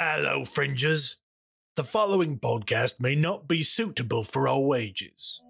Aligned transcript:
Hello, 0.00 0.44
fringers. 0.44 1.16
The 1.74 1.82
following 1.82 2.38
podcast 2.38 3.00
may 3.00 3.16
not 3.16 3.48
be 3.48 3.64
suitable 3.64 4.22
for 4.22 4.46
all 4.46 4.76
ages. 4.76 5.42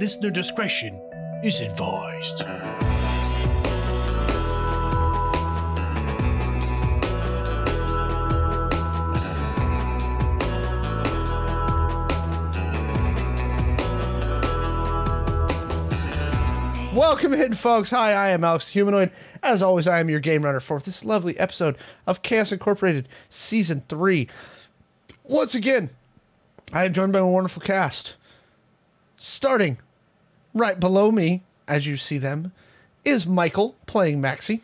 Listener 0.00 0.30
discretion 0.30 1.00
is 1.44 1.60
advised. 1.60 2.42
Welcome 16.92 17.32
in, 17.32 17.54
folks. 17.54 17.88
Hi, 17.88 18.12
I 18.12 18.28
am 18.32 18.44
Alex 18.44 18.68
Humanoid. 18.68 19.12
As 19.42 19.62
always, 19.62 19.88
I 19.88 19.98
am 19.98 20.10
your 20.10 20.20
game 20.20 20.44
runner 20.44 20.60
for 20.60 20.78
this 20.78 21.06
lovely 21.06 21.38
episode 21.38 21.78
of 22.06 22.20
Chaos 22.20 22.52
Incorporated 22.52 23.08
Season 23.30 23.80
3. 23.80 24.28
Once 25.24 25.54
again, 25.54 25.88
I 26.70 26.84
am 26.84 26.92
joined 26.92 27.14
by 27.14 27.20
a 27.20 27.26
wonderful 27.26 27.62
cast. 27.62 28.12
Starting 29.16 29.78
right 30.52 30.78
below 30.78 31.10
me, 31.10 31.42
as 31.66 31.86
you 31.86 31.96
see 31.96 32.18
them, 32.18 32.52
is 33.06 33.26
Michael 33.26 33.74
playing 33.86 34.20
Maxi. 34.20 34.60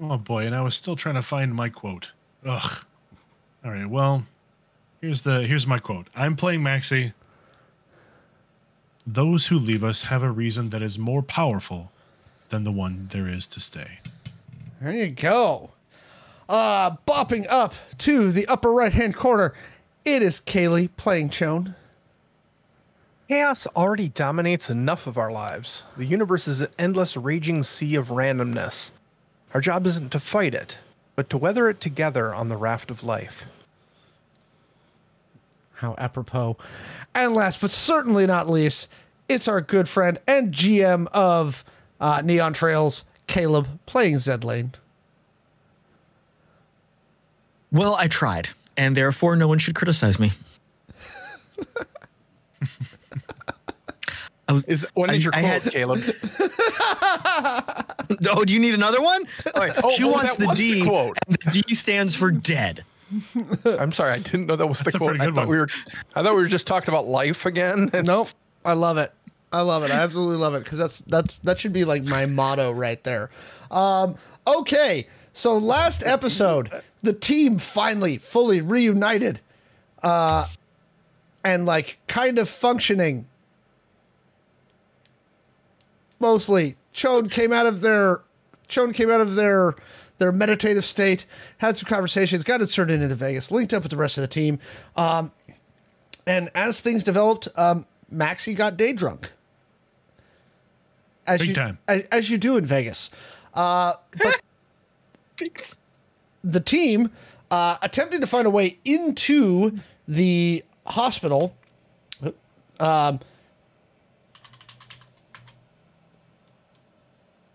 Oh 0.00 0.16
boy, 0.16 0.44
and 0.44 0.56
I 0.56 0.62
was 0.62 0.74
still 0.74 0.96
trying 0.96 1.14
to 1.14 1.22
find 1.22 1.54
my 1.54 1.68
quote. 1.68 2.10
Ugh. 2.44 2.84
All 3.64 3.70
right, 3.70 3.88
well, 3.88 4.26
here's 5.00 5.22
the 5.22 5.42
here's 5.46 5.68
my 5.68 5.78
quote. 5.78 6.08
I'm 6.16 6.34
playing 6.34 6.62
Maxi. 6.62 7.12
Those 9.06 9.46
who 9.46 9.58
leave 9.58 9.84
us 9.84 10.02
have 10.02 10.22
a 10.22 10.30
reason 10.30 10.70
that 10.70 10.82
is 10.82 10.98
more 10.98 11.22
powerful 11.22 11.92
than 12.48 12.64
the 12.64 12.72
one 12.72 13.08
there 13.12 13.26
is 13.26 13.46
to 13.48 13.60
stay. 13.60 14.00
There 14.80 14.92
you 14.92 15.08
go. 15.10 15.70
Uh, 16.48 16.96
bopping 17.06 17.46
up 17.48 17.74
to 17.98 18.30
the 18.30 18.46
upper 18.46 18.72
right 18.72 18.92
hand 18.92 19.16
corner, 19.16 19.54
it 20.04 20.22
is 20.22 20.40
Kaylee 20.40 20.90
playing 20.96 21.30
Chone. 21.30 21.74
Chaos 23.28 23.66
already 23.68 24.08
dominates 24.08 24.68
enough 24.68 25.06
of 25.06 25.16
our 25.16 25.30
lives. 25.30 25.84
The 25.96 26.04
universe 26.04 26.46
is 26.46 26.60
an 26.60 26.68
endless 26.78 27.16
raging 27.16 27.62
sea 27.62 27.94
of 27.96 28.08
randomness. 28.08 28.90
Our 29.54 29.60
job 29.60 29.86
isn't 29.86 30.10
to 30.12 30.18
fight 30.18 30.54
it, 30.54 30.78
but 31.16 31.30
to 31.30 31.38
weather 31.38 31.68
it 31.70 31.80
together 31.80 32.34
on 32.34 32.48
the 32.48 32.56
raft 32.56 32.90
of 32.90 33.02
life. 33.04 33.44
How 35.84 35.94
apropos. 35.98 36.56
And 37.14 37.34
last 37.34 37.60
but 37.60 37.70
certainly 37.70 38.26
not 38.26 38.48
least, 38.48 38.88
it's 39.28 39.46
our 39.48 39.60
good 39.60 39.86
friend 39.86 40.18
and 40.26 40.50
GM 40.52 41.08
of 41.08 41.62
uh, 42.00 42.22
Neon 42.24 42.54
Trails, 42.54 43.04
Caleb, 43.26 43.68
playing 43.84 44.18
Zed 44.18 44.44
Lane. 44.44 44.72
Well, 47.70 47.94
I 47.96 48.08
tried, 48.08 48.48
and 48.78 48.96
therefore 48.96 49.36
no 49.36 49.46
one 49.46 49.58
should 49.58 49.74
criticize 49.74 50.18
me. 50.18 50.32
I 54.48 54.52
was, 54.52 54.64
Is 54.64 54.86
what 54.94 55.10
I- 55.10 55.14
is 55.14 55.24
your 55.24 55.34
I 55.34 55.40
quote, 55.40 55.62
had- 55.64 55.72
Caleb? 55.72 56.02
oh, 58.30 58.44
do 58.46 58.52
you 58.54 58.58
need 58.58 58.72
another 58.74 59.02
one? 59.02 59.26
All 59.54 59.60
right. 59.60 59.72
Oh, 59.82 59.90
she 59.90 60.04
oh, 60.04 60.12
wants 60.12 60.36
the 60.36 60.46
was 60.46 60.58
the 60.58 60.80
D, 60.80 60.86
quote. 60.86 61.18
and 61.26 61.36
the 61.52 61.62
D 61.62 61.74
stands 61.74 62.14
for 62.14 62.30
dead. 62.30 62.84
I'm 63.64 63.92
sorry, 63.92 64.12
I 64.12 64.18
didn't 64.18 64.46
know 64.46 64.56
that 64.56 64.66
was 64.66 64.80
That's 64.80 64.92
the 64.92 64.98
quote. 64.98 65.20
I 65.20 65.26
thought 65.26 65.34
one. 65.36 65.48
we 65.48 65.58
were 65.58 65.68
I 66.14 66.22
thought 66.22 66.34
we 66.34 66.42
were 66.42 66.48
just 66.48 66.66
talking 66.66 66.88
about 66.88 67.06
life 67.06 67.46
again. 67.46 67.90
Nope. 68.04 68.28
I 68.64 68.72
love 68.72 68.96
it. 68.98 69.12
I 69.52 69.60
love 69.60 69.82
it. 69.84 69.90
I 69.90 69.94
absolutely 69.96 70.36
love 70.38 70.54
it 70.54 70.64
because 70.64 70.78
that's 70.78 70.98
that's 71.00 71.38
that 71.38 71.58
should 71.58 71.72
be 71.72 71.84
like 71.84 72.04
my 72.04 72.26
motto 72.26 72.72
right 72.72 73.02
there. 73.04 73.30
Um, 73.70 74.16
okay, 74.46 75.06
so 75.32 75.56
last 75.58 76.02
episode, 76.04 76.82
the 77.02 77.12
team 77.12 77.58
finally 77.58 78.16
fully 78.18 78.60
reunited, 78.60 79.40
uh, 80.02 80.48
and 81.44 81.66
like 81.66 81.98
kind 82.08 82.38
of 82.38 82.48
functioning. 82.48 83.26
Mostly, 86.18 86.76
Chone 86.92 87.28
came 87.28 87.52
out 87.52 87.66
of 87.66 87.80
their 87.80 88.22
Chone 88.68 88.92
came 88.92 89.10
out 89.10 89.20
of 89.20 89.34
their 89.34 89.74
their 90.18 90.32
meditative 90.32 90.84
state, 90.84 91.26
had 91.58 91.76
some 91.76 91.88
conversations, 91.88 92.44
got 92.44 92.60
inserted 92.60 93.02
into 93.02 93.14
Vegas, 93.14 93.50
linked 93.50 93.72
up 93.72 93.82
with 93.82 93.90
the 93.90 93.96
rest 93.96 94.16
of 94.16 94.22
the 94.22 94.28
team. 94.28 94.58
Um, 94.96 95.32
and 96.26 96.50
as 96.54 96.80
things 96.80 97.02
developed, 97.02 97.48
um, 97.56 97.86
Maxi 98.12 98.54
got 98.56 98.76
day 98.76 98.92
drunk. 98.92 99.30
As 101.26 101.40
Big 101.40 101.48
you, 101.48 101.54
time. 101.54 101.78
As, 101.88 102.06
as 102.06 102.30
you 102.30 102.38
do 102.38 102.56
in 102.56 102.66
Vegas. 102.66 103.10
Uh, 103.54 103.94
but 104.18 104.40
the 106.42 106.60
team 106.60 107.10
uh, 107.50 107.76
attempted 107.82 108.20
to 108.20 108.26
find 108.26 108.46
a 108.46 108.50
way 108.50 108.78
into 108.84 109.78
the 110.06 110.62
hospital. 110.86 111.56
Um, 112.80 113.20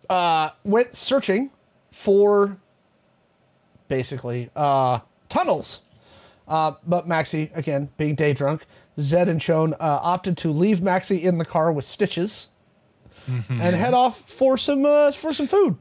uh, 0.10 0.50
went 0.64 0.96
searching 0.96 1.52
for 2.00 2.56
basically 3.90 4.50
uh, 4.56 5.00
tunnels. 5.28 5.82
Uh, 6.48 6.72
but 6.88 7.10
Maxi, 7.10 7.56
again, 7.58 7.90
being 7.98 8.16
day 8.16 8.32
drunk, 8.32 8.66
Zed 9.02 9.28
and 9.28 9.42
Chone 9.42 9.74
uh, 9.74 10.00
opted 10.02 10.38
to 10.38 10.50
leave 10.50 10.80
Maxi 10.80 11.22
in 11.24 11.38
the 11.40 11.44
car 11.46 11.74
with 11.74 11.84
stitches 11.84 12.48
and 13.28 13.76
head 13.76 13.94
off 13.94 14.22
for 14.28 14.58
some 14.58 14.86
uh, 14.86 15.12
for 15.12 15.34
some 15.34 15.46
food. 15.46 15.78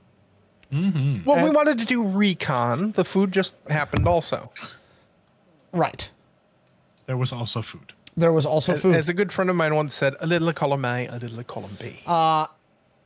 well, 0.71 1.45
we 1.45 1.51
wanted 1.51 1.79
to 1.79 1.87
do 1.87 2.05
recon. 2.05 2.93
The 2.93 3.05
food 3.05 3.33
just 3.33 3.55
happened 3.71 4.07
also. 4.07 4.53
Right. 5.73 6.11
There 7.07 7.17
was 7.17 7.33
also 7.33 7.63
food. 7.63 7.95
There 8.19 8.33
was 8.33 8.45
also 8.45 8.75
As, 8.75 8.83
food. 8.83 8.97
as 8.97 9.09
a 9.09 9.15
good 9.15 9.33
friend 9.33 9.49
of 9.49 9.57
mine 9.57 9.75
once 9.75 9.95
said, 9.95 10.15
a 10.21 10.27
little 10.27 10.49
of 10.49 10.57
column 10.57 10.85
A, 10.85 11.07
a 11.07 11.19
little 11.19 11.39
of 11.39 11.47
column 11.47 11.79
B. 11.81 12.01
Uh, 12.07 12.49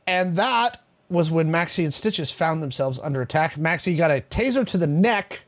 and 0.05 0.35
that 0.35 0.82
was 1.13 1.31
when 1.31 1.49
Maxi 1.49 1.83
and 1.83 1.93
Stitches 1.93 2.31
found 2.31 2.61
themselves 2.61 2.99
under 3.01 3.21
attack. 3.21 3.53
Maxi 3.55 3.95
got 3.95 4.11
a 4.11 4.21
taser 4.29 4.65
to 4.67 4.77
the 4.77 4.87
neck, 4.87 5.41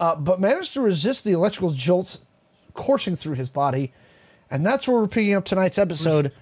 uh, 0.00 0.16
but 0.16 0.40
managed 0.40 0.74
to 0.74 0.80
resist 0.80 1.24
the 1.24 1.32
electrical 1.32 1.70
jolts 1.70 2.20
coursing 2.74 3.16
through 3.16 3.36
his 3.36 3.48
body. 3.48 3.92
And 4.50 4.66
that's 4.66 4.86
where 4.86 4.98
we're 4.98 5.08
picking 5.08 5.34
up 5.34 5.44
tonight's 5.44 5.78
episode. 5.78 6.32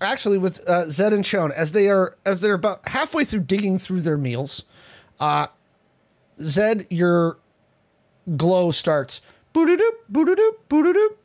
Actually, 0.00 0.38
with 0.38 0.68
uh, 0.68 0.86
Zed 0.90 1.12
and 1.12 1.24
Chone, 1.24 1.52
as 1.54 1.72
they 1.72 1.88
are 1.88 2.16
as 2.26 2.40
they're 2.40 2.54
about 2.54 2.88
halfway 2.88 3.24
through 3.24 3.40
digging 3.40 3.78
through 3.78 4.00
their 4.00 4.18
meals, 4.18 4.64
uh, 5.20 5.46
Zed, 6.40 6.86
your 6.90 7.38
glow 8.36 8.72
starts. 8.72 9.20
Boo-doo-doop, 9.52 9.92
boo-doo-doop, 10.08 10.52
boo-doo-doop. 10.68 11.16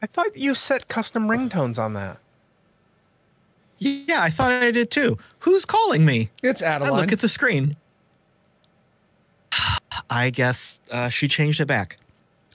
I 0.00 0.06
thought 0.06 0.36
you 0.36 0.54
set 0.54 0.88
custom 0.88 1.28
ringtones 1.28 1.78
on 1.78 1.92
that. 1.94 2.18
Yeah, 3.84 4.22
I 4.22 4.30
thought 4.30 4.50
I 4.50 4.70
did 4.70 4.90
too. 4.90 5.18
Who's 5.40 5.64
calling 5.64 6.04
me? 6.06 6.30
It's 6.42 6.62
Adeline. 6.62 6.92
I 6.92 6.96
look 6.96 7.12
at 7.12 7.20
the 7.20 7.28
screen. 7.28 7.76
I 10.10 10.30
guess 10.30 10.80
uh, 10.90 11.08
she 11.08 11.28
changed 11.28 11.60
it 11.60 11.66
back. 11.66 11.98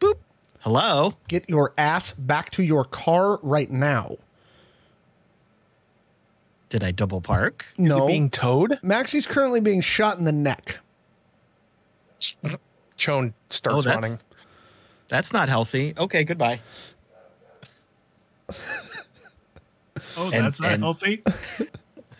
Boop. 0.01 0.15
Hello. 0.61 1.13
Get 1.27 1.49
your 1.49 1.73
ass 1.77 2.11
back 2.11 2.49
to 2.51 2.63
your 2.63 2.83
car 2.83 3.39
right 3.43 3.69
now. 3.69 4.17
Did 6.69 6.83
I 6.83 6.91
double 6.91 7.21
park? 7.21 7.65
Is 7.77 7.89
no. 7.89 8.05
it 8.05 8.07
being 8.07 8.29
towed? 8.29 8.79
Maxi's 8.83 9.25
currently 9.25 9.59
being 9.59 9.81
shot 9.81 10.17
in 10.17 10.23
the 10.25 10.31
neck. 10.31 10.77
Chone 12.97 13.33
starts 13.49 13.77
Oh, 13.77 13.81
that's- 13.81 14.01
running. 14.01 14.19
That's 15.07 15.33
not 15.33 15.49
healthy. 15.49 15.93
Okay, 15.97 16.23
goodbye. 16.23 16.59
Oh, 20.19 20.25
And- 20.31 20.45
that's 20.45 20.59
not 20.61 20.73
and- 20.73 20.83
healthy. 20.83 21.23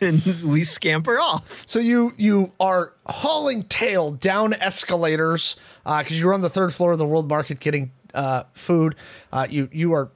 And 0.02 0.24
we 0.46 0.64
scamper 0.64 1.20
off. 1.20 1.66
So 1.68 1.78
you 1.80 2.14
you 2.16 2.54
are 2.58 2.94
hauling 3.06 3.64
tail 3.64 4.12
down 4.12 4.54
escalators 4.54 5.57
because 5.84 6.18
you're 6.18 6.34
on 6.34 6.40
the 6.40 6.50
third 6.50 6.74
floor 6.74 6.94
of 6.94 7.00
the 7.00 7.06
World 7.06 7.28
Market 7.28 7.60
getting 7.60 7.92
uh, 8.13 8.44
food. 8.54 8.96
Uh, 9.34 9.46
you 9.50 9.68
you 9.74 9.92
are 9.92 10.10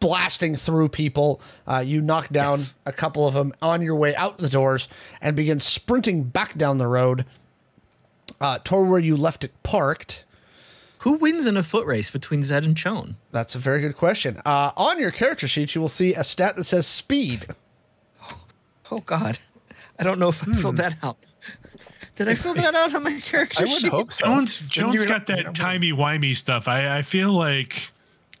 blasting 0.00 0.54
through 0.54 0.90
people. 0.90 1.40
Uh, 1.66 1.78
you 1.78 2.02
knock 2.02 2.28
down 2.28 2.58
Yes. 2.58 2.74
a 2.84 2.92
couple 2.92 3.26
of 3.26 3.32
them 3.32 3.54
on 3.62 3.80
your 3.80 3.96
way 3.96 4.14
out 4.16 4.36
the 4.36 4.50
doors 4.50 4.86
and 5.22 5.34
begin 5.34 5.58
sprinting 5.60 6.24
back 6.24 6.58
down 6.58 6.76
the 6.76 6.86
road 6.86 7.24
uh, 8.38 8.58
toward 8.64 8.90
where 8.90 9.00
you 9.00 9.16
left 9.16 9.44
it 9.44 9.52
parked. 9.62 10.24
Who 11.02 11.14
wins 11.14 11.48
in 11.48 11.56
a 11.56 11.64
foot 11.64 11.84
race 11.84 12.12
between 12.12 12.44
Zed 12.44 12.64
and 12.64 12.76
Chone? 12.76 13.16
That's 13.32 13.56
a 13.56 13.58
very 13.58 13.80
good 13.80 13.96
question. 13.96 14.40
Uh, 14.46 14.70
on 14.76 15.00
your 15.00 15.10
character 15.10 15.48
sheet, 15.48 15.74
you 15.74 15.80
will 15.80 15.88
see 15.88 16.14
a 16.14 16.22
stat 16.22 16.54
that 16.54 16.62
says 16.64 16.86
speed. 16.86 17.46
Oh 18.90 19.00
God, 19.00 19.38
I 19.98 20.04
don't 20.04 20.20
know 20.20 20.28
if 20.28 20.46
I 20.48 20.52
filled 20.54 20.76
that 20.76 20.96
out. 21.02 21.16
Did 22.14 22.28
I 22.28 22.36
fill 22.36 22.54
that 22.54 22.74
out 22.76 22.94
on 22.94 23.02
my 23.02 23.18
character 23.24 23.66
sheet? 23.66 23.68
I 23.68 23.72
would 23.72 23.80
sheet? 23.82 23.90
hope 23.90 24.12
so. 24.12 24.26
Jones 24.26 24.60
Jones 24.60 25.04
got 25.04 25.26
that 25.26 25.56
timey 25.56 25.92
wimey 25.92 26.36
stuff. 26.36 26.68
I, 26.68 26.98
I 26.98 27.02
feel 27.02 27.32
like 27.32 27.90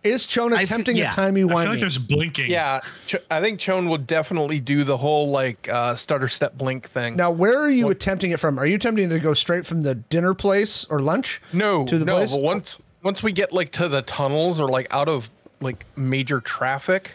Is 0.04 0.26
Chone 0.26 0.52
I 0.52 0.58
fe- 0.58 0.62
attempting 0.64 0.96
yeah. 0.96 1.12
a 1.12 1.14
timey 1.14 1.42
wimey? 1.42 1.44
I 1.44 1.48
feel 1.48 1.56
wimey? 1.56 1.66
like 1.70 1.80
there's 1.80 1.98
blinking. 1.98 2.50
Yeah, 2.50 2.80
Ch- 3.06 3.16
I 3.30 3.40
think 3.40 3.60
Chone 3.60 3.88
will 3.88 3.98
definitely 3.98 4.58
do 4.58 4.82
the 4.82 4.96
whole 4.96 5.30
like 5.30 5.68
uh, 5.68 5.94
stutter 5.94 6.28
step 6.28 6.58
blink 6.58 6.88
thing. 6.88 7.14
now, 7.16 7.30
where 7.30 7.58
are 7.60 7.70
you 7.70 7.88
attempting 7.90 8.32
it 8.32 8.40
from? 8.40 8.58
Are 8.58 8.66
you 8.66 8.74
attempting 8.76 9.08
to 9.10 9.20
go 9.20 9.32
straight 9.32 9.64
from 9.66 9.82
the 9.82 9.94
dinner 9.94 10.34
place 10.34 10.84
or 10.86 11.00
lunch? 11.00 11.40
no, 11.52 11.84
to 11.86 11.98
the 11.98 12.04
no. 12.04 12.16
place? 12.16 12.32
But 12.32 12.40
once 12.40 12.78
once 13.02 13.22
we 13.22 13.32
get 13.32 13.52
like 13.52 13.70
to 13.72 13.88
the 13.88 14.02
tunnels 14.02 14.58
or 14.60 14.68
like 14.68 14.92
out 14.92 15.08
of 15.08 15.30
like 15.60 15.86
major 15.96 16.40
traffic, 16.40 17.12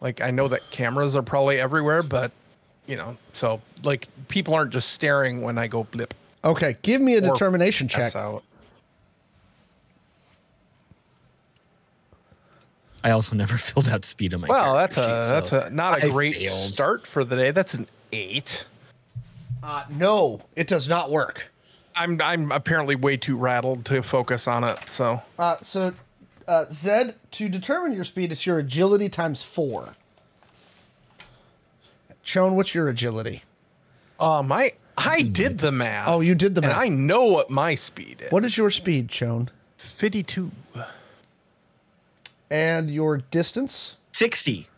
like 0.00 0.20
I 0.20 0.30
know 0.30 0.46
that 0.48 0.70
cameras 0.70 1.16
are 1.16 1.22
probably 1.22 1.58
everywhere, 1.58 2.02
but 2.04 2.30
you 2.86 2.96
know, 2.96 3.16
so 3.32 3.60
like 3.82 4.06
people 4.28 4.54
aren't 4.54 4.72
just 4.72 4.90
staring 4.90 5.42
when 5.42 5.58
I 5.58 5.66
go 5.66 5.84
blip. 5.84 6.14
Okay, 6.44 6.76
give 6.82 7.00
me 7.00 7.14
a 7.14 7.20
determination 7.20 7.88
check. 7.88 8.14
out. 8.16 8.42
I 13.04 13.10
also 13.10 13.34
never 13.34 13.56
filled 13.58 13.88
out 13.88 14.04
speed 14.04 14.34
on 14.34 14.40
my. 14.42 14.48
Well, 14.48 14.74
that's 14.74 14.96
a 14.96 15.02
sheet, 15.02 15.08
that's 15.32 15.50
so 15.50 15.60
a 15.60 15.70
not 15.70 16.02
a 16.02 16.06
I 16.06 16.10
great 16.10 16.36
failed. 16.36 16.50
start 16.56 17.06
for 17.06 17.24
the 17.24 17.36
day. 17.36 17.50
That's 17.50 17.74
an 17.74 17.86
eight. 18.12 18.66
Uh, 19.62 19.84
no, 19.90 20.40
it 20.56 20.66
does 20.66 20.88
not 20.88 21.10
work. 21.10 21.50
I'm 21.94 22.20
I'm 22.22 22.50
apparently 22.52 22.94
way 22.96 23.16
too 23.16 23.36
rattled 23.36 23.84
to 23.86 24.02
focus 24.02 24.48
on 24.48 24.64
it. 24.64 24.78
So 24.90 25.20
Uh, 25.38 25.56
so, 25.62 25.92
uh, 26.48 26.64
Zed, 26.72 27.14
to 27.32 27.48
determine 27.48 27.92
your 27.92 28.04
speed, 28.04 28.32
it's 28.32 28.46
your 28.46 28.58
agility 28.58 29.08
times 29.08 29.42
four. 29.42 29.94
Chone, 32.22 32.56
what's 32.56 32.74
your 32.74 32.88
agility? 32.88 33.42
um, 34.20 34.48
my 34.48 34.72
I 34.96 35.22
did 35.22 35.58
the 35.58 35.72
math. 35.72 36.08
Oh, 36.08 36.20
you 36.20 36.34
did 36.34 36.54
the 36.54 36.60
and 36.62 36.68
math. 36.70 36.78
I 36.78 36.88
know 36.88 37.24
what 37.24 37.50
my 37.50 37.74
speed 37.74 38.22
is. 38.24 38.30
What 38.32 38.44
is 38.44 38.56
your 38.56 38.70
speed, 38.70 39.08
Chone? 39.08 39.50
Fifty-two. 39.76 40.50
And 42.52 42.90
your 42.90 43.16
distance? 43.30 43.96
60. 44.12 44.68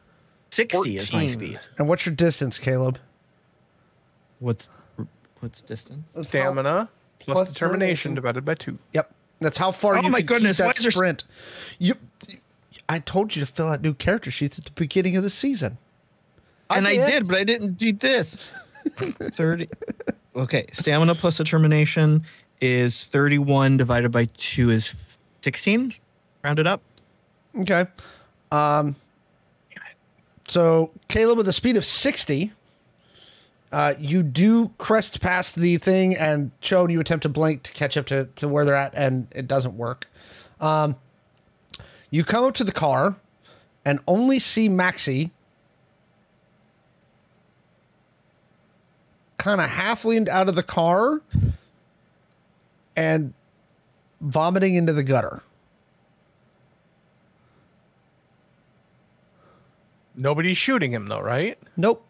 60 0.51 0.97
is 0.97 1.13
my 1.13 1.27
speed. 1.27 1.59
And 1.77 1.89
what's 1.89 2.07
your 2.07 2.15
distance, 2.15 2.59
Caleb? 2.59 2.99
What's 4.39 4.71
what's 5.41 5.61
distance? 5.61 6.13
Stamina 6.29 6.89
plus, 7.19 7.35
plus 7.37 7.49
determination 7.49 8.15
determination. 8.15 8.15
divided 8.15 8.45
by 8.45 8.55
two. 8.55 8.79
Yep. 8.93 9.13
That's 9.41 9.57
how 9.57 9.73
far 9.73 9.99
Oh 9.99 10.03
you 10.03 10.09
my 10.11 10.19
can 10.21 10.27
goodness, 10.27 10.57
keep 10.59 10.67
why 10.67 10.73
that 10.73 10.77
is 10.79 10.85
there- 10.85 10.93
sprint. 10.93 11.25
You, 11.81 11.95
I 12.89 13.01
told 13.01 13.35
you 13.35 13.45
to 13.45 13.51
fill 13.53 13.67
out 13.69 13.83
new 13.83 13.93
character 13.95 14.31
sheets 14.31 14.57
at 14.59 14.65
the 14.67 14.73
beginning 14.73 15.17
of 15.17 15.25
the 15.25 15.31
season. 15.31 15.77
and 16.71 16.87
I 16.87 16.95
did. 16.97 17.07
did, 17.11 17.29
but 17.29 17.39
I 17.39 17.45
didn't 17.45 17.75
do 17.77 17.93
this. 17.93 18.39
30. 18.97 19.69
Okay, 20.37 20.67
stamina 20.73 21.15
plus 21.17 21.39
determination 21.39 22.25
is 22.61 23.03
31 23.05 23.77
divided 23.77 24.13
by 24.13 24.27
2 24.37 24.71
is 24.71 25.19
16. 25.43 25.95
Rounded 26.45 26.67
up. 26.69 26.81
Okay. 27.61 27.87
Um, 28.51 28.97
so 30.49 30.91
Caleb 31.09 31.39
with 31.39 31.49
a 31.49 31.53
speed 31.53 31.77
of 31.77 31.85
60, 31.85 32.53
uh, 33.73 33.95
you 33.99 34.23
do 34.23 34.69
crest 34.79 35.21
past 35.21 35.57
the 35.57 35.77
thing 35.79 36.17
and 36.17 36.51
Chone, 36.61 36.91
you 36.91 37.01
attempt 37.01 37.23
to 37.23 37.29
blink 37.29 37.63
to 37.65 37.73
catch 37.73 37.97
up 37.97 38.07
to, 38.07 38.29
to 38.37 38.49
where 38.49 38.65
they're 38.65 38.75
at 38.75 38.95
and 38.95 39.27
it 39.35 39.49
doesn't 39.49 39.77
work. 39.77 40.09
Um, 40.61 40.97
you 42.11 42.23
come 42.25 42.45
up 42.45 42.55
to 42.55 42.65
the 42.65 42.73
car 42.73 43.17
and 43.85 43.99
only 44.07 44.39
see 44.39 44.69
Maxi 44.69 45.31
kind 49.39 49.61
of 49.61 49.69
half 49.69 50.05
leaned 50.05 50.29
out 50.29 50.49
of 50.49 50.55
the 50.55 50.63
car 50.63 51.21
and 52.97 53.35
vomiting 54.21 54.75
into 54.75 54.93
the 54.93 55.03
gutter. 55.03 55.43
Nobody's 60.15 60.57
shooting 60.57 60.93
him 60.93 61.07
though, 61.07 61.21
right? 61.21 61.59
Nope. 61.77 62.07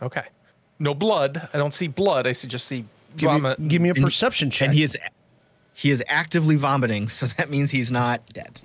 Okay. 0.00 0.24
No 0.78 0.94
blood. 0.94 1.48
I 1.52 1.58
don't 1.58 1.74
see 1.74 1.88
blood. 1.88 2.26
I 2.26 2.32
see 2.32 2.48
just 2.48 2.66
see 2.66 2.84
Give 3.16 3.28
vomit. 3.30 3.58
me, 3.58 3.68
give 3.68 3.82
me 3.82 3.88
a 3.90 3.92
And- 3.94 4.02
perception 4.04 4.50
check. 4.50 4.68
And 4.68 4.74
he 4.74 4.82
is 4.84 4.96
he 5.74 5.90
is 5.90 6.02
actively 6.08 6.56
vomiting, 6.56 7.08
so 7.08 7.26
that 7.26 7.50
means 7.50 7.70
he's 7.70 7.90
not 7.90 8.24
dead. 8.32 8.60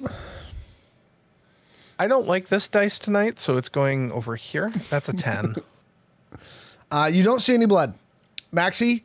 I 1.97 2.07
don't 2.07 2.27
like 2.27 2.47
this 2.49 2.67
dice 2.67 2.99
tonight, 2.99 3.39
so 3.39 3.55
it's 3.57 3.69
going 3.69 4.11
over 4.11 4.35
here. 4.35 4.71
That's 4.89 5.07
a 5.07 5.13
ten. 5.13 5.55
uh, 6.91 7.09
you 7.11 7.23
don't 7.23 7.41
see 7.41 7.53
any 7.53 7.65
blood. 7.67 7.93
Maxi, 8.53 9.03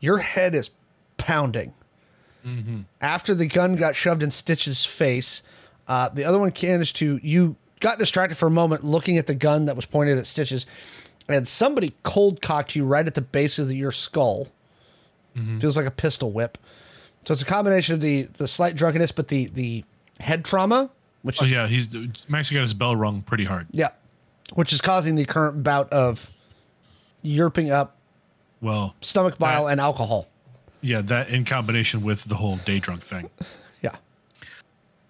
your 0.00 0.18
head 0.18 0.54
is 0.54 0.70
pounding. 1.18 1.72
After 3.00 3.36
the 3.36 3.46
gun 3.46 3.76
got 3.76 3.94
shoved 3.94 4.20
in 4.20 4.32
Stitch's 4.32 4.84
face, 4.84 5.42
uh, 5.86 6.08
the 6.08 6.24
other 6.24 6.40
one 6.40 6.52
managed 6.60 6.96
to. 6.96 7.20
You 7.22 7.54
got 7.82 7.98
distracted 7.98 8.36
for 8.36 8.46
a 8.46 8.50
moment 8.50 8.82
looking 8.84 9.18
at 9.18 9.26
the 9.26 9.34
gun 9.34 9.66
that 9.66 9.76
was 9.76 9.84
pointed 9.84 10.16
at 10.16 10.24
Stitches, 10.26 10.64
and 11.28 11.46
somebody 11.46 11.92
cold 12.04 12.40
cocked 12.40 12.74
you 12.74 12.86
right 12.86 13.06
at 13.06 13.14
the 13.14 13.20
base 13.20 13.58
of 13.58 13.68
the, 13.68 13.76
your 13.76 13.92
skull. 13.92 14.48
Mm-hmm. 15.36 15.58
Feels 15.58 15.76
like 15.76 15.86
a 15.86 15.90
pistol 15.90 16.30
whip. 16.30 16.56
So 17.24 17.32
it's 17.32 17.42
a 17.42 17.46
combination 17.46 17.94
of 17.94 18.00
the 18.00 18.22
the 18.22 18.48
slight 18.48 18.74
drunkenness, 18.76 19.12
but 19.12 19.28
the 19.28 19.46
the 19.46 19.84
head 20.20 20.44
trauma, 20.44 20.90
which 21.22 21.42
Oh 21.42 21.44
is 21.44 21.50
yeah, 21.50 21.66
he's 21.66 21.94
Max 22.28 22.50
got 22.50 22.60
his 22.62 22.74
bell 22.74 22.96
rung 22.96 23.22
pretty 23.22 23.44
hard. 23.44 23.66
Yeah. 23.72 23.90
Which 24.54 24.72
is 24.72 24.80
causing 24.80 25.14
the 25.16 25.24
current 25.24 25.62
bout 25.62 25.90
of 25.92 26.30
yerping 27.24 27.70
up 27.70 27.96
Well, 28.60 28.94
stomach 29.00 29.38
bile 29.38 29.64
That- 29.66 29.72
and 29.72 29.80
alcohol. 29.80 30.28
yeah, 30.82 31.00
that 31.02 31.30
in 31.30 31.44
combination 31.44 32.02
with 32.02 32.24
the 32.24 32.34
whole 32.34 32.56
day 32.56 32.78
drunk 32.80 33.02
thing. 33.02 33.30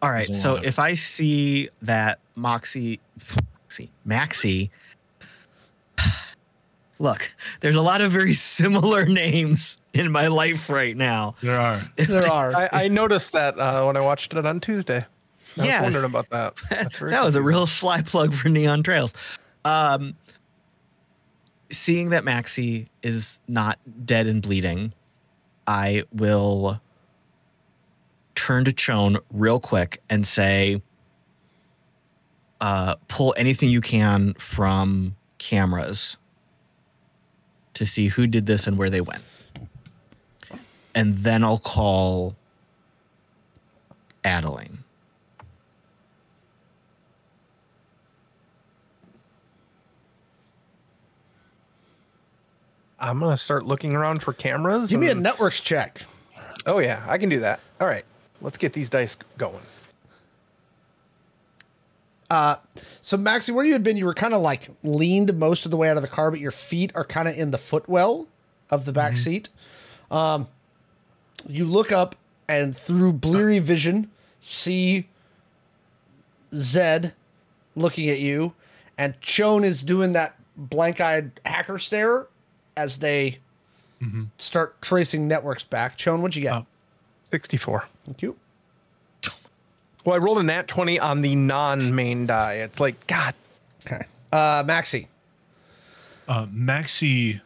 Yeah. 0.02 0.08
All 0.08 0.12
right. 0.12 0.34
So 0.34 0.56
if 0.56 0.78
I 0.78 0.94
see 0.94 1.69
that 1.82 2.19
Moxie, 2.37 2.99
Moxie, 3.69 3.90
Maxi, 4.06 4.70
look, 6.99 7.32
there's 7.60 7.76
a 7.76 7.82
lot 7.82 8.00
of 8.00 8.10
very 8.12 8.34
similar 8.58 9.06
names 9.06 9.78
in 9.94 10.10
my 10.10 10.26
life 10.28 10.69
right 10.70 10.96
now. 10.96 11.34
There 11.43 11.60
are. 11.60 11.81
There 11.96 12.31
are. 12.31 12.54
I, 12.54 12.69
I 12.72 12.88
noticed 12.88 13.32
that 13.32 13.58
uh, 13.58 13.84
when 13.84 13.96
I 13.96 14.00
watched 14.00 14.34
it 14.34 14.44
on 14.46 14.60
Tuesday. 14.60 15.04
I 15.58 15.64
Yeah. 15.64 15.82
was 15.82 15.93
wondering 15.94 16.04
about 16.10 16.31
that. 16.31 16.54
That's 16.70 16.99
very 16.99 17.10
that 17.10 17.22
was 17.25 17.34
a 17.34 17.43
real 17.43 17.66
sly 17.66 18.02
plug 18.02 18.32
for 18.32 18.49
Neon 18.49 18.82
Trails. 18.82 19.12
Um, 19.64 20.14
seeing 21.70 22.10
that 22.10 22.25
Maxi 22.25 22.87
is 23.02 23.38
not 23.49 23.78
dead 24.04 24.26
and 24.26 24.43
bleeding, 24.43 24.93
I 25.66 26.04
will 26.12 26.81
turn 28.34 28.64
to 28.64 28.73
Chone 28.73 29.19
real 29.32 29.61
quick 29.61 30.00
and 30.11 30.26
say, 30.26 30.81
uh, 32.61 32.94
pull 33.08 33.34
anything 33.37 33.69
you 33.69 33.81
can 33.81 34.34
from 34.34 35.17
cameras 35.38 36.17
to 37.75 37.87
see 37.87 38.08
who 38.08 38.26
did 38.26 38.46
this 38.46 38.67
and 38.67 38.79
where 38.79 38.90
they 38.90 39.00
went. 39.00 39.23
And 40.94 41.14
then 41.17 41.43
I'll 41.43 41.58
call 41.58 42.37
Adeline. 44.25 44.78
I'm 53.02 53.18
gonna 53.18 53.37
start 53.37 53.64
looking 53.66 53.97
around 53.97 54.23
for 54.23 54.33
cameras. 54.33 54.90
Give 54.90 55.00
me 55.00 55.09
a 55.09 55.14
networks 55.14 55.61
check. 55.61 56.02
Oh 56.66 56.78
yeah, 56.78 57.04
I 57.09 57.18
can 57.18 57.28
do 57.28 57.40
that. 57.40 57.59
All 57.80 57.87
right, 57.88 58.04
let's 58.42 58.58
get 58.58 58.75
these 58.75 58.90
dice 58.90 59.16
going. 59.38 59.62
Uh, 62.28 62.56
so 63.00 63.16
Maxi, 63.16 63.54
where 63.54 63.64
you 63.64 63.72
had 63.72 63.82
been, 63.82 63.96
you 63.96 64.06
were 64.06 64.14
kind 64.14 64.34
of 64.34 64.40
like 64.40 64.68
leaned 64.82 65.37
most 65.38 65.64
of 65.64 65.70
the 65.70 65.76
way 65.76 65.88
out 65.90 65.96
of 65.96 66.02
the 66.02 66.08
car, 66.08 66.30
but 66.30 66.40
your 66.40 66.50
feet 66.50 66.90
are 66.94 67.04
kind 67.04 67.28
of 67.28 67.37
in 67.37 67.50
the 67.50 67.58
footwell 67.58 68.26
of 68.70 68.87
the 68.87 68.92
back 68.92 69.12
mm-hmm. 69.12 69.22
seat. 69.22 69.49
Um, 70.11 70.49
you 71.46 71.64
look 71.66 71.92
up 71.92 72.16
and 72.49 72.76
through 72.76 73.14
bleary 73.14 73.58
vision 73.58 74.11
see 74.40 75.08
Zed 76.54 77.12
looking 77.76 78.08
at 78.08 78.18
you, 78.18 78.54
and 78.99 79.18
Chone 79.20 79.64
is 79.64 79.82
doing 79.82 80.12
that 80.12 80.38
blank-eyed 80.56 81.40
hacker 81.44 81.78
stare 81.78 82.26
as 82.76 82.99
they 82.99 83.38
mm-hmm. 84.02 84.25
start 84.38 84.80
tracing 84.80 85.28
networks 85.28 85.64
back. 85.64 85.96
Chone, 85.96 86.22
what'd 86.22 86.37
you 86.37 86.42
get? 86.42 86.54
Oh. 86.54 86.66
Sixty-four. 87.25 87.84
Thank 88.04 88.23
you. 88.23 88.37
Well, 90.04 90.16
I 90.16 90.18
rolled 90.18 90.38
a 90.38 90.42
nat 90.42 90.66
twenty 90.66 90.99
on 90.99 91.23
the 91.23 91.37
non-main 91.37 92.26
die. 92.26 92.54
It's 92.54 92.80
like 92.80 93.06
God. 93.06 93.35
Okay. 93.87 94.04
Uh, 94.32 94.64
Maxi. 94.64 95.06
Uh, 96.26 96.47
Maxi 96.47 97.40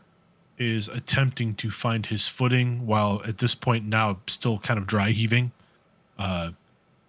is 0.59 0.89
attempting 0.89 1.55
to 1.57 1.71
find 1.71 2.07
his 2.07 2.29
footing 2.29 2.87
while 2.87 3.21
at 3.27 3.39
this 3.39 3.55
point 3.55 3.85
now 3.85 4.19
still 4.27 4.59
kind 4.59 4.79
of 4.79 4.87
dry 4.87 5.11
heaving. 5.11 5.53
Uh, 6.19 6.53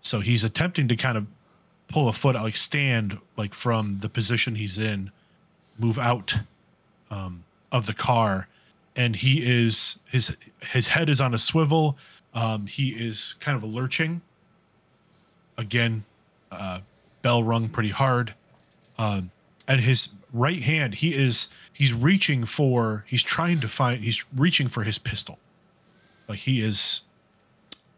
so 0.01 0.19
he's 0.19 0.43
attempting 0.43 0.89
to 0.89 0.97
kind 0.97 1.17
of 1.17 1.25
pull 1.87 2.09
a 2.09 2.13
foot 2.13 2.35
out, 2.35 2.43
like 2.43 2.57
stand 2.57 3.17
like 3.37 3.53
from 3.53 3.99
the 3.99 4.09
position 4.09 4.55
he's 4.55 4.77
in, 4.77 5.11
move 5.79 5.97
out 5.97 6.35
um, 7.09 7.45
of 7.71 7.85
the 7.85 7.93
car, 7.93 8.49
and 8.97 9.15
he 9.15 9.41
is 9.41 9.97
his 10.11 10.35
his 10.71 10.89
head 10.89 11.09
is 11.09 11.21
on 11.21 11.33
a 11.33 11.39
swivel. 11.39 11.97
Um, 12.37 12.67
he 12.67 12.89
is 12.89 13.33
kind 13.39 13.57
of 13.57 13.63
lurching. 13.63 14.21
Again, 15.57 16.05
uh, 16.51 16.81
bell 17.23 17.43
rung 17.43 17.67
pretty 17.67 17.89
hard. 17.89 18.35
Um, 18.99 19.31
and 19.67 19.81
his 19.81 20.09
right 20.31 20.61
hand, 20.61 20.93
he 20.95 21.15
is 21.15 21.47
he's 21.73 21.93
reaching 21.93 22.45
for 22.45 23.03
he's 23.07 23.23
trying 23.23 23.59
to 23.61 23.67
find 23.67 24.03
he's 24.03 24.23
reaching 24.35 24.67
for 24.67 24.83
his 24.83 24.99
pistol. 24.99 25.39
Like 26.27 26.39
he 26.39 26.61
is 26.61 27.01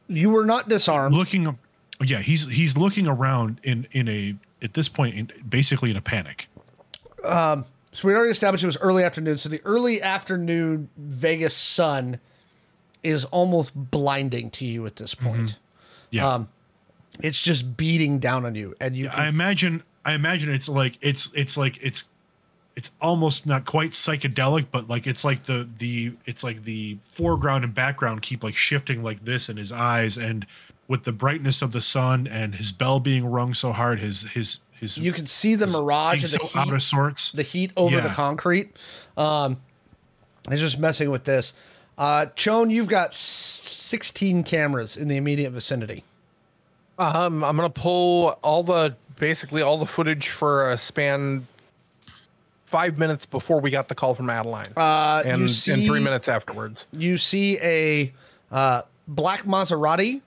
You 0.08 0.30
were 0.30 0.46
not 0.46 0.70
disarmed. 0.70 1.16
looking 1.16 1.58
yeah, 2.02 2.20
he's 2.20 2.48
he's 2.48 2.78
looking 2.78 3.08
around 3.08 3.60
in 3.64 3.88
in 3.92 4.08
a 4.08 4.36
at 4.62 4.74
this 4.74 4.88
point 4.88 5.16
in 5.16 5.32
basically 5.50 5.92
in 5.92 5.98
a 5.98 6.02
panic. 6.02 6.48
So 7.92 8.08
we 8.08 8.14
already 8.14 8.32
established 8.32 8.64
it 8.64 8.68
was 8.68 8.78
early 8.78 9.04
afternoon. 9.04 9.38
So 9.38 9.50
the 9.50 9.62
early 9.66 10.02
afternoon 10.02 10.90
Vegas 10.98 11.56
sun 11.56 12.20
is 13.04 13.26
almost 13.26 13.72
blinding 13.76 14.50
to 14.52 14.66
you 14.66 14.86
at 14.86 14.96
this 14.98 15.16
point. 15.16 15.58
Yeah. 16.12 16.28
Um, 16.28 16.50
it's 17.22 17.42
just 17.42 17.76
beating 17.78 18.20
down 18.20 18.46
on 18.46 18.56
you, 18.56 18.76
and 18.80 18.96
you. 18.96 19.08
I 19.10 19.16
Can, 19.16 19.28
imagine 19.28 19.84
I 20.06 20.14
imagine 20.14 20.52
it's 20.52 20.70
like 20.70 20.98
it's 21.02 21.32
it's 21.34 21.58
like 21.58 21.82
it's 21.82 22.06
it's 22.76 22.92
almost 23.02 23.46
not 23.46 23.66
quite 23.66 23.92
psychedelic, 23.92 24.68
but 24.72 24.88
like 24.88 25.08
it's 25.08 25.24
like 25.24 25.44
the 25.44 25.68
the 25.80 26.14
it's 26.26 26.44
like 26.44 26.64
the 26.64 26.98
foreground 27.10 27.64
and 27.64 27.74
background 27.74 28.22
keep 28.22 28.44
like 28.44 28.56
shifting 28.56 29.04
like 29.04 29.24
this 29.26 29.50
in 29.50 29.58
his 29.58 29.72
eyes 29.72 30.18
and 30.18 30.46
with 30.88 31.04
the 31.04 31.12
brightness 31.12 31.62
of 31.62 31.72
the 31.72 31.82
sun 31.82 32.28
and 32.28 32.56
his 32.56 32.72
bell 32.72 33.00
being 33.00 33.26
rung 33.26 33.54
so 33.54 33.72
hard, 33.72 34.00
his 34.00 34.24
his 34.24 34.60
his 34.72 34.98
you 34.98 35.12
can 35.12 35.26
see 35.26 35.56
the 35.56 35.68
mirage 35.68 36.24
of 36.24 36.32
the 36.32 36.48
so 36.48 36.60
out 36.60 36.68
heat, 36.68 36.74
of 36.74 36.84
sorts. 36.84 37.32
the 37.32 37.44
heat 37.44 37.72
over 37.78 38.02
the 38.02 38.10
concrete. 38.10 38.76
Um, 39.18 39.58
it's 40.50 40.62
just 40.62 40.80
messing 40.80 41.12
with 41.12 41.26
this. 41.26 41.54
Uh, 42.00 42.28
Chone, 42.38 42.70
you've 42.70 42.88
got 42.88 43.14
16 43.14 44.44
cameras 44.44 44.96
in 44.96 45.10
the 45.10 45.18
immediate 45.18 45.52
vicinity. 45.52 46.06
Um, 46.98 47.44
I'm 47.44 47.58
gonna 47.58 47.70
pull 47.70 48.30
all 48.42 48.64
the 48.64 48.96
basically 49.18 49.62
all 49.62 49.78
the 49.78 49.86
footage 49.86 50.30
for 50.30 50.72
a 50.72 50.78
span 50.78 51.46
five 52.66 52.98
minutes 52.98 53.26
before 53.26 53.60
we 53.60 53.70
got 53.70 53.90
the 53.90 53.96
call 53.96 54.16
from 54.16 54.30
Adeline, 54.30 54.68
Uh, 54.78 55.24
and 55.26 55.50
you 55.50 55.74
and 55.74 55.84
three 55.86 56.02
minutes 56.02 56.28
afterwards. 56.30 56.88
You 56.94 57.18
see 57.18 57.58
a 57.62 58.14
uh, 58.52 58.84
black 59.08 59.44
Maserati 59.44 60.22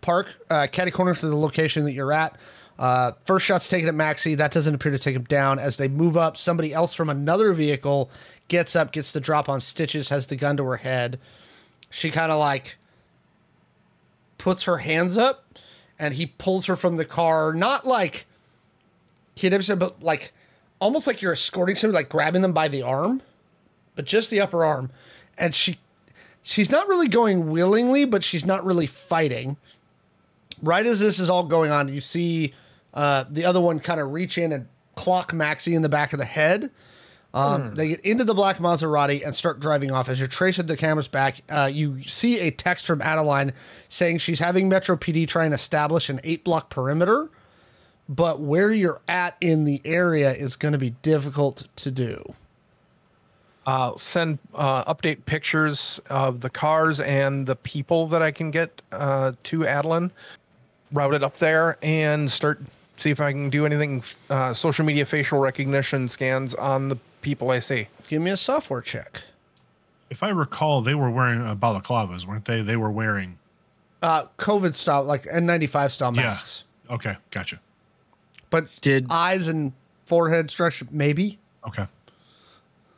park 0.00 0.28
uh, 0.48 0.66
catty 0.70 0.90
corner 0.90 1.14
to 1.14 1.26
the 1.26 1.36
location 1.36 1.84
that 1.84 1.92
you're 1.92 2.12
at. 2.12 2.36
Uh, 2.78 3.12
first 3.26 3.44
shot's 3.46 3.68
taken 3.68 3.88
at 3.88 3.94
Maxi. 3.94 4.36
That 4.36 4.50
doesn't 4.52 4.74
appear 4.74 4.92
to 4.92 4.98
take 4.98 5.14
him 5.14 5.24
down. 5.24 5.58
As 5.58 5.76
they 5.76 5.88
move 5.88 6.16
up, 6.16 6.36
somebody 6.36 6.72
else 6.72 6.94
from 6.94 7.10
another 7.10 7.52
vehicle 7.52 8.10
gets 8.52 8.76
up, 8.76 8.92
gets 8.92 9.12
the 9.12 9.20
drop 9.20 9.48
on 9.48 9.62
Stitches, 9.62 10.10
has 10.10 10.26
the 10.26 10.36
gun 10.36 10.58
to 10.58 10.64
her 10.64 10.76
head. 10.76 11.18
She 11.88 12.10
kind 12.10 12.30
of 12.30 12.38
like 12.38 12.76
puts 14.36 14.64
her 14.64 14.76
hands 14.76 15.16
up, 15.16 15.58
and 15.98 16.12
he 16.12 16.26
pulls 16.26 16.66
her 16.66 16.76
from 16.76 16.96
the 16.96 17.06
car. 17.06 17.54
Not 17.54 17.86
like 17.86 18.26
never 19.42 19.62
said, 19.62 19.78
but 19.78 20.02
like 20.02 20.34
almost 20.80 21.06
like 21.06 21.22
you're 21.22 21.32
escorting 21.32 21.76
somebody, 21.76 22.04
like 22.04 22.10
grabbing 22.10 22.42
them 22.42 22.52
by 22.52 22.68
the 22.68 22.82
arm, 22.82 23.22
but 23.96 24.04
just 24.04 24.28
the 24.28 24.42
upper 24.42 24.66
arm. 24.66 24.90
And 25.38 25.54
she 25.54 25.78
she's 26.42 26.70
not 26.70 26.86
really 26.88 27.08
going 27.08 27.50
willingly, 27.50 28.04
but 28.04 28.22
she's 28.22 28.44
not 28.44 28.66
really 28.66 28.86
fighting. 28.86 29.56
Right 30.62 30.84
as 30.84 31.00
this 31.00 31.18
is 31.18 31.30
all 31.30 31.44
going 31.44 31.70
on, 31.70 31.88
you 31.88 32.02
see 32.02 32.52
uh, 32.92 33.24
the 33.30 33.46
other 33.46 33.62
one 33.62 33.80
kind 33.80 33.98
of 33.98 34.12
reach 34.12 34.36
in 34.36 34.52
and 34.52 34.68
clock 34.94 35.32
Maxi 35.32 35.74
in 35.74 35.80
the 35.80 35.88
back 35.88 36.12
of 36.12 36.18
the 36.18 36.26
head. 36.26 36.70
Um, 37.34 37.74
They 37.74 37.88
get 37.88 38.00
into 38.00 38.24
the 38.24 38.34
black 38.34 38.58
Maserati 38.58 39.24
and 39.26 39.34
start 39.34 39.58
driving 39.58 39.90
off. 39.90 40.08
As 40.08 40.18
you're 40.18 40.28
tracing 40.28 40.66
the 40.66 40.76
cameras 40.76 41.08
back, 41.08 41.42
uh, 41.48 41.70
you 41.72 42.02
see 42.04 42.40
a 42.40 42.50
text 42.50 42.86
from 42.86 43.00
Adeline 43.00 43.54
saying 43.88 44.18
she's 44.18 44.38
having 44.38 44.68
Metro 44.68 44.96
PD 44.96 45.26
try 45.26 45.44
and 45.44 45.54
establish 45.54 46.10
an 46.10 46.20
eight 46.24 46.44
block 46.44 46.68
perimeter, 46.68 47.30
but 48.08 48.40
where 48.40 48.70
you're 48.70 49.00
at 49.08 49.36
in 49.40 49.64
the 49.64 49.80
area 49.84 50.32
is 50.32 50.56
going 50.56 50.72
to 50.72 50.78
be 50.78 50.90
difficult 51.02 51.68
to 51.76 51.90
do. 51.90 52.34
Uh, 53.64 53.96
send 53.96 54.38
uh, 54.54 54.92
update 54.92 55.24
pictures 55.24 56.00
of 56.10 56.40
the 56.40 56.50
cars 56.50 56.98
and 56.98 57.46
the 57.46 57.54
people 57.54 58.08
that 58.08 58.20
I 58.20 58.32
can 58.32 58.50
get 58.50 58.82
uh, 58.90 59.32
to 59.44 59.64
Adeline, 59.64 60.10
route 60.92 61.14
it 61.14 61.22
up 61.22 61.36
there, 61.36 61.78
and 61.80 62.30
start 62.30 62.60
see 62.96 63.10
if 63.10 63.20
I 63.20 63.32
can 63.32 63.50
do 63.50 63.64
anything. 63.64 64.02
Uh, 64.28 64.52
social 64.52 64.84
media 64.84 65.06
facial 65.06 65.38
recognition 65.38 66.08
scans 66.08 66.54
on 66.54 66.88
the 66.88 66.98
people 67.22 67.50
I 67.50 67.60
see. 67.60 67.86
Give 68.08 68.20
me 68.20 68.30
a 68.30 68.36
software 68.36 68.80
check. 68.82 69.22
If 70.10 70.22
I 70.22 70.28
recall, 70.28 70.82
they 70.82 70.94
were 70.94 71.10
wearing 71.10 71.40
uh, 71.40 71.54
balaclavas, 71.54 72.26
weren't 72.26 72.44
they? 72.44 72.60
They 72.60 72.76
were 72.76 72.90
wearing. 72.90 73.38
Uh, 74.02 74.24
COVID 74.38 74.76
style, 74.76 75.04
like 75.04 75.22
N95 75.24 75.92
style 75.92 76.14
Yeah. 76.14 76.22
masks. 76.22 76.64
Okay, 76.90 77.16
gotcha. 77.30 77.60
But 78.50 78.66
Did 78.82 79.06
eyes 79.08 79.48
and 79.48 79.72
forehead 80.06 80.50
structure, 80.50 80.86
maybe. 80.90 81.38
Okay. 81.66 81.86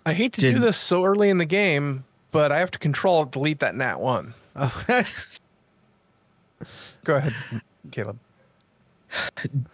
I 0.04 0.12
hate 0.14 0.33
to 0.35 0.40
Did- 0.40 0.54
do 0.54 0.59
this 0.61 0.76
so 0.76 1.04
early 1.04 1.31
in 1.31 1.38
the 1.38 1.45
game, 1.45 2.04
but 2.33 2.50
I 2.50 2.59
have 2.59 2.71
to 2.73 2.78
control 2.78 3.25
delete 3.26 3.61
that 3.61 3.75
nat 3.76 4.00
one. 4.00 4.35
Okay. 4.57 5.04
Go 7.04 7.16
ahead, 7.16 7.35
Caleb. 7.90 8.19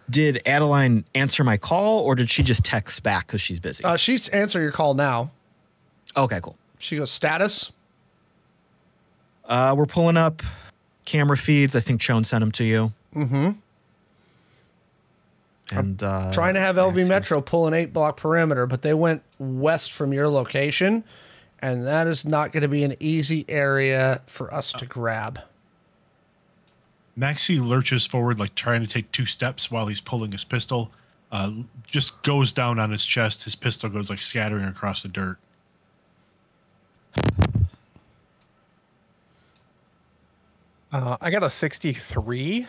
Did 0.09 0.41
Adeline 0.45 1.03
answer 1.15 1.43
my 1.43 1.57
call 1.57 1.99
or 1.99 2.15
did 2.15 2.29
she 2.29 2.43
just 2.43 2.63
text 2.63 3.03
back 3.03 3.27
because 3.27 3.41
she's 3.41 3.59
busy? 3.59 3.83
Uh, 3.83 3.95
she's 3.97 4.27
answering 4.29 4.63
your 4.63 4.71
call 4.71 4.93
now. 4.93 5.31
okay, 6.15 6.39
cool. 6.41 6.57
She 6.79 6.97
goes 6.97 7.11
status. 7.11 7.71
Uh, 9.45 9.75
we're 9.77 9.85
pulling 9.85 10.17
up 10.17 10.41
camera 11.05 11.37
feeds. 11.37 11.75
I 11.75 11.79
think 11.79 12.01
Chone 12.01 12.23
sent 12.23 12.41
them 12.41 12.51
to 12.53 12.63
you. 12.63 12.91
Mm-hmm. 13.15 13.51
And 15.77 16.03
uh, 16.03 16.31
Trying 16.31 16.55
to 16.55 16.59
have 16.59 16.75
LV. 16.75 17.07
Metro 17.07 17.39
pull 17.41 17.67
an 17.67 17.73
eight 17.73 17.93
block 17.93 18.17
perimeter, 18.17 18.65
but 18.65 18.81
they 18.81 18.93
went 18.93 19.23
west 19.39 19.93
from 19.93 20.11
your 20.11 20.27
location, 20.27 21.03
and 21.59 21.85
that 21.87 22.07
is 22.07 22.25
not 22.25 22.51
going 22.51 22.63
to 22.63 22.67
be 22.67 22.83
an 22.83 22.95
easy 22.99 23.45
area 23.47 24.21
for 24.27 24.53
us 24.53 24.73
to 24.73 24.85
grab. 24.85 25.39
Maxi 27.17 27.59
lurches 27.65 28.05
forward, 28.05 28.39
like 28.39 28.55
trying 28.55 28.81
to 28.81 28.87
take 28.87 29.11
two 29.11 29.25
steps 29.25 29.69
while 29.69 29.87
he's 29.87 30.01
pulling 30.01 30.31
his 30.31 30.43
pistol. 30.43 30.91
Uh, 31.31 31.51
just 31.85 32.21
goes 32.23 32.51
down 32.53 32.79
on 32.79 32.91
his 32.91 33.05
chest. 33.05 33.43
His 33.43 33.55
pistol 33.55 33.89
goes 33.89 34.09
like 34.09 34.21
scattering 34.21 34.65
across 34.65 35.01
the 35.03 35.09
dirt. 35.09 35.37
Uh, 40.91 41.17
I 41.21 41.29
got 41.31 41.43
a 41.43 41.49
63. 41.49 42.67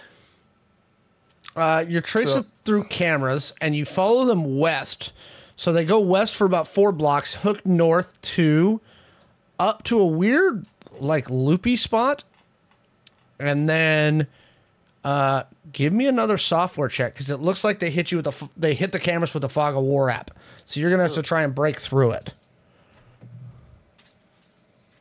Uh, 1.57 1.85
you're 1.89 2.01
tracing 2.01 2.43
So- 2.43 2.47
through 2.65 2.85
cameras 2.85 3.53
and 3.61 3.75
you 3.75 3.85
follow 3.85 4.25
them 4.25 4.59
west. 4.59 5.13
So 5.57 5.73
they 5.73 5.85
go 5.85 6.01
west 6.01 6.35
for 6.35 6.45
about 6.45 6.67
four 6.67 6.93
blocks, 6.93 7.35
hook 7.35 7.65
north 7.67 8.21
to 8.23 8.81
up 9.59 9.83
to 9.85 10.01
a 10.01 10.07
weird, 10.07 10.67
like 10.99 11.29
loopy 11.31 11.77
spot. 11.77 12.25
And 13.43 13.69
then 13.69 14.27
uh, 15.05 15.43
give 15.73 15.93
me 15.93 16.07
another 16.07 16.39
software 16.39 16.89
check 16.89 17.15
because 17.15 17.31
it 17.31 17.39
looks 17.39 17.65
like 17.65 17.81
they 17.81 17.91
hit 17.91 18.13
you 18.13 18.19
with 18.19 18.25
the 18.25 18.31
f- 18.31 18.49
they 18.57 18.75
hit 18.75 18.93
the 18.93 19.01
cameras 19.01 19.35
with 19.35 19.41
the 19.41 19.49
Fog 19.49 19.77
of 19.77 19.83
War 19.83 20.11
app. 20.11 20.31
So 20.65 20.81
you're 20.81 20.91
gonna 20.91 21.03
have 21.03 21.15
to 21.15 21.23
try 21.23 21.43
and 21.43 21.55
break 21.55 21.79
through 21.79 22.13
it. 22.13 22.33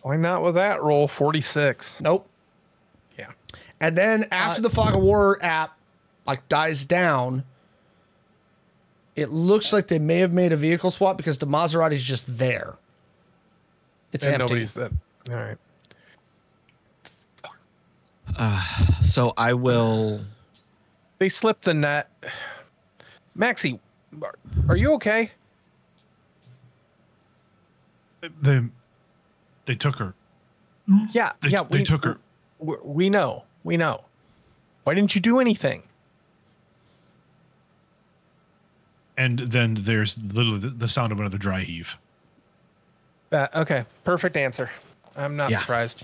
Why 0.01 0.17
not 0.17 0.41
with 0.41 0.55
that 0.55 0.81
roll? 0.81 1.07
46. 1.07 2.01
Nope. 2.01 2.27
Yeah. 3.19 3.27
And 3.79 3.95
then 3.95 4.25
after 4.31 4.61
the 4.61 4.69
Fog 4.71 4.95
of 4.95 5.01
War 5.01 5.37
app 5.43 5.77
like 6.25 6.47
dies 6.49 6.83
down, 6.85 7.43
it 9.15 9.29
looks 9.29 9.71
like 9.71 9.87
they 9.87 9.99
may 9.99 10.17
have 10.17 10.33
made 10.33 10.51
a 10.51 10.57
vehicle 10.57 10.89
swap 10.89 11.17
because 11.17 11.37
the 11.37 11.45
Maserati's 11.45 12.03
just 12.03 12.37
there. 12.37 12.75
It's 14.11 14.25
and 14.25 14.33
empty. 14.33 14.43
nobody's 14.45 14.73
that. 14.73 14.91
All 15.29 15.35
right. 15.35 15.57
So 19.03 19.33
I 19.37 19.53
will. 19.53 20.21
They 21.19 21.29
slipped 21.29 21.65
the 21.65 21.73
net. 21.75 22.09
Maxi, 23.37 23.79
are- 24.23 24.35
are 24.67 24.75
you 24.75 24.93
okay? 24.93 25.31
They 28.41 28.61
they 29.65 29.75
took 29.75 29.97
her. 29.97 30.13
Yeah. 31.11 31.31
They, 31.41 31.49
yeah. 31.49 31.63
they 31.63 31.83
took 31.83 32.03
her. 32.05 32.17
We, 32.59 32.75
we 32.83 33.09
know. 33.09 33.43
We 33.63 33.77
know. 33.77 34.03
Why 34.83 34.95
didn't 34.95 35.13
you 35.15 35.21
do 35.21 35.39
anything? 35.39 35.83
And 39.17 39.39
then 39.39 39.77
there's 39.81 40.17
literally 40.17 40.59
the, 40.59 40.69
the 40.69 40.87
sound 40.89 41.11
of 41.11 41.19
another 41.19 41.37
dry 41.37 41.59
heave. 41.61 41.97
Uh, 43.31 43.47
okay. 43.55 43.85
Perfect 44.03 44.35
answer. 44.37 44.71
I'm 45.15 45.35
not 45.35 45.51
Yeah. 45.51 45.59
surprised. 45.59 46.03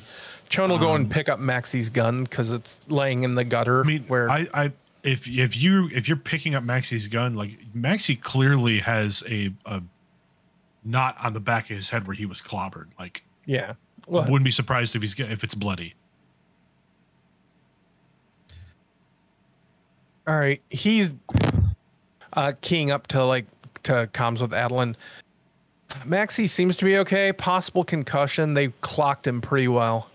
Chon 0.50 0.70
will 0.70 0.80
go 0.80 0.96
and 0.96 1.10
pick 1.10 1.30
up 1.30 1.39
Maxi's 1.39 1.89
gun 1.89 2.24
because 2.24 2.51
it's 2.51 2.80
laying 2.88 3.24
in 3.24 3.36
the 3.36 3.44
gutter. 3.44 3.82
I 3.82 3.84
mean, 3.84 4.04
where 4.08 4.30
I, 4.30 4.48
I 4.54 4.72
if 5.04 5.27
if 5.27 5.58
you 5.58 5.89
if 5.94 6.08
you're 6.08 6.18
picking 6.18 6.56
up 6.56 6.63
Maxi's 6.63 7.08
gun, 7.08 7.36
like 7.36 7.58
Maxi 7.75 8.20
clearly 8.20 8.80
has 8.80 9.24
a 9.30 9.54
a 9.66 9.82
knot 10.84 11.16
on 11.24 11.34
the 11.34 11.39
back 11.39 11.70
of 11.70 11.75
his 11.75 11.89
head 11.89 12.08
where 12.08 12.16
he 12.16 12.25
was 12.25 12.42
clobbered. 12.42 12.88
Like, 13.00 13.24
yeah. 13.46 13.74
Well, 14.08 14.24
wouldn't 14.24 14.46
be 14.46 14.51
surprised 14.51 14.96
if 14.96 15.01
he's 15.01 15.20
if 15.20 15.44
it's 15.44 15.56
bloody. 15.56 15.94
All 20.25 20.38
right, 20.38 20.62
he's 20.70 21.13
uh, 22.34 22.54
keying 22.62 22.92
up 22.92 23.08
to 23.08 23.24
like 23.24 23.46
to 23.84 24.10
comms 24.13 24.42
with 24.42 24.54
Adeline. 24.54 24.96
Maxi 26.06 26.50
seems 26.50 26.77
to 26.77 26.86
be 26.86 26.98
okay. 26.98 27.32
Possible 27.32 27.84
concussion. 27.84 28.54
They 28.54 28.70
clocked 28.82 29.25
him 29.25 29.42
pretty 29.42 29.68
well. 29.68 30.10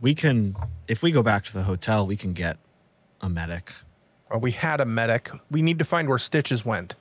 We 0.00 0.14
can, 0.14 0.54
if 0.88 1.02
we 1.02 1.10
go 1.12 1.22
back 1.22 1.44
to 1.46 1.52
the 1.52 1.62
hotel, 1.62 2.06
we 2.06 2.16
can 2.16 2.32
get 2.32 2.58
a 3.22 3.28
medic. 3.28 3.72
Well, 4.30 4.40
we 4.40 4.50
had 4.50 4.80
a 4.80 4.84
medic. 4.84 5.30
We 5.50 5.62
need 5.62 5.78
to 5.78 5.84
find 5.84 6.08
where 6.08 6.18
Stitches 6.18 6.64
went. 6.64 6.94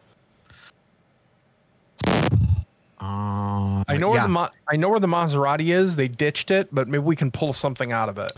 Uh, 2.99 3.83
I 3.87 3.97
know 3.97 4.09
where 4.09 4.17
yeah, 4.17 4.23
the 4.23 4.29
Ma- 4.29 4.49
I 4.67 4.75
know 4.77 4.89
where 4.89 4.99
the 4.99 5.07
Maserati 5.07 5.73
is. 5.73 5.95
They 5.97 6.07
ditched 6.07 6.51
it, 6.51 6.69
but 6.71 6.87
maybe 6.87 7.03
we 7.03 7.15
can 7.15 7.31
pull 7.31 7.51
something 7.51 7.91
out 7.91 8.07
of 8.09 8.17
it. 8.17 8.31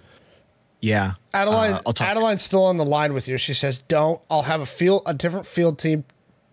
yeah. 0.82 1.14
Adeline, 1.34 1.74
Uh, 1.86 1.94
Adeline's 2.00 2.42
still 2.42 2.66
on 2.66 2.78
the 2.78 2.86
line 2.86 3.14
with 3.14 3.28
you. 3.28 3.38
She 3.38 3.54
says, 3.54 3.80
"Don't. 3.88 4.20
I'll 4.30 4.42
have 4.44 4.62
a 4.62 4.66
field, 4.66 5.04
a 5.06 5.14
different 5.14 5.46
field 5.46 5.78
team, 5.78 6.04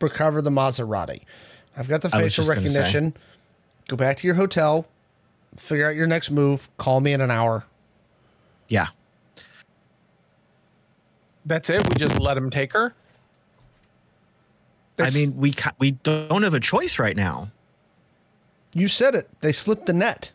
recover 0.01 0.43
the 0.43 0.51
Maserati. 0.51 1.23
I've 1.77 1.89
got 1.89 2.03
the 2.03 2.11
facial 2.11 2.45
just 2.45 2.49
gonna 2.49 2.69
say. 2.69 2.79
recognition. 2.81 3.15
Go 3.89 3.97
back 3.97 4.19
to 4.19 4.27
your 4.27 4.37
hotel, 4.37 4.87
figure 5.57 5.89
out 5.89 5.97
your 5.97 6.07
next 6.07 6.31
move. 6.31 6.69
Call 6.77 7.01
me 7.01 7.13
in 7.15 7.21
an 7.23 7.31
hour. 7.31 7.65
Yeah. 8.73 8.87
That's 11.45 11.69
it. 11.69 11.87
We 11.91 11.97
just 11.97 12.19
let 12.19 12.39
him 12.39 12.49
take 12.49 12.73
her. 12.73 12.95
I 14.99 15.11
mean, 15.11 15.37
we 15.37 15.53
ca- 15.53 15.75
we 15.79 15.91
don't 15.91 16.43
have 16.43 16.55
a 16.55 16.61
choice 16.61 16.99
right 16.99 17.17
now. 17.17 17.51
you 18.75 18.89
said 18.89 19.15
it. 19.15 19.29
They 19.41 19.53
slipped 19.53 19.85
the 19.85 19.93
net, 19.93 20.33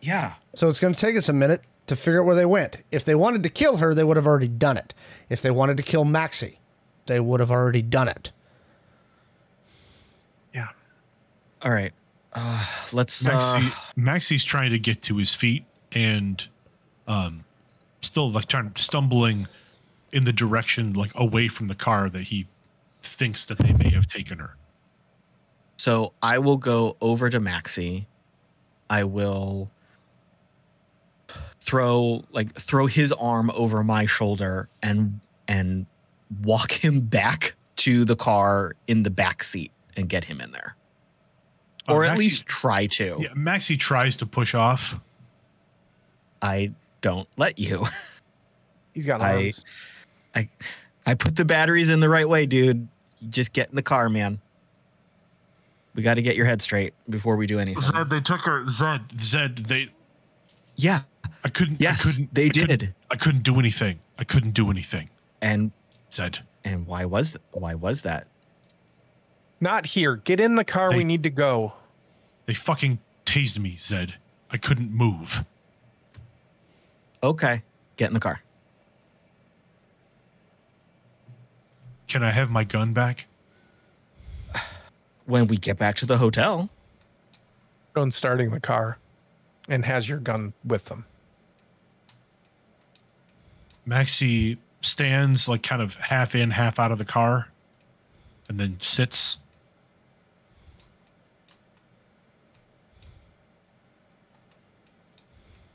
Yeah. 0.00 0.34
so 0.54 0.70
it's 0.70 0.80
going 0.80 0.94
to 0.94 1.00
take 1.00 1.14
us 1.18 1.28
a 1.28 1.32
minute 1.34 1.60
to 1.88 1.96
figure 1.96 2.20
out 2.22 2.26
where 2.26 2.34
they 2.36 2.46
went. 2.46 2.78
If 2.90 3.04
they 3.04 3.14
wanted 3.14 3.42
to 3.42 3.50
kill 3.50 3.76
her, 3.76 3.94
they 3.94 4.02
would 4.04 4.16
have 4.16 4.26
already 4.26 4.48
done 4.48 4.78
it. 4.78 4.94
If 5.28 5.42
they 5.42 5.50
wanted 5.50 5.76
to 5.76 5.82
kill 5.82 6.06
Maxi, 6.06 6.56
they 7.04 7.20
would 7.20 7.40
have 7.40 7.50
already 7.50 7.82
done 7.82 8.08
it. 8.08 8.32
Yeah. 10.54 10.68
All 11.60 11.70
right. 11.72 11.92
Uh, 12.32 12.64
let's. 12.94 13.22
Maxi, 13.24 13.66
Uh, 13.68 13.70
Maxi's 14.00 14.44
trying 14.44 14.70
to 14.70 14.78
get 14.78 15.02
to 15.02 15.18
his 15.18 15.34
feet 15.34 15.64
and 15.92 16.46
um 17.08 17.44
still 18.00 18.30
like 18.30 18.46
trying 18.46 18.72
stumbling 18.76 19.46
in 20.12 20.24
the 20.24 20.32
direction 20.32 20.92
like 20.94 21.12
away 21.14 21.48
from 21.48 21.68
the 21.68 21.74
car 21.74 22.08
that 22.10 22.22
he 22.22 22.46
thinks 23.02 23.46
that 23.46 23.58
they 23.58 23.72
may 23.72 23.88
have 23.90 24.06
taken 24.06 24.38
her. 24.38 24.56
so 25.76 26.12
I 26.22 26.38
will 26.38 26.56
go 26.56 26.96
over 27.00 27.30
to 27.30 27.40
Maxi. 27.40 28.06
I 28.90 29.04
will 29.04 29.70
throw 31.60 32.24
like 32.32 32.54
throw 32.54 32.86
his 32.86 33.12
arm 33.12 33.50
over 33.54 33.84
my 33.84 34.04
shoulder 34.06 34.68
and 34.82 35.20
and 35.48 35.86
walk 36.42 36.72
him 36.72 37.00
back 37.00 37.54
to 37.76 38.04
the 38.04 38.16
car 38.16 38.74
in 38.88 39.02
the 39.02 39.10
back 39.10 39.42
seat 39.44 39.70
and 39.96 40.08
get 40.08 40.24
him 40.24 40.40
in 40.40 40.50
there. 40.52 40.76
Uh, 41.88 41.94
Or 41.94 42.04
at 42.04 42.18
least 42.18 42.46
try 42.46 42.86
to. 42.86 43.16
Yeah, 43.20 43.28
Maxi 43.34 43.78
tries 43.78 44.16
to 44.18 44.26
push 44.26 44.54
off. 44.54 44.98
I 46.42 46.72
don't 47.00 47.28
let 47.36 47.58
you. 47.58 47.86
He's 48.94 49.06
got 49.06 49.20
I- 49.20 49.34
arms. 49.44 49.64
I 50.34 50.48
I 51.06 51.14
put 51.14 51.34
the 51.36 51.44
batteries 51.44 51.90
in 51.90 52.00
the 52.00 52.08
right 52.08 52.28
way, 52.28 52.46
dude. 52.46 52.86
You 53.20 53.28
just 53.28 53.52
get 53.52 53.68
in 53.70 53.76
the 53.76 53.82
car, 53.82 54.08
man. 54.08 54.40
We 55.94 56.02
got 56.02 56.14
to 56.14 56.22
get 56.22 56.36
your 56.36 56.46
head 56.46 56.62
straight 56.62 56.94
before 57.08 57.36
we 57.36 57.46
do 57.46 57.58
anything. 57.58 57.82
Zed, 57.82 58.10
they 58.10 58.20
took 58.20 58.42
her. 58.42 58.68
Zed, 58.68 59.00
Zed, 59.20 59.56
they. 59.56 59.88
Yeah. 60.76 61.00
I 61.42 61.48
couldn't. 61.48 61.80
Yes, 61.80 62.00
I 62.06 62.10
couldn't, 62.12 62.34
they 62.34 62.46
I 62.46 62.48
couldn't- 62.50 62.78
did. 62.78 62.94
I 63.10 63.16
couldn't 63.16 63.42
do 63.42 63.58
anything. 63.58 63.98
I 64.18 64.24
couldn't 64.24 64.52
do 64.52 64.70
anything. 64.70 65.08
And 65.42 65.72
Zed. 66.12 66.38
and 66.64 66.86
why 66.86 67.04
was 67.06 67.30
th- 67.30 67.42
why 67.52 67.74
was 67.74 68.02
that? 68.02 68.26
Not 69.60 69.84
here. 69.86 70.16
Get 70.16 70.38
in 70.38 70.54
the 70.54 70.64
car. 70.64 70.90
They- 70.90 70.98
we 70.98 71.04
need 71.04 71.22
to 71.24 71.30
go. 71.30 71.72
They 72.46 72.54
fucking 72.54 72.98
tased 73.26 73.58
me, 73.58 73.76
Zed. 73.78 74.14
I 74.50 74.58
couldn't 74.58 74.92
move. 74.92 75.44
Okay, 77.22 77.62
get 77.96 78.08
in 78.08 78.14
the 78.14 78.20
car. 78.20 78.40
Can 82.08 82.22
I 82.22 82.30
have 82.30 82.50
my 82.50 82.64
gun 82.64 82.92
back? 82.92 83.26
When 85.26 85.46
we 85.46 85.58
get 85.58 85.78
back 85.78 85.94
to 85.96 86.06
the 86.06 86.18
hotel, 86.18 86.68
Going 87.92 88.12
starting 88.12 88.50
the 88.50 88.60
car, 88.60 88.98
and 89.68 89.84
has 89.84 90.08
your 90.08 90.18
gun 90.18 90.52
with 90.64 90.84
them. 90.84 91.04
Maxi 93.86 94.58
stands 94.80 95.48
like 95.48 95.62
kind 95.62 95.82
of 95.82 95.96
half 95.96 96.36
in, 96.36 96.50
half 96.50 96.78
out 96.78 96.92
of 96.92 96.98
the 96.98 97.04
car, 97.04 97.48
and 98.48 98.60
then 98.60 98.76
sits. 98.80 99.38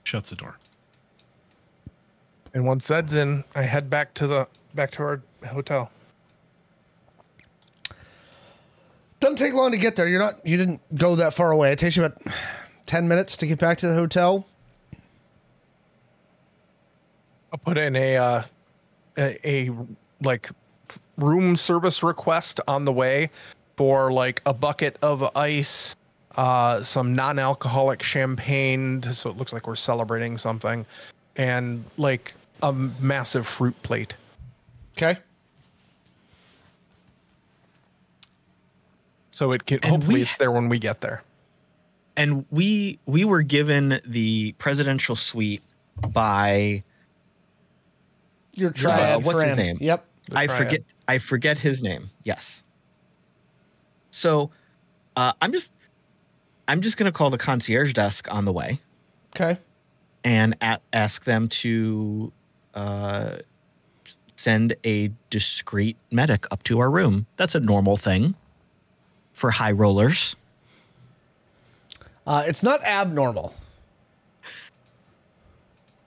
Shuts 0.03 0.29
the 0.29 0.35
door. 0.35 0.57
And 2.55 2.65
once 2.65 2.85
Zed's 2.85 3.15
in, 3.15 3.43
I 3.53 3.63
head 3.63 3.89
back 3.89 4.13
to 4.13 4.27
the 4.27 4.47
back 4.73 4.89
to 4.91 5.03
our 5.03 5.21
hotel. 5.45 5.91
Doesn't 9.19 9.35
take 9.35 9.53
long 9.53 9.71
to 9.71 9.77
get 9.77 9.97
there. 9.97 10.07
You're 10.07 10.21
not. 10.21 10.45
You 10.47 10.55
didn't 10.55 10.81
go 10.95 11.15
that 11.15 11.33
far 11.33 11.51
away. 11.51 11.73
It 11.73 11.79
takes 11.79 11.97
you 11.97 12.05
about 12.05 12.21
ten 12.85 13.09
minutes 13.09 13.35
to 13.37 13.45
get 13.45 13.59
back 13.59 13.77
to 13.79 13.87
the 13.87 13.93
hotel. 13.93 14.47
I'll 17.51 17.59
put 17.59 17.77
in 17.77 17.93
a 17.97 18.15
uh, 18.15 18.43
a, 19.17 19.37
a 19.67 19.71
like 20.21 20.49
room 21.17 21.57
service 21.57 22.03
request 22.03 22.61
on 22.69 22.85
the 22.85 22.93
way 22.93 23.31
for 23.75 24.13
like 24.13 24.41
a 24.45 24.53
bucket 24.53 24.97
of 25.01 25.29
ice, 25.35 25.97
uh, 26.37 26.81
some 26.83 27.13
non-alcoholic 27.15 28.01
champagne, 28.01 29.03
so 29.11 29.29
it 29.29 29.35
looks 29.35 29.51
like 29.51 29.67
we're 29.67 29.75
celebrating 29.75 30.37
something, 30.37 30.85
and 31.35 31.83
like 31.97 32.33
a 32.65 32.73
massive 32.73 33.45
fruit 33.47 33.79
plate. 33.83 34.15
Okay. 34.97 35.17
So 39.31 39.51
it 39.51 39.65
can 39.65 39.79
And 39.83 39.91
hopefully 39.91 40.15
we- 40.15 40.21
it's 40.21 40.37
there 40.37 40.51
when 40.51 40.69
we 40.69 40.79
get 40.79 41.01
there. 41.01 41.23
and 42.17 42.45
we 42.49 42.97
we 43.05 43.25
were 43.25 43.41
given 43.41 43.99
the 44.05 44.53
presidential 44.53 45.17
suite 45.17 45.61
by 46.13 46.81
Your 48.53 48.71
triad 48.71 49.23
what's 49.25 49.41
his 49.43 49.55
name? 49.57 49.77
Yep. 49.81 50.05
The 50.29 50.37
I 50.37 50.45
triad. 50.47 50.57
forget 50.57 50.81
I 51.09 51.17
forget 51.17 51.57
his 51.57 51.81
name. 51.81 52.09
Yes. 52.23 52.63
So, 54.11 54.49
uh, 55.17 55.33
I'm 55.41 55.51
just 55.51 55.73
I'm 56.69 56.79
just 56.81 56.95
gonna 56.97 57.11
call 57.11 57.29
the 57.29 57.37
concierge 57.37 57.91
desk 57.93 58.27
on 58.31 58.45
the 58.45 58.53
way 58.53 58.79
Okay. 59.35 59.59
and 60.23 60.55
a- 60.61 60.79
ask 60.93 61.25
them 61.25 61.49
to 61.49 62.31
uh, 62.75 63.37
send 64.35 64.75
a 64.83 65.11
discreet 65.29 65.97
medic 66.11 66.45
up 66.51 66.63
to 66.63 66.79
our 66.79 66.91
room. 66.91 67.25
That's 67.37 67.55
a 67.55 67.59
normal 67.59 67.97
thing 67.97 68.35
for 69.33 69.51
high 69.51 69.71
rollers. 69.71 70.35
Uh, 72.27 72.43
it's 72.47 72.63
not 72.63 72.83
abnormal. 72.83 73.53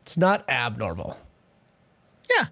It's 0.03 0.17
not 0.17 0.49
abnormal. 0.49 1.19
Yeah. 2.31 2.47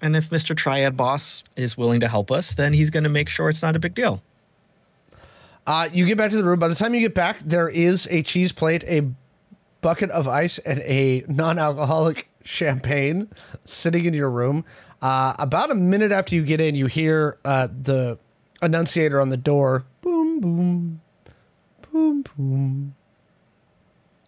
And 0.00 0.14
if 0.16 0.30
Mr. 0.30 0.56
Triad 0.56 0.96
Boss 0.96 1.42
is 1.56 1.76
willing 1.76 2.00
to 2.00 2.08
help 2.08 2.30
us, 2.30 2.54
then 2.54 2.72
he's 2.72 2.90
going 2.90 3.04
to 3.04 3.10
make 3.10 3.28
sure 3.28 3.48
it's 3.48 3.62
not 3.62 3.76
a 3.76 3.78
big 3.78 3.94
deal. 3.94 4.22
Uh, 5.66 5.88
you 5.92 6.06
get 6.06 6.16
back 6.16 6.30
to 6.30 6.36
the 6.36 6.44
room. 6.44 6.58
By 6.58 6.68
the 6.68 6.74
time 6.74 6.94
you 6.94 7.00
get 7.00 7.14
back, 7.14 7.40
there 7.40 7.68
is 7.68 8.06
a 8.10 8.22
cheese 8.22 8.52
plate, 8.52 8.84
a 8.84 9.02
bucket 9.86 10.10
of 10.10 10.26
ice, 10.26 10.58
and 10.58 10.80
a 10.80 11.22
non-alcoholic 11.28 12.28
champagne 12.42 13.28
sitting 13.66 14.04
in 14.04 14.12
your 14.12 14.28
room. 14.28 14.64
Uh, 15.00 15.32
about 15.38 15.70
a 15.70 15.76
minute 15.76 16.10
after 16.10 16.34
you 16.34 16.42
get 16.42 16.60
in, 16.60 16.74
you 16.74 16.86
hear 16.86 17.38
uh, 17.44 17.68
the 17.68 18.18
annunciator 18.62 19.20
on 19.20 19.28
the 19.28 19.36
door. 19.36 19.84
Boom, 20.00 20.40
boom, 20.40 21.00
boom, 21.82 22.24
boom. 22.36 22.96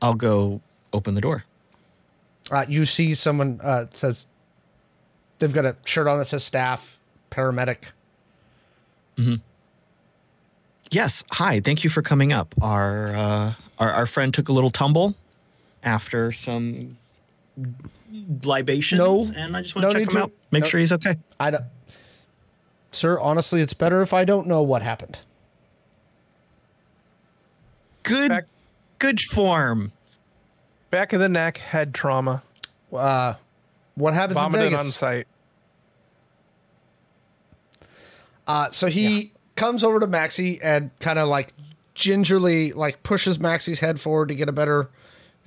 I'll 0.00 0.14
go 0.14 0.60
open 0.92 1.16
the 1.16 1.20
door. 1.20 1.42
Uh, 2.52 2.64
you 2.68 2.86
see 2.86 3.16
someone 3.16 3.58
uh, 3.60 3.86
says 3.96 4.26
they've 5.40 5.52
got 5.52 5.64
a 5.64 5.74
shirt 5.84 6.06
on 6.06 6.20
that 6.20 6.28
says 6.28 6.44
staff 6.44 7.00
paramedic. 7.32 7.78
Yes. 10.92 11.24
Hi. 11.32 11.58
Thank 11.58 11.82
you 11.82 11.90
for 11.90 12.00
coming 12.00 12.32
up. 12.32 12.54
Our 12.62 13.16
uh, 13.16 13.54
our, 13.80 13.92
our 13.92 14.06
friend 14.06 14.32
took 14.32 14.48
a 14.48 14.52
little 14.52 14.70
tumble 14.70 15.16
after 15.88 16.30
some 16.30 16.96
libations, 18.44 18.98
No. 18.98 19.26
and 19.36 19.56
I 19.56 19.62
just 19.62 19.74
want 19.74 19.86
No 19.88 19.92
to 19.94 19.98
check 20.00 20.08
him 20.10 20.14
to. 20.16 20.22
out, 20.24 20.32
make 20.50 20.64
No. 20.64 20.68
sure 20.68 20.80
he's 20.80 20.92
okay. 20.92 21.16
I 21.40 21.50
don't, 21.50 21.64
sir. 22.92 23.18
Honestly, 23.18 23.60
it's 23.62 23.72
better 23.74 24.02
if 24.02 24.12
I 24.12 24.24
don't 24.24 24.46
know 24.46 24.62
what 24.62 24.82
happened. 24.82 25.18
Good. 28.02 28.28
Back- 28.28 28.44
Good 28.98 29.20
form. 29.20 29.92
Back 30.90 31.12
of 31.12 31.20
the 31.20 31.28
neck, 31.28 31.58
head 31.58 31.94
trauma. 31.94 32.42
Uh, 32.92 33.34
what 33.94 34.12
happens 34.14 34.36
in 34.36 34.42
Vomited 34.42 34.70
Vegas? 34.72 34.86
on 34.86 34.90
site. 34.92 35.26
Uh, 38.46 38.70
so 38.70 38.86
he 38.88 39.32
comes 39.56 39.84
over 39.84 40.00
to 40.00 40.06
Maxi 40.06 40.58
and 40.62 40.90
kind 41.00 41.18
of 41.18 41.28
like 41.28 41.52
gingerly 41.94 42.72
like 42.72 43.02
pushes 43.02 43.38
Maxi's 43.38 43.80
head 43.80 44.00
forward 44.00 44.28
to 44.30 44.34
get 44.34 44.48
a 44.48 44.52
better 44.52 44.88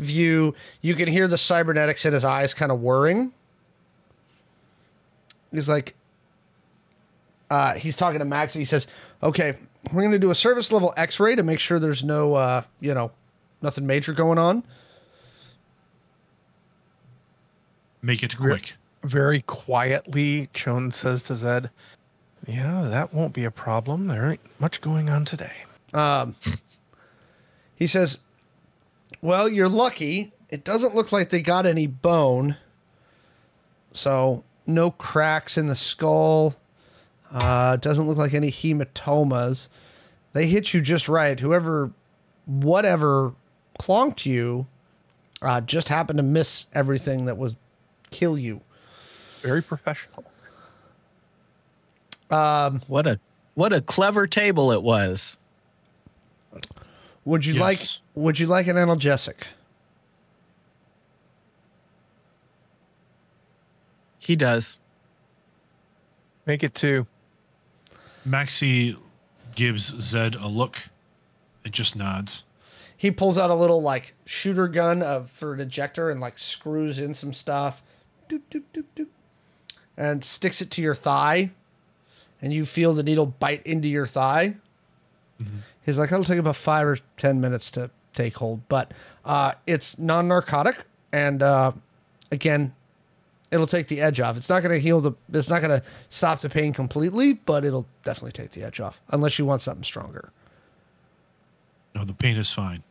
view. 0.01 0.53
You 0.81 0.95
can 0.95 1.07
hear 1.07 1.27
the 1.27 1.37
cybernetics 1.37 2.05
in 2.05 2.13
his 2.13 2.25
eyes 2.25 2.53
kind 2.53 2.71
of 2.71 2.81
whirring. 2.81 3.31
He's 5.51 5.69
like, 5.69 5.95
uh, 7.49 7.73
he's 7.73 7.95
talking 7.95 8.19
to 8.19 8.25
Maxi. 8.25 8.55
He 8.57 8.65
says, 8.65 8.87
"Okay, 9.21 9.57
we're 9.91 10.01
going 10.01 10.11
to 10.13 10.19
do 10.19 10.31
a 10.31 10.35
service 10.35 10.71
level 10.71 10.93
X-ray 10.97 11.35
to 11.35 11.43
make 11.43 11.59
sure 11.59 11.79
there's 11.79 12.03
no, 12.03 12.33
uh, 12.33 12.63
you 12.79 12.93
know, 12.93 13.11
nothing 13.61 13.85
major 13.85 14.13
going 14.13 14.37
on." 14.37 14.63
Make 18.01 18.23
it 18.23 18.35
quick. 18.35 18.73
Very 19.03 19.41
quietly, 19.41 20.49
Chon 20.53 20.91
says 20.91 21.23
to 21.23 21.35
Zed, 21.35 21.69
Yeah, 22.47 22.81
that 22.83 23.13
won't 23.13 23.33
be 23.33 23.43
a 23.43 23.51
problem. 23.51 24.07
There 24.07 24.31
ain't 24.31 24.59
much 24.59 24.81
going 24.81 25.09
on 25.09 25.25
today. 25.25 25.53
Um, 25.93 26.35
he 27.75 27.87
says, 27.87 28.19
Well, 29.21 29.49
you're 29.49 29.69
lucky. 29.69 30.31
It 30.49 30.63
doesn't 30.63 30.95
look 30.95 31.11
like 31.11 31.29
they 31.29 31.41
got 31.41 31.65
any 31.65 31.87
bone. 31.87 32.57
So, 33.93 34.43
no 34.65 34.91
cracks 34.91 35.57
in 35.57 35.67
the 35.67 35.75
skull. 35.75 36.55
Uh, 37.31 37.77
doesn't 37.77 38.07
look 38.07 38.17
like 38.17 38.33
any 38.33 38.51
hematomas. 38.51 39.69
They 40.33 40.47
hit 40.47 40.73
you 40.73 40.81
just 40.81 41.09
right. 41.09 41.39
Whoever, 41.39 41.91
whatever 42.45 43.33
clonked 43.79 44.25
you, 44.25 44.67
uh, 45.41 45.61
just 45.61 45.89
happened 45.89 46.17
to 46.17 46.23
miss 46.23 46.65
everything 46.73 47.25
that 47.25 47.37
was 47.37 47.55
kill 48.11 48.37
you. 48.37 48.61
Very 49.41 49.61
professional. 49.63 50.23
What 52.87 53.07
a 53.07 53.19
what 53.55 53.73
a 53.73 53.81
clever 53.81 54.27
table 54.27 54.71
it 54.71 54.83
was. 54.83 55.37
Would 57.25 57.45
you 57.45 57.53
Yes. 57.53 57.61
like? 57.61 58.23
Would 58.23 58.39
you 58.39 58.47
like 58.47 58.67
an 58.67 58.75
analgesic? 58.77 59.43
He 64.19 64.35
does. 64.35 64.79
Make 66.45 66.63
it 66.63 66.73
two. 66.73 67.07
Maxi 68.27 68.97
gives 69.55 69.95
Zed 69.99 70.35
a 70.35 70.47
look 70.47 70.83
and 71.65 71.73
just 71.73 71.95
nods. 71.95 72.43
he 72.95 73.09
pulls 73.11 73.35
out 73.37 73.49
a 73.49 73.55
little 73.55 73.81
like 73.81 74.13
shooter 74.25 74.67
gun 74.67 75.01
of 75.01 75.29
for 75.31 75.53
an 75.53 75.59
ejector 75.59 76.09
and 76.11 76.21
like 76.21 76.37
screws 76.37 76.99
in 76.99 77.13
some 77.15 77.33
stuff 77.33 77.81
doop, 78.29 78.41
doop, 78.51 78.61
doop, 78.73 78.83
doop, 78.95 79.07
and 79.97 80.23
sticks 80.23 80.61
it 80.61 80.69
to 80.71 80.81
your 80.83 80.93
thigh 80.95 81.49
and 82.41 82.53
you 82.53 82.63
feel 82.65 82.93
the 82.93 83.01
needle 83.03 83.25
bite 83.25 83.65
into 83.65 83.87
your 83.87 84.05
thigh 84.05 84.55
mm-hmm. 85.41 85.57
He's 85.85 85.97
like 85.99 86.11
it'll 86.11 86.23
take 86.23 86.39
about 86.39 86.55
five 86.55 86.87
or 86.87 86.97
ten 87.17 87.39
minutes 87.41 87.71
to 87.71 87.89
take 88.13 88.35
hold 88.37 88.67
but 88.67 88.91
uh, 89.25 89.53
it's 89.67 89.97
non-narcotic 89.97 90.77
and 91.13 91.41
uh, 91.41 91.71
again 92.31 92.73
it'll 93.51 93.67
take 93.67 93.87
the 93.87 94.01
edge 94.01 94.19
off 94.19 94.37
it's 94.37 94.49
not 94.49 94.61
going 94.63 94.73
to 94.73 94.79
heal 94.79 95.01
the 95.01 95.11
it's 95.33 95.49
not 95.49 95.61
going 95.61 95.79
to 95.79 95.85
stop 96.09 96.39
the 96.41 96.49
pain 96.49 96.73
completely 96.73 97.33
but 97.33 97.63
it'll 97.65 97.85
definitely 98.03 98.31
take 98.31 98.51
the 98.51 98.63
edge 98.63 98.79
off 98.79 99.01
unless 99.09 99.37
you 99.39 99.45
want 99.45 99.61
something 99.61 99.83
stronger 99.83 100.31
No, 101.95 102.05
the 102.05 102.13
pain 102.13 102.37
is 102.37 102.51
fine. 102.51 102.83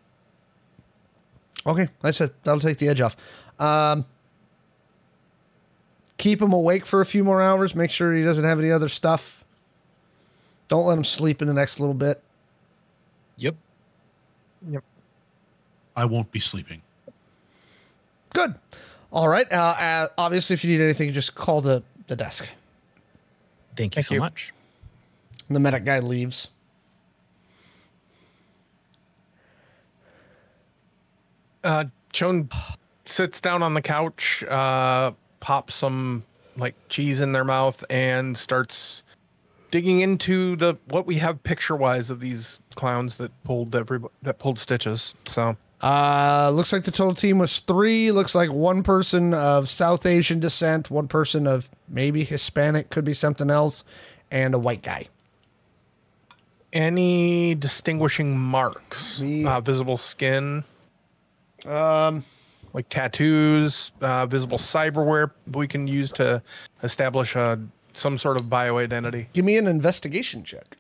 Okay, 1.67 1.89
I 2.03 2.11
said 2.11 2.31
that'll 2.45 2.61
take 2.61 2.79
the 2.79 2.89
edge 2.89 3.01
off. 3.03 3.17
Um, 3.59 4.07
keep 6.17 6.41
him 6.41 6.53
awake 6.53 6.87
for 6.87 7.01
a 7.01 7.07
few 7.07 7.23
more 7.25 7.41
hours. 7.43 7.75
Make 7.75 7.91
sure 7.91 8.15
he 8.15 8.23
doesn't 8.25 8.45
have 8.45 8.59
any 8.59 8.71
other 8.71 8.89
stuff. 8.89 9.45
Don't 10.69 10.87
let 10.87 10.97
him 10.97 11.05
sleep 11.05 11.43
in 11.43 11.49
the 11.49 11.55
next 11.55 11.81
little 11.81 11.95
bit. 11.95 12.23
Yep. 13.41 13.57
Yep. 14.71 14.85
I 15.97 16.05
won't 16.05 16.31
be 16.31 16.41
sleeping. 16.41 16.83
Good. 18.33 18.55
All 19.13 19.29
right. 19.29 19.51
Uh, 19.53 19.57
uh, 19.57 20.09
obviously, 20.17 20.55
if 20.55 20.65
you 20.65 20.71
need 20.71 20.83
anything, 20.83 21.13
just 21.13 21.35
call 21.35 21.61
the 21.61 21.83
the 22.07 22.17
desk. 22.17 22.49
Thank 23.77 23.97
you 23.97 24.03
Thank 24.03 24.07
so 24.07 24.15
you. 24.15 24.21
much. 24.21 24.53
And 25.49 25.57
the 25.57 25.61
medic 25.61 25.85
guy 25.85 26.01
leaves. 26.01 26.49
Uh, 31.65 31.85
Chon 32.13 32.49
sits 33.05 33.41
down 33.41 33.63
on 33.63 33.75
the 33.75 33.83
couch, 33.83 34.45
uh, 34.49 35.13
pops 35.41 35.75
some 35.75 36.25
like 36.57 36.75
cheese 36.89 37.21
in 37.21 37.33
their 37.33 37.45
mouth, 37.45 37.83
and 37.91 38.37
starts 38.37 39.03
digging 39.71 40.01
into 40.01 40.57
the 40.57 40.77
what 40.89 41.07
we 41.07 41.17
have 41.17 41.43
picture 41.43 41.77
wise 41.77 42.11
of 42.11 42.21
these 42.21 42.61
clowns 42.75 43.17
that 43.19 43.31
pulled 43.45 43.75
every 43.77 44.01
that 44.23 44.39
pulled 44.39 44.59
stitches. 44.59 45.15
So 45.27 45.57
Uh, 45.83 46.51
looks 46.53 46.73
like 46.73 46.85
the 46.85 46.91
total 46.91 47.15
team 47.15 47.39
was 47.39 47.59
three. 47.61 48.13
Looks 48.13 48.35
like 48.35 48.51
one 48.53 48.83
person 48.83 49.33
of 49.33 49.69
South 49.69 50.05
Asian 50.05 50.39
descent, 50.41 50.91
one 50.91 51.09
person 51.09 51.47
of 51.47 51.71
maybe 51.89 52.23
Hispanic, 52.25 52.91
could 52.91 53.05
be 53.05 53.15
something 53.15 53.49
else, 53.51 53.83
and 54.31 54.55
a 54.55 54.59
white 54.59 54.83
guy. 54.83 55.07
any 56.73 57.55
distinguishing 57.57 58.39
marks? 58.39 59.21
Uh, 59.23 59.61
visible 59.61 59.97
skin, 59.97 60.63
Um, 61.67 62.23
like 62.73 62.89
tattoos, 62.89 63.91
uh, 64.01 64.25
visible 64.27 64.57
cyberware 64.59 65.33
we 65.53 65.67
can 65.67 65.87
use 65.89 66.13
to 66.13 66.41
establish 66.85 67.35
a 67.35 67.59
some 67.93 68.19
sort 68.19 68.37
of 68.39 68.49
bio 68.51 68.79
identity. 68.79 69.29
give 69.33 69.45
me 69.45 69.57
an 69.57 69.67
investigation 69.67 70.43
check. 70.45 70.77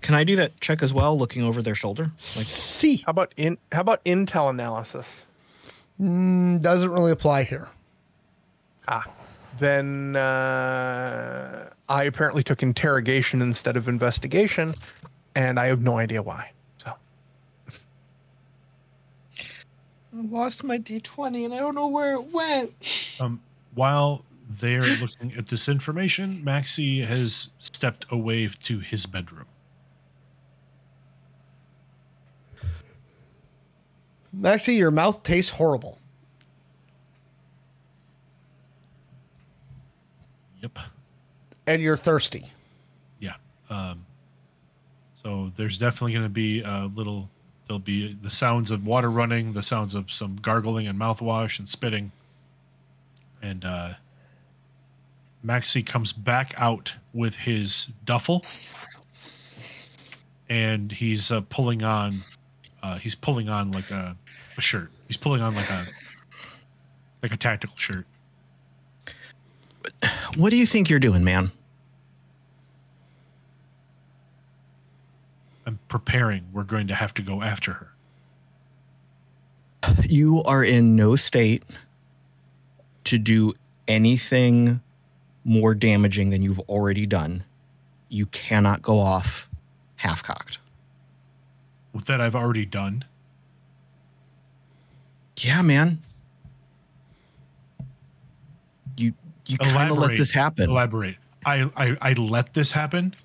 Can 0.00 0.14
I 0.16 0.24
do 0.24 0.34
that 0.36 0.58
check 0.60 0.82
as 0.82 0.92
well, 0.92 1.16
looking 1.16 1.42
over 1.42 1.62
their 1.62 1.76
shoulder? 1.76 2.04
Like, 2.04 2.12
C 2.18 2.96
How 3.06 3.10
about 3.10 3.32
in 3.36 3.56
how 3.70 3.80
about 3.80 4.04
intel 4.04 4.50
analysis? 4.50 5.26
doesn't 5.98 6.90
really 6.90 7.12
apply 7.12 7.44
here. 7.44 7.68
Ah, 8.88 9.06
then 9.58 10.16
uh, 10.16 11.70
I 11.88 12.02
apparently 12.04 12.42
took 12.42 12.62
interrogation 12.64 13.40
instead 13.40 13.76
of 13.76 13.86
investigation, 13.86 14.74
and 15.36 15.60
I 15.60 15.66
have 15.66 15.82
no 15.82 15.98
idea 15.98 16.20
why. 16.20 16.50
So 20.12 20.18
lost 20.30 20.62
my 20.62 20.78
D20 20.78 21.46
and 21.46 21.54
I 21.54 21.58
don't 21.58 21.74
know 21.74 21.86
where 21.88 22.12
it 22.14 22.32
went. 22.32 23.18
Um, 23.20 23.40
while 23.74 24.24
they're 24.60 24.80
looking 25.00 25.32
at 25.36 25.48
this 25.48 25.68
information, 25.68 26.42
Maxi 26.44 27.04
has 27.04 27.50
stepped 27.58 28.04
away 28.10 28.48
to 28.64 28.78
his 28.78 29.06
bedroom. 29.06 29.46
Maxi, 34.38 34.76
your 34.76 34.90
mouth 34.90 35.22
tastes 35.22 35.50
horrible. 35.52 35.98
Yep. 40.62 40.78
And 41.66 41.82
you're 41.82 41.96
thirsty. 41.96 42.50
Yeah. 43.18 43.34
Um, 43.68 44.04
so 45.14 45.52
there's 45.56 45.78
definitely 45.78 46.12
going 46.12 46.24
to 46.24 46.28
be 46.28 46.62
a 46.62 46.90
little. 46.94 47.28
There'll 47.72 47.80
be 47.80 48.12
the 48.12 48.30
sounds 48.30 48.70
of 48.70 48.84
water 48.84 49.10
running, 49.10 49.54
the 49.54 49.62
sounds 49.62 49.94
of 49.94 50.12
some 50.12 50.36
gargling 50.36 50.86
and 50.86 51.00
mouthwash 51.00 51.58
and 51.58 51.66
spitting. 51.66 52.12
And 53.40 53.64
uh, 53.64 53.94
Maxi 55.42 55.84
comes 55.84 56.12
back 56.12 56.52
out 56.58 56.92
with 57.14 57.34
his 57.34 57.86
duffel, 58.04 58.44
and 60.50 60.92
he's 60.92 61.30
uh, 61.30 61.40
pulling 61.48 61.82
on. 61.82 62.24
Uh, 62.82 62.98
he's 62.98 63.14
pulling 63.14 63.48
on 63.48 63.72
like 63.72 63.90
a, 63.90 64.18
a 64.58 64.60
shirt. 64.60 64.90
He's 65.08 65.16
pulling 65.16 65.40
on 65.40 65.54
like 65.54 65.70
a 65.70 65.86
like 67.22 67.32
a 67.32 67.38
tactical 67.38 67.78
shirt. 67.78 68.04
What 70.36 70.50
do 70.50 70.56
you 70.56 70.66
think 70.66 70.90
you're 70.90 70.98
doing, 70.98 71.24
man? 71.24 71.50
I'm 75.66 75.78
preparing. 75.88 76.44
We're 76.52 76.64
going 76.64 76.88
to 76.88 76.94
have 76.94 77.14
to 77.14 77.22
go 77.22 77.42
after 77.42 77.72
her. 77.72 77.88
You 80.04 80.42
are 80.44 80.64
in 80.64 80.96
no 80.96 81.16
state 81.16 81.64
to 83.04 83.18
do 83.18 83.52
anything 83.88 84.80
more 85.44 85.74
damaging 85.74 86.30
than 86.30 86.42
you've 86.42 86.60
already 86.60 87.06
done. 87.06 87.44
You 88.08 88.26
cannot 88.26 88.82
go 88.82 88.98
off 88.98 89.48
half 89.96 90.22
cocked. 90.22 90.58
With 91.92 92.04
that, 92.06 92.20
I've 92.20 92.36
already 92.36 92.64
done. 92.64 93.04
Yeah, 95.38 95.62
man. 95.62 95.98
You 98.96 99.14
you 99.46 99.58
kind 99.58 99.90
of 99.90 99.98
let 99.98 100.16
this 100.16 100.30
happen. 100.30 100.70
Elaborate. 100.70 101.16
I, 101.44 101.68
I 101.76 101.96
I 102.00 102.12
let 102.12 102.54
this 102.54 102.70
happen. 102.70 103.16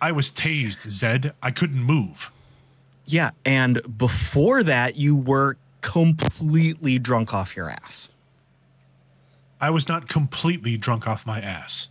I 0.00 0.12
was 0.12 0.30
tased, 0.30 0.88
Zed. 0.90 1.32
I 1.42 1.50
couldn't 1.50 1.82
move. 1.82 2.30
Yeah, 3.06 3.30
and 3.44 3.80
before 3.98 4.62
that, 4.64 4.96
you 4.96 5.16
were 5.16 5.56
completely 5.80 6.98
drunk 6.98 7.32
off 7.32 7.56
your 7.56 7.70
ass. 7.70 8.08
I 9.60 9.70
was 9.70 9.88
not 9.88 10.08
completely 10.08 10.76
drunk 10.76 11.06
off 11.06 11.24
my 11.24 11.40
ass. 11.40 11.88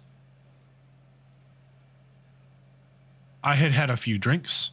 I 3.43 3.55
had 3.55 3.71
had 3.71 3.89
a 3.89 3.97
few 3.97 4.17
drinks, 4.17 4.71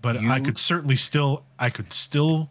but 0.00 0.16
I 0.16 0.40
could 0.40 0.56
certainly 0.58 0.96
still 0.96 1.44
I 1.58 1.70
could 1.70 1.92
still 1.92 2.48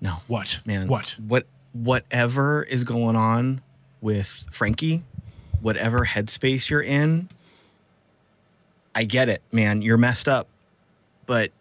No, 0.00 0.18
what? 0.28 0.60
man. 0.64 0.86
What? 0.88 1.14
What? 1.26 1.46
Whatever 1.72 2.62
is 2.64 2.84
going 2.84 3.16
on 3.16 3.62
with 4.00 4.46
Frankie, 4.50 5.02
whatever 5.60 6.04
headspace 6.04 6.68
you're 6.68 6.82
in, 6.82 7.28
I 8.94 9.04
get 9.04 9.28
it, 9.28 9.42
man. 9.52 9.82
You're 9.82 9.96
messed 9.96 10.28
up, 10.28 10.48
but 11.26 11.52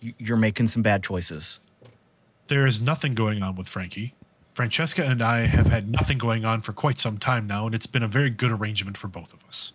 you're 0.00 0.36
making 0.36 0.68
some 0.68 0.82
bad 0.82 1.02
choices. 1.02 1.60
There 2.48 2.66
is 2.66 2.80
nothing 2.80 3.14
going 3.14 3.42
on 3.42 3.56
with 3.56 3.68
Frankie. 3.68 4.14
Francesca 4.54 5.04
and 5.04 5.22
I 5.22 5.46
have 5.46 5.66
had 5.66 5.88
nothing 5.88 6.18
going 6.18 6.44
on 6.44 6.60
for 6.60 6.72
quite 6.72 6.98
some 6.98 7.18
time 7.18 7.46
now, 7.46 7.66
and 7.66 7.74
it's 7.74 7.86
been 7.86 8.02
a 8.02 8.08
very 8.08 8.30
good 8.30 8.52
arrangement 8.52 8.96
for 8.96 9.08
both 9.08 9.32
of 9.32 9.44
us. 9.48 9.72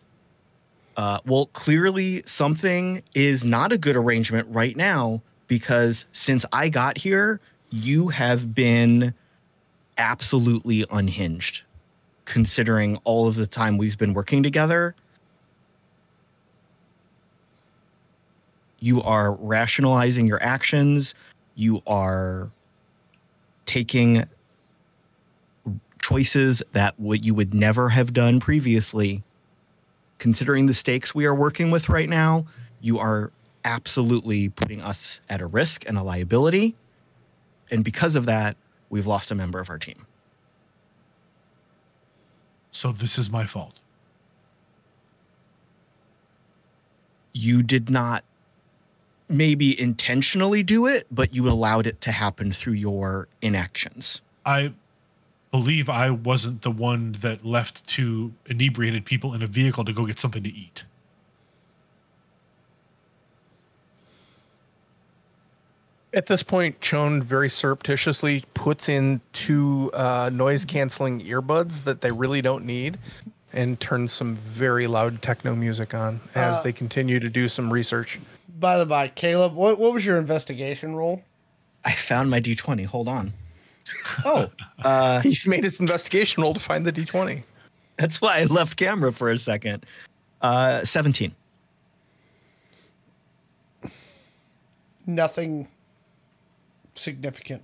Uh, 0.96 1.20
well, 1.26 1.48
clearly 1.48 2.24
something 2.26 3.02
is 3.14 3.44
not 3.44 3.72
a 3.72 3.78
good 3.78 3.96
arrangement 3.96 4.48
right 4.50 4.76
now 4.76 5.22
because 5.48 6.06
since 6.12 6.46
I 6.52 6.70
got 6.70 6.98
here, 6.98 7.40
you 7.70 8.10
have 8.10 8.54
been 8.54 9.14
absolutely 9.98 10.86
unhinged. 10.92 11.64
Considering 12.26 12.98
all 13.06 13.28
of 13.28 13.36
the 13.36 13.48
time 13.48 13.78
we've 13.78 13.98
been 13.98 14.14
working 14.14 14.44
together, 14.44 14.96
you 18.80 19.02
are 19.04 19.34
rationalizing 19.34 20.28
your 20.28 20.42
actions. 20.42 21.14
You 21.56 21.82
are 21.88 22.50
taking 23.66 24.26
choices 26.02 26.64
that 26.72 27.00
what 27.00 27.24
you 27.24 27.34
would 27.34 27.54
never 27.54 27.90
have 27.90 28.14
done 28.14 28.40
previously 28.40 29.24
considering 30.20 30.68
the 30.68 30.74
stakes 30.74 31.16
we 31.16 31.26
are 31.26 31.34
working 31.34 31.72
with 31.72 31.90
right 31.90 32.10
now, 32.10 32.46
you 32.82 33.00
are 33.00 33.32
absolutely 33.66 34.50
putting 34.50 34.82
us 34.82 35.20
at 35.30 35.42
a 35.42 35.46
risk 35.46 35.88
and 35.88 35.98
a 35.98 36.04
liability. 36.04 36.76
And 37.72 37.84
because 37.84 38.16
of 38.16 38.26
that, 38.26 38.56
we've 38.90 39.08
lost 39.08 39.32
a 39.32 39.36
member 39.36 39.60
of 39.60 39.70
our 39.70 39.78
team. 39.78 40.06
So 42.72 42.92
this 42.92 43.18
is 43.18 43.30
my 43.30 43.46
fault. 43.46 43.80
You 47.34 47.64
did 47.64 47.90
not 47.90 48.24
maybe 49.30 49.80
intentionally 49.80 50.64
do 50.64 50.88
it, 50.88 51.08
but 51.12 51.34
you 51.34 51.48
allowed 51.48 51.88
it 51.88 52.02
to 52.02 52.12
happen 52.12 52.52
through 52.52 52.74
your 52.74 53.28
inactions. 53.42 54.22
I 54.46 54.74
believe 55.52 55.90
I 55.90 56.10
wasn't 56.10 56.64
the 56.64 56.72
one 56.72 57.14
that 57.22 57.46
left 57.46 57.88
two 57.88 58.34
inebriated 58.48 59.06
people 59.06 59.34
in 59.34 59.42
a 59.42 59.48
vehicle 59.48 59.86
to 59.86 59.94
go 59.94 60.06
get 60.06 60.20
something 60.20 60.44
to 60.44 60.50
eat. 60.50 60.84
At 66.12 66.26
this 66.26 66.42
point, 66.42 66.82
Chone 66.82 67.22
very 67.22 67.50
surreptitiously 67.50 68.44
puts 68.56 68.90
in 68.90 69.22
two 69.32 69.92
uh, 69.94 70.32
noise 70.34 70.66
canceling 70.66 71.22
earbuds 71.22 71.84
that 71.84 72.02
they 72.02 72.12
really 72.12 72.42
don't 72.42 72.66
need 72.66 72.98
and 73.54 73.80
turns 73.80 74.12
some 74.12 74.36
very 74.36 74.88
loud 74.88 75.22
techno 75.22 75.56
music 75.56 75.94
on 75.94 76.20
as 76.34 76.58
Uh, 76.58 76.64
they 76.64 76.74
continue 76.74 77.20
to 77.20 77.30
do 77.30 77.48
some 77.48 77.72
research. 77.72 78.20
By 78.60 78.78
the 78.78 78.86
by, 78.86 79.08
Caleb, 79.08 79.54
what, 79.54 79.80
what 79.80 79.94
was 79.94 80.06
your 80.06 80.18
investigation 80.18 80.96
role? 80.96 81.24
I 81.86 81.94
found 81.94 82.30
my 82.30 82.42
D20. 82.42 82.86
Hold 82.86 83.08
on. 83.08 83.34
Oh, 84.26 84.50
uh, 84.84 85.22
He's 85.24 85.48
made 85.48 85.64
his 85.64 85.80
investigation 85.80 86.44
roll 86.44 86.54
to 86.54 86.60
find 86.60 86.86
the 86.86 86.92
d20. 86.92 87.44
that's 87.98 88.20
why 88.20 88.40
I 88.40 88.44
left 88.46 88.78
camera 88.78 89.14
for 89.14 89.32
a 89.32 89.38
second. 89.38 89.86
Uh, 90.42 90.84
17. 90.84 91.34
Nothing 95.06 95.68
significant. 96.96 97.64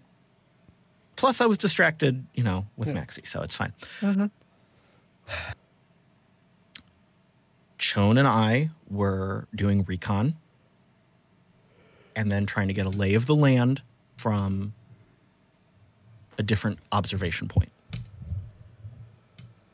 Plus, 1.17 1.41
I 1.41 1.45
was 1.45 1.57
distracted, 1.57 2.25
you 2.33 2.43
know, 2.43 2.65
with 2.77 2.89
Maxi, 2.89 3.25
so 3.25 3.41
it's 3.41 3.55
fine. 3.55 3.71
Chone 7.77 8.17
and 8.17 8.27
I 8.27 8.69
were 8.89 9.47
doing 9.55 9.83
recon 9.83 10.35
and 12.15 12.31
then 12.31 12.45
trying 12.45 12.67
to 12.67 12.73
get 12.73 12.85
a 12.85 12.89
lay 12.89 13.13
of 13.13 13.25
the 13.25 13.35
land 13.35 13.81
from 14.17 14.73
a 16.37 16.43
different 16.43 16.79
observation 16.91 17.47
point. 17.47 17.71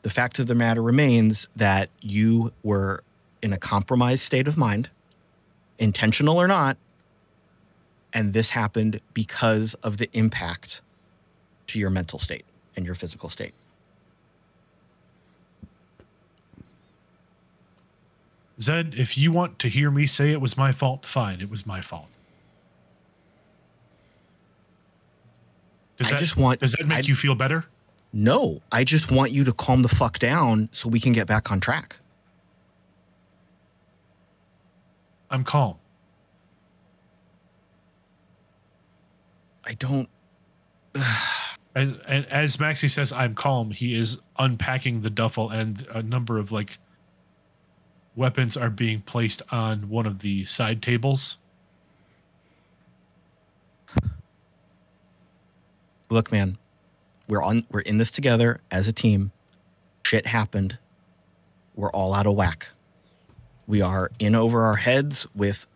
The 0.02 0.10
fact 0.10 0.38
of 0.38 0.46
the 0.46 0.54
matter 0.54 0.82
remains 0.82 1.48
that 1.56 1.88
you 2.00 2.52
were 2.62 3.04
in 3.40 3.52
a 3.52 3.58
compromised 3.58 4.22
state 4.22 4.48
of 4.48 4.56
mind, 4.56 4.90
intentional 5.78 6.40
or 6.40 6.48
not, 6.48 6.76
and 8.12 8.32
this 8.32 8.50
happened 8.50 9.00
because 9.14 9.74
of 9.82 9.98
the 9.98 10.08
impact 10.12 10.82
to 11.68 11.78
your 11.78 11.90
mental 11.90 12.18
state 12.18 12.44
and 12.76 12.84
your 12.84 12.94
physical 12.94 13.28
state. 13.28 13.54
Zed, 18.60 18.94
if 18.96 19.16
you 19.16 19.32
want 19.32 19.58
to 19.60 19.68
hear 19.68 19.90
me 19.90 20.06
say 20.06 20.30
it 20.30 20.40
was 20.40 20.56
my 20.56 20.72
fault, 20.72 21.06
fine. 21.06 21.40
It 21.40 21.50
was 21.50 21.66
my 21.66 21.80
fault. 21.80 22.06
Does 25.98 26.08
I 26.08 26.10
that, 26.12 26.18
just 26.20 26.36
want- 26.36 26.60
does 26.60 26.72
that 26.72 26.86
make 26.86 26.98
I- 26.98 27.08
you 27.08 27.14
feel 27.16 27.34
better? 27.34 27.66
No, 28.14 28.60
I 28.70 28.84
just 28.84 29.10
want 29.10 29.32
you 29.32 29.42
to 29.44 29.52
calm 29.54 29.80
the 29.82 29.88
fuck 29.88 30.18
down 30.18 30.68
so 30.72 30.88
we 30.88 31.00
can 31.00 31.12
get 31.12 31.26
back 31.26 31.50
on 31.50 31.60
track. 31.60 31.96
I'm 35.30 35.44
calm. 35.44 35.76
I 39.66 39.74
don't. 39.74 40.08
And, 41.74 41.98
and 42.06 42.26
as 42.26 42.58
Maxi 42.58 42.90
says, 42.90 43.14
I'm 43.14 43.34
calm. 43.34 43.70
He 43.70 43.94
is 43.94 44.18
unpacking 44.38 45.00
the 45.00 45.08
duffel, 45.08 45.48
and 45.48 45.86
a 45.94 46.02
number 46.02 46.36
of 46.36 46.52
like 46.52 46.76
weapons 48.14 48.58
are 48.58 48.68
being 48.68 49.00
placed 49.00 49.40
on 49.50 49.88
one 49.88 50.04
of 50.04 50.18
the 50.18 50.44
side 50.44 50.82
tables. 50.82 51.38
Look, 56.12 56.30
man, 56.30 56.58
we're 57.26 57.42
on. 57.42 57.64
We're 57.70 57.80
in 57.80 57.96
this 57.96 58.10
together 58.10 58.60
as 58.70 58.86
a 58.86 58.92
team. 58.92 59.32
Shit 60.04 60.26
happened. 60.26 60.76
We're 61.74 61.90
all 61.90 62.12
out 62.12 62.26
of 62.26 62.34
whack. 62.34 62.68
We 63.66 63.80
are 63.80 64.10
in 64.18 64.34
over 64.34 64.62
our 64.64 64.76
heads 64.76 65.26
with 65.34 65.66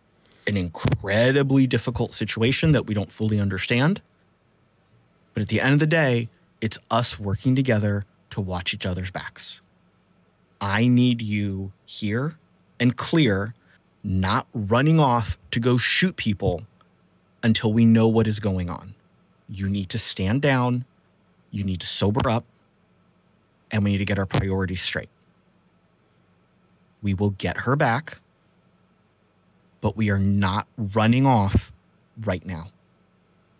an 0.45 0.55
incredibly 0.55 1.65
difficult 1.65 2.13
situation 2.13 2.71
that 2.73 2.85
we 2.85 2.93
don't 2.93 3.11
fully 3.11 3.39
understand. 3.39 3.99
But 5.33 5.41
at 5.41 5.47
the 5.47 5.59
end 5.59 5.73
of 5.73 5.79
the 5.79 5.87
day, 5.87 6.29
it's 6.61 6.77
us 6.91 7.19
working 7.19 7.55
together 7.55 8.05
to 8.29 8.39
watch 8.39 8.75
each 8.75 8.85
other's 8.85 9.09
backs. 9.09 9.61
I 10.61 10.85
need 10.87 11.19
you 11.19 11.71
here 11.87 12.37
and 12.79 12.95
clear, 12.95 13.55
not 14.03 14.45
running 14.53 14.99
off 14.99 15.35
to 15.49 15.59
go 15.59 15.77
shoot 15.77 16.15
people 16.15 16.61
until 17.41 17.73
we 17.73 17.85
know 17.85 18.07
what 18.07 18.27
is 18.27 18.39
going 18.39 18.69
on. 18.69 18.93
You 19.49 19.69
need 19.69 19.89
to 19.89 19.97
stand 19.97 20.41
down, 20.41 20.85
you 21.51 21.63
need 21.63 21.79
to 21.79 21.87
sober 21.87 22.29
up, 22.29 22.45
and 23.71 23.83
we 23.83 23.91
need 23.91 23.97
to 23.99 24.05
get 24.05 24.19
our 24.19 24.25
priorities 24.25 24.81
straight. 24.81 25.09
We 27.01 27.13
will 27.13 27.31
get 27.31 27.57
her 27.57 27.75
back, 27.75 28.19
but 29.81 29.95
we 29.95 30.09
are 30.09 30.19
not 30.19 30.67
running 30.77 31.25
off 31.25 31.71
right 32.23 32.45
now. 32.45 32.71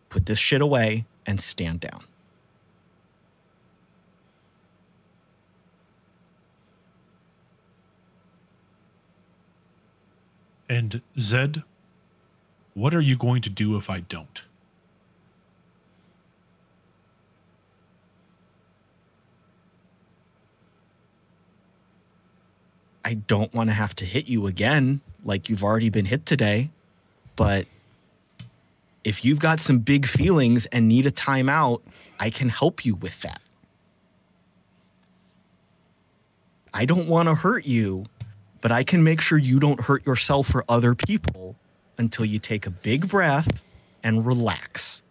Put 0.09 0.25
this 0.25 0.39
shit 0.39 0.61
away 0.61 1.05
and 1.25 1.39
stand 1.39 1.81
down. 1.81 2.03
And 10.69 11.01
Zed, 11.17 11.63
what 12.73 12.93
are 12.93 13.01
you 13.01 13.15
going 13.15 13.41
to 13.43 13.49
do 13.49 13.77
if 13.77 13.89
I 13.89 14.01
don't? 14.01 14.41
I 23.07 23.13
don't 23.13 23.53
want 23.53 23.69
to 23.69 23.73
have 23.73 23.95
to 23.95 24.05
hit 24.05 24.27
you 24.27 24.47
again 24.47 24.99
like 25.23 25.47
you've 25.47 25.63
already 25.63 25.89
been 25.89 26.03
hit 26.03 26.25
today, 26.25 26.69
but 27.37 27.65
if 29.05 29.23
you've 29.23 29.39
got 29.39 29.61
some 29.61 29.79
big 29.79 30.05
feelings 30.05 30.65
and 30.73 30.89
need 30.89 31.05
a 31.05 31.11
timeout, 31.11 31.79
I 32.19 32.29
can 32.29 32.49
help 32.49 32.83
you 32.83 32.95
with 32.95 33.21
that. 33.21 33.39
I 36.73 36.83
don't 36.83 37.07
want 37.07 37.29
to 37.29 37.35
hurt 37.35 37.65
you, 37.65 38.03
but 38.59 38.73
I 38.73 38.83
can 38.83 39.05
make 39.05 39.21
sure 39.21 39.37
you 39.37 39.57
don't 39.57 39.79
hurt 39.79 40.05
yourself 40.05 40.53
or 40.53 40.65
other 40.67 40.93
people 40.93 41.55
until 41.97 42.25
you 42.25 42.39
take 42.39 42.67
a 42.67 42.71
big 42.71 43.07
breath 43.07 43.63
and 44.03 44.25
relax. 44.25 45.01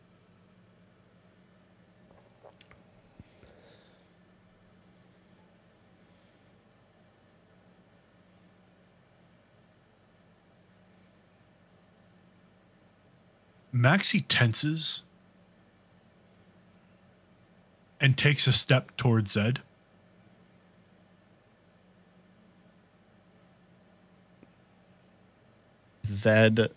Maxi 13.77 14.25
tenses 14.27 15.03
and 18.01 18.17
takes 18.17 18.47
a 18.47 18.53
step 18.53 18.97
towards 18.97 19.33
Zed. 19.33 19.61
Zed 26.07 26.71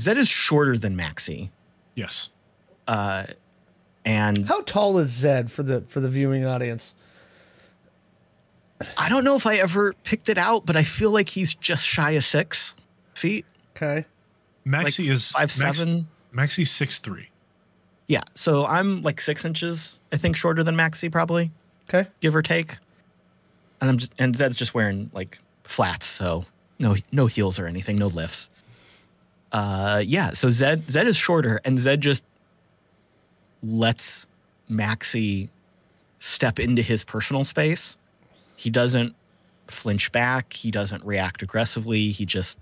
Zed 0.00 0.18
is 0.18 0.28
shorter 0.28 0.76
than 0.76 0.96
Maxi. 0.96 1.50
Yes. 1.94 2.28
Uh 2.86 3.26
and 4.04 4.46
How 4.46 4.60
tall 4.62 4.98
is 4.98 5.10
Zed 5.10 5.50
for 5.50 5.62
the 5.62 5.82
for 5.82 6.00
the 6.00 6.08
viewing 6.10 6.44
audience? 6.44 6.94
I 8.98 9.08
don't 9.08 9.24
know 9.24 9.36
if 9.36 9.46
I 9.46 9.56
ever 9.56 9.94
picked 10.02 10.28
it 10.28 10.36
out, 10.36 10.66
but 10.66 10.76
I 10.76 10.82
feel 10.82 11.10
like 11.10 11.28
he's 11.28 11.54
just 11.54 11.86
shy 11.86 12.10
of 12.12 12.24
six 12.24 12.74
feet. 13.14 13.46
Okay. 13.76 14.04
Maxi 14.66 15.00
like 15.00 15.08
is 15.08 15.30
five 15.32 15.58
Max- 15.58 15.78
seven. 15.78 16.08
Maxi's 16.34 16.70
six 16.70 16.98
three. 16.98 17.28
Yeah, 18.06 18.22
so 18.34 18.66
I'm 18.66 19.02
like 19.02 19.20
six 19.20 19.44
inches, 19.44 19.98
I 20.12 20.16
think, 20.18 20.36
shorter 20.36 20.62
than 20.62 20.74
Maxi 20.76 21.10
probably, 21.10 21.50
Okay. 21.88 22.08
give 22.20 22.36
or 22.36 22.42
take. 22.42 22.76
And 23.80 23.88
I'm 23.90 23.98
just 23.98 24.12
and 24.18 24.34
Zed's 24.36 24.56
just 24.56 24.74
wearing 24.74 25.10
like 25.14 25.38
flats, 25.64 26.06
so 26.06 26.44
no 26.78 26.96
no 27.12 27.26
heels 27.26 27.58
or 27.58 27.66
anything, 27.66 27.96
no 27.96 28.06
lifts. 28.08 28.50
Uh, 29.52 30.02
yeah. 30.04 30.30
So 30.30 30.50
Zed 30.50 30.90
Zed 30.90 31.06
is 31.06 31.16
shorter, 31.16 31.60
and 31.64 31.78
Zed 31.78 32.00
just 32.00 32.24
lets 33.62 34.26
Maxi 34.70 35.48
step 36.20 36.58
into 36.58 36.82
his 36.82 37.04
personal 37.04 37.44
space. 37.44 37.96
He 38.56 38.70
doesn't 38.70 39.14
flinch 39.68 40.12
back. 40.12 40.52
He 40.52 40.70
doesn't 40.70 41.04
react 41.04 41.42
aggressively. 41.42 42.10
He 42.10 42.26
just 42.26 42.58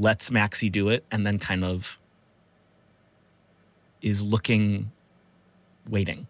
lets 0.00 0.30
Maxi 0.30 0.70
do 0.70 0.88
it, 0.88 1.04
and 1.10 1.26
then 1.26 1.38
kind 1.38 1.64
of 1.64 1.98
is 4.02 4.22
looking, 4.22 4.90
waiting. 5.88 6.26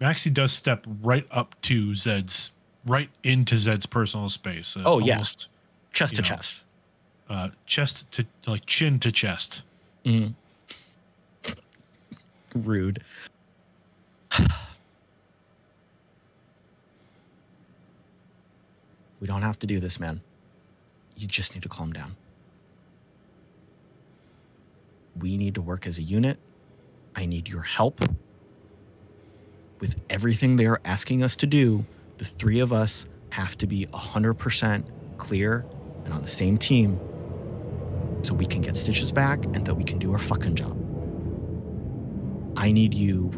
Maxi 0.00 0.32
does 0.32 0.52
step 0.52 0.84
right 1.02 1.26
up 1.30 1.54
to 1.62 1.94
Zed's, 1.94 2.50
right 2.84 3.08
into 3.22 3.56
Zed's 3.56 3.86
personal 3.86 4.28
space. 4.28 4.76
uh, 4.76 4.82
Oh, 4.84 4.98
yeah. 4.98 5.22
chest 5.92 6.16
to 6.16 6.22
know. 6.22 6.26
chest. 6.28 6.64
Uh, 7.28 7.48
chest 7.64 8.10
to 8.12 8.24
like 8.46 8.64
chin 8.66 9.00
to 9.00 9.10
chest. 9.10 9.62
Mm. 10.04 10.34
Rude. 12.54 12.98
we 19.20 19.26
don't 19.26 19.42
have 19.42 19.58
to 19.60 19.66
do 19.66 19.80
this, 19.80 19.98
man. 19.98 20.20
You 21.16 21.26
just 21.26 21.54
need 21.54 21.62
to 21.62 21.68
calm 21.68 21.92
down. 21.92 22.16
We 25.18 25.36
need 25.36 25.54
to 25.54 25.62
work 25.62 25.86
as 25.86 25.98
a 25.98 26.02
unit. 26.02 26.38
I 27.14 27.24
need 27.24 27.48
your 27.48 27.62
help. 27.62 28.00
With 29.80 29.96
everything 30.10 30.56
they 30.56 30.66
are 30.66 30.80
asking 30.84 31.22
us 31.22 31.36
to 31.36 31.46
do, 31.46 31.84
the 32.18 32.24
three 32.24 32.60
of 32.60 32.72
us 32.72 33.06
have 33.30 33.56
to 33.58 33.66
be 33.66 33.86
100% 33.86 34.84
clear 35.16 35.64
and 36.04 36.12
on 36.12 36.22
the 36.22 36.28
same 36.28 36.58
team 36.58 37.00
so 38.22 38.34
we 38.34 38.46
can 38.46 38.60
get 38.60 38.76
stitches 38.76 39.12
back 39.12 39.44
and 39.46 39.66
that 39.66 39.74
we 39.74 39.84
can 39.84 39.98
do 39.98 40.12
our 40.12 40.18
fucking 40.18 40.54
job. 40.54 40.76
I 42.56 42.72
need 42.72 42.94
you 42.94 43.32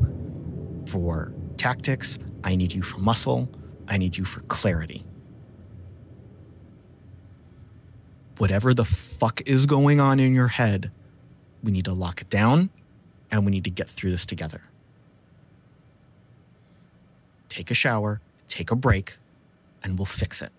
for 0.87 1.33
tactics. 1.57 2.19
I 2.45 2.55
need 2.55 2.73
you 2.73 2.83
for 2.83 2.99
muscle. 2.99 3.49
I 3.89 3.99
need 3.99 4.17
you 4.17 4.25
for 4.25 4.41
clarity. 4.43 5.05
Whatever 8.39 8.73
the 8.73 8.85
fuck 8.85 9.43
is 9.47 9.67
going 9.67 10.01
on 10.01 10.21
in 10.21 10.33
your 10.33 10.49
head, 10.49 10.91
we 11.63 11.73
need 11.73 11.85
to 11.87 11.93
lock 11.93 12.21
it 12.21 12.31
down 12.31 12.71
and 13.31 13.45
we 13.45 13.51
need 13.51 13.65
to 13.65 13.71
get 13.71 13.89
through 13.89 14.13
this 14.13 14.25
together. 14.25 14.63
Take 17.49 17.71
a 17.71 17.75
shower, 17.75 18.21
take 18.47 18.71
a 18.71 18.77
break, 18.77 19.17
and 19.83 19.99
we'll 19.99 20.07
fix 20.07 20.41
it. 20.41 20.53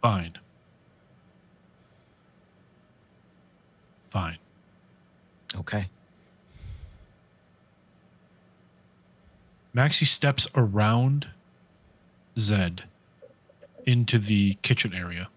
Fine. 0.00 0.38
Fine. 4.08 4.38
Okay. 5.54 5.88
Maxi 9.74 10.06
steps 10.06 10.48
around 10.54 11.28
Zed 12.38 12.84
into 13.86 14.18
the 14.18 14.54
kitchen 14.62 14.92
area 14.92 15.28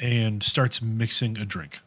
and 0.00 0.42
starts 0.42 0.80
mixing 0.82 1.38
a 1.38 1.44
drink. 1.44 1.80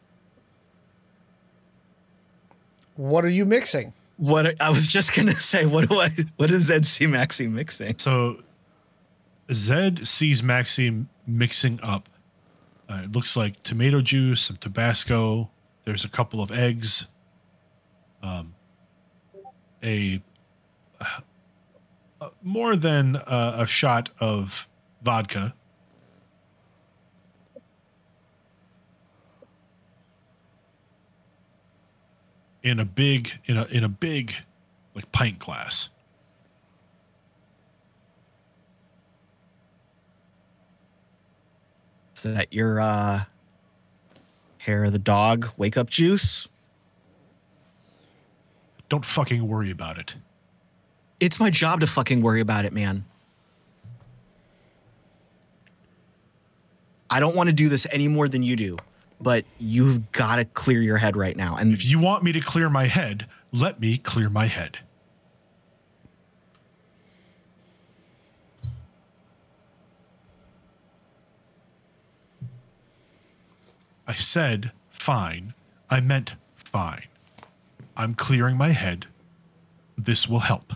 What 2.96 3.24
are 3.24 3.30
you 3.30 3.44
mixing? 3.44 3.92
What 4.18 4.60
I 4.60 4.68
was 4.68 4.86
just 4.88 5.16
gonna 5.16 5.36
say, 5.36 5.66
what 5.66 5.88
do 5.88 6.00
I 6.00 6.10
what 6.36 6.50
is 6.50 6.66
see 6.66 7.06
Maxi 7.06 7.50
mixing? 7.50 7.98
So 7.98 8.42
Zed 9.52 10.06
sees 10.06 10.42
Maxi 10.42 11.06
mixing 11.26 11.80
up. 11.82 12.08
Uh, 12.88 13.02
it 13.04 13.12
looks 13.12 13.36
like 13.36 13.62
tomato 13.62 14.00
juice, 14.00 14.42
some 14.42 14.56
Tabasco. 14.56 15.48
There's 15.84 16.04
a 16.04 16.08
couple 16.08 16.42
of 16.42 16.50
eggs. 16.50 17.06
Um, 18.22 18.54
a 19.82 20.22
more 22.42 22.76
than 22.76 23.16
uh, 23.16 23.56
a 23.58 23.66
shot 23.66 24.10
of 24.20 24.68
vodka. 25.02 25.54
In 32.62 32.78
a 32.78 32.84
big 32.84 33.32
in 33.46 33.56
a 33.56 33.64
in 33.64 33.82
a 33.82 33.88
big 33.88 34.34
like 34.94 35.10
pint 35.10 35.40
glass. 35.40 35.88
Is 42.14 42.22
that 42.22 42.52
your 42.52 42.80
uh 42.80 43.24
hair 44.58 44.84
of 44.84 44.92
the 44.92 44.98
dog 45.00 45.48
wake 45.56 45.76
up 45.76 45.90
juice? 45.90 46.46
Don't 48.88 49.04
fucking 49.04 49.48
worry 49.48 49.72
about 49.72 49.98
it. 49.98 50.14
It's 51.22 51.38
my 51.38 51.50
job 51.50 51.78
to 51.82 51.86
fucking 51.86 52.20
worry 52.20 52.40
about 52.40 52.64
it, 52.64 52.72
man. 52.72 53.04
I 57.08 57.20
don't 57.20 57.36
want 57.36 57.48
to 57.48 57.52
do 57.52 57.68
this 57.68 57.86
any 57.92 58.08
more 58.08 58.26
than 58.26 58.42
you 58.42 58.56
do, 58.56 58.76
but 59.20 59.44
you've 59.60 60.10
got 60.10 60.36
to 60.36 60.44
clear 60.44 60.82
your 60.82 60.96
head 60.96 61.16
right 61.16 61.36
now. 61.36 61.54
And 61.54 61.72
If 61.72 61.84
you 61.84 62.00
want 62.00 62.24
me 62.24 62.32
to 62.32 62.40
clear 62.40 62.68
my 62.68 62.88
head, 62.88 63.28
let 63.52 63.78
me 63.78 63.98
clear 63.98 64.28
my 64.28 64.46
head. 64.46 64.80
I 74.08 74.14
said 74.14 74.72
fine. 74.90 75.54
I 75.88 76.00
meant 76.00 76.32
fine. 76.56 77.06
I'm 77.96 78.16
clearing 78.16 78.56
my 78.56 78.70
head. 78.70 79.06
This 79.96 80.28
will 80.28 80.40
help. 80.40 80.72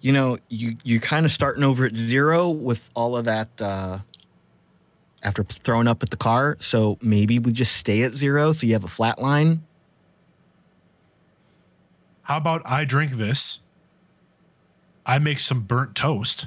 You 0.00 0.12
know, 0.12 0.38
you 0.48 0.76
you 0.84 1.00
kind 1.00 1.26
of 1.26 1.32
starting 1.32 1.64
over 1.64 1.84
at 1.84 1.94
zero 1.94 2.50
with 2.50 2.88
all 2.94 3.16
of 3.16 3.24
that 3.24 3.48
uh 3.60 3.98
after 5.22 5.42
throwing 5.42 5.88
up 5.88 6.02
at 6.02 6.10
the 6.10 6.16
car. 6.16 6.56
So 6.60 6.98
maybe 7.02 7.38
we 7.38 7.52
just 7.52 7.76
stay 7.76 8.02
at 8.02 8.14
zero 8.14 8.52
so 8.52 8.66
you 8.66 8.72
have 8.74 8.84
a 8.84 8.88
flat 8.88 9.20
line. 9.20 9.64
How 12.22 12.36
about 12.36 12.62
I 12.64 12.84
drink 12.84 13.12
this? 13.12 13.60
I 15.06 15.18
make 15.18 15.40
some 15.40 15.62
burnt 15.62 15.94
toast. 15.94 16.46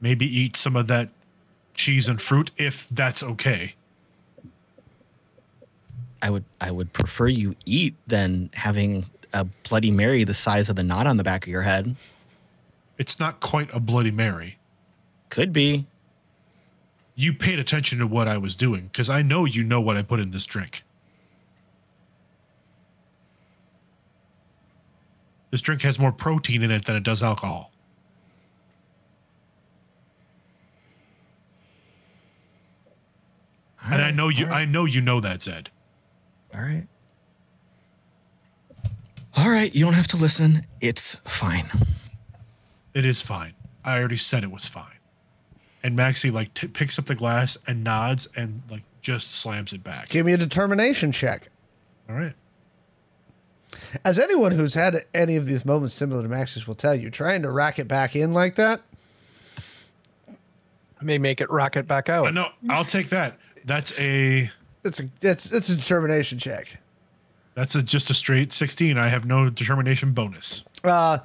Maybe 0.00 0.26
eat 0.26 0.56
some 0.56 0.74
of 0.74 0.88
that 0.88 1.10
cheese 1.74 2.08
and 2.08 2.20
fruit 2.20 2.50
if 2.56 2.88
that's 2.90 3.22
okay. 3.22 3.74
I 6.20 6.30
would 6.30 6.44
I 6.60 6.70
would 6.70 6.92
prefer 6.92 7.28
you 7.28 7.54
eat 7.64 7.94
than 8.06 8.50
having 8.54 9.06
a 9.32 9.44
Bloody 9.68 9.90
Mary 9.90 10.24
the 10.24 10.34
size 10.34 10.68
of 10.68 10.76
the 10.76 10.82
knot 10.82 11.06
on 11.06 11.16
the 11.16 11.22
back 11.22 11.44
of 11.44 11.48
your 11.48 11.62
head. 11.62 11.94
It's 12.98 13.18
not 13.18 13.40
quite 13.40 13.72
a 13.74 13.80
Bloody 13.80 14.10
Mary. 14.10 14.58
Could 15.28 15.52
be. 15.52 15.86
You 17.14 17.32
paid 17.32 17.58
attention 17.58 17.98
to 17.98 18.06
what 18.06 18.28
I 18.28 18.38
was 18.38 18.56
doing 18.56 18.84
because 18.86 19.10
I 19.10 19.22
know 19.22 19.44
you 19.44 19.64
know 19.64 19.80
what 19.80 19.96
I 19.96 20.02
put 20.02 20.20
in 20.20 20.30
this 20.30 20.44
drink. 20.44 20.82
This 25.50 25.60
drink 25.60 25.82
has 25.82 25.98
more 25.98 26.12
protein 26.12 26.62
in 26.62 26.70
it 26.70 26.86
than 26.86 26.96
it 26.96 27.02
does 27.02 27.22
alcohol. 27.22 27.70
All 33.84 33.92
and 33.92 34.02
I 34.02 34.10
know 34.10 34.28
you 34.28 34.46
right, 34.46 34.62
I 34.62 34.64
know 34.64 34.86
you 34.86 35.00
know 35.00 35.20
that, 35.20 35.42
Zed. 35.42 35.70
All 36.54 36.60
right. 36.60 36.86
All 39.36 39.48
right. 39.50 39.74
You 39.74 39.84
don't 39.84 39.94
have 39.94 40.08
to 40.08 40.16
listen. 40.16 40.66
It's 40.80 41.14
fine. 41.16 41.70
It 42.94 43.06
is 43.06 43.22
fine. 43.22 43.54
I 43.84 43.98
already 43.98 44.16
said 44.16 44.44
it 44.44 44.50
was 44.50 44.66
fine. 44.66 44.86
And 45.82 45.96
Maxi 45.98 46.32
like 46.32 46.54
t- 46.54 46.68
picks 46.68 46.98
up 46.98 47.06
the 47.06 47.14
glass 47.14 47.58
and 47.66 47.82
nods 47.82 48.28
and 48.36 48.62
like 48.70 48.82
just 49.00 49.32
slams 49.32 49.72
it 49.72 49.82
back. 49.82 50.10
Give 50.10 50.24
me 50.26 50.32
a 50.32 50.36
determination 50.36 51.10
check. 51.10 51.48
All 52.08 52.14
right. 52.14 52.34
As 54.04 54.18
anyone 54.18 54.52
who's 54.52 54.74
had 54.74 54.96
any 55.14 55.36
of 55.36 55.46
these 55.46 55.64
moments 55.64 55.94
similar 55.94 56.22
to 56.22 56.28
Max's 56.28 56.66
will 56.66 56.74
tell 56.74 56.94
you, 56.94 57.10
trying 57.10 57.42
to 57.42 57.50
rack 57.50 57.78
it 57.78 57.88
back 57.88 58.14
in 58.14 58.32
like 58.32 58.54
that, 58.56 58.80
May 61.00 61.18
make 61.18 61.40
it 61.40 61.50
rocket 61.50 61.88
back 61.88 62.08
out. 62.08 62.28
Uh, 62.28 62.30
no, 62.30 62.48
I'll 62.70 62.84
take 62.84 63.08
that. 63.08 63.36
That's 63.64 63.92
a 63.98 64.50
it's 64.84 65.00
a 65.00 65.08
it's 65.20 65.52
it's 65.52 65.68
a 65.68 65.76
determination 65.76 66.38
check. 66.38 66.78
That's 67.54 67.74
a 67.74 67.82
just 67.82 68.10
a 68.10 68.14
straight 68.14 68.52
16. 68.52 68.96
I 68.96 69.08
have 69.08 69.24
no 69.24 69.50
determination 69.50 70.12
bonus. 70.12 70.64
Uh, 70.82 71.18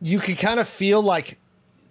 you 0.00 0.18
can 0.18 0.36
kind 0.36 0.58
of 0.58 0.68
feel 0.68 1.02
like 1.02 1.38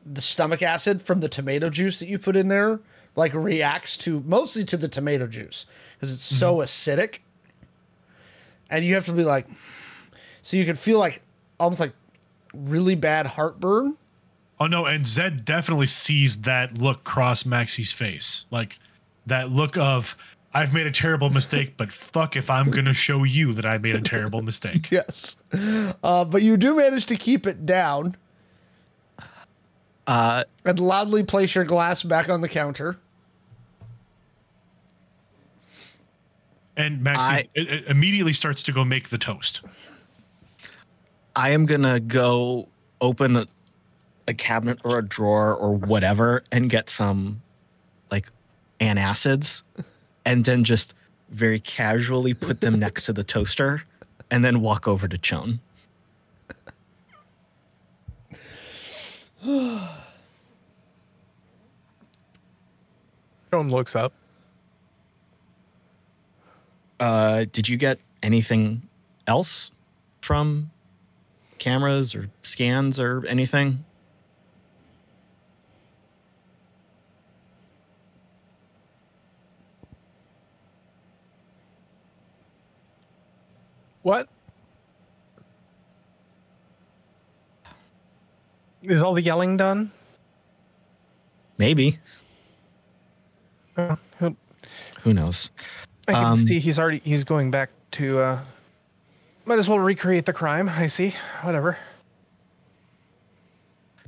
the 0.05 0.21
stomach 0.21 0.63
acid 0.63 1.01
from 1.01 1.19
the 1.19 1.29
tomato 1.29 1.69
juice 1.69 1.99
that 1.99 2.07
you 2.07 2.17
put 2.17 2.35
in 2.35 2.47
there, 2.47 2.79
like 3.15 3.33
reacts 3.33 3.95
to 3.97 4.21
mostly 4.21 4.63
to 4.65 4.77
the 4.77 4.87
tomato 4.87 5.27
juice 5.27 5.65
because 5.95 6.13
it's 6.13 6.23
so 6.23 6.57
acidic, 6.57 7.19
and 8.69 8.83
you 8.83 8.95
have 8.95 9.05
to 9.05 9.11
be 9.11 9.23
like, 9.23 9.47
so 10.41 10.57
you 10.57 10.65
can 10.65 10.75
feel 10.75 10.97
like 10.97 11.21
almost 11.59 11.79
like 11.79 11.93
really 12.53 12.95
bad 12.95 13.27
heartburn. 13.27 13.97
Oh 14.59 14.67
no, 14.67 14.85
and 14.85 15.05
Zed 15.05 15.45
definitely 15.45 15.87
sees 15.87 16.41
that 16.41 16.77
look 16.77 17.03
cross 17.03 17.43
Maxi's 17.43 17.91
face. 17.91 18.45
Like 18.49 18.79
that 19.27 19.51
look 19.51 19.77
of 19.77 20.17
I've 20.53 20.73
made 20.73 20.87
a 20.87 20.91
terrible 20.91 21.29
mistake, 21.29 21.75
but 21.77 21.91
fuck 21.91 22.35
if 22.35 22.49
I'm 22.49 22.71
gonna 22.71 22.93
show 22.93 23.23
you 23.23 23.53
that 23.53 23.65
I 23.65 23.77
made 23.77 23.95
a 23.95 24.01
terrible 24.01 24.41
mistake. 24.41 24.89
Yes, 24.91 25.37
uh, 26.03 26.25
but 26.25 26.41
you 26.41 26.57
do 26.57 26.75
manage 26.75 27.05
to 27.07 27.15
keep 27.15 27.45
it 27.45 27.65
down 27.65 28.15
Uh, 30.07 30.43
and 30.65 30.79
loudly 30.79 31.23
place 31.23 31.53
your 31.53 31.65
glass 31.65 32.01
back 32.01 32.29
on 32.29 32.41
the 32.41 32.49
counter. 32.49 32.97
And 36.77 37.03
Maxi 37.05 37.17
I- 37.17 37.49
it, 37.53 37.69
it 37.69 37.87
immediately 37.87 38.33
starts 38.33 38.63
to 38.63 38.71
go 38.71 38.83
make 38.85 39.09
the 39.09 39.17
toast. 39.17 39.63
I 41.35 41.51
am 41.51 41.65
gonna 41.65 41.99
go 41.99 42.67
open 43.01 43.35
a, 43.35 43.45
a 44.27 44.33
cabinet 44.33 44.79
or 44.83 44.97
a 44.99 45.05
drawer 45.05 45.55
or 45.55 45.75
whatever 45.75 46.43
and 46.51 46.69
get 46.69 46.89
some 46.89 47.41
like 48.11 48.27
antacids 48.79 49.61
and 50.29 50.45
then 50.45 50.63
just 50.63 50.93
very 51.31 51.59
casually 51.59 52.35
put 52.35 52.61
them 52.61 52.77
next 52.77 53.07
to 53.07 53.13
the 53.13 53.23
toaster 53.23 53.81
and 54.29 54.45
then 54.45 54.61
walk 54.61 54.87
over 54.87 55.07
to 55.07 55.17
Ch0wn. 55.17 55.57
Ch0wn 59.43 59.81
looks 63.51 63.95
up. 63.95 64.13
Uh, 66.99 67.45
did 67.51 67.67
you 67.67 67.77
get 67.77 67.97
anything 68.21 68.83
else 69.25 69.71
from 70.21 70.69
cameras 71.57 72.13
or 72.13 72.29
scans 72.43 72.99
or 72.99 73.25
anything? 73.25 73.83
What? 84.01 84.29
Is 88.83 89.01
all 89.03 89.13
the 89.13 89.21
yelling 89.21 89.57
done? 89.57 89.91
Maybe. 91.57 91.99
Uh, 93.75 93.97
he'll- 94.19 94.37
Who 95.01 95.13
knows? 95.13 95.49
I 96.07 96.13
can 96.13 96.23
Um, 96.23 96.47
see 96.47 96.59
he's 96.59 96.79
already 96.79 96.99
he's 96.99 97.23
going 97.23 97.51
back 97.51 97.69
to 97.91 98.19
uh 98.19 98.43
might 99.45 99.59
as 99.59 99.67
well 99.67 99.79
recreate 99.79 100.25
the 100.25 100.33
crime. 100.33 100.69
I 100.69 100.87
see. 100.87 101.13
Whatever. 101.41 101.77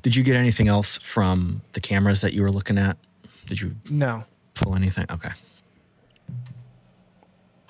Did 0.01 0.15
you 0.15 0.23
get 0.23 0.35
anything 0.35 0.67
else 0.67 0.97
from 0.97 1.61
the 1.73 1.79
cameras 1.81 2.21
that 2.21 2.33
you 2.33 2.41
were 2.41 2.51
looking 2.51 2.77
at? 2.77 2.97
Did 3.45 3.61
you 3.61 3.75
No. 3.89 4.23
pull 4.55 4.75
anything? 4.75 5.05
Okay. 5.11 5.31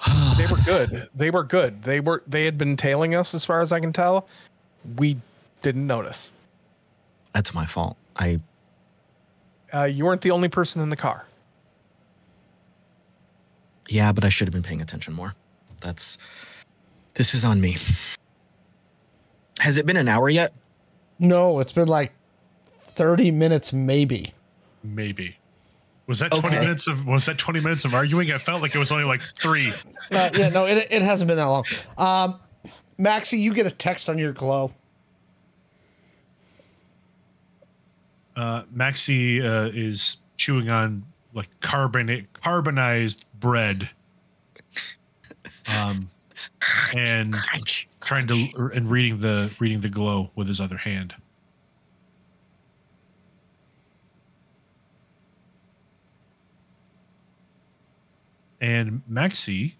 They 0.37 0.47
were 0.47 0.57
good. 0.65 1.09
They 1.13 1.29
were 1.29 1.43
good. 1.43 1.83
They 1.83 1.99
were 1.99 2.23
they 2.25 2.45
had 2.45 2.57
been 2.57 2.75
tailing 2.75 3.13
us 3.13 3.33
as 3.35 3.45
far 3.45 3.61
as 3.61 3.71
I 3.71 3.79
can 3.79 3.93
tell. 3.93 4.27
We 4.97 5.17
didn't 5.61 5.85
notice. 5.85 6.31
That's 7.33 7.53
my 7.53 7.65
fault. 7.65 7.95
I 8.15 8.39
Uh, 9.73 9.83
you 9.83 10.05
weren't 10.05 10.21
the 10.21 10.31
only 10.31 10.49
person 10.49 10.81
in 10.81 10.89
the 10.89 10.95
car. 10.95 11.25
yeah, 13.89 14.11
but 14.11 14.23
I 14.23 14.29
should 14.29 14.47
have 14.47 14.53
been 14.53 14.63
paying 14.63 14.81
attention 14.81 15.13
more. 15.13 15.35
That's 15.81 16.17
this 17.13 17.33
is 17.35 17.43
on 17.45 17.59
me. 17.61 17.77
Has 19.59 19.77
it 19.77 19.85
been 19.85 19.97
an 19.97 20.07
hour 20.07 20.29
yet? 20.29 20.53
No, 21.19 21.59
it's 21.59 21.73
been 21.73 21.87
like 21.89 22.13
thirty 22.79 23.29
minutes, 23.31 23.71
maybe. 23.73 24.33
Maybe. 24.83 25.37
Was 26.11 26.19
that 26.19 26.33
20 26.33 26.59
minutes 26.59 26.87
of 26.87 27.05
was 27.05 27.25
that 27.27 27.37
20 27.37 27.61
minutes 27.61 27.85
of 27.85 27.93
arguing? 27.93 28.33
I 28.33 28.37
felt 28.37 28.61
like 28.61 28.75
it 28.75 28.77
was 28.77 28.91
only 28.91 29.05
like 29.05 29.21
three. 29.21 29.71
Uh, 30.11 30.29
yeah, 30.33 30.49
no, 30.49 30.65
it, 30.65 30.87
it 30.91 31.01
hasn't 31.01 31.29
been 31.29 31.37
that 31.37 31.45
long. 31.45 31.63
Um, 31.97 32.37
Maxi, 32.99 33.39
you 33.39 33.53
get 33.53 33.65
a 33.65 33.71
text 33.71 34.09
on 34.09 34.17
your 34.17 34.33
glow. 34.33 34.73
Uh, 38.35 38.63
Maxi 38.75 39.41
uh, 39.41 39.71
is 39.73 40.17
chewing 40.35 40.69
on 40.69 41.05
like 41.33 41.47
carbonate 41.61 42.33
carbonized 42.33 43.23
bread. 43.39 43.89
Um, 45.79 46.09
and 46.93 47.35
Crunch. 47.35 47.87
trying 48.01 48.27
to 48.27 48.71
and 48.75 48.91
reading 48.91 49.21
the 49.21 49.49
reading 49.59 49.79
the 49.79 49.87
glow 49.87 50.29
with 50.35 50.49
his 50.49 50.59
other 50.59 50.75
hand. 50.75 51.15
And 58.61 59.01
Maxi, 59.11 59.73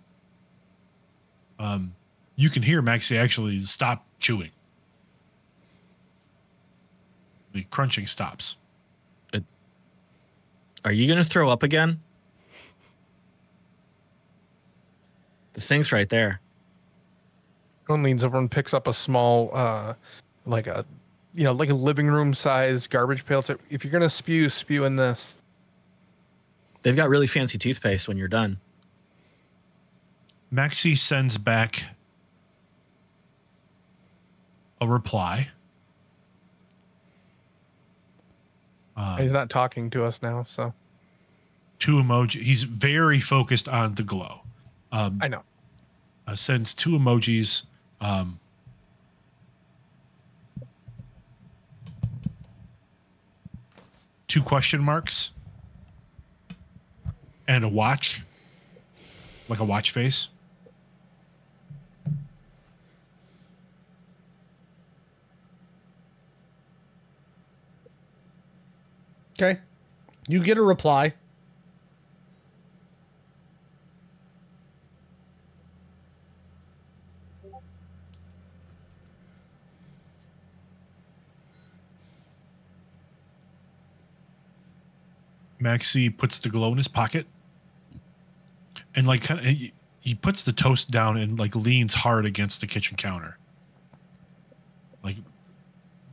um, 1.60 1.94
you 2.36 2.50
can 2.50 2.64
hear 2.64 2.82
Maxi 2.82 3.18
actually 3.18 3.60
stop 3.60 4.06
chewing. 4.20 4.52
The 7.54 7.64
crunching 7.66 8.08
stops. 8.08 8.56
Are 10.84 10.92
you 10.92 11.08
gonna 11.08 11.24
throw 11.24 11.50
up 11.50 11.64
again? 11.64 12.00
The 15.54 15.62
sink's 15.62 15.92
right 15.92 16.10
there. 16.10 16.42
Ch0wn 17.88 18.04
leans 18.04 18.24
over 18.24 18.38
and 18.38 18.50
picks 18.50 18.74
up 18.74 18.88
a 18.88 18.94
small, 18.94 19.52
uh, 19.54 19.94
like 20.46 20.66
a, 20.66 20.86
you 21.36 21.44
know, 21.44 21.52
like 21.52 21.70
a 21.70 21.74
living 21.76 22.08
room 22.08 22.34
size 22.34 22.88
garbage 22.88 23.26
pail. 23.26 23.44
To, 23.44 23.60
if 23.70 23.84
you're 23.84 23.92
gonna 23.92 24.10
spew, 24.10 24.50
spew 24.50 24.86
in 24.86 24.96
this. 24.96 25.36
They've 26.82 26.96
got 26.96 27.10
really 27.10 27.28
fancy 27.28 27.60
toothpaste 27.60 28.08
when 28.08 28.18
you're 28.18 28.28
done. 28.28 28.58
Maxi 30.54 30.98
sends 30.98 31.38
back 31.38 31.84
a 34.82 34.88
reply. 34.88 35.48
Uh, 38.98 39.18
He's 39.18 39.32
not 39.32 39.50
talking 39.50 39.90
to 39.92 40.04
us 40.04 40.22
now, 40.22 40.44
so 40.44 40.74
two 41.80 41.94
emoji. 41.96 42.42
He's 42.42 42.64
very 42.64 43.20
focused 43.20 43.70
on 43.70 43.96
the 43.96 44.04
glow. 44.04 44.42
Um, 44.92 45.18
I 45.22 45.28
know. 45.30 45.44
uh, 46.28 46.36
sends 46.36 46.74
two 46.74 46.92
emojis. 46.92 47.64
Um, 48.02 48.40
two 54.28 54.42
question 54.42 54.82
marks 54.82 55.32
and 57.48 57.64
a 57.64 57.68
watch, 57.70 58.22
like 59.50 59.60
a 59.60 59.64
watch 59.66 59.92
face. 59.92 60.30
Okay. 69.42 69.60
You 70.28 70.44
get 70.44 70.60
a 70.60 70.62
reply. 70.62 71.16
Maxi 85.60 86.16
puts 86.16 86.38
the 86.38 86.50
glow 86.50 86.72
in 86.72 86.78
his 86.78 86.88
pocket 86.88 87.26
and 88.96 89.08
like 89.08 89.24
kind 89.24 89.40
of 89.40 89.46
he 89.46 90.16
puts 90.16 90.44
the 90.44 90.54
toast 90.54 90.92
down 90.92 91.18
and 91.18 91.40
like 91.40 91.56
leans 91.56 91.96
hard 91.96 92.28
against 92.28 92.62
the 92.62 92.68
kitchen 92.68 92.96
counter. 92.96 93.38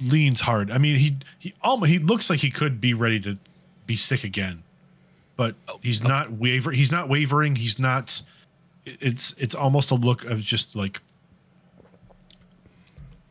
Like 0.00 0.12
leans 0.12 0.40
hard. 0.40 0.70
I 0.70 0.78
mean, 0.78 0.96
he 0.96 1.16
he 1.38 1.54
almost 1.62 1.90
he 1.90 1.98
looks 1.98 2.30
like 2.30 2.40
he 2.40 2.50
could 2.50 2.80
be 2.80 2.94
ready 2.94 3.20
to 3.20 3.36
be 3.86 3.96
sick 3.96 4.24
again. 4.24 4.62
But 5.36 5.54
he's 5.82 6.02
not 6.02 6.32
waver 6.32 6.70
he's 6.72 6.90
not 6.92 7.08
wavering, 7.08 7.54
he's 7.56 7.78
not 7.78 8.20
it's 8.84 9.34
it's 9.38 9.54
almost 9.54 9.90
a 9.90 9.94
look 9.94 10.24
of 10.24 10.40
just 10.40 10.74
like 10.76 11.00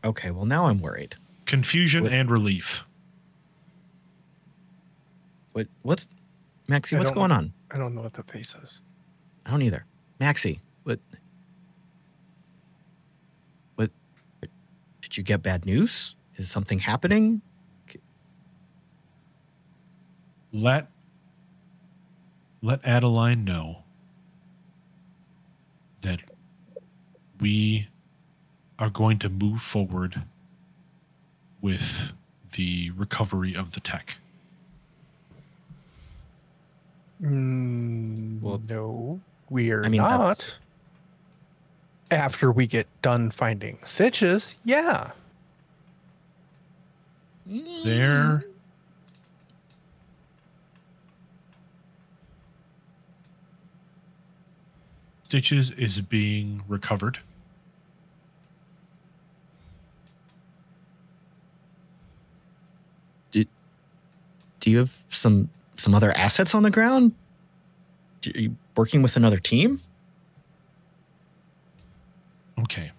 Okay, 0.04 0.30
well 0.30 0.46
now 0.46 0.66
I'm 0.66 0.78
worried. 0.80 1.16
confusion 1.46 2.04
What- 2.04 2.12
and 2.12 2.30
relief. 2.30 2.84
What 5.52 5.66
what's 5.82 6.08
Maxi, 6.68 6.96
what's 6.98 7.10
going 7.10 7.30
know. 7.30 7.36
on? 7.36 7.52
I 7.70 7.78
don't 7.78 7.94
know 7.94 8.02
what 8.02 8.12
the 8.12 8.22
face 8.22 8.54
is. 8.62 8.82
I 9.46 9.50
don't 9.50 9.62
either. 9.62 9.84
Maxi, 10.20 10.60
what 10.84 11.00
what 13.76 13.90
did 15.00 15.16
you 15.16 15.22
get 15.22 15.42
bad 15.42 15.64
news? 15.66 16.14
Is 16.38 16.50
something 16.50 16.78
happening? 16.78 17.42
let 20.50 20.86
let 22.62 22.82
Adeline 22.86 23.44
know 23.44 23.82
that 26.00 26.20
we 27.38 27.86
are 28.78 28.88
going 28.88 29.18
to 29.18 29.28
move 29.28 29.60
forward 29.60 30.22
with 31.60 32.12
the 32.52 32.90
recovery 32.92 33.54
of 33.54 33.72
the 33.72 33.80
tech. 33.80 34.16
Mm, 37.22 38.40
Well, 38.40 38.62
no, 38.68 39.20
we're 39.50 39.84
I 39.84 39.88
mean, 39.88 40.00
that's- 40.00 40.18
not. 40.18 40.56
After 42.10 42.50
we 42.50 42.66
get 42.66 42.86
done 43.02 43.30
finding 43.30 43.78
stitches, 43.84 44.56
yeah. 44.64 45.10
There 47.48 48.44
Stitches 55.24 55.70
is 55.72 56.00
being 56.00 56.62
recovered. 56.68 57.20
Do 63.30 64.70
you 64.70 64.78
have 64.78 64.98
some 65.10 65.48
some 65.76 65.94
other 65.94 66.12
assets 66.12 66.54
on 66.54 66.62
the 66.62 66.70
ground? 66.70 67.12
Are 68.26 68.38
you 68.40 68.56
working 68.76 69.02
with 69.02 69.16
another 69.16 69.38
team? 69.38 69.80
Okay. 72.58 72.90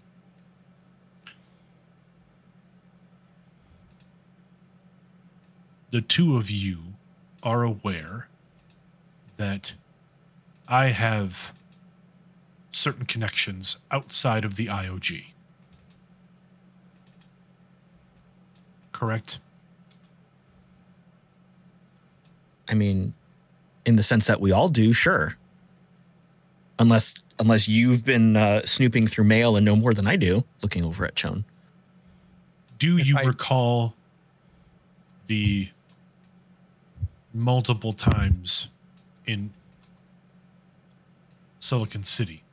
The 5.92 6.02
two 6.02 6.38
of 6.38 6.50
you 6.50 6.80
are 7.44 7.64
aware 7.64 8.28
that 9.38 9.74
I 10.68 10.88
have 10.88 11.54
certain 12.72 13.06
connections 13.06 13.78
outside 13.92 14.46
of 14.46 14.56
the 14.56 14.68
IOG. 14.68 15.26
Correct? 18.92 19.40
I 22.68 22.74
mean, 22.76 23.14
in 23.86 23.96
the 23.96 24.04
sense 24.04 24.28
that 24.28 24.40
we 24.40 24.52
all 24.52 24.70
do, 24.70 24.94
sure. 24.94 25.36
Unless 26.78 27.16
unless 27.40 27.68
you've 27.68 28.04
been 28.04 28.36
uh, 28.36 28.64
snooping 28.66 29.08
through 29.08 29.24
mail 29.24 29.56
and 29.56 29.66
know 29.66 29.76
more 29.76 29.94
than 29.94 30.06
I 30.08 30.18
do, 30.18 30.44
looking 30.62 30.84
over 30.84 31.06
at 31.06 31.16
Ch0wn. 31.16 31.44
Do 32.78 32.98
If 32.98 33.08
you 33.08 33.18
I- 33.18 33.24
recall 33.24 33.94
the 35.28 35.70
multiple 37.34 37.94
times 37.94 38.70
in 39.26 39.52
Silicon 41.60 42.04
City? 42.04 42.44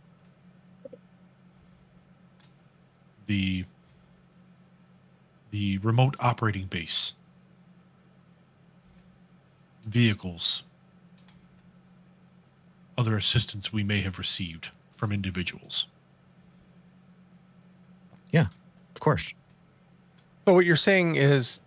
The 3.26 3.64
the 5.50 5.78
remote 5.78 6.16
operating 6.20 6.66
base 6.66 7.14
vehicles 9.84 10.64
other 12.98 13.16
assistance 13.16 13.72
we 13.72 13.82
may 13.84 14.00
have 14.00 14.18
received 14.18 14.70
from 14.96 15.12
individuals. 15.12 15.86
Yeah, 18.32 18.46
of 18.94 19.00
course. 19.00 19.32
But 20.44 20.54
what 20.54 20.64
you're 20.64 20.76
saying 20.76 21.16
is 21.16 21.60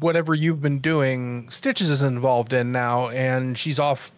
whatever 0.00 0.34
you've 0.34 0.60
been 0.60 0.80
doing, 0.80 1.48
Stitches 1.50 1.90
is 1.90 2.02
involved 2.02 2.52
in 2.52 2.72
now, 2.72 3.08
and 3.08 3.56
she's 3.56 3.78
off 3.78 4.12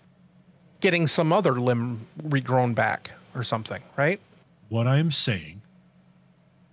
getting 0.80 1.06
some 1.06 1.32
other 1.32 1.52
limb 1.52 2.06
regrown 2.22 2.74
back 2.74 3.12
or 3.34 3.42
something, 3.42 3.82
right? 3.96 4.20
What 4.68 4.86
I 4.86 4.98
am 4.98 5.12
saying 5.12 5.62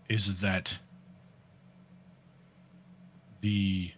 is 0.09 0.41
that 0.41 0.75
the 3.41 3.91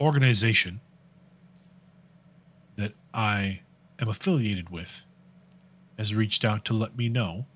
organization 0.00 0.80
that 2.76 2.92
I 3.14 3.60
am 3.98 4.08
affiliated 4.08 4.70
with 4.70 5.02
has 5.98 6.14
reached 6.14 6.44
out 6.44 6.64
to 6.66 6.74
let 6.74 6.96
me 6.96 7.08
know 7.08 7.46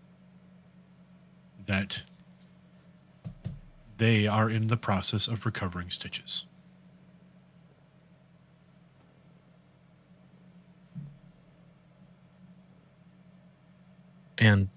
that 1.67 2.03
they 4.01 4.27
are 4.27 4.49
in 4.49 4.67
the 4.67 4.79
process 4.79 5.29
of 5.29 5.45
recovering 5.45 5.91
stitches. 5.91 6.47
And 14.39 14.71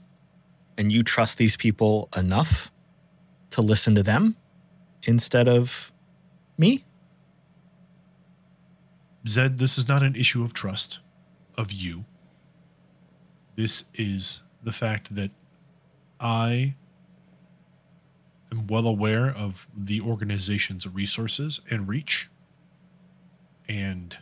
and 0.78 0.92
you 0.92 1.04
trust 1.04 1.38
these 1.38 1.56
people 1.56 2.10
enough 2.18 2.70
to 3.52 3.62
listen 3.62 3.96
to 3.96 4.04
them 4.04 4.36
instead 5.04 5.48
of 5.48 5.94
me? 6.58 6.84
Zed, 9.26 9.58
this 9.58 9.78
is 9.78 9.88
not 9.88 10.04
an 10.04 10.18
issue 10.18 10.44
of 10.44 10.54
trust 10.54 11.00
of 11.58 11.72
you. 11.72 12.04
This 13.56 13.86
is 13.94 14.42
the 14.64 14.74
fact 14.74 15.16
that 15.16 15.32
I 16.20 16.76
am 18.54 18.68
well 18.68 18.88
aware 18.88 19.30
of 19.30 19.68
the 19.76 20.02
organization's 20.02 20.88
resources 20.88 21.60
and 21.70 21.88
reach. 21.88 22.30
And 23.68 24.18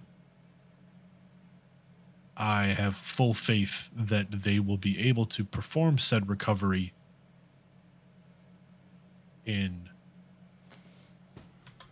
I 2.38 2.66
have 2.68 2.96
full 2.96 3.34
faith 3.34 3.90
that 3.96 4.32
they 4.32 4.60
will 4.60 4.78
be 4.78 5.08
able 5.08 5.26
to 5.28 5.44
perform 5.44 5.98
said 5.98 6.30
recovery 6.30 6.94
in 9.46 9.90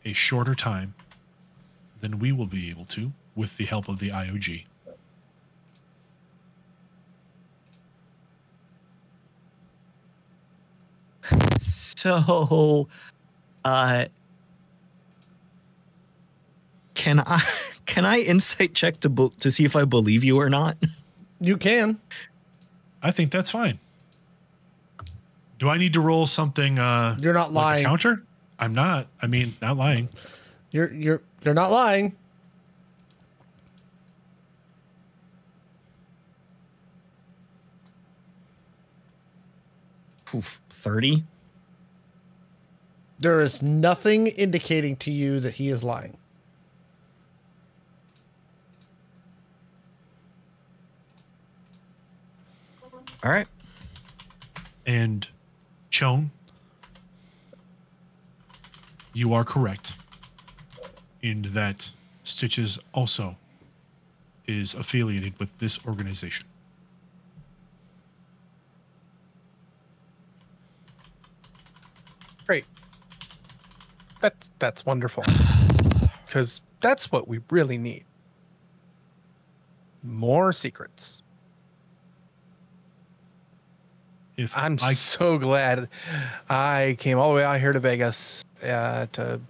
a 0.05 0.13
shorter 0.13 0.55
time 0.55 0.93
than 2.01 2.19
we 2.19 2.31
will 2.31 2.47
be 2.47 2.69
able 2.69 2.85
to 2.85 3.11
with 3.35 3.57
the 3.57 3.65
help 3.65 3.87
of 3.89 3.99
the 3.99 4.09
IOG. 4.09 4.65
So 11.61 12.87
uh 13.65 14.05
can 16.93 17.19
I 17.19 17.41
can 17.85 18.05
I 18.05 18.19
insight 18.19 18.73
check 18.73 18.99
to 19.01 19.09
be- 19.09 19.29
to 19.39 19.51
see 19.51 19.65
if 19.65 19.75
I 19.75 19.85
believe 19.85 20.23
you 20.23 20.37
or 20.39 20.49
not? 20.49 20.77
You 21.41 21.55
can. 21.55 21.97
I 23.01 23.11
think 23.11 23.31
that's 23.31 23.49
fine. 23.49 23.79
Do 25.57 25.69
I 25.69 25.77
need 25.77 25.93
to 25.93 26.01
roll 26.01 26.27
something 26.27 26.77
uh 26.77 27.15
You're 27.21 27.33
not 27.33 27.53
like 27.53 27.63
a 27.63 27.65
lying. 27.65 27.85
counter? 27.85 28.23
I'm 28.59 28.73
not. 28.73 29.07
I 29.21 29.27
mean, 29.27 29.55
not 29.61 29.77
lying. 29.77 30.09
You're 30.71 30.91
you're 30.93 31.21
you're 31.45 31.53
not 31.53 31.71
lying. 31.71 32.17
Oof, 40.33 40.61
30. 40.69 41.23
There 43.19 43.41
is 43.41 43.61
nothing 43.61 44.27
indicating 44.27 44.95
to 44.97 45.11
you 45.11 45.39
that 45.39 45.55
he 45.55 45.69
is 45.69 45.83
lying. 45.83 46.17
All 53.23 53.31
right. 53.31 53.47
And 54.85 55.27
Ch0wn, 55.91 56.29
you 59.13 59.33
are 59.33 59.43
correct 59.43 59.93
in 61.21 61.41
that 61.53 61.89
Stitches 62.23 62.79
also 62.93 63.35
is 64.47 64.73
affiliated 64.73 65.37
with 65.39 65.49
this 65.57 65.79
organization. 65.85 66.45
Great. 72.45 72.65
That's 74.19 74.51
that's 74.59 74.85
wonderful. 74.85 75.23
Because 76.25 76.61
that's 76.81 77.11
what 77.11 77.27
we 77.27 77.39
really 77.49 77.77
need. 77.77 78.05
More 80.03 80.51
secrets. 80.53 81.23
If 84.37 84.55
I'm 84.55 84.77
I 84.81 84.93
so 84.93 85.37
glad 85.37 85.89
I 86.49 86.95
came 86.99 87.19
all 87.19 87.29
the 87.31 87.35
way 87.37 87.43
out 87.43 87.59
here 87.59 87.73
to 87.73 87.79
Vegas 87.79 88.45
uh, 88.63 89.07
to 89.11 89.41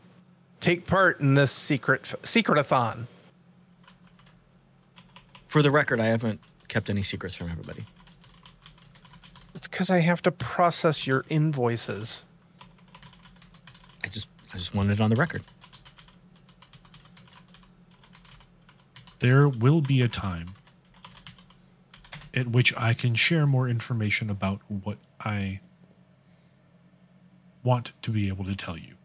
take 0.61 0.87
part 0.87 1.19
in 1.19 1.35
this 1.35 1.51
secret 1.51 2.03
secretathon. 2.23 3.05
For 5.47 5.61
the 5.61 5.71
record, 5.71 5.99
I 5.99 6.05
haven't 6.05 6.39
kept 6.67 6.89
any 6.89 7.03
secrets 7.03 7.35
from 7.35 7.49
everybody. 7.49 7.85
It's 9.55 9.67
because 9.67 9.89
I 9.89 9.99
have 9.99 10.21
to 10.23 10.31
process 10.31 11.05
your 11.05 11.25
invoices. 11.29 12.23
I 14.53 14.57
just 14.57 14.73
I 14.73 14.77
wanted 14.77 14.93
it 14.93 15.01
on 15.01 15.09
the 15.09 15.15
record. 15.15 15.43
there 19.19 19.47
will 19.47 19.81
be 19.81 20.01
a 20.01 20.07
time 20.07 20.53
at 22.33 22.47
which 22.47 22.75
I 22.77 22.93
can 22.93 23.15
share 23.15 23.45
more 23.45 23.67
information 23.67 24.29
about 24.29 24.61
what 24.67 24.97
I 25.19 25.59
want 27.63 27.91
to 28.03 28.11
be 28.11 28.27
able 28.27 28.45
to 28.45 28.55
tell 28.55 28.77
you. 28.77 28.95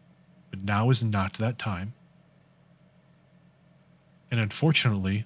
But 0.49 0.63
now 0.63 0.89
is 0.89 1.03
not 1.03 1.33
that 1.35 1.57
time. 1.57 1.93
And 4.31 4.39
unfortunately, 4.39 5.25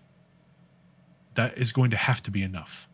that 1.36 1.58
is 1.58 1.72
going 1.72 1.92
to 1.92 1.98
have 1.98 2.22
to 2.24 2.32
be 2.32 2.42
enough. 2.42 2.88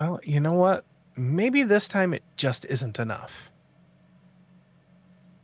Well, 0.00 0.20
you 0.24 0.40
know 0.40 0.54
what? 0.54 0.84
Maybe 1.16 1.62
this 1.62 1.88
time 1.88 2.12
it 2.12 2.22
just 2.36 2.64
isn't 2.66 2.98
enough. 2.98 3.50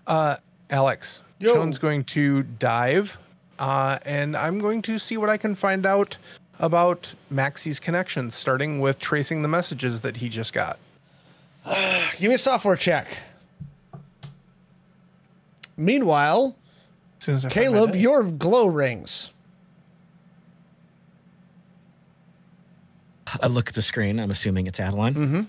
Uh, 0.09 0.37
Alex, 0.71 1.23
Yo. 1.39 1.55
Ch0wn's 1.55 1.79
going 1.79 2.03
to 2.05 2.43
dive, 2.43 3.19
uh, 3.59 3.99
and 4.07 4.35
I'm 4.37 4.59
going 4.59 4.81
to 4.83 4.99
see 4.99 5.19
what 5.19 5.29
I 5.29 5.37
can 5.37 5.55
find 5.55 5.85
out 5.85 6.17
about 6.59 7.15
Maxi's 7.31 7.79
connections, 7.79 8.35
starting 8.35 8.81
with 8.81 8.99
tracing 8.99 9.43
the 9.43 9.49
messages 9.49 10.01
that 10.01 10.17
he 10.17 10.31
just 10.31 10.53
got. 10.55 10.79
Give 12.19 12.31
me 12.31 12.35
a 12.35 12.39
software 12.39 12.75
check. 12.75 13.07
Meanwhile, 15.77 16.57
As 17.19 17.25
soon 17.25 17.35
as 17.37 17.45
I 17.45 17.51
Caleb, 17.51 17.95
your 17.95 18.25
glow 18.25 18.67
rings. 18.67 19.31
I 23.43 23.47
look 23.47 23.69
at 23.69 23.75
the 23.75 23.83
screen. 23.83 24.19
I'm 24.19 24.31
assuming 24.31 24.67
it's 24.67 24.81
Adeline. 24.81 25.15
Mm-hmm. 25.15 25.41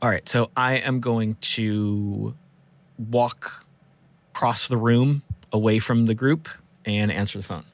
All 0.00 0.08
right, 0.08 0.28
so 0.28 0.50
I 0.56 0.76
am 0.76 1.00
going 1.00 1.36
to 1.40 2.34
walk 3.10 3.64
across 4.32 4.68
the 4.68 4.76
room 4.76 5.22
away 5.52 5.80
from 5.80 6.06
the 6.06 6.14
group 6.14 6.48
and 6.84 7.10
answer 7.10 7.38
the 7.38 7.44
phone. 7.44 7.64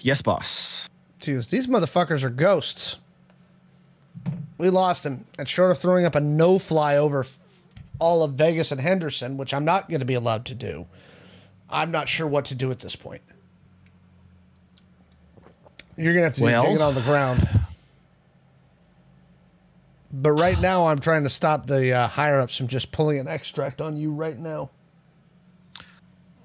Yes, 0.00 0.22
boss. 0.22 0.88
Jeez, 1.20 1.48
these 1.48 1.66
motherfuckers 1.66 2.24
are 2.24 2.30
ghosts. 2.30 2.98
We 4.58 4.70
lost 4.70 5.06
him, 5.06 5.24
and 5.38 5.48
short 5.48 5.70
of 5.70 5.78
throwing 5.78 6.04
up 6.04 6.14
a 6.14 6.20
no 6.20 6.58
fly 6.58 6.96
over 6.96 7.24
all 7.98 8.22
of 8.22 8.32
Vegas 8.32 8.72
and 8.72 8.80
Henderson, 8.80 9.36
which 9.36 9.54
I'm 9.54 9.64
not 9.64 9.88
going 9.88 10.00
to 10.00 10.06
be 10.06 10.14
allowed 10.14 10.46
to 10.46 10.54
do, 10.54 10.86
I'm 11.68 11.90
not 11.90 12.08
sure 12.08 12.26
what 12.26 12.46
to 12.46 12.54
do 12.54 12.70
at 12.70 12.80
this 12.80 12.96
point. 12.96 13.22
You're 15.96 16.14
going 16.14 16.22
to 16.22 16.28
have 16.28 16.34
to 16.36 16.42
Well- 16.42 16.74
it 16.74 16.80
on 16.80 16.94
the 16.94 17.02
ground. 17.02 17.46
But 20.12 20.32
right 20.32 20.60
now, 20.60 20.86
I'm 20.86 20.98
trying 20.98 21.22
to 21.22 21.30
stop 21.30 21.66
the 21.66 21.92
uh, 21.92 22.08
higher 22.08 22.40
ups 22.40 22.56
from 22.56 22.66
just 22.66 22.90
pulling 22.90 23.20
an 23.20 23.28
extract 23.28 23.80
on 23.80 23.96
you 23.96 24.12
right 24.12 24.38
now. 24.38 24.70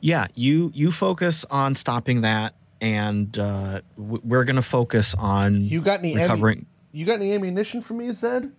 Yeah, 0.01 0.27
you 0.35 0.71
you 0.75 0.91
focus 0.91 1.45
on 1.49 1.73
stopping 1.73 2.21
that, 2.21 2.53
and 2.79 3.35
uh, 3.39 3.81
w- 3.97 4.21
we're 4.23 4.43
going 4.43 4.57
to 4.57 4.61
focus 4.61 5.15
on 5.17 5.63
You 5.65 5.81
got 5.81 5.99
any 5.99 6.13
ammu- 6.13 6.21
recovering. 6.21 6.65
you 6.91 7.05
got 7.07 7.15
any 7.19 7.33
ammunition 7.33 7.81
for 7.81 7.95
me, 7.95 8.11
Zed? 8.11 8.51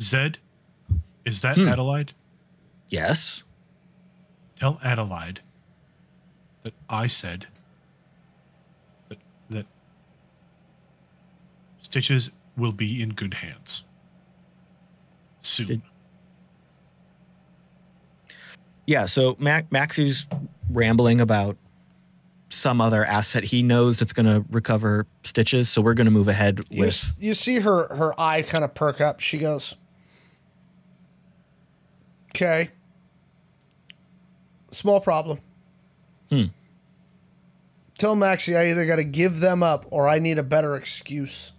Zed, 0.00 0.38
is 1.24 1.40
that 1.42 1.56
Hmm. 1.56 1.66
Adelaide? 1.68 2.12
yes. 2.88 3.42
Tell 4.56 4.80
Adelaide 4.82 5.40
that 6.64 6.74
I 6.88 7.06
said 7.06 7.46
that, 9.08 9.18
that 9.50 9.66
Stitches 11.88 12.32
will 12.58 12.72
be 12.72 13.00
in 13.00 13.08
good 13.14 13.32
hands 13.32 13.84
soon. 15.40 15.66
Did- 15.66 15.82
Yeah, 18.86 19.06
so 19.06 19.36
Mac 19.38 19.70
Maxi's 19.70 20.26
rambling 20.70 21.22
about 21.22 21.56
some 22.50 22.82
other 22.82 23.06
asset 23.06 23.42
he 23.42 23.62
knows 23.62 23.98
that's 23.98 24.12
going 24.12 24.26
to 24.26 24.44
recover 24.50 25.06
stitches. 25.24 25.70
So 25.70 25.80
we're 25.80 25.94
going 25.94 26.04
to 26.04 26.10
move 26.10 26.28
ahead 26.28 26.60
You, 26.68 26.80
with. 26.80 26.88
s- 26.88 27.14
you 27.18 27.32
see 27.32 27.58
her 27.60 27.88
her 27.94 28.18
eye 28.20 28.42
kind 28.42 28.64
of 28.64 28.74
perk 28.74 29.00
up. 29.00 29.20
She 29.20 29.38
goes, 29.38 29.74
"Okay, 32.34 32.68
small 34.72 35.00
problem. 35.00 35.40
Hmm. 36.28 36.44
Tell 37.96 38.14
Maxi 38.14 38.54
I 38.58 38.68
either 38.72 38.84
got 38.84 38.96
to 38.96 39.04
give 39.04 39.40
them 39.40 39.62
up 39.62 39.86
or 39.90 40.06
I 40.06 40.18
need 40.18 40.36
a 40.38 40.42
better 40.42 40.74
excuse." 40.74 41.52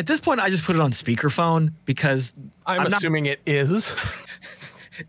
At 0.00 0.06
this 0.06 0.18
point, 0.18 0.40
I 0.40 0.48
just 0.48 0.64
put 0.64 0.76
it 0.76 0.80
on 0.80 0.92
speakerphone 0.92 1.74
because 1.84 2.32
I'm, 2.64 2.80
I'm 2.80 2.90
not- 2.90 2.96
assuming 2.96 3.26
it 3.26 3.38
is. 3.44 3.94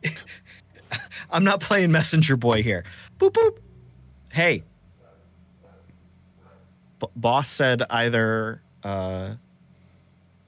I'm 1.31 1.45
not 1.45 1.61
playing 1.61 1.93
messenger 1.93 2.35
boy 2.35 2.61
here. 2.61 2.83
Boop 3.17 3.31
boop. 3.31 3.57
Hey, 4.33 4.65
B- 6.99 7.07
boss 7.15 7.49
said 7.49 7.83
either 7.89 8.61
uh, 8.83 9.35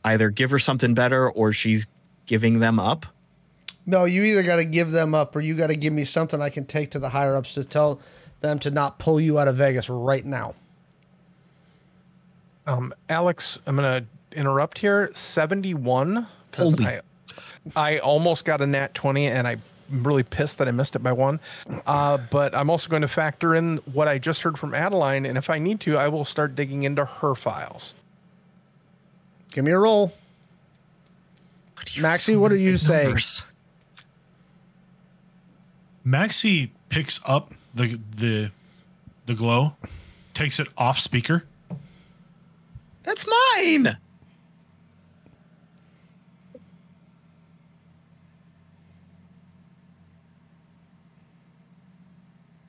either 0.04 0.30
give 0.30 0.52
her 0.52 0.60
something 0.60 0.94
better 0.94 1.30
or 1.32 1.54
she's 1.54 1.88
giving 2.26 2.60
them 2.60 2.82
up. 2.82 3.06
No, 3.86 4.04
you 4.04 4.24
either 4.24 4.44
got 4.44 4.58
to 4.58 4.66
give 4.66 4.92
them 4.92 5.16
up 5.16 5.38
or 5.38 5.40
you 5.40 5.54
got 5.56 5.68
to 5.68 5.78
give 5.78 5.94
me 5.94 6.04
something 6.04 6.42
I 6.42 6.50
can 6.50 6.66
take 6.66 6.92
to 6.92 7.00
the 7.00 7.08
higher 7.08 7.38
ups 7.38 7.54
to 7.54 7.64
tell 7.64 8.02
them 8.42 8.60
to 8.60 8.72
not 8.72 9.00
pull 9.00 9.22
you 9.22 9.40
out 9.40 9.48
of 9.48 9.56
Vegas 9.56 9.88
right 9.90 10.26
now. 10.26 10.54
Um, 12.68 12.94
Alex, 13.08 13.58
I'm 13.66 13.78
gonna 13.78 14.06
interrupt 14.34 14.80
here. 14.80 15.12
Seventy-one. 15.14 16.28
'cause 16.52 16.72
Holy- 16.72 16.86
I, 16.88 17.02
I 17.76 17.98
almost 18.00 18.46
got 18.46 18.62
a 18.62 18.68
nat 18.68 18.94
twenty, 18.94 19.28
and 19.28 19.48
I'm 19.48 19.62
really 19.90 20.24
pissed 20.24 20.58
that 20.60 20.68
I 20.68 20.72
missed 20.72 20.96
it 20.96 21.00
by 21.00 21.12
one. 21.12 21.40
Uh, 21.86 22.18
but 22.32 22.54
I'm 22.56 22.70
also 22.70 22.90
going 22.90 23.02
to 23.04 23.08
factor 23.08 23.56
in 23.56 23.78
what 23.92 24.08
I 24.08 24.18
just 24.18 24.42
heard 24.42 24.58
from 24.60 24.74
Adeline, 24.74 25.26
and 25.26 25.38
if 25.38 25.50
I 25.50 25.60
need 25.60 25.80
to, 25.82 25.98
I 25.98 26.08
will 26.08 26.26
start 26.26 26.56
digging 26.56 26.84
into 26.84 27.06
her 27.06 27.36
files. 27.36 27.94
Give 29.52 29.64
me 29.66 29.72
a 29.72 29.78
roll. 29.78 30.14
Maxi, 31.98 32.38
what 32.40 32.52
are 32.52 32.56
you 32.58 32.78
saying? 32.78 33.06
Numbers. 33.06 33.46
Maxi 36.06 36.70
picks 36.90 37.20
up 37.26 37.54
the 37.74 38.00
the 38.18 38.52
the 39.26 39.34
glow, 39.34 39.76
takes 40.34 40.60
it 40.60 40.68
off 40.78 41.00
speaker. 41.00 41.46
That's 43.04 43.26
mine. 43.58 43.98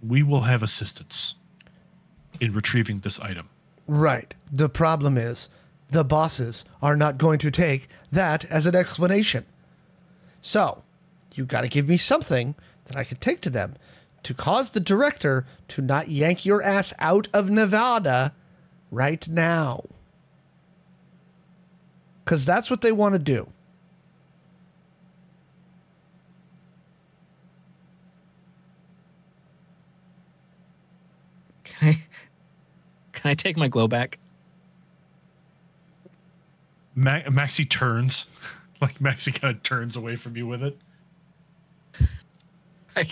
We 0.07 0.23
will 0.23 0.43
have 0.43 0.63
assistance 0.63 1.37
in 2.41 2.53
retrieving 2.53 3.01
this 3.01 3.19
item. 3.21 3.49
Right. 3.87 4.35
The 4.53 4.69
problem 4.69 5.17
is 5.17 5.49
the 5.91 6.05
bosses 6.05 6.65
are 6.83 6.97
not 6.97 7.19
going 7.19 7.39
to 7.41 7.51
take 7.51 7.89
that 8.11 8.45
as 8.47 8.67
an 8.67 8.75
explanation. 8.75 9.47
So, 10.41 10.83
you 11.35 11.45
got 11.45 11.63
to 11.63 11.69
give 11.69 11.89
me 11.89 11.97
something 11.97 12.55
that 12.87 12.97
I 12.97 13.05
can 13.05 13.19
take 13.19 13.41
to 13.43 13.51
them. 13.51 13.77
to 14.25 14.35
cause 14.35 14.71
the 14.71 14.81
director 14.81 15.47
to 15.69 15.83
not 15.83 16.09
yank 16.09 16.45
your 16.45 16.63
ass 16.63 16.93
out 16.99 17.29
of 17.33 17.51
Nevada 17.51 18.35
right 18.91 19.29
now. 19.29 19.85
Because 22.25 22.45
that's 22.45 22.71
what 22.71 22.81
they 22.81 22.91
want 22.91 23.13
to 23.15 23.19
do. 23.19 23.49
I 31.89 31.99
can 33.12 33.30
I 33.30 33.35
take 33.35 33.57
my 33.57 33.68
glow 33.68 33.89
back? 33.89 34.18
Ma- 36.95 37.22
Maxi 37.22 37.68
turns, 37.68 38.26
like 38.80 38.99
Maxi 38.99 39.32
kind 39.35 39.57
of 39.57 39.62
turns 39.62 39.97
away 39.97 40.16
from 40.16 40.37
you 40.37 40.47
with 40.47 40.62
it. 40.62 40.78
I, 42.97 43.09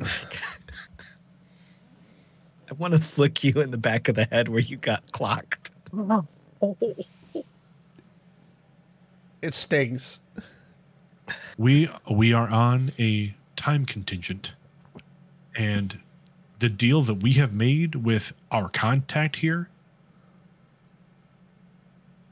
I 2.70 2.74
want 2.78 2.94
to 2.94 3.00
flick 3.00 3.42
you 3.44 3.60
in 3.60 3.70
the 3.70 3.78
back 3.78 4.08
of 4.08 4.14
the 4.14 4.24
head 4.24 4.48
where 4.48 4.60
you 4.60 4.76
got 4.76 5.10
clocked. 5.12 5.70
It 9.42 9.54
stings. 9.54 10.20
We 11.58 11.90
we 12.10 12.32
are 12.32 12.48
on 12.48 12.92
a 12.98 13.34
time 13.56 13.84
contingent, 13.84 14.52
and 15.56 15.98
the 16.62 16.68
deal 16.68 17.02
that 17.02 17.14
we 17.14 17.32
have 17.32 17.52
made 17.52 17.96
with 17.96 18.32
our 18.52 18.68
contact 18.68 19.34
here 19.36 19.68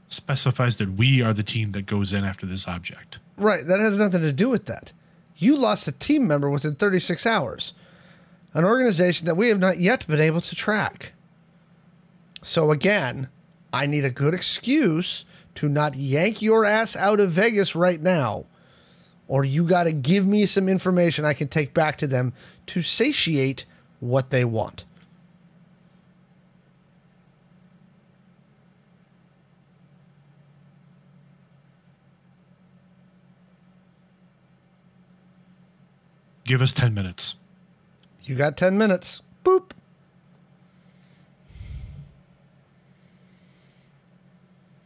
specifies 0.07 0.77
that 0.77 0.93
we 0.93 1.21
are 1.21 1.33
the 1.33 1.43
team 1.43 1.71
that 1.73 1.85
goes 1.85 2.13
in 2.13 2.23
after 2.23 2.45
this 2.45 2.65
object. 2.65 3.19
Right. 3.35 3.65
That 3.67 3.81
has 3.81 3.97
nothing 3.97 4.21
to 4.21 4.31
do 4.31 4.49
with 4.49 4.67
that. 4.67 4.93
You 5.35 5.57
lost 5.57 5.85
a 5.89 5.91
team 5.91 6.27
member 6.27 6.49
within 6.49 6.75
36 6.75 7.25
hours, 7.25 7.73
an 8.53 8.63
organization 8.63 9.25
that 9.25 9.35
we 9.35 9.49
have 9.49 9.59
not 9.59 9.79
yet 9.79 10.07
been 10.07 10.21
able 10.21 10.39
to 10.39 10.55
track. 10.55 11.11
So, 12.41 12.71
again, 12.71 13.27
I 13.73 13.85
need 13.85 14.05
a 14.05 14.09
good 14.09 14.33
excuse 14.33 15.25
to 15.55 15.67
not 15.67 15.95
yank 15.95 16.41
your 16.41 16.63
ass 16.63 16.95
out 16.95 17.19
of 17.19 17.31
Vegas 17.31 17.75
right 17.75 18.01
now, 18.01 18.45
or 19.27 19.43
you 19.43 19.65
got 19.65 19.83
to 19.83 19.91
give 19.91 20.25
me 20.25 20.45
some 20.45 20.69
information 20.69 21.25
I 21.25 21.33
can 21.33 21.49
take 21.49 21.73
back 21.73 21.97
to 21.97 22.07
them 22.07 22.31
to 22.67 22.81
satiate 22.81 23.65
what 24.01 24.29
they 24.31 24.43
want. 24.43 24.83
Give 36.43 36.61
us 36.61 36.73
10 36.73 36.93
minutes. 36.93 37.37
You 38.23 38.35
got 38.35 38.57
10 38.57 38.77
minutes. 38.77 39.21
Boop. 39.45 39.71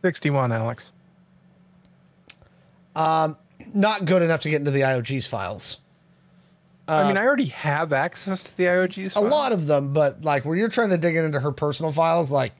Sixty-one, 0.03 0.51
Alex. 0.51 0.91
Um, 2.95 3.37
not 3.73 4.05
good 4.05 4.21
enough 4.21 4.41
to 4.41 4.51
get 4.51 4.57
into 4.57 4.69
the 4.69 4.81
IOG's 4.81 5.25
files. 5.25 5.79
I 6.87 7.07
mean, 7.07 7.17
uh, 7.17 7.21
I 7.21 7.25
already 7.25 7.45
have 7.45 7.93
access 7.93 8.43
to 8.43 8.57
the 8.57 8.65
IOGs. 8.65 9.15
a 9.15 9.19
lot 9.19 9.51
of 9.51 9.65
them, 9.67 9.91
but 9.91 10.23
like 10.23 10.45
where 10.45 10.55
you're 10.55 10.69
trying 10.69 10.89
to 10.91 10.97
dig 10.97 11.15
into 11.15 11.39
her 11.39 11.51
personal 11.51 11.91
files, 11.91 12.31
like 12.31 12.53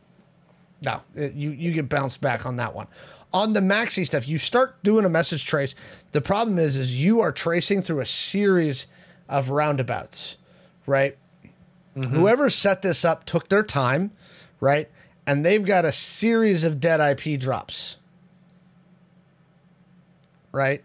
no, 0.81 1.01
it, 1.15 1.33
you 1.33 1.51
you 1.51 1.71
get 1.71 1.89
bounced 1.89 2.21
back 2.21 2.45
on 2.45 2.55
that 2.55 2.73
one. 2.73 2.87
On 3.33 3.53
the 3.53 3.59
Maxi 3.59 4.05
stuff, 4.05 4.27
you 4.27 4.37
start 4.37 4.81
doing 4.83 5.05
a 5.05 5.09
message 5.09 5.45
trace. 5.45 5.75
The 6.11 6.21
problem 6.21 6.57
is, 6.57 6.75
is 6.75 7.03
you 7.03 7.21
are 7.21 7.31
tracing 7.31 7.81
through 7.81 7.99
a 7.99 8.05
series 8.05 8.87
of 9.27 9.49
roundabouts, 9.49 10.37
right? 10.85 11.17
Mm-hmm. 11.95 12.15
Whoever 12.15 12.49
set 12.49 12.81
this 12.81 13.03
up 13.03 13.25
took 13.25 13.49
their 13.49 13.63
time, 13.63 14.11
right? 14.59 14.89
And 15.27 15.45
they've 15.45 15.65
got 15.65 15.85
a 15.85 15.91
series 15.91 16.63
of 16.63 16.79
dead 16.79 16.99
IP 16.99 17.39
drops, 17.39 17.97
right? 20.51 20.83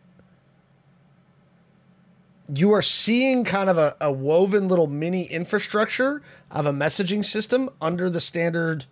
You 2.53 2.73
are 2.73 2.83
seeing 2.83 3.45
kind 3.45 3.71
of 3.71 3.79
a, 3.79 3.97
a 4.01 4.11
woven 4.11 4.67
little 4.69 4.87
mini 4.89 5.25
infrastructure 5.25 6.21
of 6.51 6.67
a 6.67 6.73
messaging 6.73 7.25
system 7.25 7.71
under 7.81 8.11
the 8.11 8.21
standard 8.21 8.87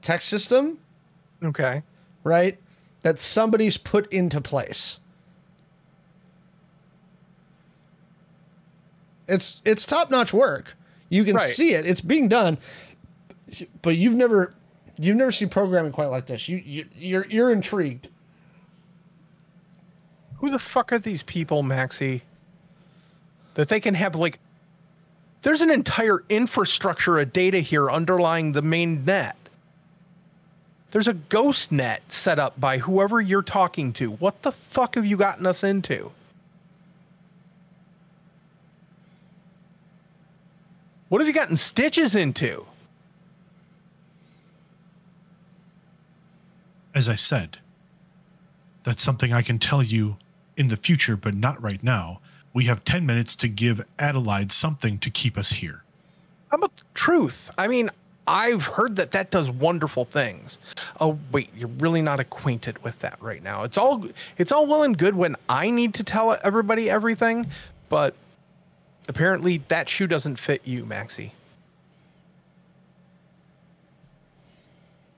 text 0.00 0.28
system, 0.28 0.78
Okay. 1.42 1.82
right? 2.24 2.58
That 3.02 3.18
somebody's 3.18 3.76
put 3.76 4.10
into 4.12 4.40
place. 4.40 4.98
It's 9.28 9.60
it's 9.64 9.84
top 9.84 10.10
notch 10.10 10.32
work. 10.32 10.76
You 11.08 11.24
can 11.24 11.36
Right. 11.36 11.50
see 11.50 11.74
it. 11.74 11.86
It's 11.86 12.00
being 12.00 12.28
done, 12.28 12.58
but 13.82 13.96
you've 13.96 14.14
never 14.14 14.54
you've 14.98 15.16
never 15.16 15.30
seen 15.30 15.48
programming 15.48 15.92
quite 15.92 16.06
like 16.06 16.26
this. 16.26 16.48
You, 16.48 16.56
you 16.64 16.86
you're 16.96 17.26
you're 17.26 17.50
intrigued. 17.52 18.08
Who 20.38 20.50
the 20.50 20.58
fuck 20.58 20.92
are 20.92 20.98
these 20.98 21.22
people, 21.22 21.62
Maxi? 21.62 22.22
That 23.54 23.68
they 23.68 23.80
can 23.80 23.94
have 23.94 24.14
like 24.14 24.38
there's 25.42 25.62
an 25.62 25.70
entire 25.70 26.22
infrastructure 26.28 27.18
of 27.18 27.32
data 27.32 27.60
here 27.60 27.90
underlying 27.90 28.52
the 28.52 28.62
main 28.62 29.04
net. 29.04 29.36
There's 30.90 31.08
a 31.08 31.14
ghost 31.14 31.70
net 31.70 32.02
set 32.12 32.38
up 32.38 32.60
by 32.60 32.78
whoever 32.78 33.20
you're 33.20 33.42
talking 33.42 33.92
to. 33.94 34.10
What 34.10 34.42
the 34.42 34.52
fuck 34.52 34.96
have 34.96 35.06
you 35.06 35.16
gotten 35.16 35.46
us 35.46 35.64
into? 35.64 36.12
What 41.08 41.20
have 41.20 41.28
you 41.28 41.34
gotten 41.34 41.56
stitches 41.56 42.14
into? 42.14 42.66
As 46.94 47.08
I 47.08 47.14
said, 47.14 47.58
that's 48.84 49.02
something 49.02 49.32
I 49.32 49.42
can 49.42 49.58
tell 49.58 49.82
you 49.82 50.16
in 50.56 50.68
the 50.68 50.76
future, 50.76 51.16
but 51.16 51.34
not 51.34 51.60
right 51.62 51.82
now. 51.82 52.19
We 52.52 52.64
have 52.64 52.84
10 52.84 53.06
minutes 53.06 53.36
to 53.36 53.48
give 53.48 53.84
Adelaide 53.98 54.52
something 54.52 54.98
to 54.98 55.10
keep 55.10 55.38
us 55.38 55.50
here. 55.50 55.82
How 56.50 56.56
about 56.56 56.76
the 56.76 56.84
truth? 56.94 57.50
I 57.56 57.68
mean, 57.68 57.90
I've 58.26 58.66
heard 58.66 58.96
that 58.96 59.12
that 59.12 59.30
does 59.30 59.50
wonderful 59.50 60.04
things. 60.04 60.58
Oh 61.00 61.18
wait, 61.32 61.50
you're 61.56 61.70
really 61.78 62.02
not 62.02 62.20
acquainted 62.20 62.82
with 62.82 62.98
that 63.00 63.20
right 63.20 63.42
now. 63.42 63.64
It's 63.64 63.78
all 63.78 64.06
it's 64.38 64.52
all 64.52 64.66
well 64.66 64.82
and 64.82 64.96
good 64.96 65.14
when 65.14 65.36
I 65.48 65.70
need 65.70 65.94
to 65.94 66.04
tell 66.04 66.36
everybody 66.44 66.90
everything, 66.90 67.46
but 67.88 68.14
apparently 69.08 69.62
that 69.68 69.88
shoe 69.88 70.06
doesn't 70.06 70.36
fit 70.36 70.62
you, 70.64 70.84
Maxi. 70.84 71.32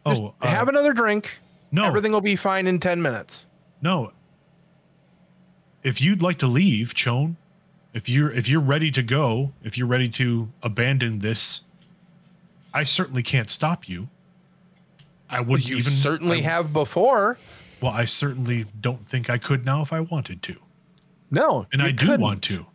Just 0.06 0.22
oh, 0.22 0.34
uh, 0.40 0.46
have 0.46 0.68
another 0.68 0.92
drink. 0.92 1.38
no. 1.70 1.84
Everything 1.84 2.12
will 2.12 2.20
be 2.20 2.34
fine 2.34 2.66
in 2.66 2.78
10 2.78 3.00
minutes. 3.00 3.46
No. 3.82 4.12
If 5.82 6.00
you'd 6.00 6.22
like 6.22 6.38
to 6.38 6.46
leave, 6.46 6.94
Ch0wn, 6.94 7.36
if 7.94 8.08
you're 8.08 8.30
if 8.30 8.48
you're 8.48 8.60
ready 8.60 8.90
to 8.92 9.02
go, 9.02 9.52
if 9.62 9.76
you're 9.76 9.86
ready 9.86 10.08
to 10.10 10.48
abandon 10.62 11.18
this, 11.18 11.62
I 12.72 12.84
certainly 12.84 13.22
can't 13.22 13.50
stop 13.50 13.88
you. 13.88 14.08
I 15.28 15.40
wouldn't 15.40 15.68
You 15.68 15.76
even 15.76 15.92
certainly 15.92 16.38
I- 16.38 16.42
have 16.42 16.72
before. 16.72 17.38
Well, 17.80 17.92
I 17.92 18.04
certainly 18.04 18.66
don't 18.80 19.08
think 19.08 19.28
I 19.28 19.38
could 19.38 19.64
now 19.64 19.82
if 19.82 19.92
I 19.92 20.00
wanted 20.00 20.40
to. 20.44 20.56
No, 21.32 21.66
And 21.72 21.80
you 21.82 21.88
I 21.88 21.90
do 21.90 22.06
couldn't. 22.06 22.20
want 22.20 22.42
to. 22.44 22.66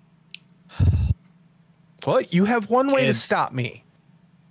Well, 2.05 2.21
you 2.29 2.45
have 2.45 2.69
one 2.69 2.91
way 2.91 3.05
to 3.05 3.13
stop 3.13 3.53
me. 3.53 3.83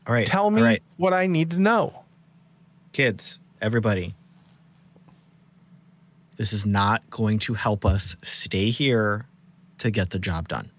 All 0.07 0.13
right. 0.15 0.27
Tell 0.27 0.51
me 0.51 0.61
All 0.61 0.67
right, 0.67 0.83
what 0.97 1.13
I 1.13 1.27
need 1.27 1.51
to 1.53 1.59
know. 1.61 2.05
kids, 2.93 3.39
everybody. 3.61 4.15
This 6.37 6.53
is 6.53 6.67
not 6.67 7.09
going 7.11 7.39
to 7.41 7.55
help 7.55 7.87
us 7.87 8.15
stay 8.23 8.71
here 8.71 9.27
to 9.79 9.91
get 9.91 10.11
the 10.11 10.19
job 10.19 10.49
done. 10.49 10.71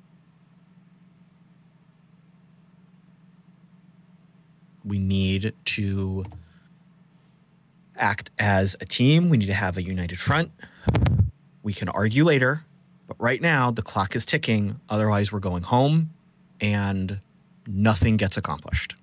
We 4.86 5.00
need 5.00 5.54
to 5.66 6.26
act 7.98 8.30
as 8.40 8.76
a 8.80 8.86
team. 8.86 9.30
We 9.30 9.38
need 9.38 9.48
to 9.48 9.54
have 9.54 9.78
a 9.78 9.84
united 9.84 10.20
front. 10.20 10.52
We 11.64 11.74
can 11.74 11.90
argue 11.90 12.24
later, 12.24 12.64
but 13.08 13.18
right 13.20 13.42
now 13.42 13.72
the 13.72 13.82
clock 13.82 14.16
is 14.16 14.26
ticking. 14.26 14.80
Otherwise, 14.90 15.32
we're 15.32 15.40
going 15.40 15.64
home 15.64 16.12
and 16.62 17.20
nothing 17.68 18.18
gets 18.18 18.38
accomplished. 18.38 18.96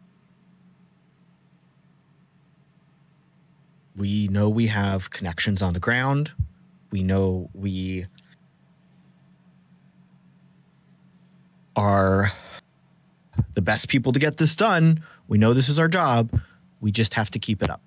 We 3.96 4.28
know 4.28 4.48
we 4.50 4.66
have 4.66 5.10
connections 5.10 5.62
on 5.62 5.72
the 5.72 5.80
ground. 5.80 6.32
We 6.90 7.02
know 7.02 7.50
we 7.54 8.06
are 11.76 12.30
the 13.54 13.60
best 13.62 13.88
people 13.88 14.12
to 14.12 14.18
get 14.18 14.36
this 14.36 14.54
done. 14.56 15.02
We 15.28 15.38
know 15.38 15.52
this 15.54 15.68
is 15.68 15.78
our 15.78 15.88
job. 15.88 16.40
We 16.80 16.92
just 16.92 17.14
have 17.14 17.30
to 17.30 17.38
keep 17.38 17.62
it 17.62 17.70
up. 17.70 17.80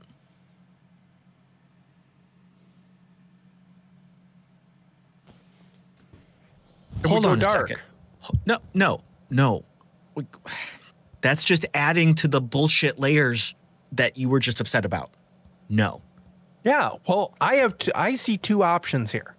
It 7.04 7.08
Hold 7.08 7.26
on 7.26 7.38
a 7.38 7.42
dark. 7.42 7.68
second. 7.70 7.84
Ho- 8.22 8.34
No, 8.46 8.60
no, 8.74 9.02
no. 9.30 9.64
That's 11.22 11.44
just 11.44 11.66
adding 11.74 12.16
to 12.16 12.28
the 12.28 12.40
bullshit 12.40 13.00
layers 13.00 13.56
that 13.92 14.18
you 14.18 14.30
were 14.30 14.40
just 14.40 14.62
upset 14.62 14.86
about. 14.86 15.12
No. 15.70 16.02
Yeah. 16.64 16.92
Well, 17.08 17.36
I 17.42 17.56
have. 17.56 17.78
T- 17.78 17.92
I 17.96 18.16
see 18.16 18.38
two 18.38 18.64
options 18.64 19.12
here. 19.12 19.36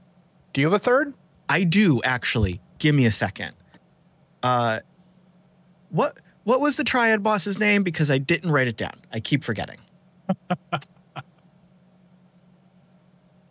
Do 0.53 0.61
you 0.61 0.67
have 0.67 0.75
a 0.75 0.79
third? 0.79 1.15
I 1.49 1.65
do 1.65 2.01
actually. 2.05 2.61
Give 2.79 2.95
me 2.95 3.07
a 3.07 3.13
second. 3.13 3.53
Uh 4.43 4.81
what 5.91 6.19
what 6.45 6.61
was 6.61 6.77
the 6.77 6.85
triad 6.85 7.23
boss's 7.23 7.59
name 7.59 7.83
because 7.83 8.11
I 8.11 8.19
didn't 8.19 8.51
write 8.51 8.69
it 8.69 8.77
down. 8.77 8.95
I 9.13 9.21
keep 9.21 9.43
forgetting. 9.45 9.79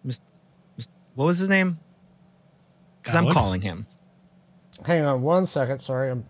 Mis- 0.04 0.22
mis- 0.78 0.88
what 1.16 1.26
was 1.26 1.38
his 1.38 1.48
name? 1.50 1.80
Cuz 3.04 3.16
I'm 3.16 3.30
calling 3.30 3.62
him. 3.62 3.86
Hang 4.86 5.04
on 5.04 5.22
one 5.22 5.46
second. 5.46 5.80
Sorry, 5.80 6.10
I'm 6.12 6.26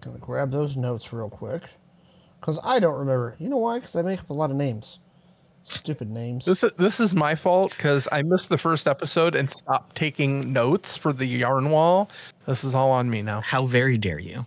gonna 0.00 0.18
grab 0.18 0.50
those 0.50 0.76
notes 0.76 1.12
real 1.12 1.28
quick 1.30 1.62
because 2.40 2.58
I 2.64 2.78
don't 2.80 2.98
remember. 2.98 3.36
You 3.38 3.48
know 3.48 3.58
why? 3.58 3.78
Because 3.78 3.94
I 3.96 4.02
make 4.02 4.20
up 4.20 4.30
a 4.30 4.34
lot 4.34 4.50
of 4.50 4.56
names. 4.56 4.98
Stupid 5.68 6.10
names. 6.10 6.46
This 6.46 6.64
is 6.64 6.72
this 6.78 6.98
is 6.98 7.14
my 7.14 7.34
fault 7.34 7.72
because 7.76 8.08
I 8.10 8.22
missed 8.22 8.48
the 8.48 8.56
first 8.56 8.88
episode 8.88 9.34
and 9.34 9.50
stopped 9.50 9.94
taking 9.94 10.50
notes 10.52 10.96
for 10.96 11.12
the 11.12 11.26
yarn 11.26 11.70
wall. 11.70 12.10
This 12.46 12.64
is 12.64 12.74
all 12.74 12.90
on 12.90 13.10
me 13.10 13.20
now. 13.20 13.42
How 13.42 13.66
very 13.66 13.98
dare 13.98 14.18
you? 14.18 14.46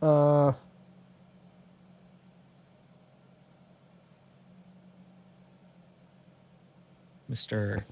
Uh, 0.00 0.52
Mr. 7.30 7.82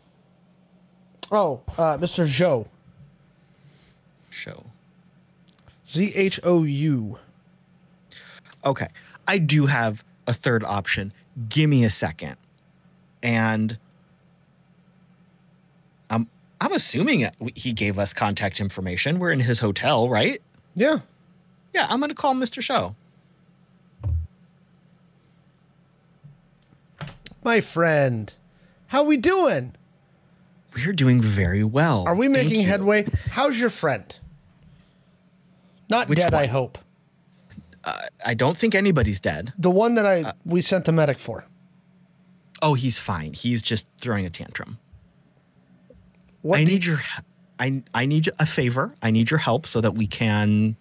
oh, 1.31 1.61
uh, 1.77 1.99
Mr. 1.99 2.27
Zhou. 2.27 2.67
Show. 4.31 4.65
Z 5.87 6.13
H 6.15 6.41
O 6.43 6.65
U. 6.65 7.19
Okay. 8.65 8.89
I 9.29 9.37
do 9.39 9.67
have 9.67 10.03
a 10.27 10.33
third 10.33 10.65
option. 10.65 11.13
Give 11.49 11.69
me 11.69 11.85
a 11.85 11.91
second. 11.91 12.37
And 13.23 13.79
I'm 16.11 16.29
I'm 16.61 16.73
assuming 16.73 17.31
he 17.55 17.73
gave 17.73 17.99
us 17.99 18.13
contact 18.13 18.61
information. 18.61 19.19
We're 19.19 19.33
in 19.33 19.41
his 19.41 19.59
hotel, 19.59 20.09
right? 20.09 20.43
Yeah. 20.75 20.99
Yeah, 21.75 21.87
I'm 21.89 22.01
going 22.01 22.11
to 22.11 22.15
call 22.15 22.35
Mr. 22.35 22.61
Zhou. 22.63 22.95
My 27.45 27.61
friend. 27.61 28.33
How 28.89 29.03
we 29.03 29.17
doing? 29.17 29.75
We're 30.75 30.93
doing 30.93 31.21
very 31.21 31.65
well. 31.65 32.05
Are 32.07 32.15
we 32.15 32.29
making 32.29 32.63
headway? 32.63 33.07
How's 33.31 33.59
your 33.59 33.71
friend? 33.71 34.15
Not 35.89 36.09
Which 36.09 36.19
dead, 36.19 36.35
I 36.35 36.47
hope. 36.47 36.79
Uh, 37.85 38.01
I 38.25 38.35
don't 38.35 38.57
think 38.57 38.75
anybody's 38.75 39.21
dead. 39.21 39.53
The 39.59 39.71
one 39.71 39.95
that 39.97 40.07
I 40.07 40.23
Uh, 40.23 40.33
we 40.45 40.63
sent 40.63 40.85
the 40.85 40.93
medic 40.93 41.19
for. 41.19 41.45
Oh, 42.63 42.75
he's 42.75 42.99
fine. 42.99 43.33
He's 43.33 43.61
just 43.61 43.87
throwing 44.01 44.25
a 44.25 44.31
tantrum. 44.31 44.79
What 46.43 46.61
I 46.61 46.65
need 46.65 46.85
your 46.85 46.99
he- 46.99 47.23
I 47.59 47.83
I 47.95 48.07
need 48.07 48.29
a 48.39 48.47
favor. 48.47 48.95
I 49.03 49.11
need 49.11 49.31
your 49.31 49.39
help 49.39 49.67
so 49.67 49.81
that 49.81 49.95
we 49.95 50.07
can 50.07 50.77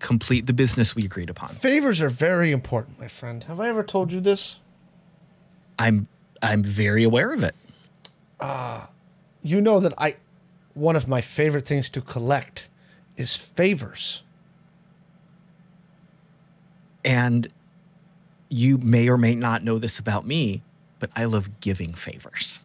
complete 0.00 0.46
the 0.46 0.52
business 0.52 0.94
we 0.96 1.04
agreed 1.04 1.30
upon. 1.30 1.48
favors 1.48 2.02
are 2.02 2.08
very 2.10 2.50
important, 2.52 2.98
my 3.00 3.08
friend. 3.08 3.44
Have 3.44 3.58
I 3.60 3.68
ever 3.68 3.82
told 3.84 4.12
you 4.12 4.20
this? 4.20 4.56
I'm 5.78 6.08
I'm 6.42 6.62
very 6.62 7.04
aware 7.04 7.32
of 7.32 7.42
it. 7.44 7.54
You 9.42 9.60
know 9.60 9.78
that 9.80 9.94
I 9.98 10.16
one 10.74 10.96
of 10.96 11.06
my 11.06 11.20
favorite 11.20 11.66
things 11.66 11.88
to 11.90 12.00
collect 12.00 12.66
is 13.16 13.36
favors. 13.36 14.23
And 17.04 17.46
you 18.48 18.78
may 18.78 19.08
or 19.08 19.18
may 19.18 19.34
not 19.34 19.64
know 19.64 19.78
this 19.78 19.98
about 19.98 20.26
me, 20.26 20.62
but 20.98 21.10
I 21.16 21.24
love 21.24 21.60
giving 21.60 21.92
favors. 21.94 22.60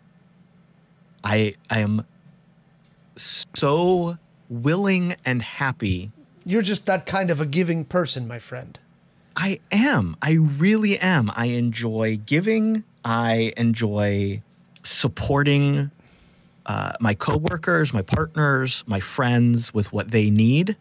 I 1.24 1.54
I 1.70 1.80
am 1.80 2.06
so 3.18 4.18
willing 4.50 5.16
and 5.26 5.42
happy. 5.42 6.12
You're 6.46 6.62
just 6.62 6.86
that 6.86 7.06
kind 7.06 7.32
of 7.32 7.42
a 7.42 7.46
giving 7.46 7.86
person, 7.86 8.28
my 8.28 8.40
friend. 8.40 8.80
I 9.36 9.60
am. 9.72 10.16
I 10.22 10.34
really 10.34 10.98
am. 11.00 11.32
I 11.36 11.46
enjoy 11.46 12.20
giving. 12.26 12.84
I 13.06 13.54
enjoy 13.58 14.42
supporting 14.84 15.92
uh, 16.66 16.94
my 17.00 17.14
coworkers, 17.14 17.94
my 17.94 18.02
partners, 18.02 18.84
my 18.88 19.00
friends 19.00 19.74
with 19.74 19.92
what 19.94 20.12
they 20.12 20.30
need 20.30 20.76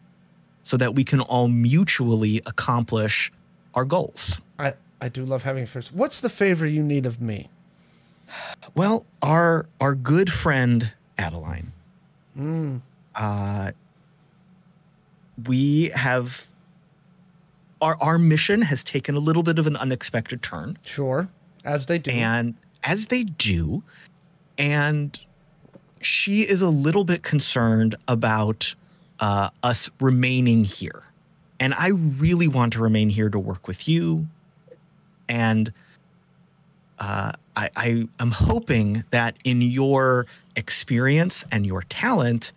so 0.63 0.77
that 0.77 0.95
we 0.95 1.05
can 1.05 1.21
all 1.21 1.49
mutually 1.49 2.43
accomplish 2.47 3.33
our 3.79 3.85
goals. 3.85 4.41
I 4.59 4.75
I 5.01 5.09
do 5.09 5.25
love 5.25 5.45
having 5.45 5.65
favors. 5.67 5.93
What's 5.93 6.21
the 6.21 6.29
favor 6.29 6.67
you 6.67 6.83
need 6.83 7.07
of 7.07 7.21
me? 7.21 7.49
Well, 8.75 9.07
our 9.23 9.67
our 9.81 9.95
good 9.95 10.31
friend 10.33 10.93
Adeline. 11.17 11.73
Uh, 13.15 13.73
we 15.47 15.91
have 15.95 16.47
our 17.81 17.97
our 18.01 18.19
mission 18.19 18.63
has 18.63 18.83
taken 18.85 19.15
a 19.15 19.21
little 19.21 19.43
bit 19.45 19.59
of 19.59 19.67
an 19.69 19.77
unexpected 19.77 20.43
turn, 20.43 20.77
Sure, 20.85 21.29
as 21.65 21.87
they 21.87 21.99
do. 21.99 22.11
and 22.11 22.55
as 22.85 23.07
they 23.07 23.23
do, 23.25 23.83
and 24.59 25.19
she 26.01 26.43
is 26.43 26.63
a 26.63 26.69
little 26.71 27.05
bit 27.05 27.23
concerned 27.23 27.95
about 28.09 28.75
uh, 29.21 29.51
us 29.63 29.89
remaining 30.01 30.63
here, 30.65 31.03
and 31.61 31.75
I 31.75 31.89
really 31.89 32.49
want 32.49 32.73
to 32.75 32.83
remain 32.83 33.09
here 33.09 33.31
to 33.31 33.39
work 33.39 33.67
with 33.67 33.89
you, 33.89 34.27
and 35.29 35.73
uh, 36.99 37.33
I, 37.57 37.71
I 37.77 38.09
am 38.21 38.31
hoping 38.31 39.05
that 39.11 39.37
in 39.45 39.63
your 39.63 40.27
experience 40.57 41.45
and 41.53 41.67
your 41.67 41.83
talent, 41.83 42.53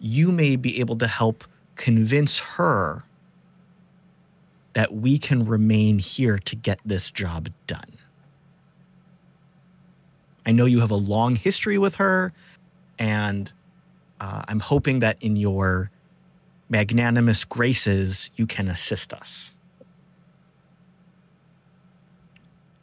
you 0.00 0.32
may 0.32 0.56
be 0.56 0.80
able 0.80 0.96
to 0.96 1.06
help 1.06 1.44
convince 1.76 2.38
her 2.38 3.02
that 4.74 4.92
we 4.94 5.18
can 5.18 5.46
remain 5.46 5.98
here 5.98 6.38
to 6.38 6.54
get 6.54 6.78
this 6.84 7.10
job 7.10 7.48
done. 7.66 7.90
I 10.44 10.52
know 10.52 10.66
you 10.66 10.80
have 10.80 10.90
a 10.90 10.96
long 10.96 11.34
history 11.34 11.78
with 11.78 11.94
her, 11.96 12.32
and 12.98 13.50
uh, 14.20 14.42
I'm 14.48 14.60
hoping 14.60 14.98
that 15.00 15.16
in 15.20 15.36
your 15.36 15.90
magnanimous 16.68 17.44
graces, 17.44 18.30
you 18.34 18.46
can 18.46 18.68
assist 18.68 19.12
us. 19.12 19.52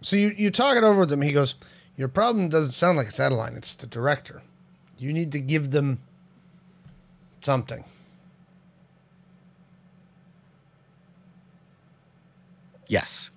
So 0.02 0.16
you 0.16 0.32
you 0.36 0.52
talk 0.52 0.76
it 0.76 0.84
over 0.84 1.02
with 1.02 1.12
him. 1.12 1.22
He 1.22 1.32
goes, 1.32 1.56
"Your 1.96 2.10
problem 2.10 2.50
doesn't 2.50 2.74
sound 2.74 2.98
like 2.98 3.08
it's 3.08 3.20
Adeline. 3.20 3.56
It's 3.56 3.74
the 3.74 3.88
director. 3.88 4.42
You 4.98 5.14
need 5.14 5.32
to 5.32 5.40
give 5.40 5.72
them 5.72 6.00
something." 7.42 7.84
Yes. 12.88 13.32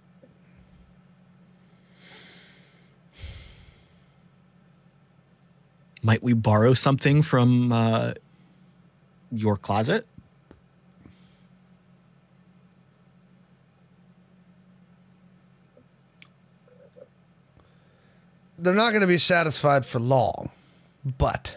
Might 6.03 6.23
we 6.23 6.35
borrow 6.35 6.75
something 6.75 7.23
from 7.23 7.73
uh, 7.73 8.13
your 9.33 9.57
closet? 9.57 10.07
They're 18.59 18.75
not 18.75 18.91
going 18.91 19.03
to 19.03 19.07
be 19.07 19.19
satisfied 19.19 19.85
for 19.85 19.99
long, 19.99 20.51
but 21.19 21.57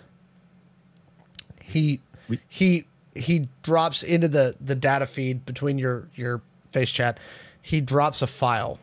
he 1.61 2.01
he 2.47 2.85
he 3.15 3.47
drops 3.63 4.03
into 4.03 4.27
the 4.27 4.55
the 4.59 4.75
data 4.75 5.05
feed 5.05 5.45
between 5.45 5.77
your 5.77 6.07
your 6.15 6.41
face 6.71 6.91
chat. 6.91 7.17
He 7.61 7.79
drops 7.81 8.21
a 8.21 8.27
file. 8.27 8.79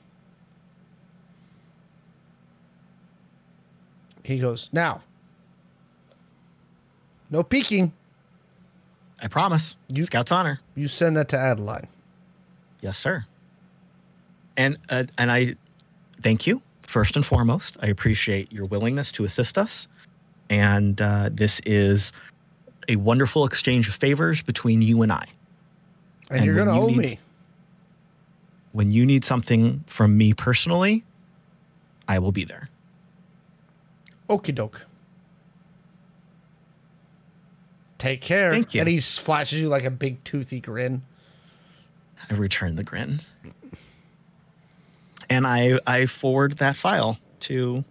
He 4.25 4.39
goes, 4.41 4.69
"Now, 4.73 5.03
no 7.31 7.43
peeking. 7.43 7.93
I 9.21 9.29
promise. 9.29 9.77
You- 9.93 10.05
Scout's 10.05 10.33
honor. 10.33 10.61
You 10.75 10.89
send 10.89 11.17
that 11.17 11.29
to 11.31 11.39
Adeline." 11.39 11.87
Yes, 12.81 12.99
sir. 12.99 13.25
And 14.57 14.79
uh, 14.89 15.05
and 15.19 15.31
I 15.31 15.57
thank 16.23 16.47
you 16.47 16.63
first 16.87 17.17
and 17.17 17.25
foremost. 17.25 17.77
I 17.83 17.87
appreciate 17.89 18.53
your 18.53 18.67
willingness 18.67 19.13
to 19.13 19.25
assist 19.25 19.59
us, 19.59 19.89
and 20.51 21.01
uh, 21.01 21.31
this 21.33 21.61
is 21.67 22.13
a 22.89 22.97
wonderful 22.97 23.45
exchange 23.45 23.89
of 23.89 23.95
favors 23.95 24.43
between 24.43 24.81
you 24.83 25.03
and 25.03 25.11
I. 25.13 25.27
And, 26.31 26.39
And 26.39 26.47
you're 26.47 26.55
going 26.55 26.69
to 26.69 26.75
you 26.75 26.81
owe 26.81 26.87
need- 26.87 26.99
me. 26.99 27.19
When 28.73 28.91
you 28.91 29.07
need 29.07 29.25
something 29.25 29.83
from 29.87 30.19
me 30.19 30.35
personally, 30.35 31.03
I 32.09 32.19
will 32.19 32.33
be 32.33 32.45
there. 32.45 32.69
Okie 34.29 34.55
doke. 34.55 34.83
Take 37.99 38.21
care. 38.21 38.51
Thank 38.51 38.75
you. 38.75 38.81
And 38.81 38.89
he 38.89 39.01
flashes 39.01 39.61
you 39.61 39.69
like 39.69 39.85
a 39.85 39.91
big 39.91 40.23
toothy 40.25 40.61
grin. 40.61 41.03
I 42.31 42.35
return 42.35 42.77
the 42.77 42.85
grin. 42.85 43.21
And 45.29 45.47
I 45.47 45.79
I 45.87 46.07
forward 46.07 46.59
that 46.59 46.77
file 46.77 47.19
to 47.41 47.85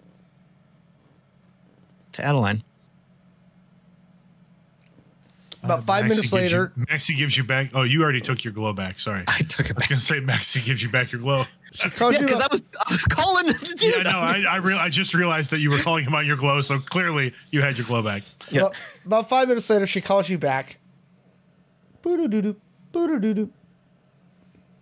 to 2.13 2.23
Adeline. 2.25 2.63
About 5.63 5.83
five 5.83 6.05
Maxi 6.05 6.09
minutes 6.09 6.21
gives 6.21 6.31
you- 6.33 6.39
later, 6.39 6.71
Maxi 6.77 7.17
gives 7.17 7.35
you 7.35 7.43
back. 7.43 7.71
Oh, 7.73 7.81
you 7.81 8.03
already 8.03 8.21
took 8.21 8.43
your 8.43 8.53
glow 8.53 8.71
back. 8.71 8.99
Sorry. 8.99 9.23
I 9.27 9.37
I 9.39 9.39
took 9.39 9.65
it 9.65 9.71
I 9.71 9.73
was 9.75 9.83
back. 9.83 9.89
gonna 9.89 9.99
say 9.99 10.19
Maxi 10.21 10.63
gives 10.63 10.83
you 10.83 10.89
back 10.89 11.11
your 11.11 11.21
glow. 11.21 11.45
she 11.73 11.89
calls 11.89 12.13
Yeah, 12.13 12.21
because 12.21 12.39
I 12.41 12.47
was 12.51 12.61
I 12.87 12.91
was 12.93 13.03
calling 13.05 13.51
to 13.51 13.75
do 13.75 13.87
Yeah, 13.87 14.03
no, 14.03 14.11
I 14.11 14.43
I, 14.47 14.55
real, 14.57 14.77
I 14.77 14.89
just 14.89 15.13
realized 15.15 15.49
that 15.51 15.59
you 15.59 15.71
were 15.71 15.79
calling 15.79 16.05
him 16.05 16.13
out 16.13 16.25
your 16.25 16.37
glow, 16.37 16.61
so 16.61 16.79
clearly 16.79 17.33
you 17.51 17.61
had 17.61 17.77
your 17.77 17.87
glow 17.87 18.01
back. 18.03 18.21
Yeah. 18.51 18.61
About, 18.61 18.75
about 19.05 19.29
five 19.29 19.47
minutes 19.47 19.67
later, 19.69 19.87
she 19.87 20.01
calls 20.01 20.29
you 20.29 20.37
back. 20.37 20.77
Boo 22.03 22.15
doo 22.27 22.41
doo 22.41 22.55
boo 22.91 23.19
doo 23.19 23.33
doo. 23.33 23.51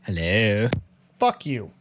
Hello. 0.02 0.70
Fuck 1.18 1.46
you. 1.46 1.72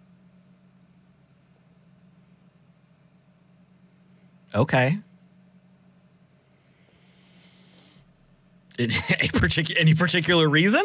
Okay. 4.54 4.98
It- 8.78 8.92
a 9.20 9.38
particular 9.38 9.80
any 9.80 9.94
particular 9.94 10.48
reason? 10.48 10.82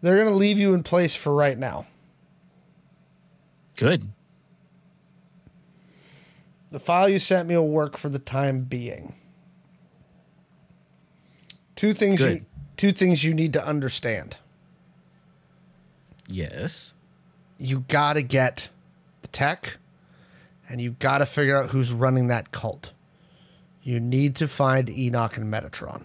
They're 0.00 0.22
gonna 0.22 0.36
leave 0.36 0.58
you 0.58 0.74
in 0.74 0.82
place 0.82 1.14
for 1.14 1.32
right 1.34 1.56
now. 1.56 1.86
Good. 3.76 4.08
The 6.70 6.80
file 6.80 7.08
you 7.08 7.18
sent 7.18 7.48
me 7.48 7.56
will 7.56 7.68
work 7.68 7.96
for 7.96 8.08
the 8.08 8.18
time 8.18 8.62
being. 8.64 9.14
Two 11.76 11.92
things 11.92 12.20
you 12.20 12.46
two 12.76 12.92
things 12.92 13.22
you 13.22 13.34
need 13.34 13.52
to 13.52 13.64
understand. 13.64 14.36
Yes. 16.28 16.94
You 17.58 17.84
gotta 17.88 18.22
get 18.22 18.68
the 19.22 19.28
tech 19.28 19.76
and 20.72 20.80
you 20.80 20.96
gotta 20.98 21.26
figure 21.26 21.54
out 21.54 21.68
who's 21.68 21.92
running 21.92 22.28
that 22.28 22.50
cult. 22.50 22.92
You 23.82 24.00
need 24.00 24.34
to 24.36 24.48
find 24.48 24.88
Enoch 24.88 25.36
and 25.36 25.52
Metatron. 25.52 26.04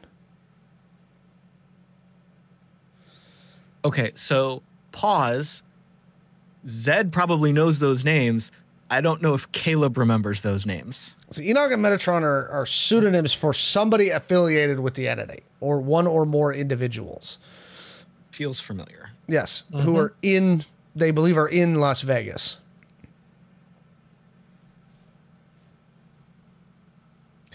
Okay, 3.86 4.11
so 4.13 4.61
pause. 4.91 5.63
Zed 6.68 7.13
probably 7.13 7.53
knows 7.53 7.80
those 7.80 8.03
names. 8.03 8.51
I 8.89 8.99
don't 8.99 9.22
know 9.22 9.34
if 9.34 9.49
Caleb 9.53 9.97
remembers 9.97 10.41
those 10.41 10.65
names. 10.65 11.15
So 11.32 11.41
Enoch 11.41 11.72
and 11.72 11.84
Metatron 11.84 12.24
are, 12.24 12.49
are 12.49 12.65
pseudonyms 12.65 13.34
for 13.34 13.53
somebody 13.53 14.09
affiliated 14.09 14.82
with 14.82 14.95
the 14.95 15.07
entity 15.07 15.43
or 15.61 15.80
one 15.80 16.07
or 16.07 16.26
more 16.26 16.53
individuals. 16.53 17.39
Feels 18.32 18.59
familiar. 18.59 19.11
Yes, 19.30 19.63
who 19.72 19.78
mm-hmm. 19.78 19.97
are 19.97 20.13
in 20.22 20.65
they 20.93 21.11
believe 21.11 21.38
are 21.38 21.47
in 21.47 21.76
Las 21.76 22.01
Vegas. 22.01 22.57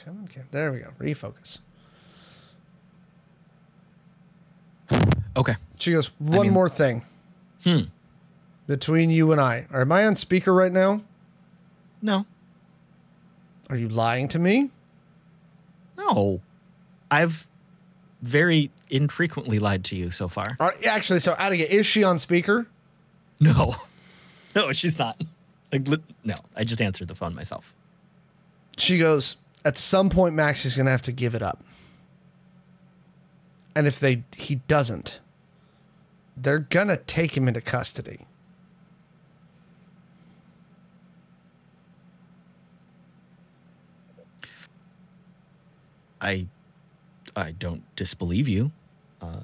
Come 0.05 0.19
on, 0.19 0.29
Kim. 0.29 0.47
There 0.51 0.73
we 0.73 0.79
go. 0.79 0.91
Refocus. 0.99 1.59
Okay. 5.37 5.57
She 5.79 5.93
goes, 5.93 6.11
one 6.19 6.43
mean- 6.43 6.53
more 6.53 6.69
thing. 6.69 7.05
Hmm. 7.65 7.83
Between 8.67 9.11
you 9.11 9.33
and 9.33 9.41
I. 9.41 9.67
Am 9.73 9.93
I 9.93 10.07
on 10.07 10.17
speaker 10.17 10.53
right 10.53 10.73
now? 10.73 11.03
No. 12.01 12.27
Are 13.71 13.77
you 13.77 13.89
lying 13.89 14.29
to 14.29 14.39
me? 14.39 14.71
No. 15.97 16.41
I've 17.11 17.47
very 18.23 18.71
infrequently 18.91 19.59
lied 19.59 19.85
to 19.85 19.97
you 19.97 20.11
so 20.11 20.29
far. 20.29 20.57
Are, 20.61 20.75
actually, 20.89 21.21
so 21.21 21.35
Adiga, 21.35 21.67
is 21.67 21.87
she 21.87 22.05
on 22.05 22.19
speaker? 22.19 22.67
No. 23.41 23.77
No, 24.55 24.71
she's 24.71 24.99
not. 24.99 25.19
Like, 25.73 25.89
no, 26.25 26.35
I 26.55 26.65
just 26.65 26.83
answered 26.83 27.09
the 27.09 27.15
phone 27.15 27.35
myself. 27.35 27.73
She 28.77 28.99
goes, 28.99 29.37
at 29.65 29.79
some 29.79 30.11
point 30.11 30.35
Max 30.35 30.65
is 30.65 30.77
gonna 30.77 30.91
have 30.91 31.03
to 31.03 31.13
give 31.13 31.35
it 31.35 31.43
up. 31.43 31.63
And 33.75 33.87
if 33.87 34.01
they 34.01 34.25
he 34.37 34.57
doesn't, 34.69 35.21
they're 36.37 36.59
gonna 36.59 36.97
take 36.97 37.37
him 37.37 37.49
into 37.49 37.61
custody. 37.61 38.27
I 46.21 46.47
I 47.35 47.53
don't 47.53 47.83
disbelieve 47.97 48.49
you. 48.49 48.71
Uh, 49.21 49.41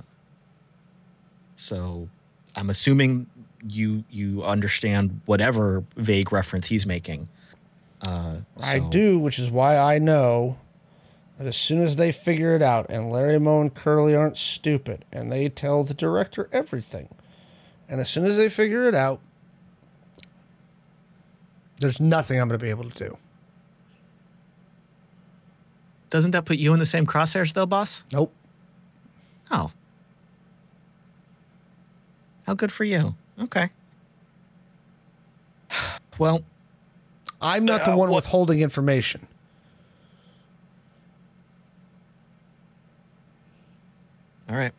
so 1.57 2.09
I'm 2.55 2.71
assuming 2.71 3.27
you 3.67 4.05
you 4.11 4.43
understand 4.45 5.21
whatever 5.27 5.85
vague 5.97 6.33
reference 6.33 6.69
he's 6.69 6.87
making. 6.87 7.29
Uh, 8.03 8.37
I 8.61 8.79
do, 8.79 9.19
which 9.19 9.39
is 9.39 9.51
why 9.51 9.77
I 9.77 9.99
know 9.99 10.59
that 11.37 11.47
as 11.47 11.57
soon 11.57 11.83
as 11.83 11.97
they 11.97 12.13
figure 12.13 12.55
it 12.55 12.63
out, 12.63 12.91
and 12.91 13.11
Larry 13.11 13.39
Moe 13.39 13.61
and 13.61 13.75
Curly 13.75 14.15
aren't 14.15 14.37
stupid, 14.37 15.05
and 15.13 15.31
they 15.31 15.49
tell 15.49 15.85
the 15.85 15.95
director 15.95 16.49
everything, 16.53 17.09
and 17.89 18.01
as 18.01 18.09
soon 18.09 18.25
as 18.25 18.37
they 18.37 18.49
figure 18.49 18.89
it 18.89 18.95
out, 18.95 19.21
there's 21.81 22.01
nothing 22.01 22.41
I'm 22.41 22.49
going 22.49 22.59
to 22.59 22.65
be 22.65 22.71
able 22.71 22.91
to 22.91 22.99
do. 22.99 23.17
Doesn't 26.11 26.31
that 26.33 26.45
put 26.45 26.59
you 26.59 26.73
in 26.73 26.79
the 26.79 26.87
same 26.87 27.07
crosshairs 27.07 27.53
though, 27.53 27.67
boss? 27.67 28.05
Nope. 28.13 28.33
Oh. 29.51 29.71
How 32.47 32.55
good 32.55 32.73
for 32.73 32.85
you. 32.85 33.15
Okay. 33.41 33.71
Well, 36.19 36.43
I'm 37.41 37.65
not 37.65 37.85
the 37.85 37.93
Uh, 37.93 37.97
one 37.97 38.11
what- 38.11 38.17
withholding 38.17 38.61
information. 38.61 39.27
all 44.49 44.57
right. 44.57 44.73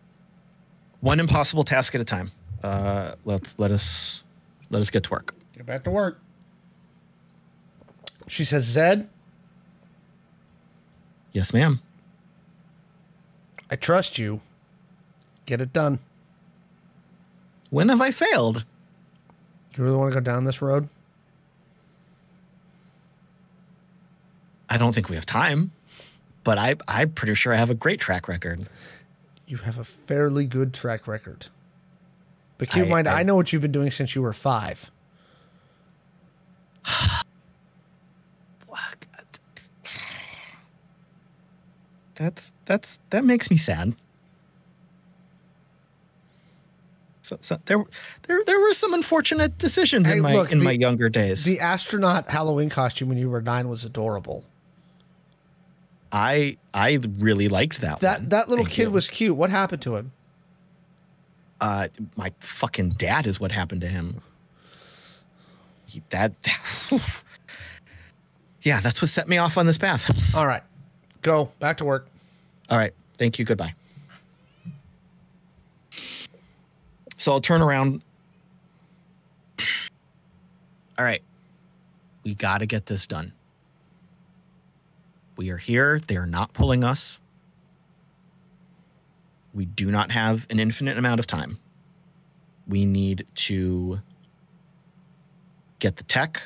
One 1.01 1.19
impossible 1.19 1.63
task 1.63 1.95
at 1.95 2.01
a 2.01 2.05
time. 2.05 2.31
Uh, 2.63 3.13
let's 3.25 3.55
let 3.57 3.71
us 3.71 4.23
let 4.69 4.81
us 4.81 4.89
get 4.89 5.03
to 5.03 5.09
work. 5.11 5.35
Get 5.55 5.65
back 5.65 5.83
to 5.85 5.91
work. 5.91 6.19
She 8.27 8.45
says, 8.45 8.63
Zed, 8.63 9.09
Yes, 11.31 11.53
ma'am. 11.53 11.79
I 13.71 13.75
trust 13.75 14.17
you. 14.17 14.41
Get 15.45 15.61
it 15.61 15.71
done. 15.73 15.99
When 17.69 17.89
have 17.89 18.01
I 18.01 18.09
failed? 18.11 18.65
Do 19.73 19.81
you 19.81 19.83
really 19.85 19.97
want 19.97 20.11
to 20.11 20.19
go 20.19 20.23
down 20.23 20.43
this 20.45 20.59
road? 20.61 20.89
I 24.69 24.77
don't 24.77 24.93
think 24.93 25.09
we 25.09 25.15
have 25.15 25.25
time, 25.25 25.71
but 26.43 26.57
I 26.57 26.75
I'm 26.87 27.11
pretty 27.11 27.33
sure 27.33 27.53
I 27.53 27.57
have 27.57 27.69
a 27.69 27.75
great 27.75 27.99
track 27.99 28.27
record. 28.27 28.67
You 29.47 29.57
have 29.57 29.77
a 29.77 29.83
fairly 29.83 30.45
good 30.45 30.73
track 30.73 31.07
record. 31.07 31.47
But 32.59 32.69
keep 32.69 32.83
in 32.83 32.89
mind, 32.89 33.07
I, 33.07 33.21
I- 33.21 33.23
know 33.23 33.35
what 33.35 33.51
you've 33.51 33.61
been 33.61 33.71
doing 33.71 33.89
since 33.91 34.13
you 34.15 34.21
were 34.21 34.33
five. 34.33 34.91
That's 42.15 42.51
that's 42.65 42.99
that 43.11 43.23
makes 43.23 43.49
me 43.49 43.55
sad. 43.57 43.95
So, 47.21 47.37
so 47.41 47.59
there 47.65 47.81
there 48.27 48.41
there 48.45 48.59
were 48.59 48.73
some 48.73 48.93
unfortunate 48.93 49.57
decisions 49.57 50.07
Hey, 50.07 50.17
in 50.17 50.23
my 50.23 50.33
look, 50.33 50.51
in 50.51 50.59
the- 50.59 50.65
my 50.65 50.71
younger 50.71 51.07
days. 51.09 51.45
The 51.45 51.59
astronaut 51.61 52.29
Halloween 52.29 52.69
costume 52.69 53.07
when 53.09 53.17
you 53.17 53.29
were 53.29 53.41
nine 53.41 53.69
was 53.69 53.85
adorable. 53.85 54.43
I 56.11 56.57
I 56.73 56.99
really 57.17 57.49
liked 57.49 57.81
that. 57.81 57.99
That 57.99 58.19
one. 58.19 58.29
that 58.29 58.49
little 58.49 58.65
Thank 58.65 58.75
kid 58.75 58.83
you. 58.83 58.91
was 58.91 59.07
cute. 59.09 59.35
What 59.35 59.49
happened 59.49 59.81
to 59.83 59.95
him? 59.95 60.11
uh 61.61 61.89
my 62.15 62.31
fucking 62.39 62.91
dad 62.91 63.27
is 63.27 63.39
what 63.39 63.51
happened 63.51 63.81
to 63.81 63.87
him. 63.87 64.21
He, 65.89 66.01
that 66.09 66.31
yeah, 68.61 68.79
that's 68.79 69.01
what 69.01 69.09
set 69.09 69.27
me 69.27 69.37
off 69.37 69.57
on 69.57 69.65
this 69.65 69.77
path. 69.77 70.09
All 70.35 70.47
right, 70.47 70.61
go 71.21 71.51
back 71.59 71.77
to 71.77 71.85
work. 71.85 72.07
All 72.69 72.77
right. 72.77 72.93
Thank 73.17 73.39
you. 73.39 73.45
Goodbye. 73.45 73.73
So 77.17 77.33
I'll 77.33 77.41
turn 77.41 77.61
around. 77.61 78.01
All 80.97 81.05
right. 81.05 81.21
We 82.23 82.35
got 82.35 82.59
to 82.59 82.65
get 82.65 82.85
this 82.85 83.05
done. 83.07 83.33
We 85.39 85.51
are 85.51 85.57
here. 85.57 86.01
They 86.05 86.17
are 86.17 86.25
not 86.25 86.51
pulling 86.51 86.83
us. 86.83 87.17
We 89.53 89.63
do 89.63 89.89
not 89.89 90.11
have 90.11 90.45
an 90.49 90.59
infinite 90.59 90.97
amount 90.97 91.21
of 91.21 91.27
time. 91.27 91.57
We 92.67 92.83
need 92.83 93.25
to 93.35 94.01
get 95.79 95.95
the 95.95 96.03
tech. 96.03 96.41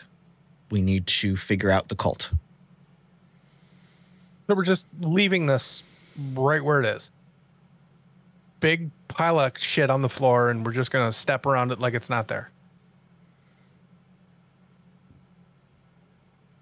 We 0.69 0.83
need 0.83 1.07
to 1.07 1.35
figure 1.35 1.71
out 1.71 1.87
the 1.87 1.95
cult. 1.95 2.31
So 4.45 4.53
we're 4.53 4.63
just 4.63 4.85
leaving 4.99 5.47
this 5.47 5.81
right 6.35 6.63
where 6.63 6.79
it 6.79 6.85
is. 6.85 7.11
Big 8.59 8.91
pile 9.07 9.39
of 9.39 9.57
shit 9.57 9.89
on 9.89 10.03
the 10.03 10.09
floor, 10.09 10.51
and 10.51 10.63
we're 10.63 10.71
just 10.71 10.91
gonna 10.91 11.11
step 11.11 11.47
around 11.47 11.71
it 11.71 11.79
like 11.79 11.95
it's 11.95 12.11
not 12.11 12.27
there. 12.27 12.51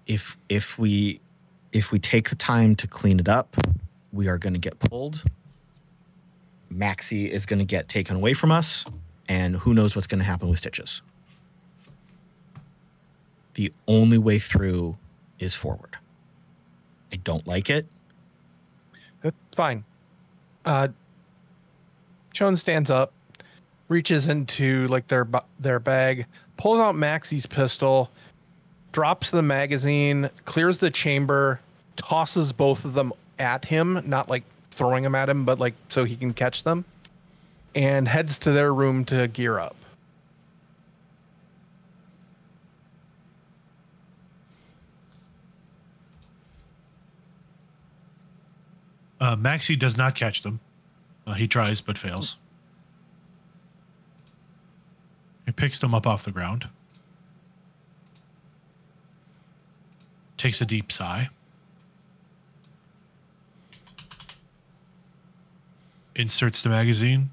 if 0.06 0.36
if 0.48 0.78
we 0.78 1.20
if 1.72 1.90
we 1.90 1.98
take 1.98 2.28
the 2.28 2.36
time 2.36 2.76
to 2.76 2.86
clean 2.86 3.18
it 3.18 3.28
up, 3.28 3.56
we 4.12 4.28
are 4.28 4.38
going 4.38 4.52
to 4.52 4.58
get 4.58 4.78
pulled. 4.78 5.22
Maxi 6.72 7.28
is 7.28 7.46
going 7.46 7.58
to 7.58 7.64
get 7.64 7.88
taken 7.88 8.16
away 8.16 8.34
from 8.34 8.52
us, 8.52 8.84
and 9.28 9.56
who 9.56 9.74
knows 9.74 9.94
what's 9.96 10.06
going 10.06 10.18
to 10.18 10.24
happen 10.24 10.48
with 10.48 10.58
Stitches. 10.58 11.02
The 13.54 13.72
only 13.86 14.18
way 14.18 14.38
through 14.38 14.96
is 15.38 15.54
forward. 15.54 15.96
I 17.12 17.16
don't 17.16 17.46
like 17.46 17.68
it. 17.68 17.86
That's 19.22 19.36
fine. 19.54 19.84
Uh, 20.64 20.88
Ch0wn 22.34 22.56
stands 22.56 22.90
up, 22.90 23.12
reaches 23.88 24.28
into 24.28 24.88
like 24.88 25.08
their 25.08 25.28
their 25.60 25.78
bag, 25.78 26.26
pulls 26.56 26.80
out 26.80 26.94
Maxi's 26.94 27.44
pistol, 27.44 28.10
drops 28.92 29.30
the 29.30 29.42
magazine, 29.42 30.30
clears 30.44 30.78
the 30.78 30.90
chamber, 30.90 31.60
tosses 31.96 32.52
both 32.52 32.84
of 32.84 32.94
them 32.94 33.12
at 33.38 33.64
him, 33.64 34.02
not 34.06 34.28
like 34.28 34.44
throwing 34.70 35.02
them 35.02 35.14
at 35.14 35.28
him, 35.28 35.44
but 35.44 35.58
like 35.58 35.74
so 35.88 36.04
he 36.04 36.16
can 36.16 36.32
catch 36.32 36.62
them, 36.62 36.84
and 37.74 38.06
heads 38.06 38.38
to 38.40 38.52
their 38.52 38.72
room 38.72 39.04
to 39.06 39.28
gear 39.28 39.58
up. 39.58 39.76
Uh, 49.20 49.36
Maxi 49.36 49.78
does 49.78 49.96
not 49.96 50.16
catch 50.16 50.42
them. 50.42 50.58
Uh, 51.28 51.34
he 51.34 51.46
tries 51.46 51.80
but 51.80 51.96
fails. 51.96 52.36
He 55.46 55.52
picks 55.52 55.78
them 55.78 55.94
up 55.94 56.08
off 56.08 56.24
the 56.24 56.32
ground. 56.32 56.68
Takes 60.42 60.60
a 60.60 60.66
deep 60.66 60.90
sigh. 60.90 61.28
Inserts 66.16 66.64
the 66.64 66.68
magazine. 66.68 67.30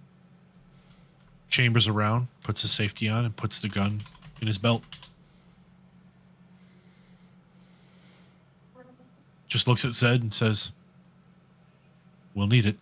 Chambers 1.50 1.88
around, 1.88 2.28
puts 2.44 2.62
the 2.62 2.68
safety 2.68 3.10
on, 3.10 3.26
and 3.26 3.36
puts 3.36 3.62
the 3.62 3.68
gun 3.68 4.00
in 4.42 4.46
his 4.46 4.60
belt. 4.60 4.84
Just 9.48 9.68
looks 9.68 9.84
at 9.84 9.94
Zed 9.94 10.22
and 10.22 10.32
says, 10.32 10.72
We'll 12.36 12.46
need 12.46 12.68
it. 12.68 12.78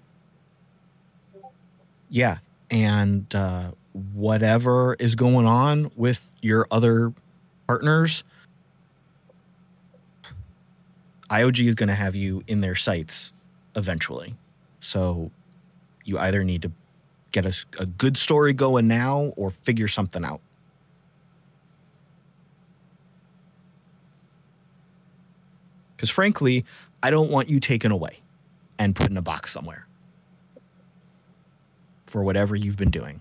Yeah, 2.10 2.40
and 2.70 3.34
uh, 3.34 3.72
whatever 4.14 4.96
is 4.96 5.16
going 5.16 5.46
on 5.46 5.90
with 5.96 6.34
your 6.42 6.68
other 6.70 7.14
partners, 7.66 8.26
IOG 11.30 11.68
is 11.68 11.76
going 11.76 11.90
to 11.90 11.96
have 11.96 12.16
you 12.16 12.44
in 12.48 12.62
their 12.62 12.76
sights 12.76 13.34
eventually. 13.76 14.36
So 14.80 15.32
you 16.06 16.18
either 16.20 16.44
need 16.44 16.62
to 16.62 16.72
get 17.32 17.46
a 17.80 17.86
good 17.86 18.18
story 18.18 18.54
going 18.54 18.88
now 18.88 19.34
or 19.36 19.52
figure 19.52 19.88
something 19.88 20.24
out. 20.24 20.40
Because 25.96 26.10
frankly, 26.10 26.64
I 27.04 27.10
don't 27.10 27.30
want 27.30 27.50
you 27.50 27.60
taken 27.60 27.92
away 27.92 28.20
and 28.80 28.96
put 28.96 29.10
in 29.10 29.18
a 29.18 29.22
box 29.22 29.52
somewhere 29.52 29.88
for 32.06 32.24
whatever 32.24 32.56
you've 32.56 32.78
been 32.78 32.92
doing. 32.92 33.20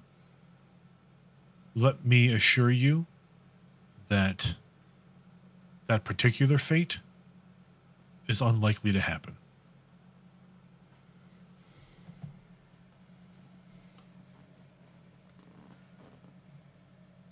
let 1.74 2.04
me 2.06 2.32
assure 2.32 2.70
you 2.70 3.06
that 4.08 4.54
that 5.88 6.04
particular 6.04 6.58
fate 6.58 6.98
is 8.28 8.40
unlikely 8.40 8.92
to 8.92 9.00
happen. 9.00 9.36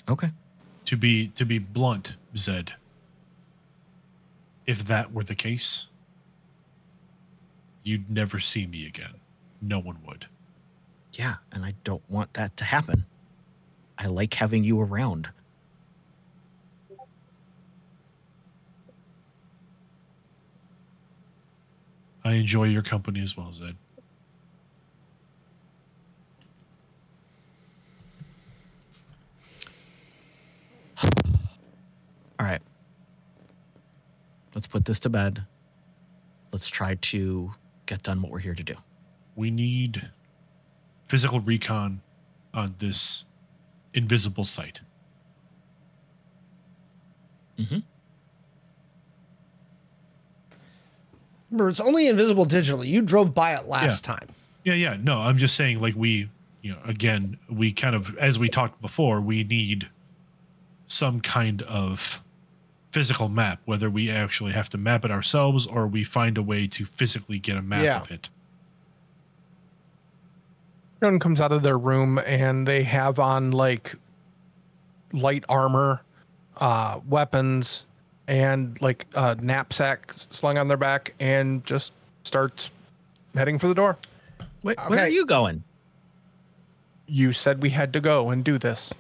Okay. 0.09 0.31
To 0.87 0.97
be 0.97 1.29
to 1.29 1.47
be 1.47 1.59
blunt, 1.59 2.17
Zed. 2.37 2.75
If 4.67 4.85
that 4.85 5.13
were 5.13 5.25
the 5.25 5.35
case, 5.35 5.87
you'd 7.83 8.11
never 8.11 8.39
see 8.39 8.67
me 8.67 8.87
again. 8.87 9.15
No 9.63 9.79
one 9.79 9.99
would. 10.07 10.27
Yeah, 11.15 11.35
and 11.53 11.65
I 11.65 11.75
don't 11.85 12.03
want 12.11 12.35
that 12.35 12.57
to 12.59 12.65
happen. 12.65 13.07
I 13.99 14.07
like 14.07 14.35
having 14.35 14.65
you 14.65 14.81
around. 14.81 15.31
I 22.25 22.33
enjoy 22.35 22.65
your 22.65 22.83
company 22.83 23.21
as 23.21 23.37
well, 23.37 23.53
Zed. 23.53 23.77
All 32.41 32.47
right. 32.47 32.63
Let's 34.55 34.67
put 34.67 34.85
this 34.85 34.99
to 35.01 35.11
bed. 35.11 35.45
Let's 36.53 36.69
try 36.69 36.95
to 36.95 37.53
get 37.87 38.03
done 38.03 38.23
what 38.23 38.33
we're 38.33 38.39
here 38.39 38.55
to 38.55 38.63
do. 38.63 38.75
We 39.37 39.51
need 39.51 40.11
physical 41.09 41.41
recon 41.41 42.01
on 42.55 42.75
this 42.79 43.25
invisible 43.93 44.45
site. 44.45 44.81
Mm-hmm. 47.59 47.81
Remember, 51.55 51.71
it's 51.71 51.79
only 51.79 52.09
invisible 52.09 52.47
digitally. 52.47 52.89
You 52.89 53.01
drove 53.01 53.33
by 53.33 53.55
it 53.55 53.69
last 53.69 54.03
time. 54.03 54.27
Yeah, 54.65 54.75
yeah. 54.75 54.97
No, 55.01 55.21
I'm 55.21 55.39
just 55.39 55.55
saying, 55.55 55.81
like, 55.81 55.95
we, 55.95 56.29
you 56.63 56.73
know, 56.73 56.79
again, 56.85 57.39
we 57.49 57.73
kind 57.73 57.95
of, 57.95 58.17
as 58.19 58.41
we 58.41 58.49
talked 58.49 58.83
before, 58.83 59.21
we 59.21 59.45
need 59.45 59.89
some 60.89 61.21
kind 61.21 61.63
of 61.63 62.21
physical 62.91 63.29
map, 63.29 63.61
whether 63.67 63.89
we 63.89 64.11
actually 64.11 64.51
have 64.51 64.69
to 64.71 64.79
map 64.79 65.05
it 65.05 65.13
ourselves 65.13 65.65
or 65.69 65.87
we 65.87 66.03
find 66.03 66.37
a 66.39 66.43
way 66.43 66.67
to 66.67 66.85
physically 66.85 67.39
get 67.39 67.57
a 67.57 67.63
map 67.63 67.85
Yeah. 67.85 68.01
of 68.01 68.11
it. 68.11 68.29
Ch0wn 71.01 71.21
comes 71.21 71.41
out 71.41 71.53
of 71.53 71.63
their 71.63 71.79
room 71.79 72.19
and 72.27 72.67
they 72.67 72.83
have 72.83 73.21
on 73.21 73.53
like 73.53 73.95
light 75.13 75.45
armor, 75.49 76.03
uh, 76.57 76.99
weapons, 77.07 77.87
and 78.27 78.81
like 78.81 79.07
a 79.15 79.37
knapsack 79.37 80.13
slung 80.15 80.59
on 80.59 80.69
their 80.69 80.77
back, 80.77 81.15
and 81.21 81.65
just 81.65 81.93
starts 82.23 82.71
heading 83.35 83.59
for 83.59 83.69
the 83.69 83.75
door. 83.75 83.99
Wait, 84.63 84.79
Where 84.87 85.01
are 85.01 85.09
you 85.09 85.27
going? 85.27 85.63
You 87.07 87.33
said 87.33 87.63
we 87.63 87.71
had 87.71 87.93
to 87.93 88.01
go 88.01 88.31
and 88.31 88.43
do 88.43 88.59
this. 88.59 88.93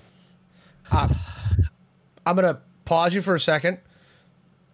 I'm 0.92 1.16
gonna 2.24 2.60
pause 2.84 3.14
you 3.14 3.22
for 3.22 3.34
a 3.34 3.40
second. 3.40 3.78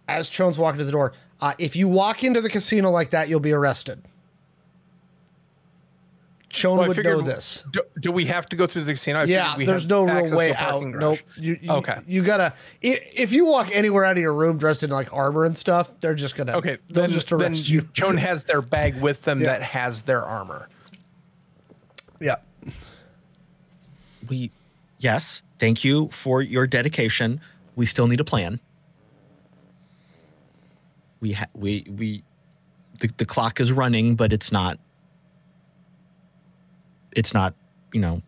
As 0.07 0.29
Ch0wn's 0.29 0.59
walking 0.59 0.79
to 0.79 0.83
the 0.83 0.91
door, 0.91 1.13
uh, 1.39 1.53
if 1.57 1.75
you 1.75 1.87
walk 1.87 2.23
into 2.23 2.41
the 2.41 2.49
casino 2.49 2.91
like 2.91 3.11
that, 3.11 3.29
you'll 3.29 3.39
be 3.39 3.53
arrested. 3.53 4.01
Ch0wn 6.51 6.77
Well, 6.77 6.81
I 6.83 6.87
would 6.89 7.03
know 7.03 7.21
this. 7.21 7.63
Do, 7.71 7.81
do 7.99 8.11
we 8.11 8.25
have 8.25 8.45
to 8.47 8.55
go 8.55 8.67
through 8.67 8.83
the 8.83 8.93
casino? 8.93 9.19
I 9.19 9.23
Yeah, 9.23 9.51
figured 9.53 9.57
we 9.57 9.65
there's 9.65 9.87
no 9.87 10.03
real 10.03 10.11
access 10.17 10.29
to 10.31 10.35
way 10.35 10.49
a 10.51 10.55
out. 10.57 10.81
garage. 10.81 10.99
Nope. 10.99 11.19
You, 11.37 11.59
you, 11.61 11.71
Okay. 11.71 11.95
You 12.07 12.23
gotta. 12.23 12.53
If 12.81 13.31
you 13.31 13.45
walk 13.45 13.69
anywhere 13.73 14.03
out 14.05 14.17
of 14.17 14.21
your 14.21 14.33
room 14.33 14.57
dressed 14.57 14.83
in 14.83 14.89
like 14.89 15.13
armor 15.13 15.45
and 15.45 15.55
stuff, 15.55 15.89
they're 16.01 16.15
just 16.15 16.35
gonna. 16.35 16.53
Okay, 16.57 16.77
They'll 16.89 17.03
then, 17.03 17.09
just 17.11 17.29
then 17.29 17.41
arrest 17.41 17.69
you. 17.69 17.81
Ch0wn 17.93 18.17
has 18.17 18.43
their 18.43 18.61
bag 18.61 18.99
with 19.01 19.21
them 19.23 19.39
Yeah. 19.39 19.47
that 19.47 19.61
has 19.61 20.01
their 20.03 20.21
armor. 20.21 20.67
Yeah. 22.19 22.35
We, 24.29 24.51
yes, 24.99 25.41
thank 25.57 25.83
you 25.83 26.07
for 26.09 26.41
your 26.41 26.67
dedication. 26.67 27.41
We 27.75 27.85
still 27.85 28.07
need 28.07 28.19
a 28.19 28.23
plan. 28.25 28.59
We 31.19 31.33
ha- 31.33 31.47
we 31.53 31.85
we, 31.89 32.23
the, 32.99 33.09
the 33.17 33.25
clock 33.25 33.59
is 33.59 33.71
running, 33.71 34.15
but 34.15 34.33
it's 34.33 34.51
not. 34.51 34.79
It's 37.15 37.33
not, 37.33 37.53
you 37.93 38.01
know, 38.01 38.21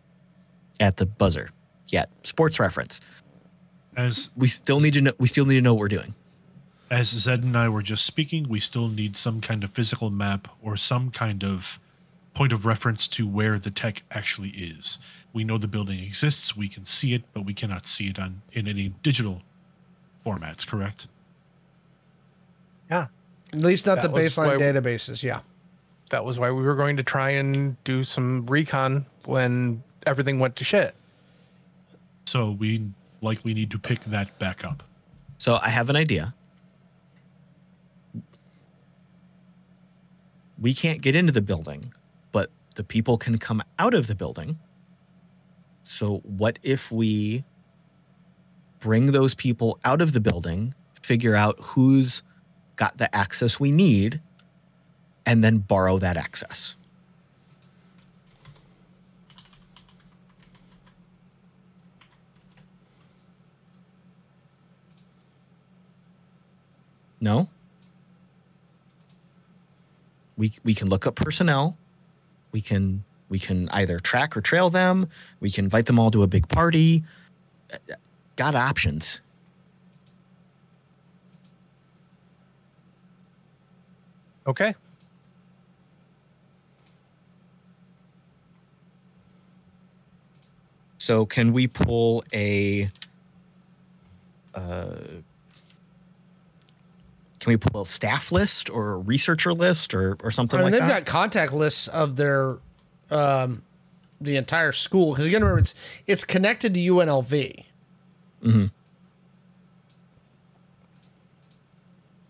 at 0.80 0.96
the 0.96 1.06
buzzer 1.06 1.50
yet. 1.88 2.10
Sports 2.22 2.58
reference. 2.60 3.00
As 3.96 4.30
We 4.36 4.48
still 4.48 4.80
need 4.80 4.94
to 4.94 5.00
know. 5.00 5.12
We 5.18 5.28
still 5.28 5.46
need 5.46 5.56
to 5.56 5.62
know 5.62 5.74
what 5.74 5.80
we're 5.80 5.88
doing. 5.88 6.14
as 6.90 7.08
Zed 7.08 7.42
and 7.42 7.56
I 7.56 7.68
were 7.68 7.82
just 7.82 8.04
speaking, 8.04 8.48
we 8.48 8.60
still 8.60 8.88
need 8.88 9.16
some 9.16 9.40
kind 9.40 9.64
of 9.64 9.70
physical 9.70 10.10
map 10.10 10.48
or 10.62 10.76
some 10.76 11.10
kind 11.10 11.42
of 11.44 11.78
point 12.34 12.52
of 12.52 12.66
reference 12.66 13.08
to 13.08 13.26
where 13.26 13.58
the 13.58 13.70
tech 13.70 14.02
actually 14.10 14.50
is. 14.50 14.98
We 15.32 15.44
know 15.44 15.58
the 15.58 15.68
building 15.68 16.00
exists, 16.00 16.56
we 16.56 16.68
can 16.68 16.84
see 16.84 17.14
it, 17.14 17.22
but 17.32 17.44
we 17.44 17.54
cannot 17.54 17.86
see 17.86 18.08
it 18.08 18.18
on 18.18 18.42
in 18.52 18.68
any 18.68 18.92
digital 19.02 19.42
formats, 20.24 20.66
correct? 20.66 21.06
Yeah. 22.90 23.06
At 23.52 23.60
least 23.60 23.86
not 23.86 24.02
That 24.02 24.12
the 24.12 24.18
baseline 24.18 24.58
databases. 24.58 25.22
Yeah. 25.22 25.40
That 26.10 26.24
was 26.24 26.38
why 26.38 26.50
we 26.50 26.62
were 26.62 26.74
going 26.74 26.96
to 26.96 27.02
try 27.02 27.30
and 27.30 27.82
do 27.84 28.04
some 28.04 28.46
recon 28.46 29.06
when 29.24 29.82
everything 30.06 30.38
went 30.38 30.56
to 30.56 30.64
shit. 30.64 30.94
So 32.26 32.52
we 32.52 32.86
likely 33.20 33.54
need 33.54 33.70
to 33.70 33.78
pick 33.78 34.00
that 34.04 34.38
back 34.38 34.64
up. 34.64 34.82
So 35.38 35.58
I 35.60 35.68
have 35.68 35.90
an 35.90 35.96
idea. 35.96 36.34
We 40.58 40.72
can't 40.72 41.00
get 41.00 41.16
into 41.16 41.32
the 41.32 41.42
building, 41.42 41.92
but 42.32 42.50
the 42.76 42.84
people 42.84 43.18
can 43.18 43.38
come 43.38 43.62
out 43.78 43.94
of 43.94 44.06
the 44.06 44.14
building. 44.14 44.58
So 45.82 46.18
what 46.24 46.58
if 46.62 46.92
we 46.92 47.44
bring 48.78 49.06
those 49.06 49.34
people 49.34 49.78
out 49.84 50.00
of 50.00 50.12
the 50.12 50.20
building, 50.20 50.74
figure 51.02 51.34
out 51.34 51.58
who's 51.60 52.22
got 52.76 52.96
the 52.98 53.14
access 53.14 53.58
we 53.58 53.70
need, 53.70 54.20
and 55.26 55.42
then 55.42 55.58
borrow 55.58 55.98
that 55.98 56.16
access? 56.16 56.74
No. 67.20 67.48
We 70.36 70.52
we 70.62 70.74
can 70.74 70.88
look 70.88 71.06
up 71.06 71.14
personnel. 71.14 71.76
We 72.52 72.60
can 72.60 73.02
we 73.30 73.38
can 73.38 73.68
either 73.70 73.98
track 73.98 74.36
or 74.36 74.42
trail 74.42 74.68
them. 74.68 75.08
We 75.40 75.50
can 75.50 75.64
invite 75.64 75.86
them 75.86 75.98
all 75.98 76.10
to 76.10 76.22
a 76.22 76.26
big 76.26 76.48
party. 76.48 77.02
Got 78.36 78.54
options. 78.54 79.22
Okay. 84.46 84.74
So 91.04 91.26
can 91.26 91.52
we 91.52 91.66
pull 91.66 92.24
a 92.32 92.90
uh 94.54 94.94
can 97.40 97.50
we 97.50 97.58
pull 97.58 97.82
a 97.82 97.86
staff 97.86 98.32
list 98.32 98.70
or 98.70 98.92
a 98.92 98.96
researcher 98.96 99.52
list 99.52 99.92
or 99.92 100.16
or 100.24 100.30
something 100.30 100.58
I 100.58 100.62
mean, 100.62 100.72
like 100.72 100.80
they've 100.80 100.88
that? 100.88 101.04
got 101.04 101.12
contact 101.12 101.52
lists 101.52 101.88
of 101.88 102.16
their, 102.16 102.56
um, 103.10 103.62
the 104.22 104.36
entire 104.36 104.72
school 104.72 105.10
because 105.10 105.26
again, 105.26 105.42
remember 105.42 105.60
it's 105.60 105.74
it's 106.06 106.24
connected 106.24 106.72
to 106.72 106.80
UNLV. 106.80 107.64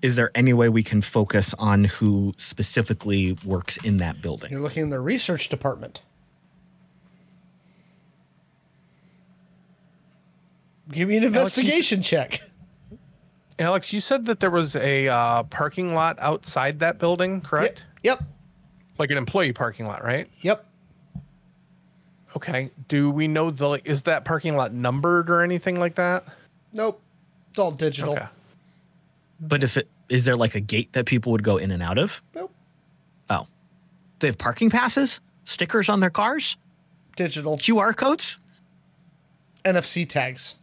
Is 0.03 0.17
there 0.17 0.33
any 0.35 0.53
way 0.53 0.69
we 0.69 0.83
can 0.83 1.01
focus 1.01 1.55
on 1.61 1.85
who 1.85 2.35
specifically 2.39 3.39
works 3.45 3.77
in 3.85 3.99
that 3.99 4.21
building? 4.21 4.51
You're 4.51 4.61
looking 4.61 4.83
in 4.83 4.91
the 4.91 4.99
research 4.99 5.49
department. 5.49 6.03
Give 10.91 11.09
me 11.09 11.17
an 11.17 11.25
Alex, 11.25 11.57
investigation 11.57 12.03
check. 12.03 12.43
Alex, 13.59 13.93
you 13.93 14.01
said 14.01 14.27
that 14.27 14.41
there 14.41 14.51
was 14.51 14.77
a 14.77 15.09
uh, 15.09 15.43
parking 15.45 15.95
lot 15.95 16.19
outside 16.21 16.81
that 16.81 16.99
building, 16.99 17.41
correct? 17.41 17.85
Yep. 18.03 18.23
Like 18.99 19.11
an 19.11 19.17
employee 19.17 19.53
parking 19.53 19.87
lot, 19.87 20.05
right? 20.05 20.29
Yep. 20.41 20.67
Okay. 22.37 22.71
Do 22.89 23.11
we 23.11 23.29
know 23.29 23.51
the 23.51 23.69
like, 23.69 23.87
is 23.87 24.03
that 24.03 24.25
parking 24.25 24.57
lot 24.57 24.73
numbered 24.73 25.31
or 25.31 25.43
anything 25.43 25.79
like 25.79 25.95
that? 25.95 26.25
Nope. 26.73 27.01
It's 27.51 27.59
all 27.59 27.71
digital. 27.71 28.15
Okay. 28.15 28.27
But 29.41 29.63
if 29.63 29.77
it 29.77 29.89
is 30.09 30.25
there 30.25 30.37
like 30.37 30.55
a 30.55 30.61
gate 30.61 30.93
that 30.93 31.07
people 31.07 31.33
would 31.33 31.45
go 31.45 31.57
in 31.57 31.71
and 31.71 31.83
out 31.83 31.99
of? 31.99 32.21
Nope. 32.35 32.53
Oh. 33.31 33.47
They 34.19 34.27
have 34.27 34.39
parking 34.39 34.71
passes, 34.71 35.21
stickers 35.45 35.89
on 35.89 36.01
their 36.01 36.11
cars, 36.11 36.57
Digital. 37.17 37.57
QR 37.57 37.97
codes? 37.97 38.41
NFC 39.65 40.09
tags. 40.09 40.57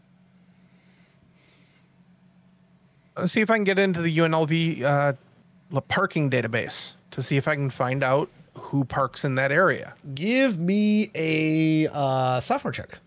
Let's 3.18 3.32
see 3.32 3.42
if 3.42 3.50
I 3.50 3.56
can 3.56 3.64
get 3.64 3.78
into 3.78 4.02
the 4.02 4.18
UNLV 4.18 4.82
uh, 4.84 5.82
parking 5.88 6.30
database 6.30 6.96
to 7.12 7.22
see 7.22 7.38
if 7.38 7.48
I 7.48 7.56
can 7.56 7.70
find 7.70 8.04
out 8.04 8.30
who 8.54 8.84
parks 8.84 9.26
in 9.26 9.36
that 9.36 9.52
area. 9.52 9.96
Give 10.14 10.58
me 10.58 11.12
a 11.16 11.88
uh, 11.92 12.40
software 12.40 12.72
check. 12.72 13.00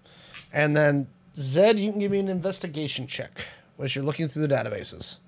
And 0.52 0.76
then, 0.76 1.06
Zed, 1.36 1.78
you 1.78 1.90
can 1.90 2.00
give 2.00 2.10
me 2.10 2.18
an 2.18 2.28
investigation 2.28 3.06
check 3.06 3.46
as 3.78 3.94
you're 3.94 4.04
looking 4.04 4.28
through 4.28 4.46
the 4.46 4.54
databases. 4.54 5.18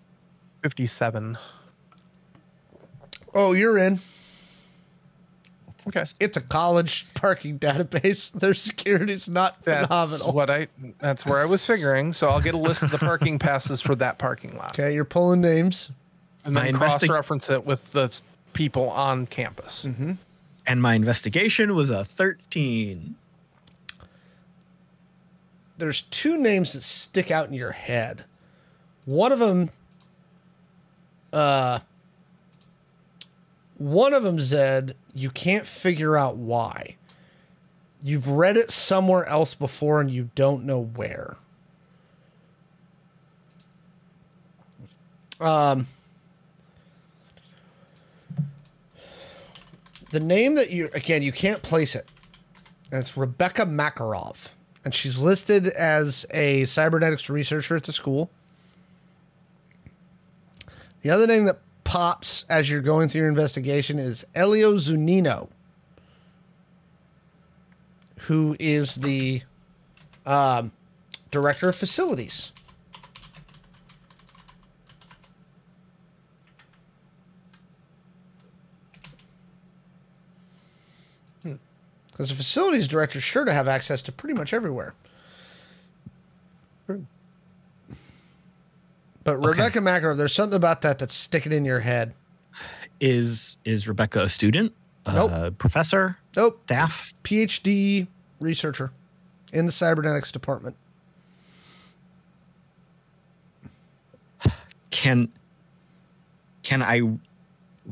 57. 0.62 1.38
Oh, 3.34 3.52
you're 3.52 3.78
in. 3.78 4.00
Okay. 5.88 6.04
It's 6.18 6.36
a 6.36 6.40
college 6.40 7.06
parking 7.14 7.58
database. 7.58 8.32
Their 8.38 8.54
security's 8.54 9.28
not 9.28 9.62
That's 9.62 9.86
phenomenal. 9.86 10.32
what 10.32 10.50
I 10.50 10.66
that's 10.98 11.24
where 11.24 11.38
I 11.40 11.44
was 11.44 11.64
figuring. 11.64 12.12
So 12.12 12.28
I'll 12.28 12.40
get 12.40 12.54
a 12.54 12.58
list 12.58 12.82
of 12.82 12.90
the 12.90 12.98
parking 12.98 13.38
passes 13.38 13.80
for 13.80 13.94
that 13.96 14.18
parking 14.18 14.56
lot. 14.56 14.72
okay, 14.72 14.92
you're 14.94 15.04
pulling 15.04 15.40
names. 15.40 15.90
And 16.44 16.54
My 16.54 16.64
then 16.64 16.74
investi- 16.74 16.78
cross 17.06 17.08
reference 17.08 17.50
it 17.50 17.64
with 17.64 17.92
the 17.92 18.10
people 18.52 18.88
on 18.90 19.26
campus. 19.26 19.84
Mm-hmm. 19.84 20.12
And 20.66 20.82
my 20.82 20.94
investigation 20.94 21.74
was 21.74 21.90
a 21.90 22.04
13. 22.04 23.14
There's 25.78 26.02
two 26.02 26.36
names 26.38 26.72
that 26.72 26.82
stick 26.82 27.30
out 27.30 27.46
in 27.48 27.54
your 27.54 27.72
head. 27.72 28.24
One 29.04 29.30
of 29.30 29.38
them, 29.38 29.70
uh, 31.32 31.80
one 33.78 34.14
of 34.14 34.22
them, 34.22 34.40
Zed, 34.40 34.96
you 35.16 35.30
can't 35.30 35.66
figure 35.66 36.16
out 36.16 36.36
why. 36.36 36.96
You've 38.02 38.28
read 38.28 38.56
it 38.56 38.70
somewhere 38.70 39.24
else 39.24 39.54
before 39.54 40.00
and 40.00 40.10
you 40.10 40.30
don't 40.34 40.64
know 40.64 40.80
where. 40.80 41.36
Um, 45.40 45.86
the 50.10 50.20
name 50.20 50.54
that 50.54 50.70
you 50.70 50.88
again 50.94 51.22
you 51.22 51.32
can't 51.32 51.62
place 51.62 51.94
it 51.94 52.08
and 52.90 53.00
it's 53.00 53.18
rebecca 53.18 53.66
makarov 53.66 54.48
and 54.84 54.94
she's 54.94 55.18
listed 55.18 55.66
as 55.66 56.24
a 56.30 56.64
cybernetics 56.64 57.28
researcher 57.28 57.76
at 57.76 57.84
the 57.84 57.92
school 57.92 58.30
the 61.02 61.10
other 61.10 61.26
name 61.26 61.44
that 61.44 61.58
pops 61.86 62.44
as 62.48 62.68
you're 62.68 62.80
going 62.80 63.08
through 63.08 63.20
your 63.20 63.28
investigation 63.28 63.98
is 63.98 64.26
elio 64.34 64.74
zunino 64.74 65.48
who 68.20 68.56
is 68.58 68.96
the 68.96 69.40
um, 70.26 70.72
director 71.30 71.68
of 71.68 71.76
facilities 71.76 72.50
Because 82.16 82.30
the 82.30 82.34
facilities 82.34 82.88
director 82.88 83.18
is 83.18 83.24
sure 83.24 83.44
to 83.44 83.52
have 83.52 83.68
access 83.68 84.00
to 84.00 84.10
pretty 84.10 84.32
much 84.32 84.54
everywhere. 84.54 84.94
But 89.26 89.44
Rebecca 89.44 89.80
Makarov, 89.80 90.18
there's 90.18 90.32
something 90.32 90.56
about 90.56 90.82
that 90.82 91.00
that's 91.00 91.12
sticking 91.12 91.50
in 91.50 91.64
your 91.64 91.80
head. 91.80 92.14
Is 93.00 93.56
is 93.64 93.88
Rebecca 93.88 94.22
a 94.22 94.28
student? 94.28 94.72
Nope. 95.04 95.32
A 95.34 95.50
professor? 95.50 96.16
Nope. 96.36 96.60
Staff? 96.66 97.12
PhD 97.24 98.06
researcher 98.38 98.92
in 99.52 99.66
the 99.66 99.72
cybernetics 99.72 100.30
department. 100.30 100.76
Can 104.90 105.28
can 106.62 106.84
I 106.84 107.02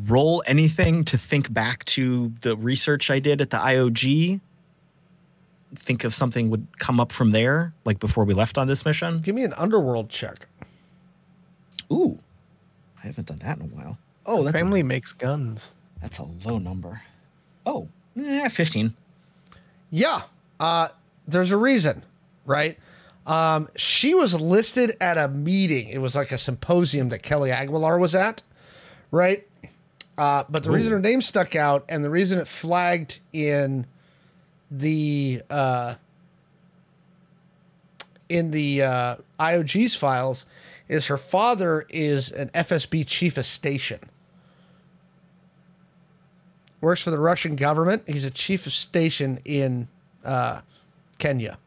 roll 0.06 0.44
anything 0.47 1.05
to 1.06 1.19
think 1.19 1.52
back 1.52 1.85
to 1.86 2.32
the 2.43 2.56
research 2.56 3.11
I 3.11 3.19
did 3.19 3.40
at 3.40 3.51
the 3.51 3.59
IOG? 3.59 4.40
Think 5.74 6.05
of 6.05 6.15
something 6.15 6.48
would 6.51 6.65
come 6.78 7.01
up 7.01 7.11
from 7.11 7.32
there, 7.32 7.74
like 7.85 7.98
before 7.98 8.24
we 8.24 8.35
left 8.35 8.56
on 8.56 8.69
this 8.69 8.86
mission. 8.86 9.19
Give 9.19 9.35
me 9.35 9.43
an 9.43 9.52
underworld 9.55 10.09
check. 10.11 10.47
Ooh, 11.93 12.19
I 13.02 13.06
haven't 13.06 13.28
done 13.28 13.39
that 13.39 13.59
in 13.59 13.65
a 13.65 13.66
while. 13.66 13.98
Oh, 14.27 14.43
that's 14.43 14.55
a, 14.55 14.59
Family 14.59 14.82
makes 14.82 15.12
guns. 15.12 15.73
that's 16.01 16.19
a 16.19 16.24
low 16.44 16.59
number. 16.59 17.02
Oh, 17.66 17.89
eh, 18.19 18.48
fifteen. 18.48 18.94
Yeah. 19.90 20.23
Uh, 20.59 20.89
there's 21.28 21.52
a 21.52 21.56
reason, 21.56 22.02
right? 22.47 22.78
Um, 23.27 23.69
she 23.77 24.15
was 24.15 24.39
listed 24.40 24.97
at 25.01 25.16
a 25.19 25.28
meeting. 25.28 25.89
It 25.89 25.98
was 25.98 26.15
like 26.15 26.32
a 26.32 26.39
symposium 26.39 27.09
that 27.11 27.23
Kelly 27.23 27.51
Aguilar 27.51 27.98
was 27.98 28.15
at, 28.15 28.43
right? 29.11 29.47
Uh, 30.16 30.44
but 30.48 30.62
the 30.62 30.70
reason 30.70 30.93
her 30.93 31.01
name 31.01 31.20
stuck 31.23 31.56
out 31.56 31.85
and 31.89 32.05
the 32.05 32.11
reason 32.11 32.39
it 32.39 32.47
flagged 32.47 33.19
in 33.32 33.86
the 34.70 35.43
uh, 35.51 35.94
in 38.28 38.51
the 38.51 38.82
uh, 38.82 39.16
IOG's 39.40 39.94
files 39.94 40.47
is 40.89 41.06
her 41.06 41.16
father 41.16 41.86
is 41.89 42.31
an 42.31 42.51
FSB 42.51 43.06
chief 43.06 43.39
of 43.39 43.47
station. 43.47 44.01
works 46.81 47.01
for 47.01 47.11
the 47.11 47.19
Russian 47.19 47.56
government. 47.56 48.02
He's 48.06 48.27
a 48.27 48.31
chief 48.31 48.66
of 48.66 48.73
station 48.73 49.40
in 49.44 49.89
uh, 50.24 50.61
Kenya. 51.19 51.59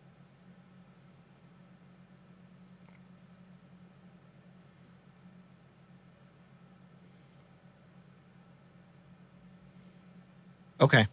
Okay. 10.79 11.07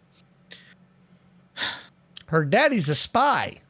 Her 2.27 2.45
daddy's 2.45 2.89
a 2.89 2.95
spy. 2.95 3.61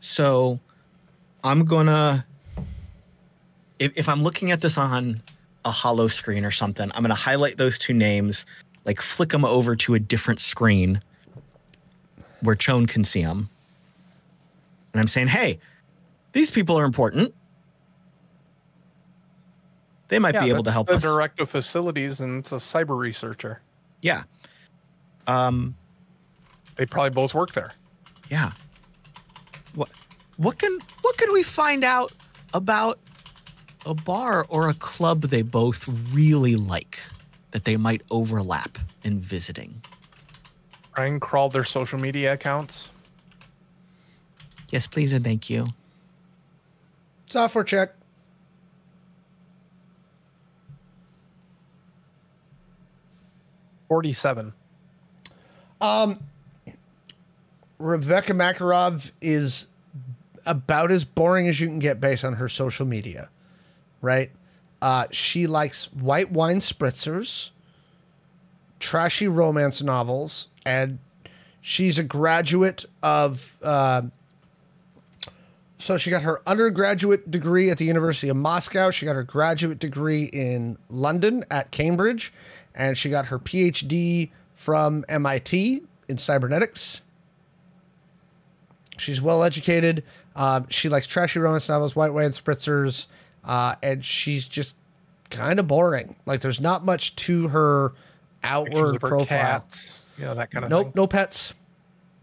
So 0.00 0.60
I'm 1.42 1.64
gonna 1.64 2.26
if, 3.78 3.92
if 3.96 4.08
I'm 4.08 4.22
looking 4.22 4.50
at 4.50 4.60
this 4.60 4.78
on 4.78 5.20
a 5.64 5.70
hollow 5.70 6.08
screen 6.08 6.44
or 6.44 6.50
something, 6.50 6.90
I'm 6.94 7.02
gonna 7.02 7.14
highlight 7.14 7.56
those 7.56 7.78
two 7.78 7.92
names, 7.92 8.46
like 8.84 9.00
flick 9.00 9.30
them 9.30 9.44
over 9.44 9.74
to 9.76 9.94
a 9.94 9.98
different 9.98 10.40
screen 10.40 11.00
where 12.42 12.54
Ch0wn 12.56 12.88
can 12.88 13.04
see 13.04 13.22
them. 13.22 13.48
And 14.92 15.00
I'm 15.00 15.06
saying, 15.08 15.28
hey, 15.28 15.58
these 16.32 16.50
people 16.50 16.78
are 16.78 16.84
important. 16.84 17.34
They 20.08 20.18
might 20.18 20.34
Yeah, 20.34 20.44
be 20.44 20.50
able 20.50 20.62
to 20.62 20.70
help 20.70 20.86
the 20.86 20.94
us. 20.94 21.02
director 21.02 21.42
of 21.42 21.50
facilities, 21.50 22.20
and 22.20 22.38
it's 22.38 22.52
a 22.52 22.56
cyber 22.56 22.96
researcher. 22.98 23.60
yeah. 24.02 24.22
Um, 25.26 25.74
They 26.76 26.86
probably 26.86 27.10
both 27.10 27.34
work 27.34 27.52
there. 27.52 27.72
Yeah. 28.30 28.52
What 29.74 29.88
what 30.36 30.58
can 30.58 30.78
what 31.02 31.16
can 31.16 31.32
we 31.32 31.42
find 31.42 31.82
out 31.82 32.12
about 32.54 33.00
a 33.86 33.94
bar 33.94 34.44
or 34.50 34.68
a 34.68 34.74
club 34.74 35.22
they 35.22 35.42
both 35.42 35.88
really 36.12 36.56
like 36.56 36.98
that 37.52 37.64
they 37.64 37.78
might 37.78 38.02
overlap 38.10 38.78
in 39.04 39.18
visiting? 39.18 39.80
Try 40.94 41.06
and 41.06 41.20
crawl 41.20 41.48
their 41.48 41.64
social 41.64 41.98
media 41.98 42.34
accounts. 42.34 42.90
Yes, 44.70 44.86
please 44.86 45.12
and 45.12 45.24
thank 45.24 45.48
you. 45.48 45.64
Software 47.30 47.64
check. 47.64 47.94
Forty-seven. 53.88 54.52
Um, 55.80 56.18
Rebecca 57.78 58.32
Makarov 58.32 59.12
is 59.20 59.66
about 60.44 60.90
as 60.90 61.04
boring 61.04 61.46
as 61.46 61.60
you 61.60 61.68
can 61.68 61.78
get 61.78 62.00
based 62.00 62.24
on 62.24 62.32
her 62.32 62.48
social 62.48 62.86
media, 62.86 63.28
right? 64.00 64.30
Uh, 64.82 65.06
she 65.10 65.46
likes 65.46 65.92
white 65.92 66.30
wine 66.30 66.60
spritzers, 66.60 67.50
trashy 68.78 69.28
romance 69.28 69.82
novels, 69.82 70.48
and 70.64 70.98
she's 71.60 71.98
a 71.98 72.04
graduate 72.04 72.84
of. 73.02 73.58
Uh, 73.62 74.02
so 75.78 75.98
she 75.98 76.10
got 76.10 76.22
her 76.22 76.40
undergraduate 76.46 77.30
degree 77.30 77.70
at 77.70 77.78
the 77.78 77.84
University 77.84 78.28
of 78.28 78.36
Moscow. 78.36 78.90
She 78.90 79.04
got 79.04 79.14
her 79.14 79.22
graduate 79.22 79.78
degree 79.78 80.24
in 80.24 80.78
London 80.88 81.44
at 81.50 81.70
Cambridge, 81.70 82.32
and 82.74 82.96
she 82.96 83.10
got 83.10 83.26
her 83.26 83.38
PhD 83.38 84.30
from 84.54 85.04
MIT 85.08 85.82
in 86.08 86.18
cybernetics. 86.18 87.02
She's 88.98 89.20
well 89.20 89.42
educated. 89.42 90.02
Um, 90.34 90.66
she 90.68 90.88
likes 90.88 91.06
trashy 91.06 91.38
romance 91.38 91.68
novels, 91.68 91.94
white 91.94 92.12
wine 92.12 92.30
spritzers, 92.30 93.06
uh, 93.46 93.76
and 93.82 94.04
she's 94.04 94.46
just 94.46 94.74
kind 95.30 95.58
of 95.58 95.66
boring. 95.66 96.16
Like 96.26 96.40
there's 96.40 96.60
not 96.60 96.84
much 96.84 97.16
to 97.16 97.48
her 97.48 97.92
outward 98.44 98.96
of 98.96 99.02
her 99.02 99.08
profile. 99.08 99.26
cats. 99.26 100.06
You 100.18 100.24
know 100.26 100.34
that 100.34 100.50
kind 100.50 100.64
of 100.64 100.70
Nope, 100.70 100.84
thing. 100.86 100.92
no 100.96 101.06
pets. 101.06 101.54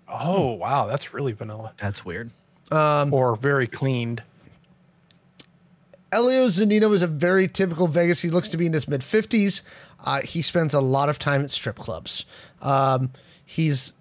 Oh 0.08 0.54
wow, 0.54 0.86
that's 0.86 1.14
really 1.14 1.32
vanilla. 1.32 1.74
That's 1.78 2.06
weird. 2.06 2.30
Or 2.72 3.36
very 3.36 3.68
cleaned. 3.68 4.24
Elio 6.12 6.48
Zanino 6.48 6.94
is 6.94 7.02
a 7.02 7.08
very 7.08 7.48
typical 7.48 7.88
Vegas. 7.88 8.22
He 8.22 8.30
looks 8.30 8.48
to 8.50 8.58
be 8.58 8.68
in 8.68 8.74
his 8.74 8.88
mid 8.88 9.02
50s. 9.02 9.62
Uh, 10.04 10.22
he 10.22 10.41
spends 10.41 10.74
a 10.74 10.82
lot 10.82 11.10
of 11.10 11.18
time 11.18 11.44
at 11.44 11.50
strip 11.52 11.78
clubs. 11.78 12.26
Um, 12.62 13.12
he's 13.45 13.94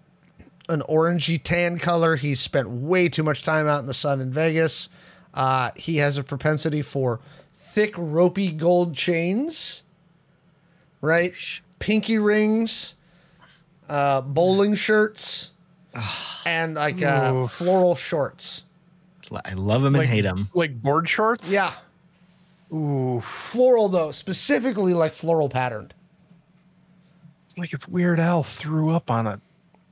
an 0.68 0.80
orangey 0.88 1.42
tan 1.42 1.78
color. 1.78 2.16
He's 2.16 2.40
spent 2.40 2.68
way 2.68 3.08
too 3.08 3.22
much 3.22 3.42
time 3.44 3.66
out 3.66 3.80
in 3.80 3.86
the 3.86 3.94
sun 3.94 4.20
in 4.20 4.30
Vegas. 4.32 4.88
Uh, 5.34 5.70
he 5.76 5.96
has 5.96 6.18
a 6.18 6.22
propensity 6.24 6.82
for 6.82 7.20
thick, 7.54 7.94
ropey 7.96 8.52
gold 8.52 8.94
chains, 8.94 9.82
right? 11.00 11.32
Pinky 11.78 12.18
rings, 12.18 12.94
uh, 13.88 14.20
bowling 14.20 14.74
shirts, 14.74 15.50
and 16.44 16.74
like 16.74 17.02
uh, 17.02 17.46
floral 17.46 17.94
shorts. 17.94 18.64
I 19.46 19.54
love 19.54 19.80
him 19.82 19.94
and 19.94 19.98
Like- 20.02 20.08
hate 20.08 20.24
him. 20.26 20.50
Like 20.52 20.80
board 20.82 21.08
shorts. 21.08 21.50
Yeah. 21.50 21.72
Ooh. 22.70 23.20
Floral, 23.20 23.88
though, 23.88 24.12
specifically 24.12 24.92
like 24.92 25.12
floral 25.12 25.48
patterned. 25.48 25.94
Like 27.56 27.72
if 27.72 27.88
Weird 27.88 28.20
Al 28.20 28.42
threw 28.42 28.90
up 28.90 29.10
on 29.10 29.26
a 29.26 29.40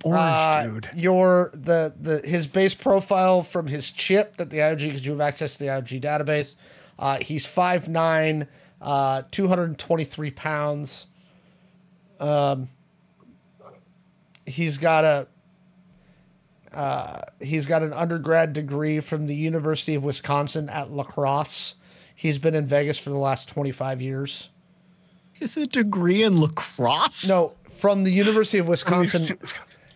orange 0.05 0.23
Uh, 0.23 0.63
dude. 0.65 0.91
Your 0.95 1.51
the 1.53 1.95
the 2.01 2.27
his 2.27 2.47
base 2.47 2.75
profile 2.75 3.43
from 3.43 3.67
his 3.67 3.91
chip 3.91 4.37
that 4.37 4.51
the 4.51 4.59
IOG 4.59 4.79
because 4.81 5.05
you 5.05 5.13
have 5.13 5.21
access 5.21 5.55
to 5.55 5.59
the 5.61 5.67
IOG 5.67 6.01
database. 6.01 6.57
Uh, 6.99 7.19
he's 7.19 7.47
5'9", 7.47 8.47
uh, 8.83 9.23
223 9.31 10.31
pounds. 10.33 11.07
Um, 12.19 12.69
he's 14.45 14.77
got 14.77 15.05
a 15.05 15.27
uh, 16.73 17.23
he's 17.41 17.67
got 17.67 17.83
an 17.83 17.93
undergrad 17.93 18.53
degree 18.53 19.01
from 19.01 19.27
the 19.27 19.35
University 19.35 19.95
of 19.95 20.05
Wisconsin 20.05 20.69
at 20.69 20.91
La 20.91 21.03
Crosse. 21.03 21.75
He's 22.15 22.39
been 22.39 22.55
in 22.55 22.67
Vegas 22.67 22.99
for 22.99 23.11
the 23.11 23.17
last 23.19 23.49
25 23.49 24.01
years. 24.01 24.51
Is 25.41 25.57
a 25.57 25.67
degree 25.67 26.23
in 26.23 26.39
lacrosse? 26.39 27.27
No, 27.27 27.55
from 27.71 28.05
the 28.05 28.13
University 28.13 28.59
of 28.59 28.69
Wisconsin. 28.69 29.39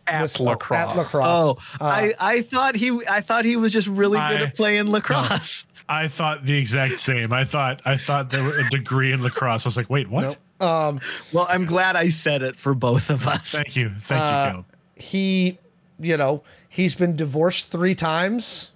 At 0.07 0.23
Wis- 0.23 0.41
lacrosse. 0.41 0.79
At 0.91 0.97
lacrosse. 0.97 1.15
Oh, 1.23 1.57
Uh, 1.81 1.85
I, 1.85 2.15
I 2.21 2.43
thought 2.43 2.77
he 2.77 2.99
I 3.11 3.21
thought 3.21 3.45
he 3.45 3.57
was 3.57 3.73
just 3.73 3.89
really 3.89 4.19
good 4.19 4.41
I- 4.43 4.45
at 4.45 4.55
playing 4.57 4.87
lacrosse. 4.91 5.67
I 5.89 6.09
thought 6.09 6.45
the 6.47 6.57
exact 6.57 6.99
same. 6.99 7.33
I 7.33 7.45
thought 7.45 7.83
I 7.85 7.97
thought 7.97 8.31
there 8.31 8.43
were 8.43 8.59
a 8.59 8.69
degree 8.71 9.13
in 9.13 9.23
lacrosse. 9.23 9.67
I 9.67 9.69
was 9.69 9.77
like, 9.77 9.91
wait, 9.91 10.09
what? 10.09 10.23
Nope. 10.23 10.37
Um, 10.71 11.01
Well, 11.33 11.47
I'm 11.51 11.67
glad 11.67 11.95
I 11.97 12.09
said 12.09 12.43
it 12.43 12.57
for 12.59 12.75
both 12.75 13.11
of 13.11 13.27
us. 13.27 13.51
Thank 13.51 13.77
you, 13.77 13.91
thank 14.03 14.21
Uh, 14.23 14.45
you, 14.47 14.51
Caleb. 14.53 14.67
he, 14.97 15.59
you 15.99 16.17
know, 16.17 16.43
he's 16.71 16.95
been 16.95 17.17
divorced 17.17 17.71
three 17.71 17.95
times. 17.95 18.71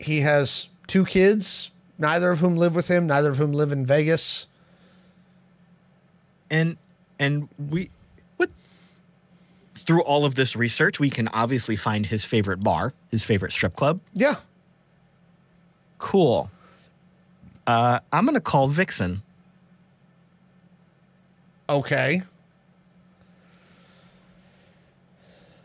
He 0.00 0.20
has 0.22 0.68
two 0.88 1.04
kids, 1.04 1.70
neither 1.96 2.30
of 2.32 2.40
whom 2.40 2.56
live 2.56 2.74
with 2.74 2.88
him, 2.88 3.06
neither 3.06 3.30
of 3.30 3.36
whom 3.36 3.52
live 3.52 3.70
in 3.70 3.86
Vegas. 3.86 4.46
and 6.50 6.76
and 7.18 7.48
we 7.70 7.82
what 7.82 7.90
through 9.74 10.02
all 10.04 10.24
of 10.24 10.34
this 10.34 10.54
research 10.56 11.00
we 11.00 11.08
can 11.10 11.28
obviously 11.28 11.76
find 11.76 12.04
his 12.06 12.24
favorite 12.24 12.62
bar 12.62 12.92
his 13.10 13.24
favorite 13.24 13.52
strip 13.52 13.74
club 13.74 13.98
Yeah. 14.14 14.36
cool 15.98 16.50
uh 17.66 17.98
i'm 18.12 18.24
gonna 18.26 18.40
call 18.40 18.68
vixen 18.68 19.22
Okay. 21.68 22.22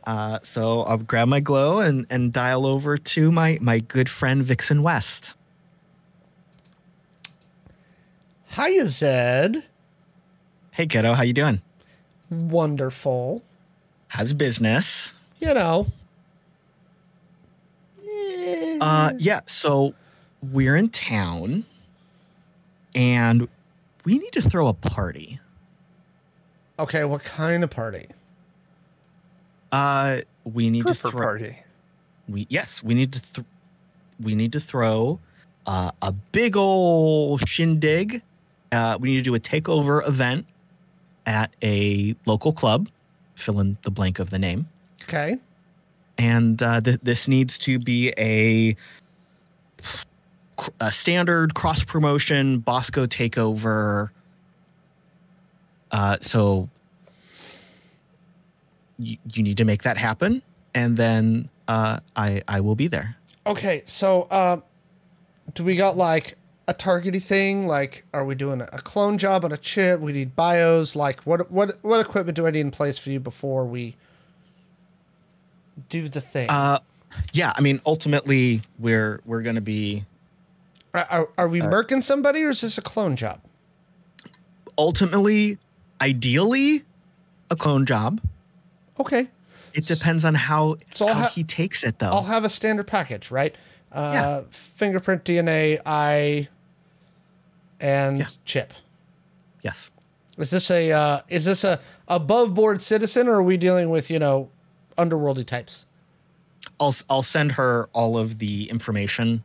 uh 0.06 0.40
so 0.44 0.82
i'll 0.84 0.98
grab 1.00 1.28
my 1.28 1.40
glow 1.42 1.80
and 1.80 2.06
and 2.10 2.32
dial 2.32 2.66
over 2.66 2.98
to 2.98 3.30
my 3.32 3.58
my 3.62 3.80
good 3.80 4.08
friend 4.10 4.44
vixen 4.44 4.84
west 4.84 5.38
Hiya, 8.56 8.88
Zed. 8.88 9.64
hey 10.72 10.88
kiddo 10.88 11.14
how 11.14 11.24
you 11.24 11.34
doing 11.34 11.62
Wonderful. 12.30 13.42
How's 14.08 14.34
business 14.34 15.14
You 15.40 15.54
know. 15.54 15.88
Uh, 18.82 19.14
yeah. 19.18 19.42
So 19.46 19.94
we're 20.52 20.76
in 20.76 20.90
town, 20.90 21.66
and 22.96 23.48
we 24.06 24.18
need 24.18 24.32
to 24.34 24.42
throw 24.42 24.68
a 24.68 24.74
party. 24.74 25.40
Okay, 26.80 27.04
what 27.06 27.24
kind 27.24 27.64
of 27.64 27.70
party? 27.70 28.08
Uh, 29.72 30.20
we 30.44 30.70
need 30.70 30.86
to 30.88 30.94
throw. 30.94 31.12
party. 31.12 31.60
We 32.28 32.48
yes, 32.50 32.84
we 32.84 32.94
need 32.94 33.14
to. 33.14 33.34
Th- 33.34 33.48
we 34.20 34.34
need 34.34 34.52
to 34.54 34.60
throw 34.60 35.20
uh, 35.68 35.92
a 36.02 36.12
big 36.12 36.58
old 36.58 37.48
shindig. 37.48 38.22
Uh, 38.72 38.98
we 39.00 39.10
need 39.10 39.18
to 39.18 39.24
do 39.24 39.36
a 39.36 39.40
takeover 39.40 40.08
event 40.08 40.46
at 41.26 41.52
a 41.62 42.16
local 42.26 42.52
club. 42.52 42.90
Fill 43.38 43.60
in 43.62 43.78
the 43.84 43.92
blank 43.92 44.20
of 44.20 44.30
the 44.30 44.40
name. 44.40 44.68
Okay. 45.04 45.38
and 46.18 46.62
uh, 46.62 46.82
th- 46.82 47.00
this 47.04 47.28
needs 47.28 47.58
to 47.60 47.78
be 47.80 48.12
a, 48.18 48.76
a 50.82 50.92
standard 50.92 51.54
cross 51.54 51.84
promotion 51.84 52.60
Bosco 52.60 53.06
takeover 53.06 54.10
Uh, 55.92 56.18
so 56.20 56.68
you, 59.00 59.18
you 59.34 59.44
need 59.44 59.56
to 59.58 59.64
make 59.66 59.84
that 59.84 59.98
happen, 59.98 60.42
and 60.74 60.98
then 60.98 61.48
uh, 61.70 62.00
I 62.18 62.42
I 62.48 62.60
will 62.60 62.76
be 62.76 62.88
there. 62.90 63.16
Okay, 63.46 63.84
so 63.86 64.28
uh, 64.30 64.60
do 65.54 65.64
we 65.64 65.76
got 65.78 65.96
like 65.96 66.37
a 66.68 66.74
targety 66.74 67.22
thing? 67.22 67.68
Like, 67.68 68.06
are 68.14 68.26
we 68.26 68.36
doing 68.36 68.62
a 68.62 68.68
clone 68.80 69.18
job 69.18 69.46
on 69.46 69.52
a 69.52 69.58
chip? 69.58 70.00
We 70.00 70.12
need 70.12 70.36
bios. 70.36 70.96
Like, 70.96 71.22
what 71.22 71.50
what 71.52 71.78
what 71.82 72.00
equipment 72.00 72.36
do 72.36 72.46
I 72.48 72.52
need 72.52 72.60
in 72.62 72.72
place 72.72 72.98
for 72.98 73.10
you 73.10 73.20
before 73.20 73.66
we 73.66 73.96
do 75.90 76.08
the 76.10 76.22
thing? 76.22 76.50
Uh, 76.50 76.80
yeah, 77.34 77.54
I 77.56 77.62
mean, 77.62 77.80
ultimately, 77.86 78.62
we're 78.80 79.22
we're 79.26 79.42
gonna 79.42 79.62
be 79.62 80.06
are, 80.94 81.08
are, 81.10 81.30
are 81.38 81.48
we 81.48 81.62
murking 81.62 82.04
somebody, 82.04 82.44
or 82.44 82.50
is 82.50 82.62
this 82.62 82.78
a 82.78 82.82
clone 82.82 83.16
job? 83.16 83.40
ultimately, 84.80 85.58
ideally, 86.02 86.84
a 87.50 87.56
clone 87.56 87.84
job. 87.86 88.22
Okay, 89.00 89.28
It 89.74 89.86
depends 89.88 90.24
on 90.24 90.36
how 90.36 90.78
So 90.94 91.08
how 91.08 91.14
ha- 91.22 91.30
he 91.30 91.44
takes 91.44 91.84
it, 91.84 91.98
though. 91.98 92.10
I'll 92.12 92.24
have 92.24 92.44
a 92.46 92.50
standard 92.50 92.86
package, 92.86 93.32
right? 93.32 93.56
Uh, 93.92 94.12
Yeah. 94.14 94.42
Fingerprint, 94.52 95.24
DNA, 95.24 95.80
eye, 95.84 96.48
and 97.80 98.20
Yeah. 98.20 98.28
chip. 98.46 98.74
yes. 99.62 99.90
Is 100.38 100.52
this 100.52 100.70
a 100.70 100.92
uh, 100.92 101.22
is 101.30 101.46
this 101.46 101.64
a 101.64 101.80
above 102.08 102.54
board 102.54 102.82
citizen, 102.82 103.28
or 103.28 103.38
are 103.38 103.44
we 103.44 103.58
dealing 103.58 103.90
with 103.90 104.12
you 104.12 104.20
know 104.20 104.50
underworldy 104.98 105.46
types? 105.46 105.86
I'll 106.80 106.96
I'll 107.10 107.24
send 107.24 107.54
her 107.54 107.90
all 107.94 108.18
of 108.20 108.38
the 108.38 108.70
information 108.70 109.44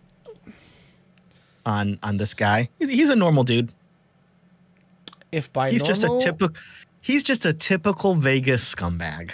on 1.64 1.98
on 2.02 2.18
this 2.18 2.34
guy. 2.34 2.68
He's, 2.78 3.08
a 3.08 3.16
normal 3.16 3.42
dude. 3.44 3.72
If 5.30 5.50
by 5.52 5.70
He's 5.70 5.82
just 5.82 6.04
a 6.04 6.18
typical. 6.20 6.54
He's 7.00 7.24
just 7.24 7.46
a 7.46 7.52
typical 7.52 8.14
Vegas 8.14 8.74
scumbag. 8.74 9.32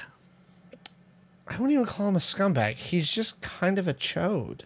I 1.49 1.53
wouldn't 1.53 1.73
even 1.73 1.87
call 1.87 2.09
him 2.09 2.17
a 2.17 2.21
scumbag. 2.21 2.77
He's 2.77 3.09
just 3.11 3.41
kind 3.41 3.79
of 3.79 3.89
a 3.89 3.95
chode. 3.95 4.61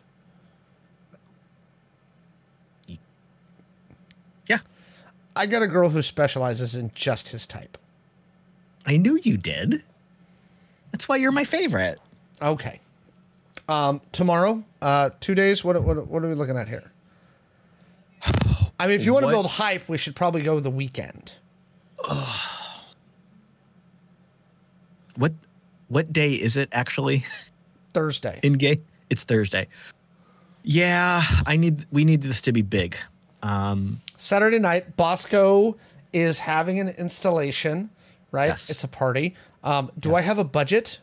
I 5.34 5.46
got 5.46 5.62
a 5.62 5.66
girl 5.66 5.88
who 5.88 6.02
specializes 6.02 6.74
in 6.74 6.90
just 6.94 7.28
his 7.30 7.46
type. 7.46 7.78
I 8.86 8.96
knew 8.96 9.18
you 9.22 9.36
did. 9.36 9.82
That's 10.90 11.08
why 11.08 11.16
you're 11.16 11.32
my 11.32 11.44
favorite. 11.44 11.98
Okay. 12.40 12.80
Um, 13.68 14.00
tomorrow, 14.12 14.62
uh, 14.82 15.10
two 15.20 15.34
days. 15.34 15.64
What, 15.64 15.82
what 15.82 16.06
what 16.06 16.22
are 16.22 16.28
we 16.28 16.34
looking 16.34 16.56
at 16.56 16.68
here? 16.68 16.90
I 18.78 18.86
mean, 18.86 18.96
if 18.96 19.04
you 19.04 19.12
want 19.12 19.24
to 19.24 19.30
build 19.30 19.46
hype, 19.46 19.88
we 19.88 19.96
should 19.96 20.16
probably 20.16 20.42
go 20.42 20.58
the 20.60 20.70
weekend. 20.70 21.32
What 25.16 25.32
what 25.88 26.12
day 26.12 26.32
is 26.32 26.56
it 26.56 26.68
actually 26.72 27.24
Thursday. 27.94 28.40
in 28.42 28.54
game? 28.54 28.84
It's 29.08 29.24
Thursday. 29.24 29.68
Yeah, 30.64 31.22
I 31.46 31.56
need 31.56 31.86
we 31.92 32.04
need 32.04 32.22
this 32.22 32.40
to 32.42 32.52
be 32.52 32.62
big. 32.62 32.96
Um, 33.42 34.00
Saturday 34.22 34.60
night, 34.60 34.96
Bosco 34.96 35.76
is 36.12 36.38
having 36.38 36.78
an 36.78 36.90
installation, 36.90 37.90
right? 38.30 38.46
Yes. 38.46 38.70
It's 38.70 38.84
a 38.84 38.88
party. 38.88 39.34
Um, 39.64 39.90
do 39.98 40.14
I 40.14 40.20
have 40.20 40.38
a 40.38 40.44
budget? 40.44 41.00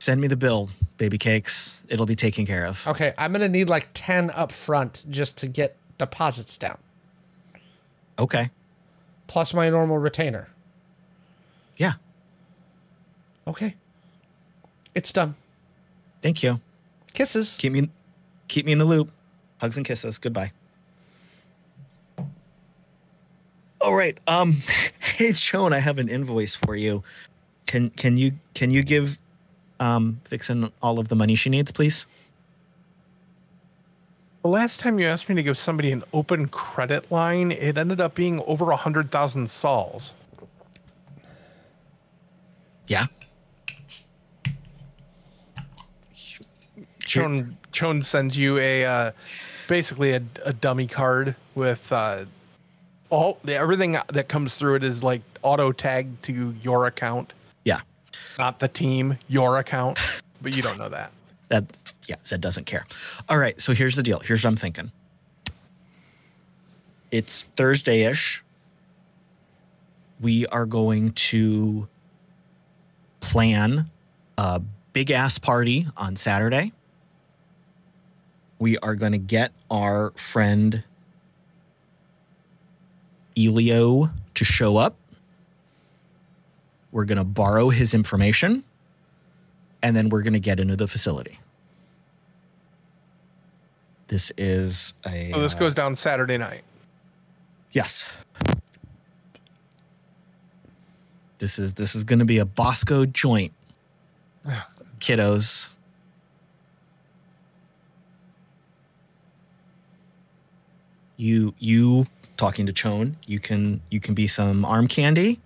send 0.00 0.20
me 0.20 0.26
the 0.26 0.34
bill, 0.34 0.68
baby 0.96 1.16
cakes. 1.16 1.80
It'll 1.88 2.06
be 2.06 2.16
taken 2.16 2.44
care 2.44 2.66
of. 2.66 2.84
Okay, 2.88 3.12
I'm 3.16 3.30
gonna 3.30 3.48
need 3.48 3.68
like 3.68 3.90
ten 3.94 4.32
up 4.32 4.50
front 4.50 5.04
just 5.08 5.36
to 5.38 5.46
get 5.46 5.76
deposits 5.98 6.56
down, 6.56 6.76
Okay. 8.18 8.50
plus 9.28 9.54
my 9.54 9.70
normal 9.70 9.98
retainer. 9.98 10.48
Yeah. 11.76 11.92
Okay, 13.46 13.76
it's 14.96 15.12
done. 15.12 15.36
Thank 16.22 16.42
you. 16.42 16.60
Kisses. 17.12 17.56
Keep 17.56 17.72
me 17.72 17.88
keep 18.48 18.66
me 18.66 18.72
in 18.72 18.78
the 18.78 18.84
loop. 18.84 19.08
Hugs 19.58 19.76
and 19.76 19.86
kisses. 19.86 20.18
Goodbye. 20.18 20.50
All 23.84 23.94
right. 23.94 24.18
Um 24.26 24.52
hey 25.00 25.30
Ch0wn, 25.30 25.72
I 25.72 25.78
have 25.78 25.98
an 25.98 26.08
invoice 26.08 26.54
for 26.54 26.76
you. 26.76 27.02
Can 27.66 27.90
can 27.90 28.16
you 28.16 28.32
can 28.54 28.70
you 28.70 28.82
give 28.82 29.18
um 29.80 30.20
Vixen 30.28 30.70
all 30.82 30.98
of 30.98 31.08
the 31.08 31.16
money 31.16 31.34
she 31.34 31.50
needs, 31.50 31.72
please? 31.72 32.06
The 34.42 34.48
last 34.48 34.80
time 34.80 34.98
you 34.98 35.06
asked 35.06 35.28
me 35.28 35.36
to 35.36 35.42
give 35.42 35.56
somebody 35.56 35.92
an 35.92 36.02
open 36.12 36.48
credit 36.48 37.10
line, 37.12 37.52
it 37.52 37.78
ended 37.78 38.00
up 38.00 38.14
being 38.14 38.42
over 38.46 38.72
a 38.72 38.76
hundred 38.76 39.10
thousand 39.10 39.48
sols. 39.48 40.12
Yeah. 42.88 43.06
Ch0wn 47.04 47.54
Ch0wn 47.72 48.04
sends 48.04 48.38
you 48.38 48.58
a 48.58 48.84
uh, 48.84 49.12
basically 49.68 50.12
a, 50.12 50.22
a 50.44 50.52
dummy 50.52 50.86
card 50.86 51.36
with 51.54 51.92
uh, 51.92 52.24
all 53.12 53.38
everything 53.46 53.98
that 54.08 54.28
comes 54.28 54.56
through 54.56 54.76
it 54.76 54.82
is 54.82 55.02
like 55.04 55.20
auto 55.42 55.70
tagged 55.70 56.22
to 56.24 56.54
your 56.62 56.86
account, 56.86 57.34
Yeah. 57.64 57.80
not 58.38 58.58
the 58.58 58.68
team, 58.68 59.18
your 59.28 59.58
account. 59.58 59.98
But 60.40 60.56
you 60.56 60.62
don't 60.62 60.78
know 60.78 60.88
that. 60.88 61.12
That 61.48 61.66
yeah, 62.08 62.16
Zed 62.26 62.40
doesn't 62.40 62.64
care. 62.64 62.86
All 63.28 63.36
right, 63.36 63.60
so 63.60 63.74
here's 63.74 63.94
the 63.94 64.02
deal. 64.02 64.20
Here's 64.20 64.42
what 64.42 64.48
I'm 64.48 64.56
thinking. 64.56 64.90
It's 67.10 67.42
Thursday-ish. 67.58 68.42
We 70.22 70.46
are 70.46 70.64
going 70.64 71.10
to 71.10 71.86
plan 73.20 73.84
a 74.38 74.62
big 74.94 75.10
ass 75.10 75.38
party 75.38 75.86
on 75.98 76.16
Saturday. 76.16 76.72
We 78.58 78.78
are 78.78 78.94
going 78.94 79.12
to 79.12 79.18
get 79.18 79.52
our 79.70 80.12
friend 80.16 80.82
Elio 83.38 84.10
to 84.34 84.44
show 84.44 84.76
up. 84.76 84.96
We're 86.90 87.04
going 87.04 87.18
to 87.18 87.24
borrow 87.24 87.68
his 87.70 87.94
information 87.94 88.62
and 89.82 89.96
then 89.96 90.08
we're 90.08 90.22
going 90.22 90.34
to 90.34 90.40
get 90.40 90.60
into 90.60 90.76
the 90.76 90.86
facility. 90.86 91.38
This 94.08 94.30
is 94.36 94.94
a 95.06 95.30
So 95.30 95.40
this 95.40 95.54
uh, 95.54 95.58
goes 95.58 95.74
down 95.74 95.96
Saturday 95.96 96.36
night. 96.38 96.62
yes. 97.72 98.06
This 101.38 101.58
is 101.58 101.74
this 101.74 101.94
is 101.96 102.04
going 102.04 102.20
to 102.20 102.24
be 102.24 102.38
a 102.38 102.44
Bosco 102.44 103.04
joint, 103.04 103.52
kiddos. 105.00 105.70
You 111.16 111.52
you 111.58 112.06
talking 112.42 112.66
to 112.66 112.72
Ch0wn, 112.72 113.14
you 113.26 113.38
can 113.38 113.80
you 113.90 114.00
can 114.00 114.14
be 114.14 114.26
some 114.26 114.64
arm 114.64 114.86
candy. 114.88 115.40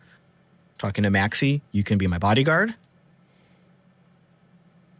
Talking 0.78 1.04
to 1.04 1.10
Maxi, 1.10 1.60
you 1.72 1.82
can 1.82 1.96
be 1.96 2.06
my 2.06 2.18
bodyguard 2.18 2.74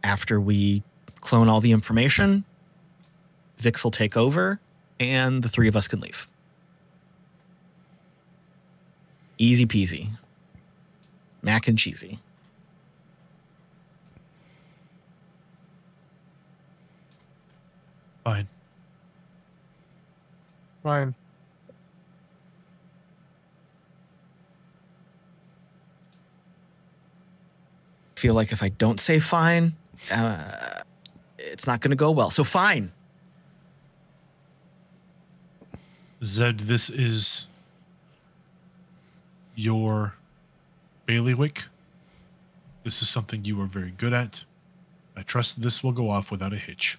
after 0.07 0.39
we 0.39 0.81
clone 1.19 1.49
all 1.49 1.59
the 1.59 1.71
information, 1.71 2.43
Vix 3.57 3.83
will 3.83 3.91
take 3.91 4.15
over 4.15 4.59
and 4.99 5.43
the 5.43 5.49
three 5.49 5.67
of 5.67 5.75
us 5.75 5.87
can 5.87 5.99
leave. 5.99 6.27
Easy 9.37 9.65
peasy. 9.65 10.09
Mac 11.41 11.67
and 11.67 11.77
cheesy. 11.77 12.19
Fine. 18.23 18.47
Fine. 20.83 21.15
Feel 28.17 28.33
like 28.33 28.51
if 28.51 28.63
I 28.63 28.69
don't 28.69 28.99
say 28.99 29.19
fine, 29.19 29.73
uh, 30.11 30.81
it's 31.37 31.67
not 31.67 31.81
going 31.81 31.91
to 31.91 31.95
go 31.95 32.09
well. 32.09 32.31
So 32.31 32.43
fine. 32.43 32.91
Zed, 36.23 36.61
this 36.61 36.89
is 36.89 37.45
your 39.53 40.15
bailiwick. 41.05 41.65
This 42.83 43.03
is 43.03 43.07
something 43.07 43.45
you 43.45 43.61
are 43.61 43.67
very 43.67 43.91
good 43.91 44.13
at. 44.13 44.43
I 45.15 45.21
trust 45.21 45.61
this 45.61 45.83
will 45.83 45.91
go 45.91 46.09
off 46.09 46.31
without 46.31 46.53
a 46.53 46.57
hitch. 46.57 46.97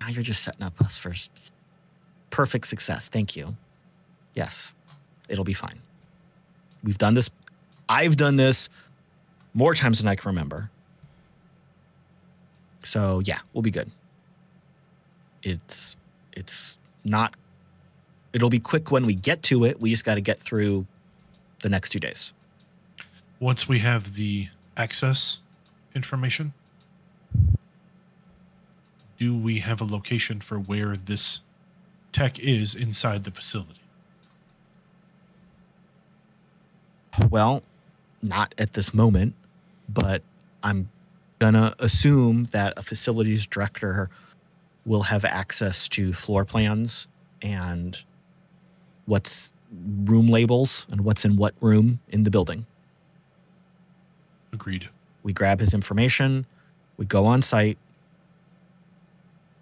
Now 0.00 0.06
you're 0.10 0.22
just 0.22 0.44
setting 0.44 0.62
up 0.62 0.80
us 0.80 0.96
for 0.96 1.12
perfect 2.30 2.68
success. 2.68 3.08
Thank 3.08 3.34
you. 3.34 3.56
Yes, 4.34 4.72
it'll 5.28 5.42
be 5.42 5.52
fine. 5.52 5.80
We've 6.84 6.98
done 6.98 7.14
this. 7.14 7.28
I've 7.88 8.16
done 8.16 8.36
this 8.36 8.68
more 9.54 9.74
times 9.74 9.98
than 9.98 10.08
I 10.08 10.14
can 10.14 10.28
remember. 10.28 10.70
So 12.82 13.20
yeah, 13.24 13.38
we'll 13.52 13.62
be 13.62 13.70
good. 13.70 13.90
It's 15.42 15.96
it's 16.32 16.78
not 17.04 17.34
it'll 18.32 18.50
be 18.50 18.58
quick 18.58 18.90
when 18.90 19.06
we 19.06 19.14
get 19.14 19.42
to 19.44 19.64
it. 19.64 19.80
We 19.80 19.90
just 19.90 20.04
got 20.04 20.16
to 20.16 20.20
get 20.20 20.40
through 20.40 20.86
the 21.62 21.68
next 21.68 21.90
two 21.90 22.00
days. 22.00 22.32
Once 23.40 23.68
we 23.68 23.78
have 23.78 24.14
the 24.14 24.48
access 24.76 25.38
information, 25.94 26.52
do 29.18 29.36
we 29.36 29.60
have 29.60 29.80
a 29.80 29.84
location 29.84 30.40
for 30.40 30.58
where 30.58 30.96
this 30.96 31.40
tech 32.12 32.38
is 32.38 32.74
inside 32.74 33.24
the 33.24 33.30
facility? 33.30 33.80
Well, 37.30 37.62
not 38.24 38.54
at 38.58 38.72
this 38.72 38.94
moment, 38.94 39.34
but 39.88 40.22
I'm 40.62 40.88
gonna 41.38 41.74
assume 41.78 42.48
that 42.52 42.72
a 42.76 42.82
facilities 42.82 43.46
director 43.46 44.08
will 44.86 45.02
have 45.02 45.24
access 45.24 45.88
to 45.88 46.12
floor 46.12 46.44
plans 46.44 47.06
and 47.42 48.02
what's 49.06 49.52
room 50.04 50.28
labels 50.28 50.86
and 50.90 51.02
what's 51.02 51.24
in 51.24 51.36
what 51.36 51.54
room 51.60 52.00
in 52.10 52.22
the 52.22 52.30
building. 52.30 52.64
Agreed. 54.52 54.88
We 55.22 55.32
grab 55.32 55.58
his 55.58 55.74
information, 55.74 56.46
we 56.96 57.06
go 57.06 57.26
on 57.26 57.42
site, 57.42 57.78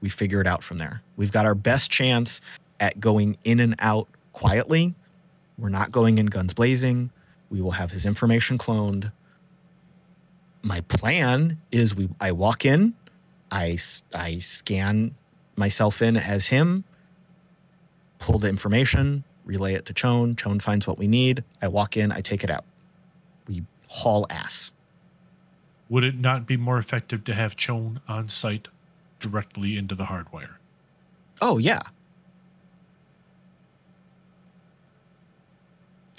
we 0.01 0.09
figure 0.09 0.41
it 0.41 0.47
out 0.47 0.63
from 0.63 0.79
there. 0.79 1.01
We've 1.17 1.33
got 1.33 1.47
our 1.47 1.55
best 1.55 1.91
chance 1.91 2.41
at 2.81 3.01
going 3.01 3.37
in 3.45 3.61
and 3.61 3.75
out 3.79 4.09
quietly. 4.33 4.95
We're 5.59 5.69
not 5.69 5.93
going 5.93 6.19
in 6.19 6.27
guns 6.27 6.53
blazing. 6.53 7.11
We 7.53 7.61
will 7.61 7.73
have 7.73 7.91
his 7.91 8.07
information 8.07 8.57
cloned. 8.57 9.13
My 10.63 10.81
plan 10.81 11.61
is 11.71 11.95
we 11.95 12.09
I 12.19 12.33
walk 12.33 12.65
in, 12.65 12.95
I 13.51 13.79
I 14.15 14.39
scan 14.39 15.15
myself 15.57 16.01
in 16.01 16.17
as 16.17 16.47
him, 16.47 16.83
pull 18.19 18.39
the 18.39 18.49
information, 18.49 19.23
relay 19.45 19.75
it 19.75 19.85
to 19.85 19.93
Ch0wn. 19.93 20.35
Ch0wn 20.37 20.63
finds 20.63 20.87
what 20.87 20.97
we 20.97 21.07
need. 21.07 21.45
I 21.61 21.69
walk 21.69 21.99
in, 21.99 22.11
I 22.11 22.23
take 22.23 22.43
it 22.43 22.49
out. 22.49 22.65
We 23.47 23.65
haul 23.87 24.27
ass. 24.31 24.73
Would 25.91 26.05
it 26.05 26.19
not 26.19 26.47
be 26.47 26.57
more 26.57 26.79
effective 26.79 27.23
to 27.25 27.35
have 27.35 27.55
Ch0wn 27.55 28.01
on 28.09 28.31
site 28.31 28.69
directly 29.21 29.77
into 29.77 29.95
the 29.95 30.05
hardwire? 30.05 30.55
Oh 31.43 31.59
yeah. 31.59 31.83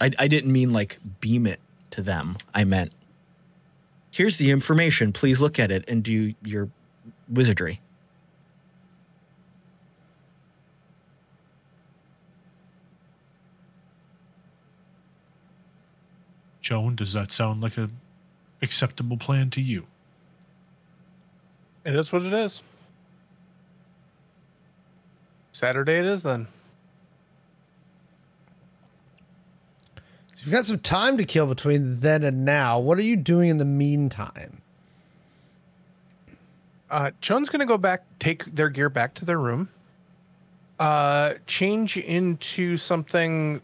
I 0.01 0.11
I 0.19 0.27
didn't 0.27 0.51
mean 0.51 0.71
like 0.71 0.99
beam 1.19 1.45
it 1.47 1.59
to 1.91 2.01
them. 2.01 2.37
I 2.53 2.63
meant 2.63 2.91
here's 4.11 4.37
the 4.37 4.51
information. 4.51 5.11
Please 5.11 5.41
look 5.41 5.59
at 5.59 5.71
it 5.71 5.83
and 5.87 6.03
do 6.03 6.33
your 6.43 6.69
wizardry. 7.29 7.81
Ch0wn, 16.63 16.95
does 16.95 17.11
that 17.13 17.31
sound 17.31 17.61
like 17.61 17.77
a 17.77 17.89
acceptable 18.61 19.17
plan 19.17 19.49
to 19.49 19.61
you? 19.61 19.85
It 21.85 21.93
is 21.95 22.11
what 22.13 22.23
it 22.23 22.31
is. 22.33 22.63
Saturday 25.51 25.99
it 25.99 26.05
is 26.05 26.23
then. 26.23 26.47
You've 30.43 30.51
got 30.51 30.65
some 30.65 30.79
time 30.79 31.17
to 31.17 31.23
kill 31.23 31.47
between 31.47 32.01
then 32.01 32.21
and 32.21 32.43
now. 32.43 32.77
What 32.77 32.97
are 32.97 33.03
you 33.03 33.15
doing 33.15 33.49
in 33.49 33.59
the 33.59 33.65
meantime? 33.65 34.61
Uh, 36.91 37.11
Ch0wn's 37.21 37.49
gonna 37.49 37.65
go 37.65 37.77
back, 37.77 38.03
take 38.19 38.43
their 38.45 38.69
gear 38.69 38.89
back 38.89 39.13
to 39.15 39.25
their 39.25 39.39
room, 39.39 39.69
uh, 40.79 41.35
change 41.47 41.95
into 41.95 42.75
something 42.75 43.61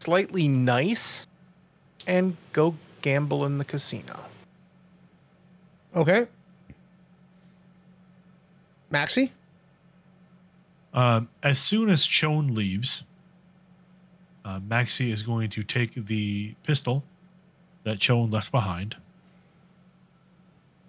slightly 0.00 0.48
nice, 0.48 1.28
and 2.08 2.36
go 2.52 2.74
gamble 3.02 3.46
in 3.46 3.58
the 3.58 3.64
casino. 3.64 4.18
Okay. 5.94 6.26
Maxi? 8.90 9.30
Um, 10.92 11.28
as 11.42 11.60
soon 11.60 11.88
as 11.88 12.04
Ch0wn 12.04 12.54
leaves, 12.54 13.04
uh, 14.46 14.60
Maxi 14.60 15.12
is 15.12 15.22
going 15.24 15.50
to 15.50 15.64
take 15.64 16.06
the 16.06 16.54
pistol 16.62 17.02
that 17.82 17.98
Ch0wn 17.98 18.32
left 18.32 18.52
behind, 18.52 18.96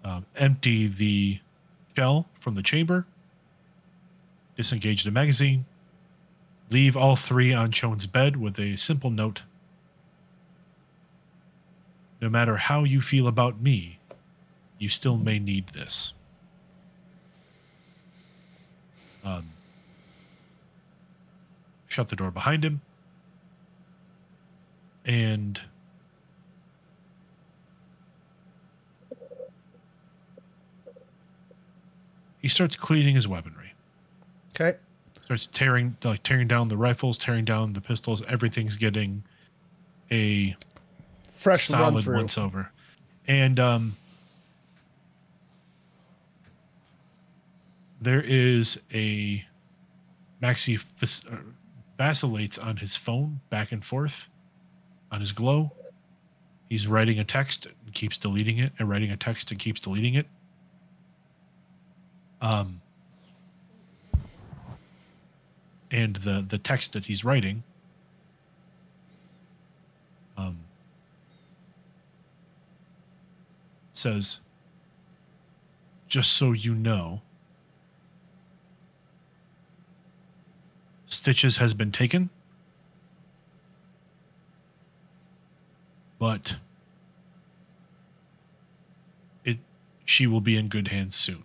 um, 0.04 0.24
empty 0.36 0.86
the 0.86 1.40
shell 1.96 2.26
from 2.34 2.54
the 2.54 2.62
chamber, 2.62 3.04
disengage 4.56 5.02
the 5.02 5.10
magazine, 5.10 5.66
leave 6.70 6.96
all 6.96 7.16
three 7.16 7.52
on 7.52 7.72
Ch0wn's 7.72 8.06
bed 8.06 8.36
with 8.36 8.60
a 8.60 8.76
simple 8.76 9.10
note. 9.10 9.42
No 12.20 12.28
matter 12.28 12.56
how 12.56 12.84
you 12.84 13.00
feel 13.00 13.26
about 13.26 13.60
me, 13.60 13.98
you 14.78 14.88
still 14.88 15.16
may 15.16 15.40
need 15.40 15.68
this. 15.70 16.12
Um, 19.24 19.46
shut 21.88 22.08
the 22.08 22.16
door 22.16 22.30
behind 22.30 22.64
him, 22.64 22.82
and 25.08 25.58
he 32.40 32.48
starts 32.48 32.76
cleaning 32.76 33.14
his 33.14 33.26
weaponry. 33.26 33.72
Okay. 34.54 34.78
Starts 35.24 35.46
tearing, 35.46 35.96
like 36.04 36.22
tearing 36.22 36.46
down 36.46 36.68
the 36.68 36.76
rifles, 36.76 37.16
tearing 37.16 37.46
down 37.46 37.72
the 37.72 37.80
pistols. 37.80 38.22
Everything's 38.28 38.76
getting 38.76 39.24
a 40.10 40.54
Fresh 41.30 41.68
solid 41.68 42.06
once 42.06 42.36
over, 42.36 42.70
and 43.26 43.60
um, 43.60 43.96
there 48.00 48.22
is 48.22 48.80
a 48.92 49.44
Maxi 50.42 50.78
uh, 51.30 51.36
vacillates 51.96 52.58
on 52.58 52.78
his 52.78 52.96
phone 52.96 53.40
back 53.50 53.70
and 53.70 53.84
forth 53.84 54.28
on 55.10 55.20
his 55.20 55.32
glow. 55.32 55.72
He's 56.68 56.86
writing 56.86 57.18
a 57.18 57.24
text 57.24 57.66
and 57.66 57.94
keeps 57.94 58.18
deleting 58.18 58.58
it, 58.58 58.72
and 58.78 58.88
writing 58.88 59.10
a 59.10 59.16
text 59.16 59.50
and 59.50 59.58
keeps 59.58 59.80
deleting 59.80 60.14
it. 60.14 60.26
Um, 62.40 62.80
and 65.90 66.16
the 66.16 66.44
the 66.46 66.58
text 66.58 66.92
that 66.92 67.06
he's 67.06 67.24
writing, 67.24 67.62
um, 70.36 70.58
says, 73.94 74.40
"Just 76.06 76.32
so 76.34 76.52
you 76.52 76.74
know." 76.74 77.22
Stitches 81.10 81.56
has 81.56 81.72
been 81.72 81.90
taken, 81.90 82.28
but 86.18 86.56
it 89.44 89.58
she 90.04 90.26
will 90.26 90.40
be 90.40 90.56
in 90.56 90.68
good 90.68 90.88
hands 90.88 91.16
soon. 91.16 91.44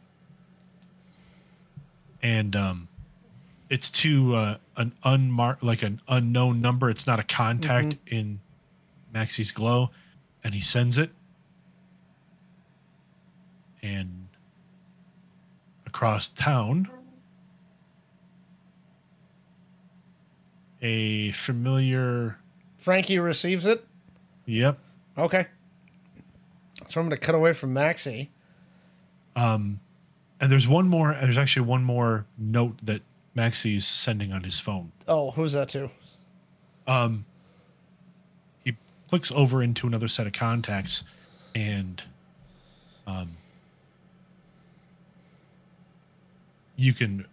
And 2.21 2.55
um, 2.55 2.87
it's 3.69 3.91
to 3.91 4.35
uh, 4.35 4.57
an 4.77 4.93
unmarked, 5.03 5.63
like 5.63 5.83
an 5.83 6.01
unknown 6.07 6.61
number. 6.61 6.89
It's 6.89 7.05
not 7.05 7.19
a 7.19 7.23
contact 7.23 7.97
in 8.07 8.39
Maxi's 9.13 9.51
glow, 9.51 9.89
and 10.43 10.53
he 10.53 10.61
sends 10.61 10.97
it, 10.97 11.11
and 13.81 14.27
across 15.85 16.29
town. 16.29 16.89
a 20.83 21.31
familiar 21.31 22.37
Frankie 22.77 23.17
receives 23.17 23.65
it. 23.65 23.85
Yep 24.45 24.77
Okay. 25.17 25.45
So 26.89 26.99
I'm 26.99 27.07
going 27.07 27.11
to 27.11 27.25
cut 27.25 27.35
away 27.35 27.53
from 27.53 27.73
Maxi. 27.73 28.29
um 29.35 29.79
and 30.41 30.51
there's 30.51 30.67
one 30.67 30.87
more 30.89 31.15
there's 31.21 31.37
actually 31.37 31.65
one 31.65 31.83
more 31.83 32.25
note 32.37 32.77
that 32.83 33.01
Maxi's 33.37 33.85
sending 33.87 34.31
on 34.33 34.43
his 34.43 34.59
phone 34.59 34.91
Oh, 35.07 35.31
who's 35.31 35.53
that 35.53 35.69
to? 35.69 35.89
um 36.87 37.25
he 38.65 38.75
clicks 39.09 39.31
over 39.31 39.63
into 39.63 39.87
another 39.87 40.07
set 40.07 40.27
of 40.27 40.33
contacts 40.33 41.03
and 41.55 42.03
um 43.07 43.37
you 46.75 46.93
can 46.93 47.25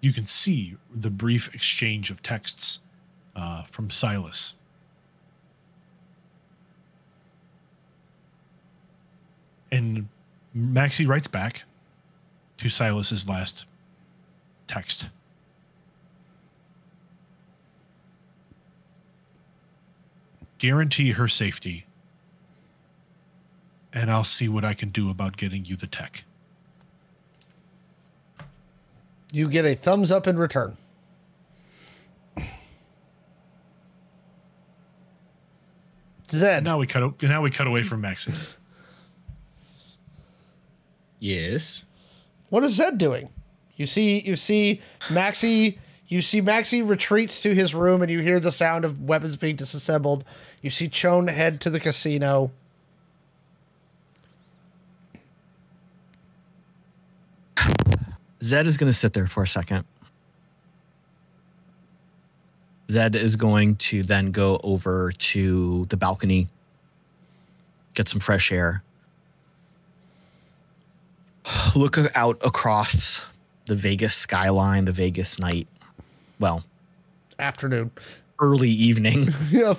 you 0.00 0.12
can 0.12 0.26
see 0.26 0.76
the 0.94 1.10
brief 1.10 1.54
exchange 1.54 2.10
of 2.10 2.22
texts 2.22 2.80
uh, 3.36 3.62
from 3.64 3.90
silas 3.90 4.54
and 9.72 10.08
Maxi 10.56 11.06
writes 11.06 11.26
back 11.26 11.64
to 12.58 12.68
silas's 12.68 13.28
last 13.28 13.66
text 14.66 15.08
guarantee 20.60 21.12
her 21.12 21.26
safety, 21.26 21.86
and 23.92 24.12
I'll 24.12 24.24
see 24.24 24.48
what 24.48 24.64
I 24.64 24.74
can 24.74 24.90
do 24.90 25.10
about 25.10 25.36
getting 25.36 25.64
you 25.64 25.74
the 25.74 25.88
tech. 25.88 26.22
You 29.32 29.48
get 29.48 29.64
a 29.64 29.74
thumbs 29.74 30.12
up 30.12 30.28
in 30.28 30.36
return. 30.36 30.76
Zed, 36.30 36.62
Now 36.62 36.78
we 36.78 36.86
cut. 36.86 37.20
Now 37.22 37.42
we 37.42 37.50
cut 37.50 37.66
away 37.66 37.82
from 37.82 38.02
Maxi. 38.02 38.32
Yes. 41.20 41.84
what 42.48 42.64
is 42.64 42.74
Zed 42.74 42.98
doing? 42.98 43.28
You 43.76 43.86
see, 43.86 44.20
you 44.20 44.36
see 44.36 44.80
Maxi. 45.02 45.78
You 46.08 46.22
see 46.22 46.42
Maxi 46.42 46.86
retreats 46.86 47.40
to 47.42 47.54
his 47.54 47.72
room, 47.74 48.02
and 48.02 48.10
you 48.10 48.18
hear 48.18 48.40
the 48.40 48.50
sound 48.50 48.84
of 48.84 49.00
weapons 49.02 49.36
being 49.36 49.54
disassembled. 49.54 50.24
You 50.60 50.70
see 50.70 50.88
Ch0wn 50.88 51.30
head 51.30 51.60
to 51.60 51.70
the 51.70 51.78
casino. 51.78 52.50
Zed 58.42 58.66
is 58.66 58.76
going 58.76 58.90
to 58.90 58.98
sit 58.98 59.12
there 59.12 59.26
for 59.26 59.44
a 59.44 59.48
second. 59.48 59.84
Zed 62.90 63.14
is 63.14 63.36
going 63.36 63.76
to 63.76 64.02
then 64.02 64.32
go 64.32 64.58
over 64.64 65.12
to 65.12 65.86
the 65.86 65.96
balcony, 65.96 66.48
get 67.94 68.08
some 68.08 68.18
fresh 68.18 68.50
air, 68.50 68.82
look 71.76 71.96
out 72.14 72.40
across 72.44 73.26
the 73.66 73.74
Vegas 73.76 74.14
skyline, 74.14 74.84
the 74.84 74.92
Vegas 74.92 75.38
night. 75.38 75.68
Well, 76.38 76.64
Afternoon. 77.38 77.90
early 78.40 78.70
evening. 78.70 79.32
Yep. 79.50 79.78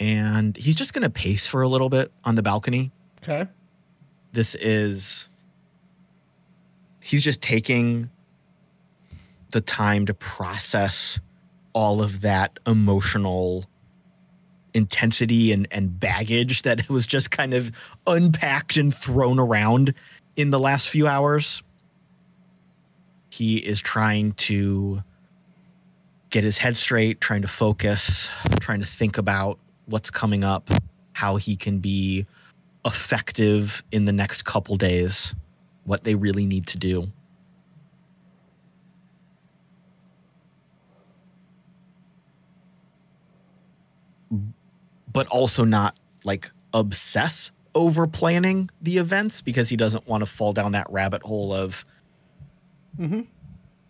and 0.00 0.56
he's 0.56 0.74
just 0.74 0.92
going 0.92 1.02
to 1.02 1.10
pace 1.10 1.46
for 1.46 1.62
a 1.62 1.68
little 1.68 1.88
bit 1.88 2.10
on 2.24 2.34
the 2.34 2.42
balcony. 2.42 2.90
Okay. 3.22 3.46
this 4.32 4.54
is 4.56 5.28
he's 7.00 7.22
just 7.24 7.40
taking 7.40 8.10
the 9.52 9.60
time 9.62 10.04
to 10.04 10.12
process 10.12 11.18
all 11.72 12.02
of 12.02 12.20
that 12.20 12.58
emotional 12.66 13.64
intensity 14.74 15.52
and, 15.52 15.66
and 15.70 15.98
baggage 15.98 16.62
that 16.62 16.88
was 16.90 17.06
just 17.06 17.30
kind 17.30 17.54
of 17.54 17.70
unpacked 18.06 18.76
and 18.76 18.94
thrown 18.94 19.38
around 19.38 19.94
in 20.36 20.50
the 20.50 20.58
last 20.58 20.88
few 20.88 21.06
hours. 21.06 21.62
He 23.30 23.58
is 23.58 23.80
trying 23.80 24.32
to 24.32 25.02
get 26.30 26.44
his 26.44 26.58
head 26.58 26.76
straight, 26.76 27.20
trying 27.20 27.42
to 27.42 27.48
focus, 27.48 28.30
trying 28.60 28.80
to 28.80 28.86
think 28.86 29.18
about 29.18 29.58
what's 29.86 30.10
coming 30.10 30.44
up, 30.44 30.68
how 31.12 31.36
he 31.36 31.56
can 31.56 31.78
be 31.78 32.26
effective 32.84 33.82
in 33.92 34.04
the 34.04 34.12
next 34.12 34.44
couple 34.44 34.76
days, 34.76 35.34
what 35.84 36.04
they 36.04 36.14
really 36.14 36.46
need 36.46 36.66
to 36.66 36.78
do. 36.78 37.10
But 45.14 45.26
also 45.28 45.64
not 45.64 45.96
like 46.24 46.50
obsess 46.74 47.50
over 47.74 48.06
planning 48.06 48.68
the 48.82 48.98
events 48.98 49.40
because 49.40 49.70
he 49.70 49.76
doesn't 49.76 50.06
want 50.06 50.20
to 50.20 50.26
fall 50.26 50.52
down 50.52 50.72
that 50.72 50.86
rabbit 50.90 51.22
hole 51.22 51.54
of 51.54 51.86
mm-hmm. 52.98 53.22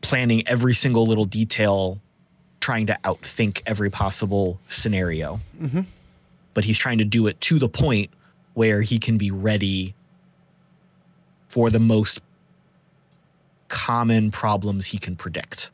planning 0.01 0.47
every 0.49 0.75
single 0.75 1.07
little 1.07 1.25
detail, 1.25 2.01
trying 2.61 2.87
to 2.87 2.99
outthink 3.05 3.63
every 3.67 3.91
possible 3.91 4.61
scenario. 4.69 5.41
Mm-hmm. 5.61 5.81
But 6.55 6.65
he's 6.65 6.79
trying 6.79 6.99
to 6.99 7.05
do 7.05 7.27
it 7.27 7.41
to 7.43 7.59
the 7.59 7.69
point 7.69 8.11
where 8.55 8.81
he 8.81 8.99
can 8.99 9.19
be 9.19 9.31
ready 9.31 9.95
for 11.49 11.71
the 11.71 11.81
most 11.81 12.21
common 13.69 14.31
problems 14.31 14.87
he 14.87 14.99
can 14.99 15.17
predict. 15.17 15.71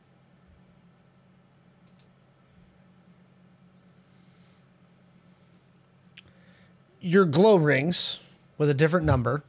Your 7.01 7.25
glow 7.25 7.55
rings 7.55 8.19
with 8.57 8.69
a 8.69 8.73
different 8.73 9.05
number. 9.05 9.43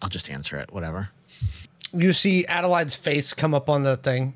I'll 0.00 0.08
just 0.08 0.30
answer 0.30 0.56
it, 0.56 0.72
whatever. 0.72 1.10
You 1.92 2.12
see 2.12 2.46
Adelaide's 2.46 2.94
face 2.94 3.32
come 3.34 3.54
up 3.54 3.68
on 3.68 3.82
the 3.82 3.96
thing. 3.96 4.34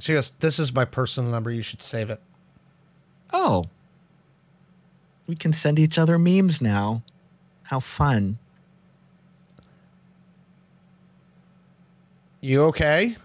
She 0.00 0.12
goes, 0.12 0.32
This 0.40 0.58
is 0.58 0.74
my 0.74 0.84
personal 0.84 1.30
number. 1.30 1.50
You 1.50 1.62
should 1.62 1.80
save 1.80 2.10
it. 2.10 2.20
Oh. 3.32 3.64
We 5.26 5.34
can 5.34 5.54
send 5.54 5.78
each 5.78 5.98
other 5.98 6.18
memes 6.18 6.60
now. 6.60 7.02
How 7.62 7.80
fun. 7.80 8.38
You 12.42 12.64
okay? 12.64 13.16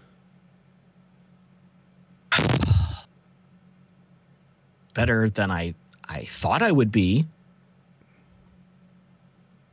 Better 5.00 5.30
than 5.30 5.50
I 5.50 5.74
I 6.06 6.26
thought 6.26 6.60
I 6.60 6.70
would 6.70 6.92
be. 6.92 7.24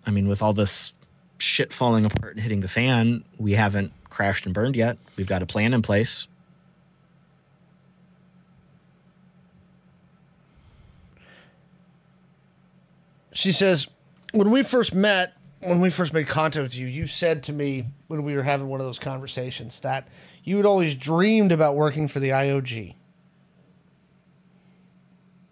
I 0.05 0.09
mean, 0.09 0.29
with 0.29 0.41
all 0.41 0.53
this 0.53 0.93
shit 1.37 1.73
falling 1.73 2.05
apart 2.05 2.35
and 2.35 2.39
hitting 2.41 2.61
the 2.61 2.69
fan, 2.69 3.25
we 3.37 3.51
haven't 3.51 3.91
crashed 4.09 4.45
and 4.45 4.55
burned 4.55 4.77
yet. 4.77 4.97
We've 5.17 5.27
got 5.27 5.43
a 5.43 5.45
plan 5.45 5.73
in 5.73 5.81
place. 5.81 6.27
She 13.33 13.51
says, 13.51 13.85
When 14.31 14.49
we 14.49 14.63
first 14.63 14.95
met, 14.95 15.33
when 15.59 15.81
we 15.81 15.89
first 15.89 16.13
made 16.13 16.27
contact 16.27 16.63
with 16.63 16.77
you, 16.77 16.87
you 16.87 17.05
said 17.05 17.43
to 17.43 17.51
me 17.51 17.87
when 18.07 18.23
we 18.23 18.33
were 18.33 18.43
having 18.43 18.69
one 18.69 18.79
of 18.79 18.85
those 18.85 18.97
conversations 18.97 19.81
that 19.81 20.07
you 20.45 20.55
had 20.55 20.65
always 20.65 20.95
dreamed 20.95 21.51
about 21.51 21.75
working 21.75 22.07
for 22.07 22.21
the 22.21 22.29
IOG. 22.29 22.95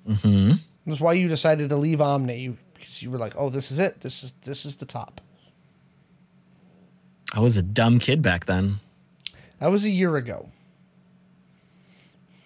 Mm-hmm. 0.07 0.53
That's 0.85 1.01
why 1.01 1.13
you 1.13 1.27
decided 1.27 1.69
to 1.69 1.77
leave 1.77 2.01
Omni. 2.01 2.37
You, 2.37 2.57
because 2.73 3.01
you 3.01 3.09
were 3.09 3.17
like, 3.17 3.33
"Oh, 3.37 3.49
this 3.49 3.71
is 3.71 3.79
it. 3.79 4.01
This 4.01 4.23
is 4.23 4.33
this 4.43 4.65
is 4.65 4.75
the 4.75 4.85
top." 4.85 5.21
I 7.33 7.39
was 7.39 7.57
a 7.57 7.63
dumb 7.63 7.99
kid 7.99 8.21
back 8.21 8.45
then. 8.45 8.79
That 9.59 9.67
was 9.67 9.83
a 9.83 9.89
year 9.89 10.15
ago. 10.15 10.49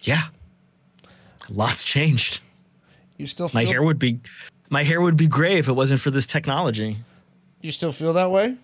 Yeah. 0.00 0.22
Lots 1.48 1.84
changed. 1.84 2.40
You 3.18 3.26
still 3.26 3.50
My 3.52 3.64
hair 3.64 3.82
would 3.82 3.98
be 3.98 4.20
my 4.70 4.82
hair 4.82 5.00
would 5.00 5.16
be 5.16 5.26
gray 5.28 5.58
if 5.58 5.68
it 5.68 5.72
wasn't 5.72 6.00
for 6.00 6.10
this 6.10 6.26
technology. 6.26 6.96
you 7.60 7.72
still 7.72 7.92
feel 7.92 8.14
that 8.14 8.30
way? 8.30 8.56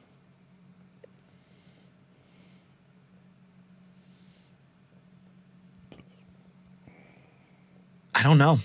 I 8.15 8.23
don't 8.23 8.39
know. 8.39 8.59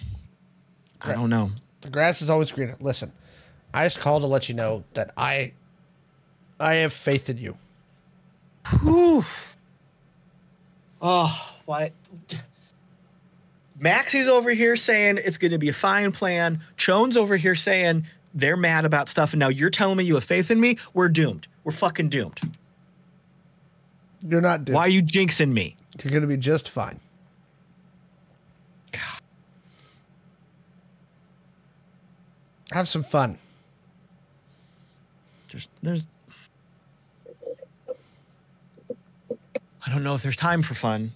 I 1.03 1.13
don't 1.13 1.29
know. 1.29 1.51
The 1.81 1.89
grass 1.89 2.21
is 2.21 2.29
always 2.29 2.51
greener. 2.51 2.75
Listen, 2.79 3.11
I 3.73 3.85
just 3.85 3.99
called 3.99 4.23
to 4.23 4.27
let 4.27 4.49
you 4.49 4.55
know 4.55 4.83
that 4.93 5.11
I 5.17 5.53
I 6.59 6.75
have 6.75 6.93
faith 6.93 7.29
in 7.29 7.37
you. 7.37 7.57
Whew. 8.81 9.25
Oh, 11.01 11.55
what? 11.65 11.93
Maxi's 13.79 14.27
over 14.27 14.51
here 14.51 14.77
saying 14.77 15.19
it's 15.23 15.39
going 15.39 15.51
to 15.51 15.57
be 15.57 15.69
a 15.69 15.73
fine 15.73 16.11
plan. 16.11 16.61
Ch0wn's 16.77 17.17
over 17.17 17.35
here 17.35 17.55
saying 17.55 18.05
they're 18.35 18.55
mad 18.57 18.85
about 18.85 19.09
stuff, 19.09 19.33
and 19.33 19.39
now 19.39 19.49
you're 19.49 19.71
telling 19.71 19.97
me 19.97 20.03
you 20.03 20.13
have 20.13 20.23
faith 20.23 20.51
in 20.51 20.59
me. 20.59 20.77
We're 20.93 21.09
doomed. 21.09 21.47
We're 21.63 21.71
fucking 21.71 22.09
doomed. 22.09 22.39
You're 24.27 24.41
not 24.41 24.65
doomed. 24.65 24.75
Why 24.75 24.83
are 24.83 24.89
you 24.89 25.01
jinxing 25.01 25.51
me? 25.51 25.75
You're 26.03 26.11
going 26.11 26.21
to 26.21 26.27
be 26.27 26.37
just 26.37 26.69
fine. 26.69 26.99
Have 32.71 32.87
some 32.87 33.03
fun. 33.03 33.37
There's, 35.51 35.67
there's. 35.83 36.05
I 39.85 39.91
don't 39.91 40.03
know 40.03 40.15
if 40.15 40.23
there's 40.23 40.37
time 40.37 40.61
for 40.61 40.73
fun. 40.73 41.11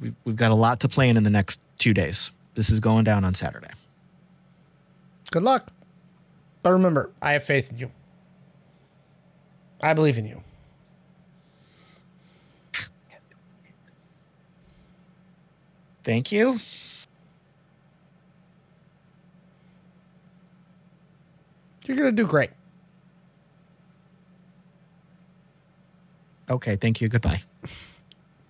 We've, 0.00 0.14
we've 0.24 0.36
got 0.36 0.52
a 0.52 0.54
lot 0.54 0.80
to 0.80 0.88
plan 0.88 1.16
in 1.16 1.24
the 1.24 1.30
next 1.30 1.60
two 1.78 1.92
days. 1.92 2.30
This 2.54 2.70
is 2.70 2.78
going 2.78 3.04
down 3.04 3.24
on 3.24 3.34
Saturday. 3.34 3.70
Good 5.30 5.42
luck. 5.42 5.72
But 6.62 6.72
remember, 6.72 7.10
I 7.20 7.32
have 7.32 7.42
faith 7.42 7.72
in 7.72 7.78
you. 7.78 7.90
I 9.80 9.94
believe 9.94 10.18
in 10.18 10.26
you. 10.26 10.42
Thank 16.04 16.32
you. 16.32 16.58
You're 21.90 22.04
going 22.04 22.14
to 22.14 22.22
do 22.22 22.28
great. 22.28 22.50
Okay, 26.48 26.76
thank 26.76 27.00
you. 27.00 27.08
Goodbye. 27.08 27.42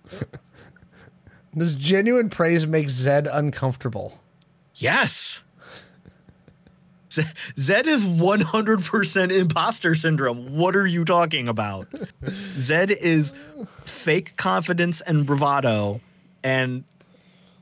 Does 1.57 1.73
genuine 1.73 2.29
praise 2.29 2.67
make 2.67 2.91
Zed 2.91 3.25
uncomfortable? 3.25 4.19
Yes. 4.75 5.43
Z- 7.11 7.23
Zed 7.57 7.87
is 7.87 8.05
100% 8.05 9.31
imposter 9.31 9.95
syndrome. 9.95 10.55
What 10.55 10.75
are 10.75 10.85
you 10.85 11.03
talking 11.03 11.47
about? 11.47 11.87
Zed 12.59 12.91
is 12.91 13.33
fake 13.85 14.37
confidence 14.37 15.01
and 15.01 15.25
bravado 15.25 15.99
and 16.43 16.83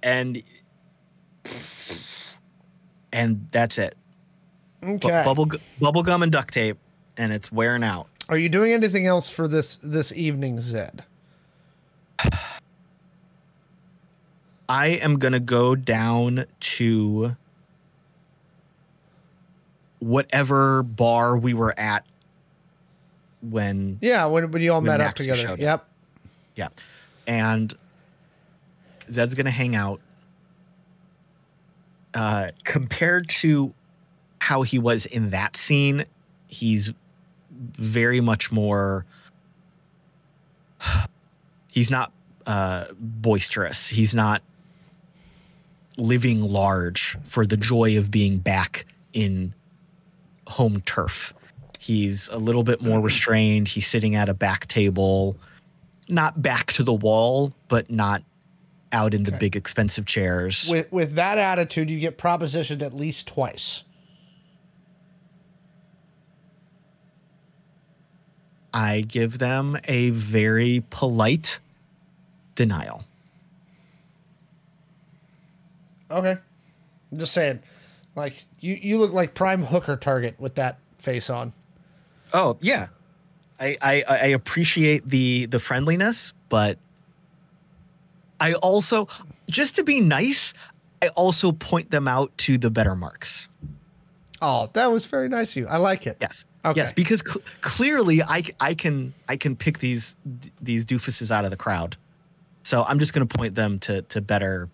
and 0.04 0.44
and 3.14 3.48
that's 3.52 3.78
it. 3.78 3.96
Bu- 4.82 4.94
Okay. 4.96 5.24
bubble 5.26 5.46
gu- 5.46 5.60
bubble 5.80 6.04
gum 6.04 6.24
and 6.24 6.32
duct 6.32 6.54
tape 6.54 6.78
and 7.18 7.34
it's 7.34 7.52
wearing 7.52 7.84
out. 7.84 8.08
Are 8.30 8.38
you 8.38 8.48
doing 8.50 8.72
anything 8.74 9.06
else 9.08 9.30
for 9.30 9.48
this 9.48 9.76
this 9.78 10.12
evening, 10.14 10.62
Zed? 10.62 11.04
I 14.68 14.88
am 14.88 15.18
going 15.18 15.32
to 15.34 15.40
go 15.40 15.76
down 15.76 16.46
to 16.60 17.36
whatever 20.00 20.84
bar 20.84 21.38
we 21.38 21.54
were 21.54 21.74
at 21.78 22.06
when 23.42 23.98
Yeah, 24.02 24.26
when, 24.26 24.52
when 24.52 24.62
you 24.62 24.72
all 24.74 24.80
When 24.82 24.88
met 24.88 25.02
up 25.02 25.16
together. 25.16 25.42
showed 25.42 25.52
up. 25.54 25.60
Yep. 25.60 25.86
Yeah. 26.56 26.68
And 27.26 27.74
Zed's 29.12 29.34
going 29.34 29.46
to 29.46 29.52
hang 29.52 29.76
out. 29.76 30.02
Uh, 32.14 32.52
compared 32.64 33.30
to 33.30 33.74
how 34.40 34.62
he 34.62 34.80
was 34.80 35.06
in 35.08 35.30
that 35.32 35.56
scene, 35.58 36.06
he's 36.48 36.92
very 37.52 38.22
much 38.22 38.52
more. 38.52 39.06
He's 41.72 41.92
not 41.92 42.12
uh, 42.48 42.86
boisterous. 43.00 43.88
He's 43.88 44.16
not 44.16 44.42
living 45.98 46.42
large 46.42 47.16
for 47.24 47.46
the 47.46 47.56
joy 47.58 47.96
of 47.98 48.10
being 48.10 48.40
back 48.40 48.86
in 49.14 49.54
home 50.48 50.82
turf. 50.82 51.32
He's 51.80 52.28
a 52.30 52.38
little 52.38 52.64
bit 52.64 52.82
more 52.82 53.00
restrained. 53.00 53.68
He's 53.68 53.86
sitting 53.88 54.16
at 54.16 54.30
a 54.30 54.34
back 54.34 54.68
table, 54.68 55.38
not 56.10 56.42
back 56.42 56.74
to 56.74 56.84
the 56.84 56.92
wall, 56.94 57.54
but 57.68 57.90
not 57.92 58.24
out 58.92 59.14
in 59.14 59.24
the 59.24 59.32
Okay. 59.32 59.40
big 59.40 59.56
expensive 59.56 60.08
chairs. 60.08 60.68
With 60.70 60.92
with 60.92 61.14
that 61.14 61.38
attitude, 61.38 61.90
you 61.92 62.00
get 62.00 62.18
propositioned 62.18 62.82
at 62.82 62.96
least 62.96 63.28
twice. 63.28 63.84
I 68.74 69.02
give 69.02 69.40
them 69.40 69.78
a 69.86 70.12
very 70.12 70.84
polite 70.90 71.60
denial. 72.56 73.04
Okay. 76.12 76.38
I'm 77.12 77.18
just 77.18 77.34
saying. 77.34 77.60
Like 78.16 78.46
you, 78.60 78.76
you 78.76 78.98
look 78.98 79.14
like 79.14 79.34
prime 79.34 79.64
hooker 79.64 79.96
target 79.96 80.36
with 80.40 80.56
that 80.56 80.80
face 80.98 81.30
on. 81.30 81.54
Oh 82.34 82.58
yeah, 82.60 82.88
I 83.60 83.78
I, 83.82 84.04
I 84.10 84.26
appreciate 84.28 85.08
the 85.08 85.46
the 85.46 85.60
friendliness, 85.60 86.34
but 86.50 86.78
I 88.40 88.54
also 88.56 89.08
just 89.50 89.76
to 89.78 89.84
be 89.84 90.00
nice, 90.00 90.54
I 91.02 91.08
also 91.10 91.52
point 91.52 91.92
them 91.92 92.08
out 92.08 92.38
to 92.40 92.58
the 92.58 92.70
better 92.70 92.96
marks. 92.96 93.48
Oh, 94.42 94.70
that 94.74 94.92
was 94.92 95.06
very 95.06 95.30
nice 95.30 95.52
of 95.52 95.58
you. 95.58 95.68
I 95.68 95.78
like 95.78 96.08
it. 96.08 96.18
Yes. 96.22 96.46
Okay. 96.66 96.82
Yes, 96.82 96.92
because 96.92 97.22
cl- 97.26 97.44
clearly 97.62 98.22
I, 98.22 98.44
I 98.60 98.74
can 98.74 99.14
I 99.30 99.38
can 99.38 99.56
pick 99.56 99.80
these 99.80 100.18
these 100.62 100.86
doofuses 100.86 101.32
out 101.32 101.46
of 101.46 101.52
the 101.52 101.58
crowd. 101.58 101.96
So 102.64 102.84
I'm 102.84 103.00
just 103.00 103.14
going 103.14 103.26
to 103.26 103.38
point 103.38 103.56
them 103.56 103.80
to 103.80 104.02
to 104.04 104.22
better 104.22 104.70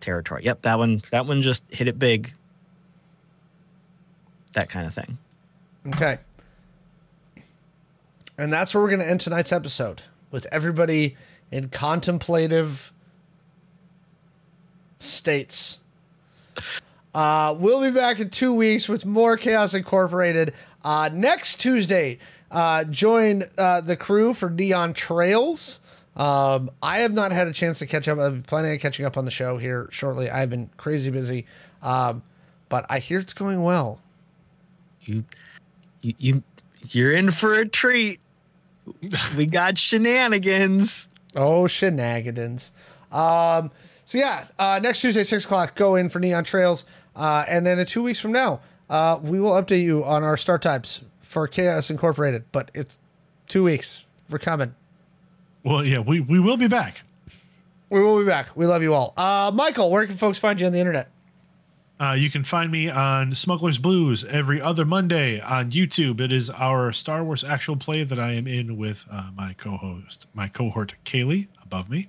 territory. 0.00 0.44
Yep, 0.44 0.62
that 0.62 0.78
one 0.78 1.02
that 1.10 1.26
one 1.26 1.40
just 1.40 1.62
hit 1.70 1.88
it 1.88 1.98
big. 1.98 2.32
That 4.52 4.68
kind 4.68 4.86
of 4.86 4.94
thing. 4.94 5.16
Okay. 5.88 6.18
And 8.38 8.52
that's 8.52 8.74
where 8.74 8.82
we're 8.82 8.90
going 8.90 9.00
to 9.00 9.08
end 9.08 9.20
tonight's 9.20 9.52
episode 9.52 10.02
with 10.30 10.46
everybody 10.52 11.16
in 11.50 11.68
contemplative 11.70 12.92
states. 14.98 15.78
Uh, 17.16 17.56
we'll 17.58 17.80
be 17.80 17.90
back 17.90 18.20
in 18.20 18.28
two 18.28 18.52
weeks 18.52 18.90
with 18.90 19.06
more 19.06 19.38
Chaos 19.38 19.72
Incorporated. 19.72 20.52
Uh, 20.84 21.08
next 21.10 21.56
Tuesday, 21.62 22.18
uh, 22.50 22.84
join 22.84 23.42
uh, 23.56 23.80
the 23.80 23.96
crew 23.96 24.34
for 24.34 24.50
Neon 24.50 24.92
Trails. 24.92 25.80
Um, 26.14 26.70
I 26.82 26.98
have 26.98 27.14
not 27.14 27.32
had 27.32 27.46
a 27.46 27.54
chance 27.54 27.78
to 27.78 27.86
catch 27.86 28.06
up. 28.06 28.18
I'm 28.18 28.42
planning 28.42 28.72
on 28.72 28.78
catching 28.80 29.06
up 29.06 29.16
on 29.16 29.24
the 29.24 29.30
show 29.30 29.56
here 29.56 29.88
shortly. 29.90 30.28
I've 30.28 30.50
been 30.50 30.68
crazy 30.76 31.10
busy, 31.10 31.46
um, 31.80 32.22
but 32.68 32.84
I 32.90 32.98
hear 32.98 33.18
it's 33.18 33.32
going 33.32 33.62
well. 33.62 33.98
You 35.00 35.24
you, 36.02 36.14
you 36.18 36.42
you're 36.90 37.12
in 37.12 37.30
for 37.30 37.54
a 37.54 37.66
treat. 37.66 38.20
we 39.38 39.46
got 39.50 39.78
shenanigans. 39.78 41.08
Oh, 41.34 41.66
shenanigans. 41.66 42.72
Um, 43.10 43.70
so 44.04 44.18
yeah, 44.18 44.44
uh, 44.58 44.80
next 44.82 45.00
Tuesday, 45.00 45.24
six 45.24 45.46
o'clock, 45.46 45.74
go 45.74 45.96
in 45.96 46.10
for 46.10 46.20
Neon 46.20 46.44
Trails. 46.44 46.84
Uh, 47.16 47.44
and 47.48 47.66
then 47.66 47.78
in 47.78 47.86
two 47.86 48.02
weeks 48.02 48.20
from 48.20 48.32
now, 48.32 48.60
uh, 48.88 49.18
we 49.22 49.40
will 49.40 49.52
update 49.52 49.82
you 49.82 50.04
on 50.04 50.22
our 50.22 50.36
start 50.36 50.62
times 50.62 51.00
for 51.22 51.48
Chaos 51.48 51.90
Incorporated. 51.90 52.44
But 52.52 52.70
it's 52.74 52.98
two 53.48 53.64
weeks. 53.64 54.02
We're 54.28 54.38
coming. 54.38 54.74
Well, 55.64 55.84
yeah, 55.84 55.98
we, 55.98 56.20
we 56.20 56.38
will 56.38 56.56
be 56.56 56.68
back. 56.68 57.02
We 57.90 58.00
will 58.00 58.18
be 58.18 58.26
back. 58.26 58.56
We 58.56 58.66
love 58.66 58.82
you 58.82 58.94
all. 58.94 59.14
Uh, 59.16 59.50
Michael, 59.54 59.90
where 59.90 60.06
can 60.06 60.16
folks 60.16 60.38
find 60.38 60.60
you 60.60 60.66
on 60.66 60.72
the 60.72 60.78
internet? 60.78 61.10
Uh, 61.98 62.12
you 62.12 62.30
can 62.30 62.44
find 62.44 62.70
me 62.70 62.90
on 62.90 63.34
Smuggler's 63.34 63.78
Blues 63.78 64.22
every 64.24 64.60
other 64.60 64.84
Monday 64.84 65.40
on 65.40 65.70
YouTube. 65.70 66.20
It 66.20 66.30
is 66.30 66.50
our 66.50 66.92
Star 66.92 67.24
Wars 67.24 67.42
actual 67.42 67.76
play 67.76 68.04
that 68.04 68.18
I 68.18 68.32
am 68.32 68.46
in 68.46 68.76
with 68.76 69.06
uh, 69.10 69.30
my 69.34 69.54
co-host, 69.54 70.26
my 70.34 70.46
cohort 70.46 70.92
Kaylee, 71.06 71.48
above 71.62 71.88
me, 71.88 72.08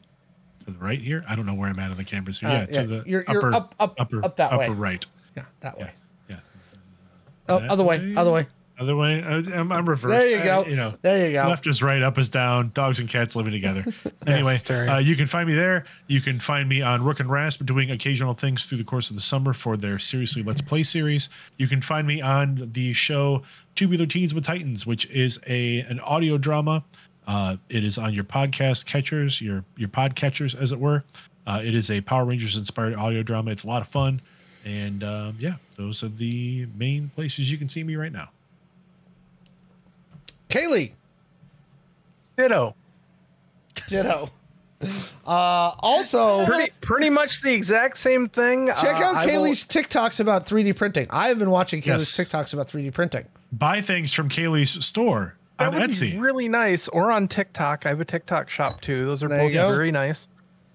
to 0.67 0.73
the 0.77 0.83
right 0.83 0.99
here. 1.01 1.23
I 1.27 1.35
don't 1.35 1.45
know 1.45 1.53
where 1.53 1.69
I'm 1.69 1.79
at 1.79 1.91
on 1.91 1.97
the 1.97 2.03
cameras 2.03 2.39
here. 2.39 2.49
Uh, 2.49 2.53
yeah, 2.53 2.65
yeah, 2.69 2.81
to 2.81 2.87
the 2.87 3.03
you're- 3.05 3.23
you're 3.27 3.37
upper, 3.37 3.53
up- 3.53 3.75
up- 3.79 3.95
upper, 3.99 4.23
up 4.23 4.35
that 4.35 4.51
upper 4.51 4.71
way. 4.71 4.77
right. 4.77 5.05
Yeah, 5.35 5.43
that 5.61 5.77
way. 5.79 5.91
Yeah, 6.29 6.37
Oh, 7.49 7.59
That 7.59 7.69
other 7.71 7.83
way. 7.83 7.99
way? 7.99 8.15
Other 8.15 8.31
way. 8.31 8.45
other 8.79 8.95
way. 8.95 9.23
I, 9.23 9.35
I'm, 9.37 9.71
I'm 9.71 9.87
reversed. 9.89 10.11
There 10.11 10.27
you 10.29 10.37
I- 10.39 10.43
go. 10.43 10.65
you 10.65 10.75
know, 10.75 10.95
There 11.01 11.27
you 11.27 11.33
go. 11.33 11.47
Left 11.47 11.65
is 11.67 11.81
right, 11.81 12.01
up 12.01 12.17
is 12.17 12.29
down. 12.29 12.71
Dogs 12.73 12.99
and 12.99 13.07
cats 13.09 13.35
living 13.35 13.53
together. 13.53 13.85
anyway, 14.27 14.57
uh, 14.69 14.97
you 14.97 15.15
can 15.15 15.25
find 15.27 15.47
me 15.47 15.55
there. 15.55 15.85
You 16.07 16.21
can 16.21 16.39
find 16.39 16.67
me 16.67 16.81
on 16.81 17.03
Rook 17.03 17.19
and 17.19 17.29
Rasp 17.29 17.63
doing 17.65 17.89
occasional 17.91 18.33
things 18.33 18.65
through 18.65 18.77
the 18.79 18.83
course 18.83 19.09
of 19.09 19.15
the 19.15 19.21
summer 19.21 19.53
for 19.53 19.77
their 19.77 19.97
Seriously 19.99 20.43
Let's 20.43 20.61
Play 20.61 20.83
series. 20.83 21.29
You 21.57 21.67
can 21.67 21.81
find 21.81 22.05
me 22.07 22.21
on 22.21 22.69
the 22.73 22.93
show 22.93 23.43
Tubular 23.75 24.05
Teens 24.07 24.33
with 24.33 24.43
Titans, 24.45 24.85
which 24.87 25.05
is 25.07 25.39
a 25.47 25.79
an 25.81 25.99
audio 26.01 26.37
drama. 26.37 26.83
Uh, 27.27 27.57
it 27.69 27.83
is 27.83 27.97
on 27.97 28.13
your 28.13 28.23
podcast 28.23 28.85
catchers, 28.85 29.41
your 29.41 29.63
your 29.75 29.89
podcatchers, 29.89 30.59
as 30.59 30.71
it 30.71 30.79
were. 30.79 31.03
Uh, 31.45 31.61
it 31.63 31.75
is 31.75 31.91
a 31.91 32.01
Power 32.01 32.25
Rangers 32.25 32.55
inspired 32.55 32.95
audio 32.95 33.21
drama. 33.23 33.51
It's 33.51 33.63
a 33.63 33.67
lot 33.67 33.81
of 33.81 33.87
fun, 33.87 34.21
and 34.65 35.03
um, 35.03 35.35
yeah, 35.39 35.55
those 35.75 36.03
are 36.03 36.07
the 36.09 36.67
main 36.77 37.09
places 37.15 37.51
you 37.51 37.57
can 37.57 37.67
see 37.69 37.83
me 37.83 37.95
right 37.95 38.11
now. 38.11 38.29
Kaylee. 40.49 40.91
Ditto. 42.37 42.75
Ditto. 43.87 44.29
Uh, 45.25 45.71
also, 45.79 46.45
Pretty, 46.45 46.71
pretty 46.81 47.09
much 47.09 47.41
the 47.41 47.51
exact 47.51 47.97
same 47.97 48.29
thing. 48.29 48.67
check 48.79 48.95
Uh, 48.97 49.03
out 49.05 49.15
I 49.15 49.25
will- 49.25 49.45
Kaylee's 49.45 49.65
TikToks 49.65 50.19
about 50.19 50.45
3D 50.45 50.71
printing. 50.77 51.07
I 51.09 51.29
have 51.29 51.39
been 51.39 51.49
watching 51.49 51.81
Kaylee's 51.81 52.15
Yes. 52.17 52.29
TikToks 52.29 52.53
about 52.53 52.67
3D 52.69 52.93
printing. 52.93 53.25
Buy 53.51 53.81
things 53.81 54.13
from 54.13 54.29
Kaylee's 54.29 54.85
store 54.85 55.33
That 55.57 55.69
on 55.69 55.75
would 55.75 55.89
Etsy. 55.89 56.11
be 56.11 56.17
really 56.19 56.47
nice. 56.47 56.87
Or 56.87 57.11
on 57.11 57.27
TikTok. 57.27 57.85
I 57.85 57.89
have 57.89 57.99
a 58.01 58.05
TikTok 58.05 58.49
shop 58.49 58.81
too. 58.81 59.05
Those 59.05 59.23
are 59.23 59.27
There 59.27 59.39
both 59.39 59.51
you 59.53 59.59
very 59.59 59.91
nice. 59.91 60.27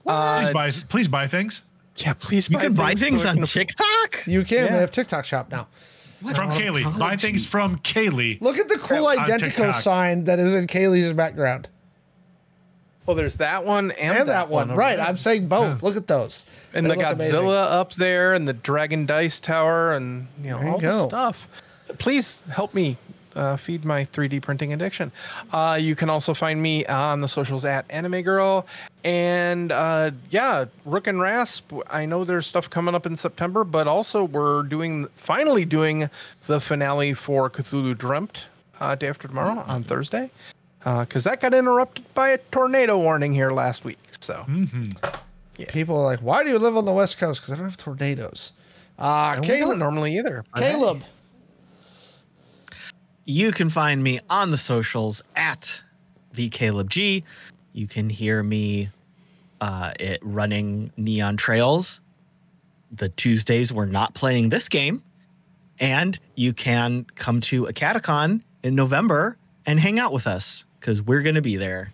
please 0.04 0.12
Uh, 0.12 0.52
buy 0.52 0.70
please 0.88 1.09
buy 1.09 1.28
things 1.28 1.62
yeah, 1.98 2.14
please 2.14 2.48
You 2.48 2.56
buy 2.56 2.62
can 2.64 2.72
buy 2.74 2.94
things 2.94 3.22
so 3.22 3.28
on 3.28 3.34
can- 3.36 3.44
TikTok. 3.44 4.26
You 4.26 4.44
can. 4.44 4.64
Yeah. 4.64 4.72
They 4.72 4.78
have 4.80 4.90
TikTok 4.92 5.24
shop 5.26 5.50
now. 5.50 5.68
from 6.34 6.48
Kaylee. 6.50 6.98
Buy 6.98 7.16
things 7.16 7.44
from 7.46 7.78
Kaylee. 7.80 8.40
Look 8.40 8.56
at 8.59 8.68
the 8.68 8.78
cool 8.78 9.06
On 9.09 9.16
Identeco 9.18 9.40
TikTok. 9.40 9.74
sign 9.76 10.24
that 10.24 10.38
is 10.38 10.54
in 10.54 10.66
Kaylee's 10.66 11.12
background. 11.12 11.68
Well, 13.04 13.16
there's 13.16 13.34
that 13.36 13.64
one 13.66 13.90
and, 13.92 14.16
And, 14.18 14.28
that, 14.28 14.48
one. 14.48 14.70
over 14.70 14.78
Right. 14.78 14.96
there. 14.96 15.06
I'm 15.06 15.16
saying 15.16 15.48
both. 15.48 15.82
Look 15.82 15.96
at 15.96 16.06
those. 16.06 16.46
and 16.72 16.86
They 16.86 16.90
the 16.90 16.96
look 16.96 17.04
amazing. 17.12 17.34
Godzilla 17.34 17.70
up 17.72 17.92
there, 17.94 18.32
and 18.34 18.46
the 18.48 18.52
Dragon 18.52 19.04
Dice 19.06 19.40
Tower, 19.40 19.92
and 19.92 20.28
you 20.42 20.50
know 20.50 20.59
There 20.59 20.66
you 20.68 20.72
all 20.72 20.78
go. 20.80 20.88
this 20.98 21.04
stuff. 21.04 21.48
Please 21.98 22.44
help 22.50 22.72
me 22.72 22.96
uh, 23.34 23.56
feed 23.56 23.84
my 23.84 24.04
3D 24.06 24.42
printing 24.42 24.72
addiction. 24.72 25.10
Uh, 25.52 25.78
you 25.80 25.94
can 25.96 26.10
also 26.10 26.34
find 26.34 26.60
me 26.62 26.84
on 26.86 27.20
the 27.20 27.28
socials 27.28 27.64
at 27.64 27.84
Anime 27.90 28.22
Girl, 28.22 28.66
and 29.04 29.72
uh, 29.72 30.10
yeah, 30.30 30.64
Rook 30.84 31.06
and 31.06 31.20
Rasp. 31.20 31.72
I 31.90 32.06
know 32.06 32.24
there's 32.24 32.46
stuff 32.46 32.68
coming 32.70 32.94
up 32.94 33.06
in 33.06 33.16
September, 33.16 33.64
but 33.64 33.88
also 33.88 34.24
we're 34.24 34.62
doing 34.64 35.06
finally 35.16 35.64
doing 35.64 36.09
the 36.46 36.60
finale 36.60 37.14
for 37.14 37.48
Cthulhu 37.50 37.96
Dreamt 37.96 38.46
uh, 38.80 38.94
day 38.94 39.09
after 39.09 39.28
tomorrow 39.28 39.64
on 39.66 39.84
Thursday. 39.84 40.30
because 40.84 41.24
that 41.24 41.40
got 41.40 41.54
interrupted 41.54 42.04
by 42.14 42.30
a 42.30 42.38
tornado 42.50 42.98
warning 42.98 43.32
here 43.32 43.50
last 43.52 43.84
week. 43.84 43.98
So 44.20 44.34
hmm 44.44 44.84
People 45.68 45.96
are 45.96 46.04
like, 46.04 46.20
why 46.20 46.42
do 46.42 46.50
you 46.50 46.59
live 46.59 46.76
on 46.76 46.84
the 46.86 46.92
West 46.92 47.18
Coast? 47.18 47.40
Because 47.40 47.52
I 47.52 47.56
don't 47.56 47.66
have 47.66 47.76
tornadoes. 47.76 48.52
Uh, 48.98 49.32
and 49.36 49.42
we 49.42 49.48
don't 49.48 49.59
Caleb, 49.59 49.78
normally 49.78 50.16
either. 50.18 50.44
but 50.52 50.62
hey. 50.62 50.72
Caleb, 50.72 51.02
You 53.24 53.53
can 53.53 53.69
find 53.69 54.03
me 54.03 54.20
on 54.31 54.51
the 54.51 54.59
socials 54.59 55.23
at 55.36 55.81
the 56.32 56.49
Caleb 56.49 56.90
G. 56.90 57.23
You 57.73 57.86
can 57.86 58.11
hear 58.11 58.43
me 58.43 58.89
uh, 59.61 59.93
it 60.01 60.19
running 60.23 60.90
Neon 60.97 61.36
Trails. 61.36 62.01
The 62.90 63.09
Tuesdays 63.11 63.73
we're 63.73 63.86
not 63.86 64.12
playing 64.15 64.49
this 64.49 64.69
game, 64.69 65.03
and 65.78 66.19
you 66.35 66.53
can 66.53 67.07
come 67.15 67.40
to 67.43 67.66
a 67.66 67.73
Catacon 67.73 68.43
in 68.62 68.74
November 68.74 69.36
and 69.66 69.78
hang 69.78 69.99
out 69.99 70.12
with 70.12 70.27
us 70.27 70.65
because 70.81 71.01
we're 71.01 71.23
gonna 71.23 71.40
be 71.40 71.57
there. 71.57 71.90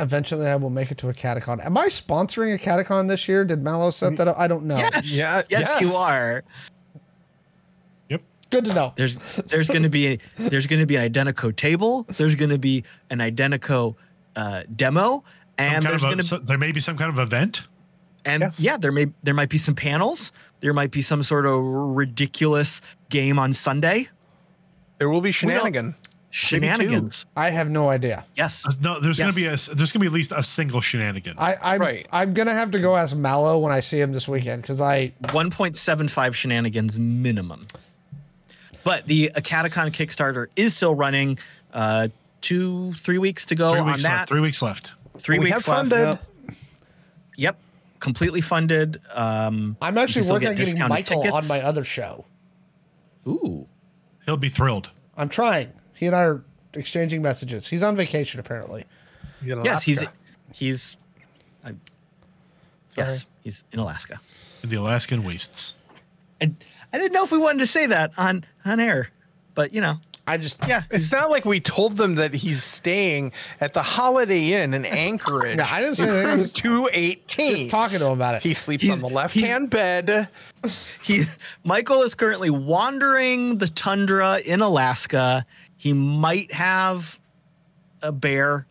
eventually 0.00 0.46
I 0.46 0.56
will 0.56 0.70
make 0.70 0.90
it 0.90 0.96
to 0.98 1.10
a 1.10 1.14
catacon. 1.14 1.62
Am 1.64 1.76
I 1.76 1.88
sponsoring 1.88 2.54
a 2.54 2.58
catacon 2.58 3.06
this 3.06 3.28
year? 3.28 3.44
Did 3.44 3.62
Mallo 3.62 3.90
set 3.90 4.16
that 4.16 4.28
up? 4.28 4.38
I 4.38 4.48
don't 4.48 4.64
know. 4.64 4.78
Yes, 4.78 5.14
Yeah, 5.14 5.42
yes, 5.50 5.78
you 5.78 5.90
are. 5.92 6.42
Good 8.50 8.64
to 8.66 8.74
know. 8.74 8.92
There's 8.96 9.16
there's 9.46 9.68
going 9.68 9.84
to 9.84 9.88
be 9.88 10.18
there's 10.36 10.66
going 10.66 10.80
to 10.80 10.86
be 10.86 10.96
an 10.96 11.10
Identeco 11.10 11.54
table. 11.54 12.04
There's 12.16 12.34
going 12.34 12.50
to 12.50 12.58
be 12.58 12.84
an 13.10 13.18
Identeco 13.18 13.94
uh, 14.36 14.62
demo, 14.76 15.22
Some 15.58 15.74
and 15.74 15.84
there's 15.84 16.02
going 16.02 16.18
to 16.18 16.22
so 16.24 16.38
there 16.38 16.58
may 16.58 16.72
be 16.72 16.80
some 16.80 16.96
kind 16.96 17.10
of 17.10 17.18
event. 17.18 17.62
and 18.24 18.42
Yes. 18.42 18.58
yeah, 18.60 18.76
there 18.76 18.92
may 18.92 19.06
there 19.22 19.34
might 19.34 19.48
be 19.50 19.58
some 19.58 19.74
panels. 19.74 20.32
There 20.60 20.72
might 20.74 20.90
be 20.90 21.00
some 21.02 21.22
sort 21.22 21.46
of 21.46 21.62
ridiculous 21.62 22.80
game 23.08 23.38
on 23.38 23.52
Sunday. 23.52 24.08
There 24.98 25.08
will 25.08 25.20
be 25.20 25.28
don't- 25.30 25.34
shenanigan. 25.34 25.94
Shenanigans. 26.32 27.26
I 27.36 27.50
have 27.50 27.70
no 27.70 27.88
idea. 27.88 28.24
Yes. 28.36 28.64
Uh, 28.64 28.72
No, 28.80 29.00
there's 29.00 29.18
Yes. 29.18 29.24
gonna 29.26 29.32
be 29.34 29.46
a 29.46 29.74
there's 29.74 29.90
gonna 29.92 30.00
be 30.02 30.06
at 30.06 30.12
least 30.12 30.30
a 30.32 30.44
single 30.44 30.80
shenanigan. 30.80 31.34
I, 31.38 31.56
I'm 31.60 31.80
Right. 31.80 32.06
I'm 32.12 32.34
gonna 32.34 32.54
have 32.54 32.70
to 32.72 32.78
go 32.78 32.96
ask 32.96 33.16
Mallo 33.16 33.58
when 33.58 33.72
I 33.72 33.80
see 33.80 34.00
him 34.00 34.12
this 34.12 34.28
weekend 34.28 34.62
because 34.62 34.80
I 34.80 35.12
1.75 35.32 36.34
shenanigans 36.34 36.98
minimum. 37.00 37.66
But 38.84 39.06
the 39.06 39.30
Acatacon 39.34 39.90
Kickstarter 39.92 40.46
is 40.56 40.74
still 40.74 40.94
running. 40.94 41.38
Uh, 41.72 42.08
two, 42.40 42.92
three 42.94 43.18
weeks 43.18 43.46
to 43.46 43.54
go 43.54 43.72
three 43.72 43.80
on 43.80 43.86
weeks 43.88 44.02
that. 44.02 44.12
left. 44.12 44.28
Three 44.28 44.40
weeks 44.40 44.62
left. 44.62 44.92
Three 45.18 45.38
we 45.38 45.46
weeks 45.46 45.66
have 45.66 45.88
left. 45.90 45.90
funded. 45.90 46.18
Yep, 47.36 47.58
completely 47.98 48.40
funded. 48.40 49.00
Um, 49.12 49.76
I'm 49.80 49.96
actually 49.98 50.26
working 50.26 50.40
get 50.40 50.48
on 50.50 50.54
getting 50.56 50.74
discounted 50.74 50.90
Michael 50.90 51.34
on 51.34 51.46
my 51.48 51.60
other 51.62 51.84
show. 51.84 52.24
Ooh, 53.26 53.66
He'll 54.24 54.36
be 54.36 54.48
thrilled. 54.48 54.90
I'm 55.16 55.28
trying. 55.28 55.72
He 55.94 56.06
and 56.06 56.16
I 56.16 56.22
are 56.24 56.44
exchanging 56.74 57.20
messages. 57.22 57.68
He's 57.68 57.82
on 57.82 57.96
vacation 57.96 58.40
apparently. 58.40 58.84
He's 59.40 59.50
in 59.50 59.64
yes, 59.64 59.82
he's 59.82 59.98
Alaska. 60.02 60.18
he's 60.52 60.96
Sorry. 61.62 61.76
yes, 63.06 63.26
he's 63.42 63.64
in 63.72 63.78
Alaska. 63.78 64.20
In 64.62 64.68
the 64.68 64.76
Alaskan 64.76 65.22
wastes. 65.24 65.74
And 66.40 66.56
I 66.92 66.98
didn't 66.98 67.12
know 67.12 67.24
if 67.24 67.32
we 67.32 67.38
wanted 67.38 67.58
to 67.60 67.66
say 67.66 67.86
that 67.86 68.12
on 68.18 68.44
on 68.64 68.80
air, 68.80 69.08
but 69.54 69.72
you 69.74 69.80
know, 69.80 69.96
I 70.26 70.36
just 70.38 70.66
yeah, 70.66 70.82
It's 70.90 71.10
not 71.12 71.30
like 71.30 71.44
we 71.44 71.60
told 71.60 71.96
them 71.96 72.16
that 72.16 72.34
he's 72.34 72.62
staying 72.64 73.32
at 73.60 73.72
the 73.74 73.82
Holiday 73.82 74.52
Inn 74.54 74.74
in 74.74 74.84
Anchorage. 74.84 75.56
No, 75.56 75.64
I 75.70 75.80
didn't 75.82 75.96
say 75.96 76.08
anything. 76.08 76.28
I 76.38 76.42
was 76.42 76.52
Two 76.52 76.88
eighteen. 76.92 77.56
just 77.56 77.70
talking 77.70 77.98
to 78.00 78.06
him 78.06 78.12
about 78.12 78.34
it. 78.36 78.42
He 78.42 78.54
sleeps 78.54 78.82
He's- 78.82 79.02
on 79.02 79.08
the 79.08 79.14
left 79.14 79.34
hand 79.34 79.70
bed. 79.70 80.28
he 81.02 81.24
Michael 81.64 82.02
is 82.02 82.14
currently 82.14 82.50
wandering 82.50 83.58
the 83.58 83.68
tundra 83.68 84.38
in 84.40 84.60
Alaska. 84.60 85.44
He 85.76 85.92
might 85.92 86.52
have 86.52 87.18
a 88.02 88.12
bear 88.12 88.66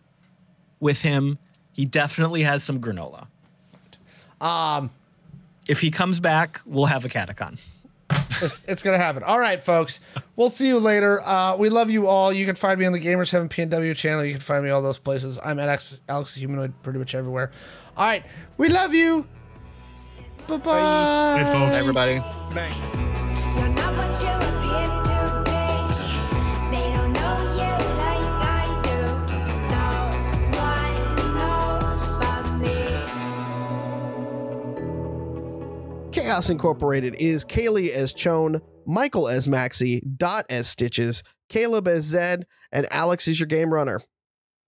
with 0.79 1.01
him. 1.01 1.37
He 1.73 1.85
definitely 1.85 2.43
has 2.43 2.63
some 2.63 2.79
granola. 2.81 3.27
um, 4.41 4.89
If 5.67 5.79
he 5.81 5.91
comes 5.91 6.19
back, 6.19 6.61
we'll 6.65 6.85
have 6.85 7.05
a 7.05 7.09
catacon. 7.09 7.57
It's, 8.41 8.63
it's 8.67 8.83
gonna 8.83 8.97
happen. 8.97 9.23
All 9.23 9.39
right, 9.39 9.63
folks. 9.63 9.99
We'll 10.35 10.49
see 10.49 10.67
you 10.67 10.79
later. 10.79 11.21
Uh, 11.21 11.55
we 11.57 11.69
love 11.69 11.89
you 11.89 12.07
all. 12.07 12.31
You 12.31 12.45
can 12.45 12.55
find 12.55 12.79
me 12.79 12.85
on 12.85 12.93
the 12.93 12.99
Gamers 12.99 13.31
Heaven 13.31 13.49
PNW 13.49 13.95
channel. 13.95 14.23
You 14.23 14.33
can 14.33 14.41
find 14.41 14.63
me 14.63 14.69
all 14.69 14.81
those 14.81 14.99
places. 14.99 15.39
I'm 15.43 15.59
at 15.59 15.67
Alex, 15.67 16.01
Alex 16.07 16.35
Humanoid 16.35 16.73
pretty 16.83 16.99
much 16.99 17.15
everywhere. 17.15 17.51
All 17.97 18.05
right, 18.05 18.23
we 18.57 18.69
love 18.69 18.93
you. 18.93 19.27
Bye 20.47 20.57
bye. 20.57 21.43
Hey, 21.43 21.53
folks. 21.53 21.77
Everybody. 21.79 22.21
You're 23.61 25.08
Chaos 36.29 36.51
Incorporated 36.51 37.15
is 37.15 37.43
Kaylee 37.43 37.89
as 37.89 38.13
Ch0wn, 38.13 38.61
Michael 38.85 39.27
as 39.27 39.47
Maxi, 39.47 39.99
Dot 40.15 40.45
as 40.47 40.67
Stitches, 40.67 41.23
Caleb 41.49 41.87
as 41.87 42.03
Zed, 42.03 42.45
and 42.71 42.85
Alex 42.91 43.27
is 43.27 43.39
your 43.39 43.47
game 43.47 43.73
runner. 43.73 44.03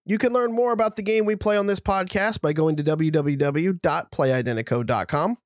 You 0.04 0.18
can 0.18 0.34
learn 0.34 0.54
more 0.54 0.74
about 0.74 0.96
the 0.96 1.04
game 1.04 1.26
we 1.26 1.36
play 1.36 1.58
on 1.58 1.68
this 1.68 1.80
podcast 1.80 2.42
by 2.42 2.52
going 2.52 2.78
to 2.78 2.84
www.playidenteco.com. 2.84 5.38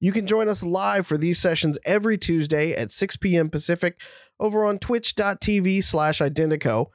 You 0.00 0.12
can 0.12 0.26
join 0.26 0.48
us 0.48 0.62
live 0.62 1.06
for 1.06 1.18
these 1.18 1.38
sessions 1.38 1.78
every 1.84 2.16
Tuesday 2.16 2.72
at 2.72 2.90
6 2.90 3.18
p.m. 3.18 3.50
Pacific 3.50 4.00
over 4.38 4.64
on 4.64 4.78
twitch.tv 4.78 5.84
slash 5.84 6.20
identeco. 6.20 6.86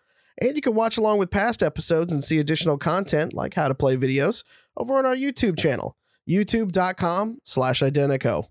And 0.41 0.55
you 0.55 0.61
can 0.63 0.73
watch 0.73 0.97
along 0.97 1.19
with 1.19 1.29
past 1.29 1.61
episodes 1.61 2.11
and 2.11 2.23
see 2.23 2.39
additional 2.39 2.79
content 2.79 3.31
like 3.31 3.53
how 3.53 3.67
to 3.67 3.75
play 3.75 3.95
videos 3.95 4.43
over 4.75 4.97
on 4.97 5.05
our 5.05 5.15
YouTube 5.15 5.55
channel, 5.55 5.95
youtube.com 6.27 7.37
slash 7.43 7.83
identeco. 7.83 8.47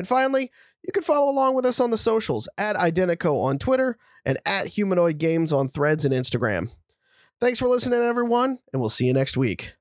And 0.00 0.08
finally, 0.08 0.50
you 0.82 0.92
can 0.94 1.02
follow 1.02 1.30
along 1.30 1.56
with 1.56 1.66
us 1.66 1.78
on 1.78 1.90
the 1.90 1.98
socials 1.98 2.48
at 2.56 2.74
Identeco 2.74 3.36
on 3.44 3.58
Twitter 3.58 3.98
and 4.24 4.38
at 4.46 4.68
Humanoid 4.68 5.18
Games 5.18 5.52
on 5.52 5.68
Threads 5.68 6.06
and 6.06 6.14
Instagram. 6.14 6.70
Thanks 7.38 7.58
for 7.58 7.68
listening, 7.68 8.00
everyone, 8.00 8.60
and 8.72 8.80
we'll 8.80 8.88
see 8.88 9.04
you 9.04 9.12
next 9.12 9.36
week. 9.36 9.74